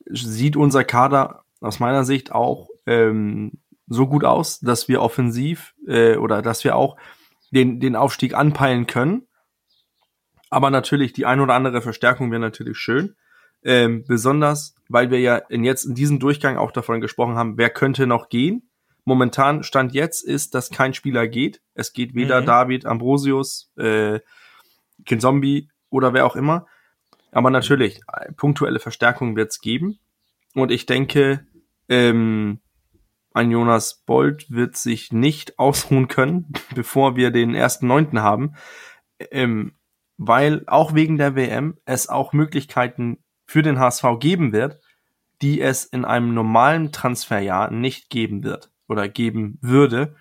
sieht 0.07 0.57
unser 0.57 0.85
Kader 0.85 1.45
aus 1.61 1.81
meiner 1.81 2.05
Sicht 2.05 2.33
auch 2.33 2.69
ähm, 2.87 3.61
so 3.87 4.07
gut 4.07 4.25
aus, 4.25 4.61
dass 4.61 4.89
wir 4.89 5.03
offensiv 5.03 5.75
äh, 5.87 6.17
oder 6.17 6.43
dass 6.43 6.65
wir 6.65 6.77
auch 6.77 6.97
den, 7.51 7.81
den 7.81 7.97
Aufstieg 7.97 8.35
anpeilen 8.35 8.87
können. 8.87 9.27
Aber 10.51 10.71
natürlich 10.71 11.13
die 11.13 11.27
ein 11.27 11.41
oder 11.41 11.55
andere 11.55 11.83
Verstärkung 11.83 12.31
wäre 12.31 12.41
natürlich 12.41 12.79
schön. 12.79 13.17
Ähm, 13.65 14.05
besonders, 14.07 14.75
weil 14.89 15.11
wir 15.11 15.21
ja 15.21 15.37
in 15.37 15.65
jetzt 15.65 15.85
in 15.85 15.95
diesem 15.95 16.19
Durchgang 16.19 16.57
auch 16.57 16.73
davon 16.73 17.01
gesprochen 17.01 17.37
haben, 17.37 17.57
wer 17.57 17.71
könnte 17.71 18.07
noch 18.07 18.29
gehen. 18.29 18.69
Momentan 19.05 19.63
Stand 19.63 19.95
jetzt 19.95 20.23
ist, 20.23 20.55
dass 20.55 20.71
kein 20.71 20.95
Spieler 20.95 21.29
geht. 21.29 21.61
Es 21.75 21.93
geht 21.93 22.15
weder 22.15 22.41
Mhm. 22.41 22.47
David 22.47 22.87
Ambrosius, 22.87 23.73
äh, 23.77 24.21
Kinzombie 25.05 25.69
oder 25.91 26.13
wer 26.13 26.27
auch 26.27 26.37
immer. 26.37 26.67
Aber 27.33 27.51
natürlich, 27.51 28.01
äh, 28.13 28.33
punktuelle 28.33 28.79
Verstärkung 28.79 29.37
wird 29.37 29.51
es 29.51 29.61
geben. 29.61 29.99
Und 30.55 30.71
ich 30.71 30.87
denke, 30.87 31.47
ähm, 31.89 32.61
ein 33.33 33.51
Jonas 33.51 34.03
Bolt 34.05 34.51
wird 34.51 34.77
sich 34.77 35.13
nicht 35.13 35.59
ausruhen 35.59 36.09
können, 36.09 36.53
bevor 36.75 37.17
wir 37.17 37.31
den 37.31 37.55
ersten 37.55 37.87
Neunten 37.87 38.23
haben. 38.23 38.55
Ähm, 39.31 39.73
weil 40.19 40.63
auch 40.67 40.95
wegen 40.95 41.17
der 41.17 41.35
WM 41.35 41.79
es 41.85 42.09
auch 42.09 42.33
Möglichkeiten 42.33 43.22
für 43.53 43.61
den 43.61 43.79
HSV 43.79 44.05
geben 44.19 44.55
wird, 44.55 44.81
die 45.43 45.61
es 45.61 45.85
in 45.85 46.07
einem 46.07 46.33
normalen 46.33 46.91
Transferjahr 46.91 47.71
nicht 47.71 48.09
geben 48.09 48.45
wird 48.45 48.71
oder 48.89 49.11
geben 49.11 49.59
würde. 49.61 50.17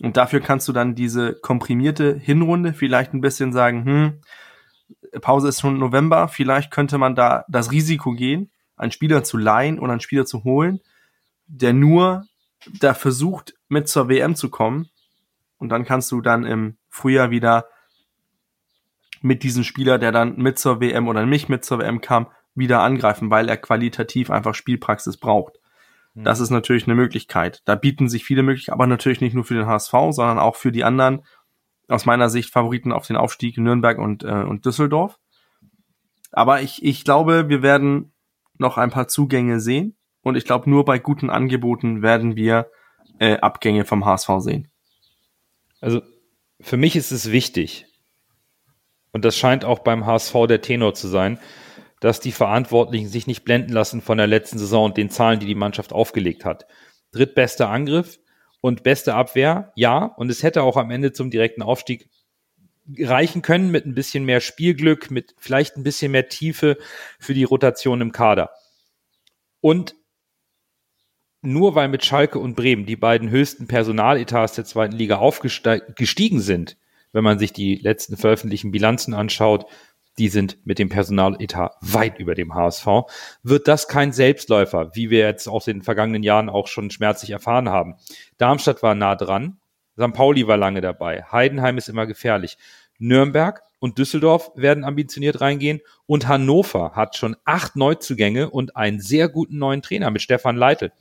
Und 0.00 0.16
dafür 0.16 0.40
kannst 0.40 0.66
du 0.66 0.72
dann 0.72 0.96
diese 0.96 1.34
komprimierte 1.34 2.18
Hinrunde 2.18 2.72
vielleicht 2.72 3.14
ein 3.14 3.20
bisschen 3.20 3.52
sagen, 3.52 3.84
hm, 3.84 4.20
Pause 5.20 5.46
ist 5.46 5.60
schon 5.60 5.78
November, 5.78 6.26
vielleicht 6.26 6.72
könnte 6.72 6.98
man 6.98 7.14
da 7.14 7.44
das 7.46 7.70
Risiko 7.70 8.10
gehen, 8.14 8.50
einen 8.74 8.90
Spieler 8.90 9.22
zu 9.22 9.36
leihen 9.36 9.78
oder 9.78 9.92
einen 9.92 10.00
Spieler 10.00 10.26
zu 10.26 10.42
holen, 10.42 10.80
der 11.46 11.72
nur 11.72 12.26
da 12.80 12.94
versucht, 12.94 13.54
mit 13.68 13.88
zur 13.88 14.08
WM 14.08 14.34
zu 14.34 14.50
kommen. 14.50 14.88
Und 15.58 15.68
dann 15.68 15.84
kannst 15.84 16.10
du 16.10 16.20
dann 16.20 16.44
im 16.44 16.78
Frühjahr 16.88 17.30
wieder 17.30 17.66
mit 19.22 19.44
diesem 19.44 19.62
Spieler, 19.62 19.98
der 19.98 20.10
dann 20.10 20.36
mit 20.36 20.58
zur 20.58 20.80
WM 20.80 21.06
oder 21.06 21.24
nicht 21.26 21.48
mit 21.48 21.64
zur 21.64 21.78
WM 21.78 22.00
kam, 22.00 22.26
wieder 22.56 22.80
angreifen, 22.80 23.30
weil 23.30 23.48
er 23.48 23.56
qualitativ 23.56 24.30
einfach 24.30 24.54
Spielpraxis 24.54 25.16
braucht. 25.16 25.60
Hm. 26.14 26.24
Das 26.24 26.40
ist 26.40 26.50
natürlich 26.50 26.86
eine 26.86 26.94
Möglichkeit. 26.94 27.62
Da 27.64 27.74
bieten 27.74 28.08
sich 28.08 28.24
viele 28.24 28.42
Möglichkeiten, 28.42 28.74
aber 28.74 28.86
natürlich 28.86 29.20
nicht 29.20 29.34
nur 29.34 29.44
für 29.44 29.54
den 29.54 29.66
HSV, 29.66 29.92
sondern 30.10 30.38
auch 30.38 30.56
für 30.56 30.72
die 30.72 30.84
anderen, 30.84 31.22
aus 31.88 32.04
meiner 32.04 32.30
Sicht, 32.30 32.52
Favoriten 32.52 32.92
auf 32.92 33.06
den 33.06 33.16
Aufstieg 33.16 33.58
Nürnberg 33.58 33.98
und, 33.98 34.24
äh, 34.24 34.42
und 34.42 34.64
Düsseldorf. 34.64 35.18
Aber 36.32 36.60
ich, 36.60 36.84
ich 36.84 37.04
glaube, 37.04 37.48
wir 37.48 37.62
werden 37.62 38.12
noch 38.58 38.78
ein 38.78 38.90
paar 38.90 39.08
Zugänge 39.08 39.60
sehen. 39.60 39.96
Und 40.22 40.36
ich 40.36 40.44
glaube, 40.44 40.68
nur 40.68 40.84
bei 40.84 40.98
guten 40.98 41.30
Angeboten 41.30 42.02
werden 42.02 42.34
wir 42.34 42.68
äh, 43.20 43.36
Abgänge 43.38 43.84
vom 43.84 44.04
HSV 44.04 44.30
sehen. 44.38 44.68
Also 45.80 46.02
für 46.60 46.76
mich 46.76 46.96
ist 46.96 47.12
es 47.12 47.30
wichtig, 47.30 47.86
und 49.12 49.24
das 49.24 49.36
scheint 49.36 49.64
auch 49.64 49.78
beim 49.78 50.04
HSV 50.04 50.34
der 50.48 50.60
Tenor 50.60 50.94
zu 50.94 51.08
sein, 51.08 51.38
dass 52.06 52.20
die 52.20 52.30
Verantwortlichen 52.30 53.08
sich 53.08 53.26
nicht 53.26 53.44
blenden 53.44 53.72
lassen 53.72 54.00
von 54.00 54.16
der 54.16 54.28
letzten 54.28 54.58
Saison 54.58 54.84
und 54.84 54.96
den 54.96 55.10
Zahlen, 55.10 55.40
die 55.40 55.46
die 55.46 55.56
Mannschaft 55.56 55.92
aufgelegt 55.92 56.44
hat. 56.44 56.64
Drittbester 57.10 57.68
Angriff 57.68 58.20
und 58.60 58.84
beste 58.84 59.14
Abwehr, 59.14 59.72
ja. 59.74 60.04
Und 60.04 60.30
es 60.30 60.44
hätte 60.44 60.62
auch 60.62 60.76
am 60.76 60.92
Ende 60.92 61.12
zum 61.12 61.32
direkten 61.32 61.62
Aufstieg 61.62 62.08
reichen 63.00 63.42
können 63.42 63.72
mit 63.72 63.86
ein 63.86 63.96
bisschen 63.96 64.24
mehr 64.24 64.38
Spielglück, 64.38 65.10
mit 65.10 65.34
vielleicht 65.36 65.76
ein 65.76 65.82
bisschen 65.82 66.12
mehr 66.12 66.28
Tiefe 66.28 66.78
für 67.18 67.34
die 67.34 67.42
Rotation 67.42 68.00
im 68.00 68.12
Kader. 68.12 68.50
Und 69.60 69.96
nur 71.42 71.74
weil 71.74 71.88
mit 71.88 72.04
Schalke 72.04 72.38
und 72.38 72.54
Bremen 72.54 72.86
die 72.86 72.94
beiden 72.94 73.30
höchsten 73.30 73.66
Personaletats 73.66 74.54
der 74.54 74.64
zweiten 74.64 74.94
Liga 74.94 75.16
aufgestiegen 75.16 76.38
sind, 76.38 76.76
wenn 77.10 77.24
man 77.24 77.40
sich 77.40 77.52
die 77.52 77.74
letzten 77.74 78.16
veröffentlichten 78.16 78.70
Bilanzen 78.70 79.12
anschaut, 79.12 79.66
die 80.18 80.28
sind 80.28 80.58
mit 80.64 80.78
dem 80.78 80.88
Personaletat 80.88 81.76
weit 81.80 82.18
über 82.18 82.34
dem 82.34 82.54
HSV, 82.54 82.86
wird 83.42 83.68
das 83.68 83.88
kein 83.88 84.12
Selbstläufer, 84.12 84.94
wie 84.94 85.10
wir 85.10 85.20
jetzt 85.20 85.48
aus 85.48 85.66
den 85.66 85.82
vergangenen 85.82 86.22
Jahren 86.22 86.48
auch 86.48 86.66
schon 86.68 86.90
schmerzlich 86.90 87.30
erfahren 87.30 87.68
haben. 87.68 87.96
Darmstadt 88.38 88.82
war 88.82 88.94
nah 88.94 89.14
dran, 89.14 89.58
St. 89.98 90.12
Pauli 90.12 90.46
war 90.46 90.56
lange 90.56 90.80
dabei, 90.80 91.24
Heidenheim 91.30 91.78
ist 91.78 91.88
immer 91.88 92.06
gefährlich. 92.06 92.58
Nürnberg 92.98 93.62
und 93.78 93.98
Düsseldorf 93.98 94.52
werden 94.54 94.84
ambitioniert 94.84 95.40
reingehen 95.40 95.80
und 96.06 96.28
Hannover 96.28 96.92
hat 96.92 97.16
schon 97.16 97.36
acht 97.44 97.76
Neuzugänge 97.76 98.50
und 98.50 98.76
einen 98.76 99.00
sehr 99.00 99.28
guten 99.28 99.58
neuen 99.58 99.82
Trainer 99.82 100.10
mit 100.10 100.22
Stefan 100.22 100.56
Leitl. 100.56 100.92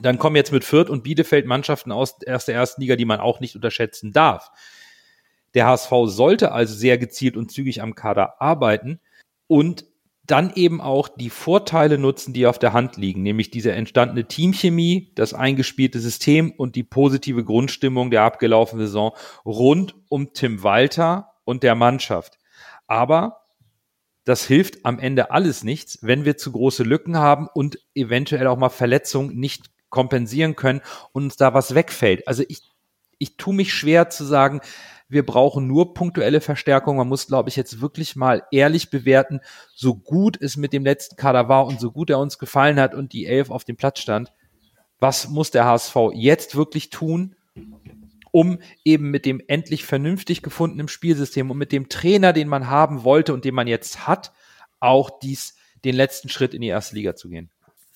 Dann 0.00 0.18
kommen 0.18 0.36
jetzt 0.36 0.52
mit 0.52 0.64
Fürth 0.64 0.90
und 0.90 1.02
Bielefeld 1.02 1.46
Mannschaften 1.46 1.90
aus 1.90 2.18
der 2.18 2.54
ersten 2.54 2.80
Liga, 2.80 2.96
die 2.96 3.06
man 3.06 3.18
auch 3.18 3.40
nicht 3.40 3.56
unterschätzen 3.56 4.12
darf. 4.12 4.50
Der 5.56 5.66
HSV 5.66 5.90
sollte 6.04 6.52
also 6.52 6.74
sehr 6.74 6.98
gezielt 6.98 7.36
und 7.36 7.50
zügig 7.50 7.82
am 7.82 7.94
Kader 7.94 8.40
arbeiten 8.40 9.00
und 9.48 9.86
dann 10.26 10.52
eben 10.54 10.80
auch 10.80 11.08
die 11.08 11.30
Vorteile 11.30 11.98
nutzen, 11.98 12.34
die 12.34 12.46
auf 12.46 12.58
der 12.58 12.72
Hand 12.74 12.96
liegen, 12.96 13.22
nämlich 13.22 13.50
diese 13.50 13.72
entstandene 13.72 14.26
Teamchemie, 14.26 15.12
das 15.14 15.34
eingespielte 15.34 15.98
System 15.98 16.50
und 16.50 16.76
die 16.76 16.82
positive 16.82 17.42
Grundstimmung 17.42 18.10
der 18.10 18.22
abgelaufenen 18.22 18.86
Saison 18.86 19.12
rund 19.46 19.94
um 20.08 20.34
Tim 20.34 20.62
Walter 20.62 21.32
und 21.44 21.62
der 21.62 21.74
Mannschaft. 21.74 22.38
Aber 22.86 23.46
das 24.24 24.44
hilft 24.44 24.84
am 24.84 24.98
Ende 24.98 25.30
alles 25.30 25.64
nichts, 25.64 26.00
wenn 26.02 26.24
wir 26.26 26.36
zu 26.36 26.52
große 26.52 26.82
Lücken 26.82 27.16
haben 27.16 27.48
und 27.54 27.78
eventuell 27.94 28.48
auch 28.48 28.58
mal 28.58 28.68
Verletzungen 28.68 29.38
nicht 29.38 29.70
kompensieren 29.88 30.56
können 30.56 30.82
und 31.12 31.24
uns 31.24 31.36
da 31.36 31.54
was 31.54 31.74
wegfällt. 31.74 32.28
Also 32.28 32.42
ich, 32.48 32.60
ich 33.18 33.36
tue 33.36 33.54
mich 33.54 33.72
schwer 33.72 34.10
zu 34.10 34.24
sagen, 34.24 34.60
wir 35.08 35.24
brauchen 35.24 35.66
nur 35.66 35.94
punktuelle 35.94 36.40
Verstärkung. 36.40 36.96
Man 36.96 37.08
muss, 37.08 37.26
glaube 37.26 37.48
ich, 37.48 37.56
jetzt 37.56 37.80
wirklich 37.80 38.16
mal 38.16 38.42
ehrlich 38.50 38.90
bewerten, 38.90 39.40
so 39.74 39.94
gut 39.94 40.40
es 40.40 40.56
mit 40.56 40.72
dem 40.72 40.84
letzten 40.84 41.16
Kader 41.16 41.48
war 41.48 41.66
und 41.66 41.80
so 41.80 41.92
gut 41.92 42.10
er 42.10 42.18
uns 42.18 42.38
gefallen 42.38 42.80
hat 42.80 42.94
und 42.94 43.12
die 43.12 43.26
Elf 43.26 43.50
auf 43.50 43.64
dem 43.64 43.76
Platz 43.76 44.00
stand. 44.00 44.32
Was 44.98 45.28
muss 45.28 45.50
der 45.50 45.64
HSV 45.64 45.96
jetzt 46.14 46.56
wirklich 46.56 46.90
tun, 46.90 47.36
um 48.32 48.58
eben 48.84 49.10
mit 49.10 49.26
dem 49.26 49.40
endlich 49.46 49.84
vernünftig 49.84 50.42
gefundenen 50.42 50.88
Spielsystem 50.88 51.50
und 51.50 51.58
mit 51.58 51.72
dem 51.72 51.88
Trainer, 51.88 52.32
den 52.32 52.48
man 52.48 52.68
haben 52.68 53.04
wollte 53.04 53.32
und 53.32 53.44
den 53.44 53.54
man 53.54 53.66
jetzt 53.66 54.06
hat, 54.06 54.32
auch 54.80 55.10
dies, 55.20 55.54
den 55.84 55.94
letzten 55.94 56.28
Schritt 56.28 56.52
in 56.52 56.60
die 56.60 56.68
erste 56.68 56.96
Liga 56.96 57.14
zu 57.14 57.28
gehen? 57.28 57.50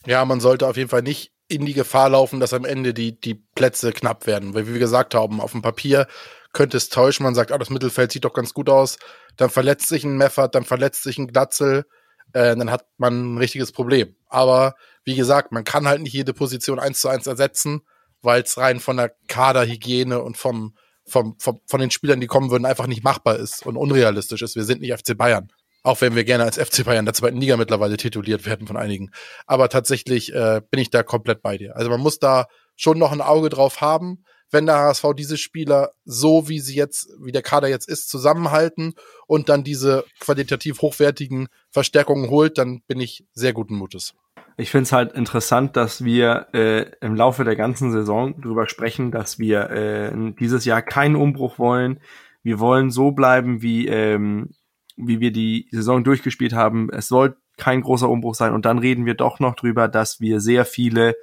Ja, 0.06 0.24
man 0.24 0.40
sollte 0.40 0.66
auf 0.66 0.76
jeden 0.76 0.88
Fall 0.88 1.02
nicht 1.02 1.32
in 1.48 1.66
die 1.66 1.74
Gefahr 1.74 2.10
laufen, 2.10 2.38
dass 2.40 2.54
am 2.54 2.64
Ende 2.64 2.94
die, 2.94 3.20
die 3.20 3.34
Plätze 3.34 3.92
knapp 3.92 4.26
werden. 4.26 4.54
Weil, 4.54 4.68
wie 4.68 4.74
wir 4.74 4.78
gesagt 4.78 5.14
haben, 5.14 5.40
auf 5.40 5.52
dem 5.52 5.62
Papier 5.62 6.06
könnte 6.52 6.76
es 6.76 6.88
täuschen. 6.88 7.24
Man 7.24 7.34
sagt, 7.34 7.52
ah, 7.52 7.58
das 7.58 7.70
Mittelfeld 7.70 8.12
sieht 8.12 8.24
doch 8.24 8.32
ganz 8.32 8.54
gut 8.54 8.68
aus. 8.68 8.98
Dann 9.36 9.50
verletzt 9.50 9.88
sich 9.88 10.04
ein 10.04 10.16
Meffert, 10.16 10.54
dann 10.54 10.64
verletzt 10.64 11.02
sich 11.02 11.18
ein 11.18 11.28
Glatzel. 11.28 11.84
Äh, 12.32 12.56
dann 12.56 12.70
hat 12.70 12.86
man 12.96 13.34
ein 13.34 13.38
richtiges 13.38 13.72
Problem. 13.72 14.14
Aber 14.28 14.74
wie 15.04 15.16
gesagt, 15.16 15.52
man 15.52 15.64
kann 15.64 15.88
halt 15.88 16.02
nicht 16.02 16.12
jede 16.12 16.32
Position 16.32 16.78
eins 16.78 17.00
zu 17.00 17.08
eins 17.08 17.26
ersetzen, 17.26 17.82
weil 18.22 18.42
es 18.42 18.58
rein 18.58 18.80
von 18.80 18.96
der 18.96 19.14
Kaderhygiene 19.28 20.20
und 20.20 20.36
vom, 20.36 20.74
vom, 21.06 21.36
vom, 21.38 21.60
von 21.66 21.80
den 21.80 21.90
Spielern, 21.90 22.20
die 22.20 22.26
kommen 22.26 22.50
würden, 22.50 22.66
einfach 22.66 22.86
nicht 22.86 23.02
machbar 23.02 23.36
ist 23.36 23.66
und 23.66 23.76
unrealistisch 23.76 24.42
ist. 24.42 24.56
Wir 24.56 24.64
sind 24.64 24.80
nicht 24.80 24.96
FC 24.96 25.16
Bayern. 25.16 25.52
Auch 25.82 26.00
wenn 26.02 26.14
wir 26.14 26.24
gerne 26.24 26.44
als 26.44 26.58
FC 26.58 26.84
Bayern 26.84 27.06
der 27.06 27.14
zweiten 27.14 27.38
Liga 27.38 27.56
mittlerweile 27.56 27.96
tituliert 27.96 28.44
werden 28.44 28.66
von 28.66 28.76
einigen. 28.76 29.10
Aber 29.46 29.68
tatsächlich 29.70 30.32
äh, 30.34 30.60
bin 30.70 30.78
ich 30.78 30.90
da 30.90 31.02
komplett 31.02 31.42
bei 31.42 31.56
dir. 31.56 31.74
Also 31.76 31.88
man 31.90 32.00
muss 32.00 32.18
da 32.18 32.46
schon 32.76 32.98
noch 32.98 33.12
ein 33.12 33.22
Auge 33.22 33.48
drauf 33.48 33.80
haben, 33.80 34.24
wenn 34.50 34.66
der 34.66 34.76
HSV 34.76 35.06
diese 35.16 35.36
Spieler 35.36 35.92
so, 36.04 36.48
wie 36.48 36.60
sie 36.60 36.74
jetzt, 36.74 37.08
wie 37.20 37.32
der 37.32 37.42
Kader 37.42 37.68
jetzt 37.68 37.88
ist, 37.88 38.08
zusammenhalten 38.08 38.94
und 39.26 39.48
dann 39.48 39.64
diese 39.64 40.04
qualitativ 40.18 40.82
hochwertigen 40.82 41.48
Verstärkungen 41.70 42.30
holt, 42.30 42.58
dann 42.58 42.82
bin 42.86 43.00
ich 43.00 43.24
sehr 43.32 43.52
guten 43.52 43.76
Mutes. 43.76 44.14
Ich 44.56 44.70
finde 44.70 44.82
es 44.84 44.92
halt 44.92 45.12
interessant, 45.12 45.76
dass 45.76 46.04
wir 46.04 46.48
äh, 46.52 46.90
im 47.00 47.14
Laufe 47.14 47.44
der 47.44 47.56
ganzen 47.56 47.92
Saison 47.92 48.40
darüber 48.40 48.68
sprechen, 48.68 49.10
dass 49.10 49.38
wir 49.38 49.70
äh, 49.70 50.32
dieses 50.38 50.64
Jahr 50.64 50.82
keinen 50.82 51.16
Umbruch 51.16 51.58
wollen. 51.58 52.00
Wir 52.42 52.58
wollen 52.58 52.90
so 52.90 53.12
bleiben, 53.12 53.62
wie 53.62 53.86
ähm, 53.86 54.50
wie 54.96 55.20
wir 55.20 55.32
die 55.32 55.68
Saison 55.70 56.04
durchgespielt 56.04 56.52
haben. 56.52 56.90
Es 56.90 57.08
soll 57.08 57.36
kein 57.56 57.82
großer 57.82 58.08
Umbruch 58.08 58.34
sein. 58.34 58.52
Und 58.52 58.64
dann 58.64 58.78
reden 58.78 59.06
wir 59.06 59.14
doch 59.14 59.40
noch 59.40 59.54
drüber, 59.54 59.88
dass 59.88 60.20
wir 60.20 60.40
sehr 60.40 60.64
viele 60.64 61.14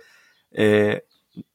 äh, 0.52 1.00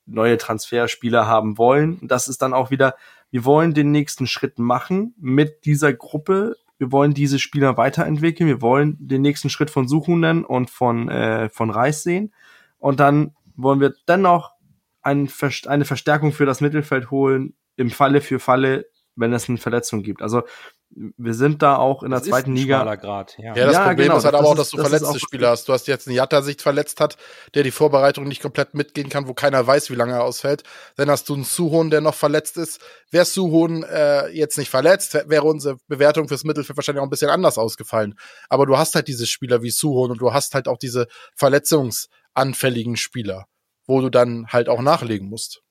neue 0.07 0.39
Transferspieler 0.39 1.27
haben 1.27 1.59
wollen. 1.59 1.99
Und 1.99 2.11
das 2.11 2.29
ist 2.29 2.43
dann 2.43 2.55
auch 2.55 2.71
wieder, 2.71 2.95
wir 3.31 3.45
wollen 3.45 3.75
den 3.75 3.91
nächsten 3.91 4.27
Schritt 4.27 4.59
machen 4.59 5.15
mit 5.19 5.65
dieser 5.65 5.93
Gruppe. 5.93 6.57
Wir 6.79 6.93
wollen 6.93 7.15
diese 7.15 7.39
Spieler 7.39 7.77
weiterentwickeln. 7.77 8.49
Wir 8.49 8.61
wollen 8.61 8.97
den 9.01 9.23
nächsten 9.23 9.49
Schritt 9.49 9.71
von 9.71 9.89
Suchenden 9.89 10.45
und 10.45 10.71
von, 10.71 11.09
äh, 11.09 11.49
von 11.49 11.71
Reis 11.71 12.03
sehen. 12.03 12.33
Und 12.79 13.01
dann 13.01 13.35
wollen 13.57 13.81
wir 13.81 13.95
dennoch 14.09 14.53
ein, 15.03 15.31
eine 15.67 15.85
Verstärkung 15.85 16.33
für 16.33 16.47
das 16.47 16.61
Mittelfeld 16.61 17.11
holen, 17.11 17.55
im 17.77 17.91
Falle 17.91 18.21
für 18.21 18.39
Falle, 18.39 18.87
wenn 19.17 19.33
es 19.33 19.49
eine 19.49 19.59
Verletzung 19.59 20.03
gibt. 20.03 20.23
Also 20.23 20.43
wir 20.95 21.35
sind 21.35 21.63
da 21.63 21.77
auch 21.77 22.03
in 22.03 22.11
der 22.11 22.21
das 22.21 22.29
zweiten 22.29 22.55
Liga. 22.55 22.95
Grad, 22.97 23.37
ja. 23.39 23.55
ja, 23.57 23.67
das 23.67 23.75
ja, 23.75 23.87
Problem 23.87 24.07
genau, 24.07 24.19
ist 24.19 24.25
halt 24.25 24.35
aber 24.35 24.49
auch, 24.49 24.55
dass 24.55 24.71
du 24.71 24.77
das 24.77 24.89
verletzte 24.89 25.19
Spieler 25.19 25.51
hast. 25.51 25.69
Du 25.69 25.73
hast 25.73 25.87
jetzt 25.87 26.07
einen 26.07 26.17
Jatta 26.17 26.43
sich 26.43 26.61
verletzt 26.61 27.01
hat, 27.01 27.17
der 27.55 27.63
die 27.63 27.71
Vorbereitung 27.71 28.25
nicht 28.25 28.43
komplett 28.43 28.75
mitgehen 28.75 29.09
kann, 29.09 29.27
wo 29.27 29.35
keiner 29.35 29.67
weiß, 29.67 29.91
wie 29.91 29.95
lange 29.95 30.13
er 30.13 30.25
ausfällt. 30.25 30.63
Dann 30.97 31.11
hast 31.11 31.29
du 31.29 31.35
einen 31.35 31.45
Suhon, 31.45 31.91
der 31.91 32.01
noch 32.01 32.15
verletzt 32.15 32.57
ist. 32.59 32.81
Wäre 33.11 33.25
Suhon 33.25 33.85
äh, 33.85 34.29
jetzt 34.29 34.59
nicht 34.59 34.71
verletzt, 34.71 35.15
wäre 35.27 35.45
unsere 35.45 35.79
Bewertung 35.89 36.29
fürs 36.29 36.45
Mittelfeld 36.45 36.77
wahrscheinlich 36.77 37.01
auch 37.01 37.07
ein 37.07 37.11
bisschen 37.11 37.31
anders 37.31 37.59
ausgefallen. 37.59 38.15
Aber 38.49 38.67
du 38.67 38.77
hast 38.77 38.95
halt 38.95 39.09
diese 39.09 39.27
Spieler 39.27 39.63
wie 39.63 39.71
Suhon 39.71 40.11
und 40.11 40.21
du 40.21 40.33
hast 40.33 40.55
halt 40.55 40.69
auch 40.69 40.79
diese 40.79 41.07
verletzungsanfälligen 41.35 42.97
Spieler, 42.97 43.47
wo 43.87 44.01
du 44.01 44.11
dann 44.11 44.47
halt 44.49 44.69
auch 44.69 44.83
nachlegen 44.83 45.29
musst 45.29 45.62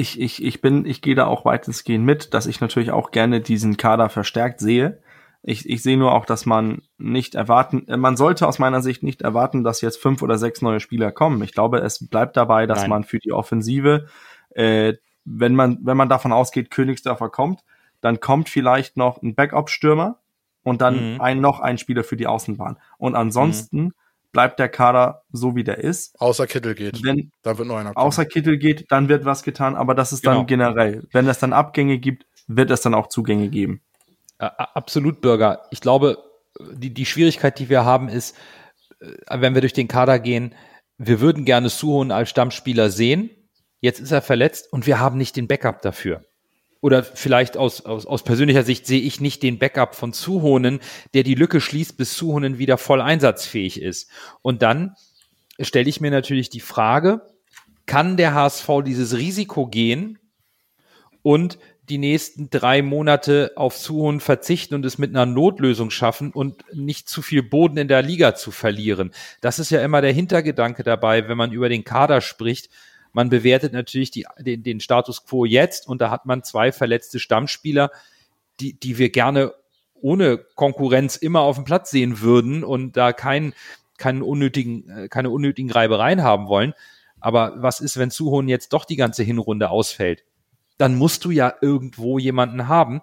ich, 0.00 0.18
ich, 0.18 0.42
ich 0.42 0.60
bin, 0.60 0.86
ich 0.86 1.02
gehe 1.02 1.14
da 1.14 1.26
auch 1.26 1.44
weitestgehend 1.44 2.04
mit, 2.04 2.32
dass 2.32 2.46
ich 2.46 2.60
natürlich 2.60 2.90
auch 2.90 3.10
gerne 3.10 3.40
diesen 3.40 3.76
Kader 3.76 4.08
verstärkt 4.08 4.60
sehe. 4.60 4.98
Ich, 5.42 5.68
ich 5.68 5.82
sehe 5.82 5.96
nur 5.96 6.12
auch, 6.12 6.26
dass 6.26 6.46
man 6.46 6.82
nicht 6.98 7.34
erwarten, 7.34 7.86
äh, 7.86 7.96
man 7.96 8.16
sollte 8.16 8.46
aus 8.46 8.58
meiner 8.58 8.82
Sicht 8.82 9.02
nicht 9.02 9.22
erwarten, 9.22 9.62
dass 9.62 9.80
jetzt 9.80 10.00
fünf 10.00 10.22
oder 10.22 10.38
sechs 10.38 10.62
neue 10.62 10.80
Spieler 10.80 11.12
kommen. 11.12 11.42
Ich 11.42 11.52
glaube, 11.52 11.78
es 11.78 12.08
bleibt 12.08 12.36
dabei, 12.36 12.66
dass 12.66 12.80
Nein. 12.80 12.90
man 12.90 13.04
für 13.04 13.18
die 13.18 13.32
Offensive, 13.32 14.06
äh, 14.50 14.94
wenn 15.24 15.54
man, 15.54 15.78
wenn 15.82 15.96
man 15.96 16.08
davon 16.08 16.32
ausgeht, 16.32 16.70
Königsdörfer 16.70 17.28
kommt, 17.28 17.60
dann 18.00 18.20
kommt 18.20 18.48
vielleicht 18.48 18.96
noch 18.96 19.22
ein 19.22 19.34
Backup-Stürmer 19.34 20.18
und 20.62 20.80
dann 20.80 21.14
mhm. 21.14 21.20
ein, 21.20 21.40
noch 21.40 21.60
ein 21.60 21.78
Spieler 21.78 22.04
für 22.04 22.16
die 22.16 22.26
Außenbahn. 22.26 22.78
Und 22.96 23.14
ansonsten 23.14 23.82
mhm. 23.82 23.94
Bleibt 24.32 24.58
der 24.58 24.68
Kader 24.68 25.22
so, 25.32 25.56
wie 25.56 25.64
der 25.64 25.78
ist. 25.78 26.14
Außer 26.20 26.46
Kittel 26.46 26.74
geht. 26.74 27.02
Wenn 27.02 27.30
Dann 27.42 27.58
wird 27.58 27.68
noch 27.68 27.76
einer 27.76 27.92
kommen. 27.94 28.06
außer 28.06 28.24
Kittel 28.24 28.58
geht, 28.58 28.90
dann 28.90 29.08
wird 29.08 29.24
was 29.24 29.42
getan, 29.42 29.74
aber 29.76 29.94
das 29.94 30.12
ist 30.12 30.26
dann 30.26 30.34
Genau. 30.34 30.46
generell. 30.46 31.06
Wenn 31.12 31.26
es 31.28 31.38
dann 31.38 31.52
Abgänge 31.52 31.98
gibt, 31.98 32.24
wird 32.46 32.70
es 32.70 32.80
dann 32.82 32.94
auch 32.94 33.08
Zugänge 33.08 33.48
geben. 33.48 33.82
Absolut, 34.38 35.20
Bürger. 35.20 35.62
Ich 35.70 35.80
glaube, 35.80 36.18
die, 36.72 36.94
die 36.94 37.06
Schwierigkeit, 37.06 37.58
die 37.58 37.68
wir 37.68 37.84
haben, 37.84 38.08
ist, 38.08 38.36
äh, 39.00 39.40
wenn 39.40 39.54
wir 39.54 39.60
durch 39.60 39.72
den 39.74 39.88
Kader 39.88 40.18
gehen, 40.18 40.54
wir 40.98 41.20
würden 41.20 41.44
gerne 41.44 41.68
Suhon 41.68 42.10
als 42.10 42.30
Stammspieler 42.30 42.90
sehen. 42.90 43.30
Jetzt 43.80 44.00
ist 44.00 44.12
er 44.12 44.22
verletzt 44.22 44.72
und 44.72 44.86
wir 44.86 44.98
haben 45.00 45.16
nicht 45.18 45.36
den 45.36 45.48
Backup 45.48 45.82
dafür. 45.82 46.22
Oder 46.80 47.02
vielleicht 47.04 47.56
aus, 47.56 47.84
aus, 47.84 48.06
aus 48.06 48.22
persönlicher 48.22 48.62
Sicht 48.62 48.86
sehe 48.86 49.00
ich 49.00 49.20
nicht 49.20 49.42
den 49.42 49.58
Backup 49.58 49.94
von 49.94 50.12
Suhonen, 50.12 50.80
der 51.12 51.22
die 51.22 51.34
Lücke 51.34 51.60
schließt, 51.60 51.96
bis 51.96 52.16
Suhonen 52.16 52.58
wieder 52.58 52.78
voll 52.78 53.00
einsatzfähig 53.00 53.82
ist. 53.82 54.10
Und 54.40 54.62
dann 54.62 54.94
stelle 55.60 55.88
ich 55.88 56.00
mir 56.00 56.10
natürlich 56.10 56.48
die 56.48 56.60
Frage, 56.60 57.20
kann 57.86 58.16
der 58.16 58.34
HSV 58.34 58.68
dieses 58.84 59.16
Risiko 59.16 59.66
gehen 59.66 60.18
und 61.22 61.58
die 61.90 61.98
nächsten 61.98 62.48
drei 62.50 62.82
Monate 62.82 63.52
auf 63.56 63.76
Suhon 63.76 64.20
verzichten 64.20 64.74
und 64.74 64.86
es 64.86 64.96
mit 64.96 65.10
einer 65.10 65.26
Notlösung 65.26 65.90
schaffen 65.90 66.30
und 66.30 66.64
nicht 66.72 67.08
zu 67.08 67.20
viel 67.20 67.42
Boden 67.42 67.76
in 67.76 67.88
der 67.88 68.02
Liga 68.02 68.34
zu 68.36 68.52
verlieren. 68.52 69.10
Das 69.40 69.58
ist 69.58 69.70
ja 69.70 69.82
immer 69.82 70.00
der 70.00 70.12
Hintergedanke 70.12 70.84
dabei, 70.84 71.28
wenn 71.28 71.36
man 71.36 71.52
über 71.52 71.68
den 71.68 71.84
Kader 71.84 72.20
spricht. 72.20 72.70
Man 73.12 73.28
bewertet 73.28 73.72
natürlich 73.72 74.10
die, 74.10 74.26
den, 74.38 74.62
den 74.62 74.80
Status 74.80 75.24
quo 75.24 75.44
jetzt 75.44 75.88
und 75.88 76.00
da 76.00 76.10
hat 76.10 76.26
man 76.26 76.42
zwei 76.42 76.72
verletzte 76.72 77.18
Stammspieler, 77.18 77.90
die, 78.60 78.78
die 78.78 78.98
wir 78.98 79.10
gerne 79.10 79.54
ohne 79.94 80.38
Konkurrenz 80.38 81.16
immer 81.16 81.40
auf 81.40 81.56
dem 81.56 81.64
Platz 81.64 81.90
sehen 81.90 82.20
würden 82.20 82.64
und 82.64 82.96
da 82.96 83.12
kein, 83.12 83.54
keinen 83.98 84.22
unnötigen, 84.22 84.88
äh, 84.88 85.08
keine 85.08 85.30
unnötigen 85.30 85.70
Reibereien 85.70 86.22
haben 86.22 86.48
wollen. 86.48 86.74
Aber 87.20 87.54
was 87.56 87.80
ist, 87.80 87.98
wenn 87.98 88.10
Suhon 88.10 88.48
jetzt 88.48 88.72
doch 88.72 88.84
die 88.84 88.96
ganze 88.96 89.22
Hinrunde 89.22 89.70
ausfällt? 89.70 90.24
Dann 90.78 90.94
musst 90.94 91.24
du 91.24 91.30
ja 91.30 91.54
irgendwo 91.60 92.18
jemanden 92.18 92.66
haben. 92.66 93.02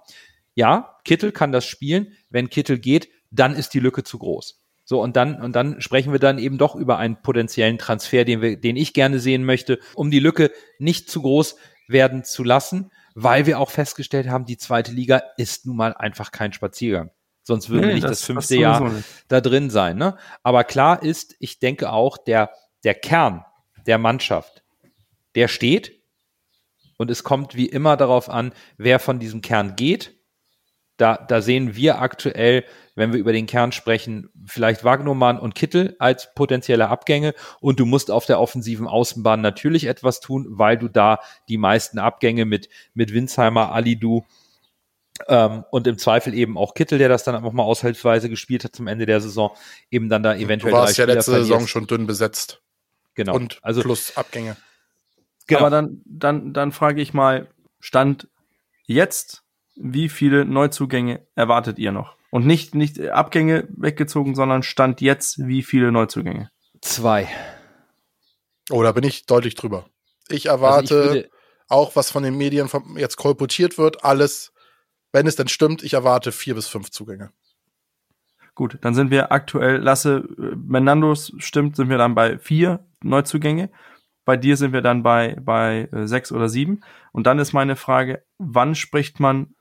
Ja, 0.55 0.97
Kittel 1.03 1.31
kann 1.31 1.51
das 1.51 1.65
spielen. 1.65 2.13
Wenn 2.29 2.49
Kittel 2.49 2.79
geht, 2.79 3.09
dann 3.29 3.55
ist 3.55 3.75
die 3.75 3.79
Lücke 3.79 4.03
zu 4.03 4.17
groß. 4.17 4.59
So, 4.89 5.01
und 5.01 5.17
dann, 5.17 5.41
und 5.41 5.53
dann 5.53 5.81
sprechen 5.81 6.13
wir 6.13 6.19
dann 6.19 6.39
eben 6.39 6.57
doch 6.57 6.73
über 6.73 6.97
einen 6.97 7.21
potenziellen 7.21 7.77
Transfer, 7.77 8.23
den 8.23 8.41
wir, 8.41 8.55
den 8.57 8.77
ich 8.77 8.93
gerne 8.93 9.19
sehen 9.19 9.43
möchte, 9.43 9.79
um 9.95 10.11
die 10.11 10.19
Lücke 10.21 10.49
nicht 10.79 11.11
zu 11.11 11.21
groß 11.21 11.57
werden 11.89 12.23
zu 12.23 12.41
lassen, 12.45 12.89
weil 13.13 13.45
wir 13.45 13.59
auch 13.59 13.69
festgestellt 13.69 14.29
haben, 14.29 14.45
die 14.45 14.55
zweite 14.57 14.93
Liga 14.93 15.21
ist 15.35 15.65
nun 15.65 15.75
mal 15.75 15.93
einfach 15.93 16.31
kein 16.31 16.53
Spaziergang. 16.53 17.11
Sonst 17.43 17.69
würden 17.69 17.81
wir 17.81 17.87
Nee, 17.89 17.93
nicht 17.95 18.03
das- 18.05 18.19
das, 18.19 18.23
fünfte 18.23 18.53
das 18.55 18.61
Jahr 18.61 18.89
nicht. 18.89 19.05
da 19.27 19.41
drin 19.41 19.69
sein. 19.69 19.97
Ne? 19.97 20.15
Aber 20.41 20.63
klar 20.63 21.03
ist, 21.03 21.35
ich 21.39 21.59
denke 21.59 21.91
auch, 21.91 22.17
der, 22.17 22.51
der 22.85 22.93
Kern 22.95 23.43
der 23.87 23.97
Mannschaft, 23.97 24.63
der 25.35 25.49
steht. 25.49 26.01
Und 26.97 27.11
es 27.11 27.25
kommt 27.25 27.55
wie 27.55 27.65
immer 27.67 27.97
darauf 27.97 28.29
an, 28.29 28.53
wer 28.77 28.99
von 28.99 29.19
diesem 29.19 29.41
Kern 29.41 29.75
geht. 29.75 30.16
Da, 30.97 31.17
da 31.17 31.41
sehen 31.41 31.75
wir 31.75 32.01
aktuell, 32.01 32.65
wenn 32.95 33.13
wir 33.13 33.19
über 33.19 33.31
den 33.31 33.45
Kern 33.45 33.71
sprechen, 33.71 34.29
vielleicht 34.45 34.83
Wagnermann 34.83 35.39
und 35.39 35.53
Kittel 35.53 35.95
als 35.99 36.33
potenzielle 36.33 36.89
Abgänge. 36.89 37.35
Und 37.59 37.79
du 37.79 37.85
musst 37.85 38.09
auf 38.09 38.25
der 38.25 38.39
offensiven 38.39 38.87
Außenbahn 38.87 39.39
natürlich 39.39 39.85
etwas 39.85 40.19
tun, 40.19 40.47
weil 40.49 40.77
du 40.77 40.87
da 40.87 41.19
die 41.47 41.57
meisten 41.57 41.99
Abgänge 41.99 42.45
mit, 42.45 42.69
mit 42.95 43.13
Winsheimer, 43.13 43.71
Alidu 43.71 44.25
ähm, 45.27 45.63
und 45.71 45.87
im 45.87 45.97
Zweifel 45.97 46.33
eben 46.33 46.57
auch 46.57 46.73
Kittel, 46.73 46.97
der 46.97 47.09
das 47.09 47.23
dann 47.23 47.35
einfach 47.35 47.51
mal 47.51 47.63
aushaltsweise 47.63 48.29
gespielt 48.29 48.63
hat 48.63 48.75
zum 48.75 48.87
Ende 48.87 49.05
der 49.05 49.21
Saison, 49.21 49.51
eben 49.89 50.09
dann 50.09 50.23
da 50.23 50.35
eventuell 50.35 50.71
du 50.71 50.77
warst 50.77 50.97
drei 50.97 51.03
ja 51.03 51.05
Spieler 51.05 51.15
letzte 51.15 51.31
Saison 51.31 51.47
verlierst. 51.47 51.69
schon 51.69 51.87
dünn 51.87 52.07
besetzt. 52.07 52.61
Genau. 53.15 53.35
Und 53.35 53.59
also 53.63 53.81
plus 53.81 54.15
Abgänge. 54.15 54.57
genau. 55.47 55.61
Aber 55.61 55.69
dann, 55.69 56.01
dann, 56.05 56.53
dann 56.53 56.71
frage 56.71 57.01
ich 57.01 57.13
mal, 57.13 57.47
Stand 57.79 58.27
jetzt, 58.85 59.43
wie 59.79 60.09
viele 60.09 60.45
Neuzugänge 60.45 61.25
erwartet 61.35 61.79
ihr 61.79 61.91
noch? 61.91 62.15
Und 62.29 62.45
nicht, 62.45 62.75
nicht 62.75 62.99
Abgänge 63.09 63.67
weggezogen, 63.69 64.35
sondern 64.35 64.63
Stand 64.63 65.01
jetzt, 65.01 65.39
wie 65.47 65.63
viele 65.63 65.91
Neuzugänge? 65.91 66.49
zwei. 66.81 67.27
Oh, 68.69 68.83
da 68.83 68.91
bin 68.91 69.03
ich 69.03 69.25
deutlich 69.25 69.55
drüber. 69.55 69.85
Ich 70.29 70.49
Also 70.49 70.63
erwarte 70.63 70.83
ich 70.83 70.91
würde, 70.91 71.29
auch, 71.69 71.95
was 71.95 72.11
von 72.11 72.23
den 72.23 72.37
Medien 72.37 72.67
vom- 72.67 72.97
jetzt 72.97 73.15
kolportiert 73.17 73.77
wird, 73.77 74.03
alles, 74.03 74.53
wenn 75.13 75.25
es 75.25 75.35
denn 75.37 75.47
stimmt, 75.47 75.83
ich 75.83 75.93
erwarte 75.93 76.31
vier 76.31 76.53
bis 76.55 76.67
fünf 76.67 76.91
Zugänge. 76.91 77.31
Gut, 78.55 78.77
dann 78.81 78.93
sind 78.93 79.09
wir 79.11 79.31
aktuell, 79.31 79.77
Lasse, 79.77 80.17
äh, 80.37 80.51
wenn 80.55 80.83
Nandos 80.83 81.31
stimmt, 81.37 81.75
sind 81.75 81.89
wir 81.89 81.97
dann 81.97 82.15
bei 82.15 82.37
vier 82.39 82.85
Neuzugänge. 83.03 83.69
Bei 84.25 84.35
dir 84.35 84.57
sind 84.57 84.73
wir 84.73 84.81
dann 84.81 85.03
bei, 85.03 85.37
bei 85.39 85.87
äh, 85.93 86.07
sechs 86.07 86.31
oder 86.31 86.49
sieben. 86.49 86.81
Und 87.13 87.25
dann 87.27 87.39
ist 87.39 87.53
meine 87.53 87.75
Frage, 87.75 88.23
wann 88.37 88.75
spricht 88.75 89.19
man 89.19 89.55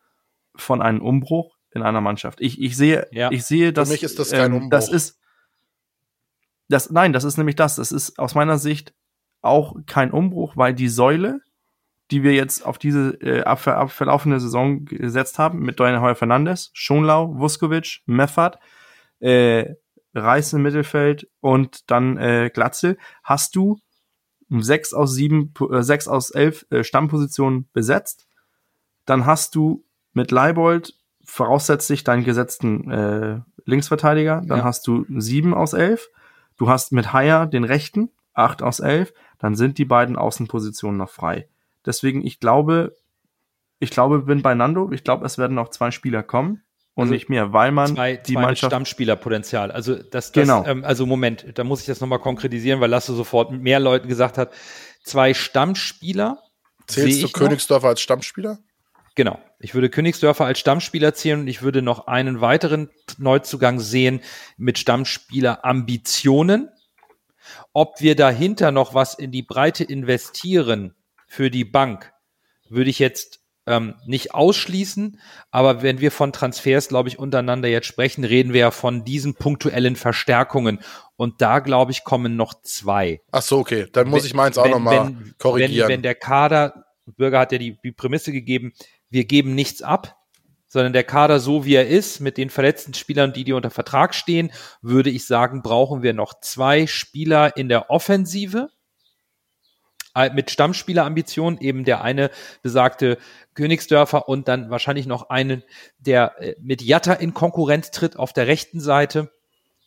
von 0.59 0.83
einem 0.83 1.01
Umbruch 1.01 1.57
in 1.71 1.83
einer 1.83 2.01
Mannschaft? 2.01 2.41
Ich, 2.41 2.61
ich 2.61 2.77
sehe, 2.77 3.07
Ja. 3.11 3.31
ich 3.31 3.45
sehe, 3.45 3.73
dass 3.73 3.91
mich 3.91 4.03
ist 4.03 4.19
das 4.19 4.31
kein 4.31 4.53
Umbruch. 4.53 4.71
Das 4.71 4.89
ist, 4.89 5.21
das, 6.69 6.91
nein, 6.91 7.13
das 7.13 7.25
ist 7.25 7.37
nämlich 7.37 7.57
das. 7.57 7.77
Das 7.77 7.93
ist 7.93 8.19
aus 8.19 8.35
meiner 8.35 8.59
Sicht 8.59 8.95
auch 9.43 9.77
kein 9.87 10.11
Umbruch, 10.11 10.57
weil 10.57 10.75
die 10.75 10.89
Säule, 10.89 11.41
die 12.11 12.23
wir 12.23 12.35
jetzt 12.35 12.65
auf 12.65 12.79
diese 12.79 13.11
äh, 13.21 13.43
ab, 13.43 13.67
ab, 13.67 13.91
verlaufende 13.91 14.41
Saison 14.41 14.85
gesetzt 14.85 15.39
haben, 15.39 15.61
mit 15.61 15.79
Daniel 15.81 16.01
Heuer 16.01 16.15
Fernandes, 16.15 16.71
Schonlau, 16.73 17.39
Vuskovic, 17.39 18.03
Meffert, 18.07 18.59
äh, 19.21 19.75
Reis 20.15 20.53
im 20.53 20.63
Mittelfeld 20.63 21.29
und 21.41 21.91
dann 21.91 22.17
äh, 22.17 22.51
Glatzel, 22.53 22.97
hast 23.23 23.55
du 23.55 23.79
sechs 24.49 24.95
aus 24.95 25.15
sieben, 25.15 25.53
äh, 25.71 25.83
sechs 25.83 26.09
aus 26.09 26.31
elf 26.31 26.67
äh, 26.71 26.85
Stammpositionen 26.85 27.69
besetzt. 27.73 28.27
Dann 29.05 29.27
hast 29.27 29.55
du 29.55 29.85
mit 30.17 30.31
Leibold 30.31 30.95
voraussetzlich 31.25 32.03
deinen 32.03 32.25
gesetzten 32.25 32.91
äh, 32.91 33.41
Linksverteidiger. 33.65 34.43
Dann 34.47 34.59
Ja. 34.59 34.65
hast 34.65 34.87
du 34.87 35.05
sieben 35.17 35.55
aus 35.55 35.73
elf. 35.75 36.09
Du 36.57 36.69
hast 36.69 36.93
mit 36.93 37.13
Haier 37.13 37.47
den 37.47 37.65
rechten, 37.65 38.11
acht 38.33 38.63
aus 38.63 38.81
elf. 38.81 39.13
Dann 39.39 39.55
sind 39.55 39.77
die 39.79 39.85
beiden 39.85 40.17
Außenpositionen 40.17 40.97
noch 40.97 41.11
frei. 41.11 41.49
Deswegen, 41.85 42.25
ich 42.27 42.41
glaube, 42.41 42.97
ich 43.79 43.91
glaube, 43.91 44.21
bin 44.21 44.41
bei 44.43 44.55
Nando. 44.55 44.91
Ich 44.91 45.05
glaube, 45.05 45.27
es 45.27 45.37
werden 45.37 45.55
noch 45.55 45.69
zwei 45.69 45.91
Spieler 45.91 46.23
kommen 46.23 46.63
und 46.95 47.03
Also 47.03 47.13
nicht 47.15 47.29
mehr, 47.29 47.53
weil 47.53 47.71
man 47.73 47.95
zwei, 47.95 48.17
die 48.17 48.33
zwei 48.33 48.41
Mannschaft 48.41 48.73
Stammspielerpotenzial. 48.73 49.71
Also 49.71 49.97
das, 49.97 50.33
das 50.33 50.33
Genau. 50.33 50.65
ähm, 50.65 50.83
also 50.85 51.05
Moment, 51.05 51.47
da 51.55 51.65
muss 51.65 51.81
ich 51.81 51.87
das 51.87 52.01
nochmal 52.01 52.21
konkretisieren, 52.21 52.81
weil 52.81 52.89
Lasse 52.89 53.15
sofort 53.15 53.51
mit 53.53 53.61
mehr 53.61 53.81
Leuten 53.81 54.09
gesagt 54.09 54.39
hat, 54.39 54.51
zwei 55.05 55.35
Stammspieler. 55.35 56.39
Zählst 56.87 57.23
du 57.23 57.27
ich 57.27 57.69
noch. 57.69 57.85
Als 57.85 58.01
Stammspieler? 58.01 58.59
Genau. 59.17 59.41
Ich 59.59 59.75
würde 59.75 59.89
Königsdörfer 59.91 60.45
als 60.45 60.59
Stammspieler 60.59 61.15
zählen 61.15 61.41
und 61.41 61.49
ich 61.49 61.63
würde 61.63 61.83
noch 61.83 62.07
einen 62.07 62.41
weiteren 62.41 62.91
Neuzugang 63.19 63.81
sehen 63.81 64.21
mit 64.59 64.79
Stammspieler-Ambitionen. 64.79 66.69
Ob 67.73 68.01
wir 68.01 68.15
dahinter 68.15 68.71
noch 68.71 68.95
was 68.95 69.15
in 69.15 69.33
die 69.33 69.43
Breite 69.43 69.85
investieren 69.85 70.95
für 71.27 71.51
die 71.51 71.65
Bank, 71.65 72.13
würde 72.69 72.91
ich 72.91 72.99
jetzt 72.99 73.41
ähm, 73.67 73.95
nicht 74.05 74.35
ausschließen. 74.35 75.19
Aber 75.51 75.83
wenn 75.83 76.01
wir 76.01 76.11
von 76.11 76.33
Transfers, 76.33 76.89
glaube 76.89 77.09
ich, 77.09 77.19
untereinander 77.19 77.69
jetzt 77.69 77.87
sprechen, 77.87 78.23
reden 78.25 78.53
wir 78.53 78.61
ja 78.61 78.71
von 78.71 79.05
diesen 79.05 79.35
punktuellen 79.35 79.97
Verstärkungen. 79.97 80.81
Und 81.17 81.41
da, 81.41 81.61
glaube 81.61 81.93
ich, 81.93 82.05
kommen 82.05 82.37
noch 82.37 82.61
zwei. 82.63 83.23
Ach 83.33 83.43
so, 83.43 83.59
okay. 83.61 83.87
Dann 83.93 84.09
muss 84.09 84.23
Wenn- 84.23 84.27
ich 84.27 84.35
meins 84.35 84.59
auch 84.59 84.69
nochmal 84.69 85.15
korrigieren. 85.39 85.89
Wenn, 85.89 85.95
wenn 85.95 86.03
der 86.03 86.15
Kader, 86.15 86.85
Bürger 87.07 87.39
hat 87.39 87.53
ja 87.53 87.59
die, 87.59 87.79
die 87.83 87.93
Prämisse 87.93 88.33
gegeben, 88.33 88.73
wir 89.11 89.25
geben 89.25 89.55
nichts 89.55 89.83
ab, 89.83 90.17
sondern 90.69 90.93
der 90.93 91.05
Kader 91.05 91.41
so 91.41 91.65
wie 91.65 91.75
er 91.75 91.89
ist, 91.89 92.21
mit 92.21 92.37
den 92.37 92.51
verletzten 92.51 92.95
Spielern, 92.95 93.33
die, 93.33 93.45
die 93.45 93.53
unter 93.53 93.71
Vertrag 93.71 94.15
stehen, 94.15 94.51
würde 94.83 95.11
ich 95.11 95.27
sagen, 95.27 95.63
brauchen 95.63 96.03
wir 96.03 96.13
noch 96.13 96.41
zwei 96.41 96.87
Spieler 96.87 97.57
in 97.57 97.69
der 97.69 97.91
Offensive 97.91 98.69
äh, 100.15 100.31
mit 100.33 100.51
Stammspielerambitionen, 100.51 101.61
eben 101.61 101.85
der 101.85 102.03
eine 102.03 102.31
besagte 102.63 103.19
Königsdörfer 103.55 104.29
und 104.29 104.49
dann 104.49 104.71
wahrscheinlich 104.71 105.07
noch 105.07 105.31
einen, 105.31 105.63
der 105.99 106.35
äh, 106.41 106.55
mit 106.61 106.83
Jatta 106.83 107.13
in 107.13 107.35
Konkurrenz 107.35 107.91
tritt 107.91 108.17
auf 108.19 108.33
der 108.33 108.47
rechten 108.47 108.81
Seite, 108.81 109.31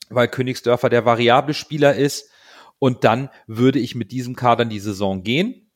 weil 0.10 0.28
Königsdörfer 0.28 0.90
der 0.90 1.06
variable 1.06 1.54
Spieler 1.54 1.96
ist. 1.96 2.30
Und 2.78 3.04
dann 3.04 3.30
würde 3.46 3.80
ich 3.80 3.96
mit 3.96 4.12
diesem 4.12 4.36
Kader 4.36 4.64
in 4.64 4.70
die 4.70 4.80
Saison 4.80 5.24
gehen. 5.24 5.69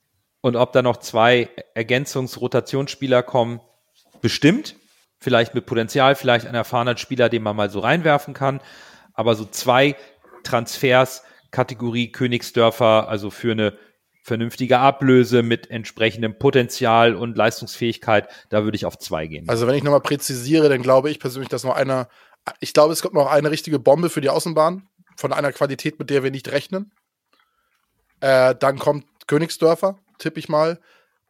Und 0.44 0.57
ob 0.57 0.74
da 0.74 0.82
noch 0.82 0.98
zwei 0.98 1.49
Ergänzungs-Rotationsspieler 1.74 3.24
kommen, 3.24 3.61
bestimmt. 4.22 4.76
Vielleicht 5.18 5.56
mit 5.56 5.65
Potenzial, 5.65 6.15
vielleicht 6.15 6.45
ein 6.48 6.53
erfahrener 6.53 6.98
Spieler, 6.98 7.30
den 7.30 7.44
man 7.44 7.56
mal 7.56 7.70
so 7.70 7.80
reinwerfen 7.80 8.34
kann. 8.34 8.60
Aber 9.14 9.36
so 9.36 9.45
zwei 9.45 9.95
Transfers, 10.44 11.24
Kategorie 11.52 12.11
Königsdörfer, 12.11 13.07
also 13.07 13.30
für 13.30 13.53
eine 13.53 13.78
vernünftige 14.22 14.80
Ablöse 14.80 15.44
mit 15.44 15.72
entsprechendem 15.72 16.38
Potenzial 16.38 17.15
und 17.15 17.38
Leistungsfähigkeit, 17.38 18.28
da 18.49 18.65
würde 18.65 18.76
ich 18.76 18.86
auf 18.86 18.98
zwei 18.98 19.28
gehen. 19.28 19.48
Also 19.48 19.65
wenn 19.65 19.76
ich 19.76 19.84
nochmal 19.84 20.02
präzisiere, 20.02 20.68
dann 20.68 20.82
glaube 20.82 21.10
ich 21.10 21.22
persönlich, 21.22 21.48
dass 21.48 21.64
noch 21.64 21.76
einer, 21.76 22.10
ich 22.60 22.74
glaube, 22.74 22.91
es 22.91 23.02
kommt 23.02 23.14
noch 23.14 23.32
eine 23.32 23.49
richtige 23.49 23.80
Bombe 23.80 24.10
für 24.10 24.22
die 24.22 24.30
Außenbahn. 24.30 24.90
von 25.15 25.32
einer 25.32 25.53
Qualität, 25.53 25.99
mit 25.99 26.10
der 26.10 26.24
wir 26.24 26.32
nicht 26.32 26.52
rechnen. 26.52 26.91
Äh, 28.20 28.56
dann 28.56 28.80
kommt 28.80 29.06
Königsdörfer, 29.28 29.99
tippe 30.18 30.40
ich 30.40 30.49
mal. 30.49 30.80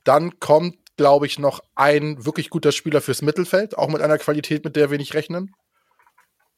Dann 0.03 0.39
kommt, 0.39 0.77
glaube 0.97 1.25
ich, 1.25 1.39
noch 1.39 1.61
ein 1.75 2.25
wirklich 2.25 2.49
guter 2.49 2.71
Spieler 2.71 3.01
fürs 3.01 3.21
Mittelfeld, 3.21 3.77
auch 3.77 3.89
mit 3.89 4.01
einer 4.01 4.17
Qualität, 4.17 4.63
mit 4.63 4.75
der 4.75 4.91
wir 4.91 4.97
nicht 4.97 5.13
rechnen. 5.13 5.51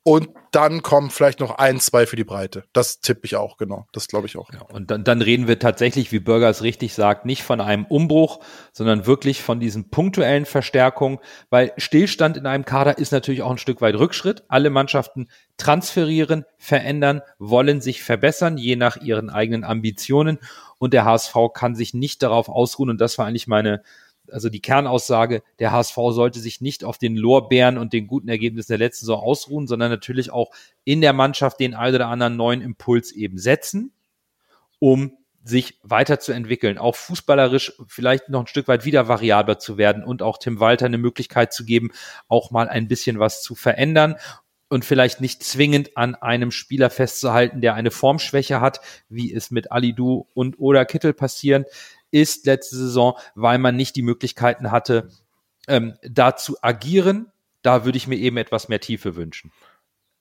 Und 0.07 0.29
dann 0.51 0.83
kommen 0.83 1.09
vielleicht 1.09 1.39
noch 1.39 1.57
ein, 1.57 1.79
zwei 1.79 2.05
für 2.05 2.15
die 2.15 2.23
Breite. 2.23 2.65
Das 2.73 2.99
tippe 2.99 3.21
ich 3.25 3.37
auch, 3.37 3.57
genau. 3.57 3.87
Das 3.91 4.07
glaube 4.07 4.27
ich 4.27 4.37
auch. 4.37 4.53
Ja, 4.53 4.61
und 4.61 4.91
dann, 4.91 5.03
dann 5.03 5.23
reden 5.23 5.47
wir 5.47 5.57
tatsächlich, 5.57 6.11
wie 6.11 6.19
Bürger 6.19 6.47
es 6.47 6.61
richtig 6.61 6.93
sagt, 6.93 7.25
nicht 7.25 7.41
von 7.41 7.59
einem 7.59 7.85
Umbruch, 7.85 8.39
sondern 8.71 9.07
wirklich 9.07 9.41
von 9.41 9.59
diesen 9.59 9.89
punktuellen 9.89 10.45
Verstärkungen, 10.45 11.17
weil 11.49 11.73
Stillstand 11.77 12.37
in 12.37 12.45
einem 12.45 12.65
Kader 12.65 12.99
ist 12.99 13.13
natürlich 13.13 13.41
auch 13.41 13.49
ein 13.49 13.57
Stück 13.57 13.81
weit 13.81 13.95
Rückschritt. 13.95 14.43
Alle 14.47 14.69
Mannschaften 14.69 15.27
transferieren, 15.57 16.45
verändern, 16.59 17.21
wollen 17.39 17.81
sich 17.81 18.03
verbessern, 18.03 18.59
je 18.59 18.75
nach 18.75 18.97
ihren 18.97 19.31
eigenen 19.31 19.63
Ambitionen. 19.63 20.37
Und 20.77 20.93
der 20.93 21.05
HSV 21.05 21.35
kann 21.51 21.73
sich 21.73 21.95
nicht 21.95 22.21
darauf 22.21 22.47
ausruhen. 22.47 22.91
Und 22.91 23.01
das 23.01 23.17
war 23.17 23.25
eigentlich 23.25 23.47
meine, 23.47 23.81
also 24.31 24.49
die 24.49 24.61
Kernaussage, 24.61 25.43
der 25.59 25.71
HSV 25.71 25.95
sollte 26.09 26.39
sich 26.39 26.61
nicht 26.61 26.83
auf 26.83 26.97
den 26.97 27.15
Lorbeeren 27.15 27.77
und 27.77 27.93
den 27.93 28.07
guten 28.07 28.29
Ergebnissen 28.29 28.71
der 28.71 28.77
letzten 28.77 29.05
Saison 29.05 29.21
ausruhen, 29.21 29.67
sondern 29.67 29.91
natürlich 29.91 30.31
auch 30.31 30.51
in 30.83 31.01
der 31.01 31.13
Mannschaft 31.13 31.59
den 31.59 31.73
einen 31.73 31.95
oder 31.95 32.07
anderen 32.07 32.35
neuen 32.35 32.61
Impuls 32.61 33.11
eben 33.11 33.37
setzen, 33.37 33.93
um 34.79 35.17
sich 35.43 35.79
weiterzuentwickeln, 35.83 36.79
auch 36.79 36.95
fußballerisch 36.95 37.73
vielleicht 37.87 38.29
noch 38.29 38.41
ein 38.41 38.47
Stück 38.47 38.67
weit 38.67 38.83
wieder 38.83 39.07
variabler 39.07 39.59
zu 39.59 39.77
werden 39.77 40.03
und 40.03 40.23
auch 40.23 40.39
Tim 40.39 40.59
Walter 40.59 40.87
eine 40.87 40.97
Möglichkeit 40.97 41.53
zu 41.53 41.65
geben, 41.65 41.91
auch 42.27 42.49
mal 42.49 42.67
ein 42.67 42.87
bisschen 42.87 43.19
was 43.19 43.43
zu 43.43 43.53
verändern 43.53 44.15
und 44.69 44.85
vielleicht 44.85 45.21
nicht 45.21 45.43
zwingend 45.43 45.95
an 45.97 46.15
einem 46.15 46.49
Spieler 46.49 46.89
festzuhalten, 46.89 47.61
der 47.61 47.75
eine 47.75 47.91
Formschwäche 47.91 48.59
hat, 48.59 48.81
wie 49.07 49.31
es 49.31 49.51
mit 49.51 49.71
Alidu 49.71 50.27
und 50.33 50.57
oder 50.57 50.83
Kittel 50.85 51.13
passieren 51.13 51.65
ist 52.15 52.45
letzte 52.45 52.77
Saison, 52.77 53.17
weil 53.35 53.57
man 53.57 53.75
nicht 53.75 53.95
die 53.97 54.01
Möglichkeiten 54.01 54.71
hatte, 54.71 55.09
ähm, 55.67 55.95
da 56.01 56.37
zu 56.37 56.55
agieren. 56.61 57.31
Da 57.61 57.83
würde 57.83 57.97
ich 57.97 58.07
mir 58.07 58.15
eben 58.15 58.37
etwas 58.37 58.69
mehr 58.69 58.79
Tiefe 58.79 59.15
wünschen. 59.15 59.51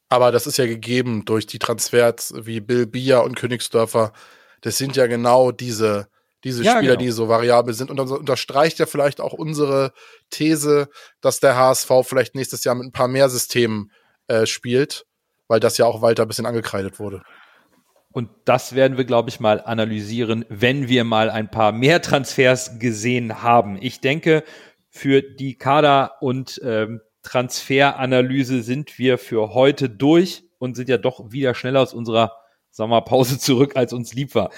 Aber 0.08 0.32
das 0.32 0.46
ist 0.46 0.56
ja 0.56 0.66
gegeben 0.66 1.24
durch 1.24 1.46
die 1.46 1.60
Transfers 1.60 2.34
wie 2.36 2.60
Bill 2.60 2.86
Bier 2.86 3.22
und 3.22 3.36
Königsdörfer. 3.36 4.12
Das 4.60 4.76
sind 4.76 4.96
ja 4.96 5.06
genau 5.06 5.52
diese, 5.52 6.08
diese 6.42 6.64
ja, 6.64 6.72
Spieler, 6.76 6.96
genau. 6.96 7.04
die 7.04 7.10
so 7.12 7.28
variabel 7.28 7.74
sind. 7.74 7.90
Und 7.90 7.96
dann 7.96 8.08
unterstreicht 8.08 8.80
ja 8.80 8.86
vielleicht 8.86 9.20
auch 9.20 9.32
unsere 9.32 9.92
These, 10.30 10.88
dass 11.20 11.38
der 11.38 11.56
HSV 11.56 11.90
vielleicht 12.02 12.34
nächstes 12.34 12.64
Jahr 12.64 12.74
mit 12.74 12.86
ein 12.86 12.92
paar 12.92 13.08
mehr 13.08 13.28
Systemen 13.28 13.92
äh, 14.26 14.46
spielt, 14.46 15.06
weil 15.46 15.60
das 15.60 15.78
ja 15.78 15.86
auch 15.86 16.02
weiter 16.02 16.22
ein 16.22 16.28
bisschen 16.28 16.46
angekreidet 16.46 16.98
wurde. 16.98 17.22
Und 18.14 18.30
das 18.44 18.76
werden 18.76 18.96
wir, 18.96 19.04
glaube 19.04 19.28
ich, 19.28 19.40
mal 19.40 19.60
analysieren, 19.60 20.44
wenn 20.48 20.86
wir 20.86 21.02
mal 21.02 21.30
ein 21.30 21.50
paar 21.50 21.72
mehr 21.72 22.00
Transfers 22.00 22.78
gesehen 22.78 23.42
haben. 23.42 23.76
Ich 23.80 24.00
denke, 24.00 24.44
für 24.88 25.20
die 25.20 25.56
Kader- 25.56 26.12
und 26.20 26.60
ähm, 26.64 27.00
Transferanalyse 27.24 28.62
sind 28.62 29.00
wir 29.00 29.18
für 29.18 29.52
heute 29.52 29.90
durch 29.90 30.44
und 30.58 30.76
sind 30.76 30.88
ja 30.88 30.96
doch 30.96 31.32
wieder 31.32 31.56
schneller 31.56 31.80
aus 31.80 31.92
unserer 31.92 32.30
Sommerpause 32.70 33.36
zurück, 33.40 33.74
als 33.74 33.92
uns 33.92 34.14
lieb 34.14 34.36
war. 34.36 34.50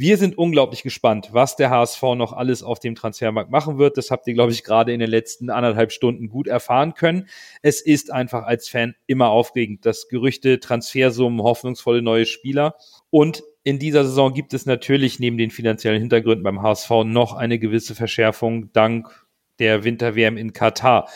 Wir 0.00 0.16
sind 0.16 0.38
unglaublich 0.38 0.84
gespannt, 0.84 1.30
was 1.32 1.56
der 1.56 1.70
HSV 1.70 2.00
noch 2.14 2.32
alles 2.32 2.62
auf 2.62 2.78
dem 2.78 2.94
Transfermarkt 2.94 3.50
machen 3.50 3.78
wird. 3.78 3.96
Das 3.96 4.12
habt 4.12 4.28
ihr, 4.28 4.34
glaube 4.34 4.52
ich, 4.52 4.62
gerade 4.62 4.92
in 4.92 5.00
den 5.00 5.10
letzten 5.10 5.50
anderthalb 5.50 5.90
Stunden 5.90 6.28
gut 6.28 6.46
erfahren 6.46 6.94
können. 6.94 7.26
Es 7.62 7.80
ist 7.80 8.12
einfach 8.12 8.44
als 8.44 8.68
Fan 8.68 8.94
immer 9.08 9.30
aufregend, 9.30 9.84
dass 9.84 10.06
Gerüchte, 10.06 10.60
Transfersummen, 10.60 11.42
hoffnungsvolle 11.42 12.00
neue 12.00 12.26
Spieler. 12.26 12.76
Und 13.10 13.42
in 13.64 13.80
dieser 13.80 14.04
Saison 14.04 14.32
gibt 14.32 14.54
es 14.54 14.66
natürlich 14.66 15.18
neben 15.18 15.36
den 15.36 15.50
finanziellen 15.50 15.98
Hintergründen 15.98 16.44
beim 16.44 16.62
HSV 16.62 16.90
noch 17.04 17.34
eine 17.34 17.58
gewisse 17.58 17.96
Verschärfung 17.96 18.72
dank 18.72 19.26
der 19.58 19.82
Winter-WM 19.82 20.36
in 20.36 20.52
Katar. 20.52 21.08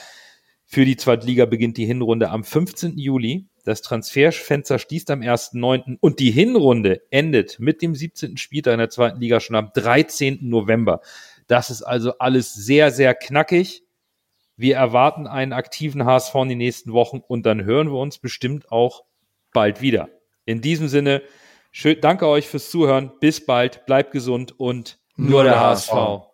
Für 0.64 0.84
die 0.84 0.96
Zweitliga 0.96 1.46
beginnt 1.46 1.76
die 1.76 1.86
Hinrunde 1.86 2.30
am 2.30 2.42
15. 2.42 2.98
Juli. 2.98 3.46
Das 3.64 3.82
Transferfenster 3.82 4.78
schließt 4.78 5.10
am 5.10 5.20
1.9. 5.20 5.98
und 6.00 6.18
die 6.18 6.30
Hinrunde 6.30 7.02
endet 7.10 7.60
mit 7.60 7.80
dem 7.80 7.94
17. 7.94 8.36
Spieltag 8.36 8.72
in 8.72 8.78
der 8.78 8.90
zweiten 8.90 9.20
Liga 9.20 9.38
schon 9.40 9.56
am 9.56 9.70
13. 9.72 10.38
November. 10.42 11.00
Das 11.46 11.70
ist 11.70 11.82
also 11.82 12.18
alles 12.18 12.54
sehr, 12.54 12.90
sehr 12.90 13.14
knackig. 13.14 13.84
Wir 14.56 14.76
erwarten 14.76 15.26
einen 15.26 15.52
aktiven 15.52 16.04
HSV 16.04 16.34
in 16.36 16.48
den 16.50 16.58
nächsten 16.58 16.92
Wochen 16.92 17.20
und 17.26 17.46
dann 17.46 17.64
hören 17.64 17.88
wir 17.88 17.98
uns 17.98 18.18
bestimmt 18.18 18.70
auch 18.72 19.04
bald 19.52 19.80
wieder. 19.80 20.08
In 20.44 20.60
diesem 20.60 20.88
Sinne, 20.88 21.22
schön, 21.70 21.98
danke 22.00 22.26
euch 22.26 22.48
fürs 22.48 22.70
Zuhören. 22.70 23.12
Bis 23.20 23.44
bald, 23.44 23.86
bleibt 23.86 24.10
gesund 24.10 24.58
und 24.58 24.98
nur, 25.16 25.30
nur 25.30 25.44
der, 25.44 25.52
der 25.52 25.60
HSV. 25.60 25.92
HSV. 25.92 26.31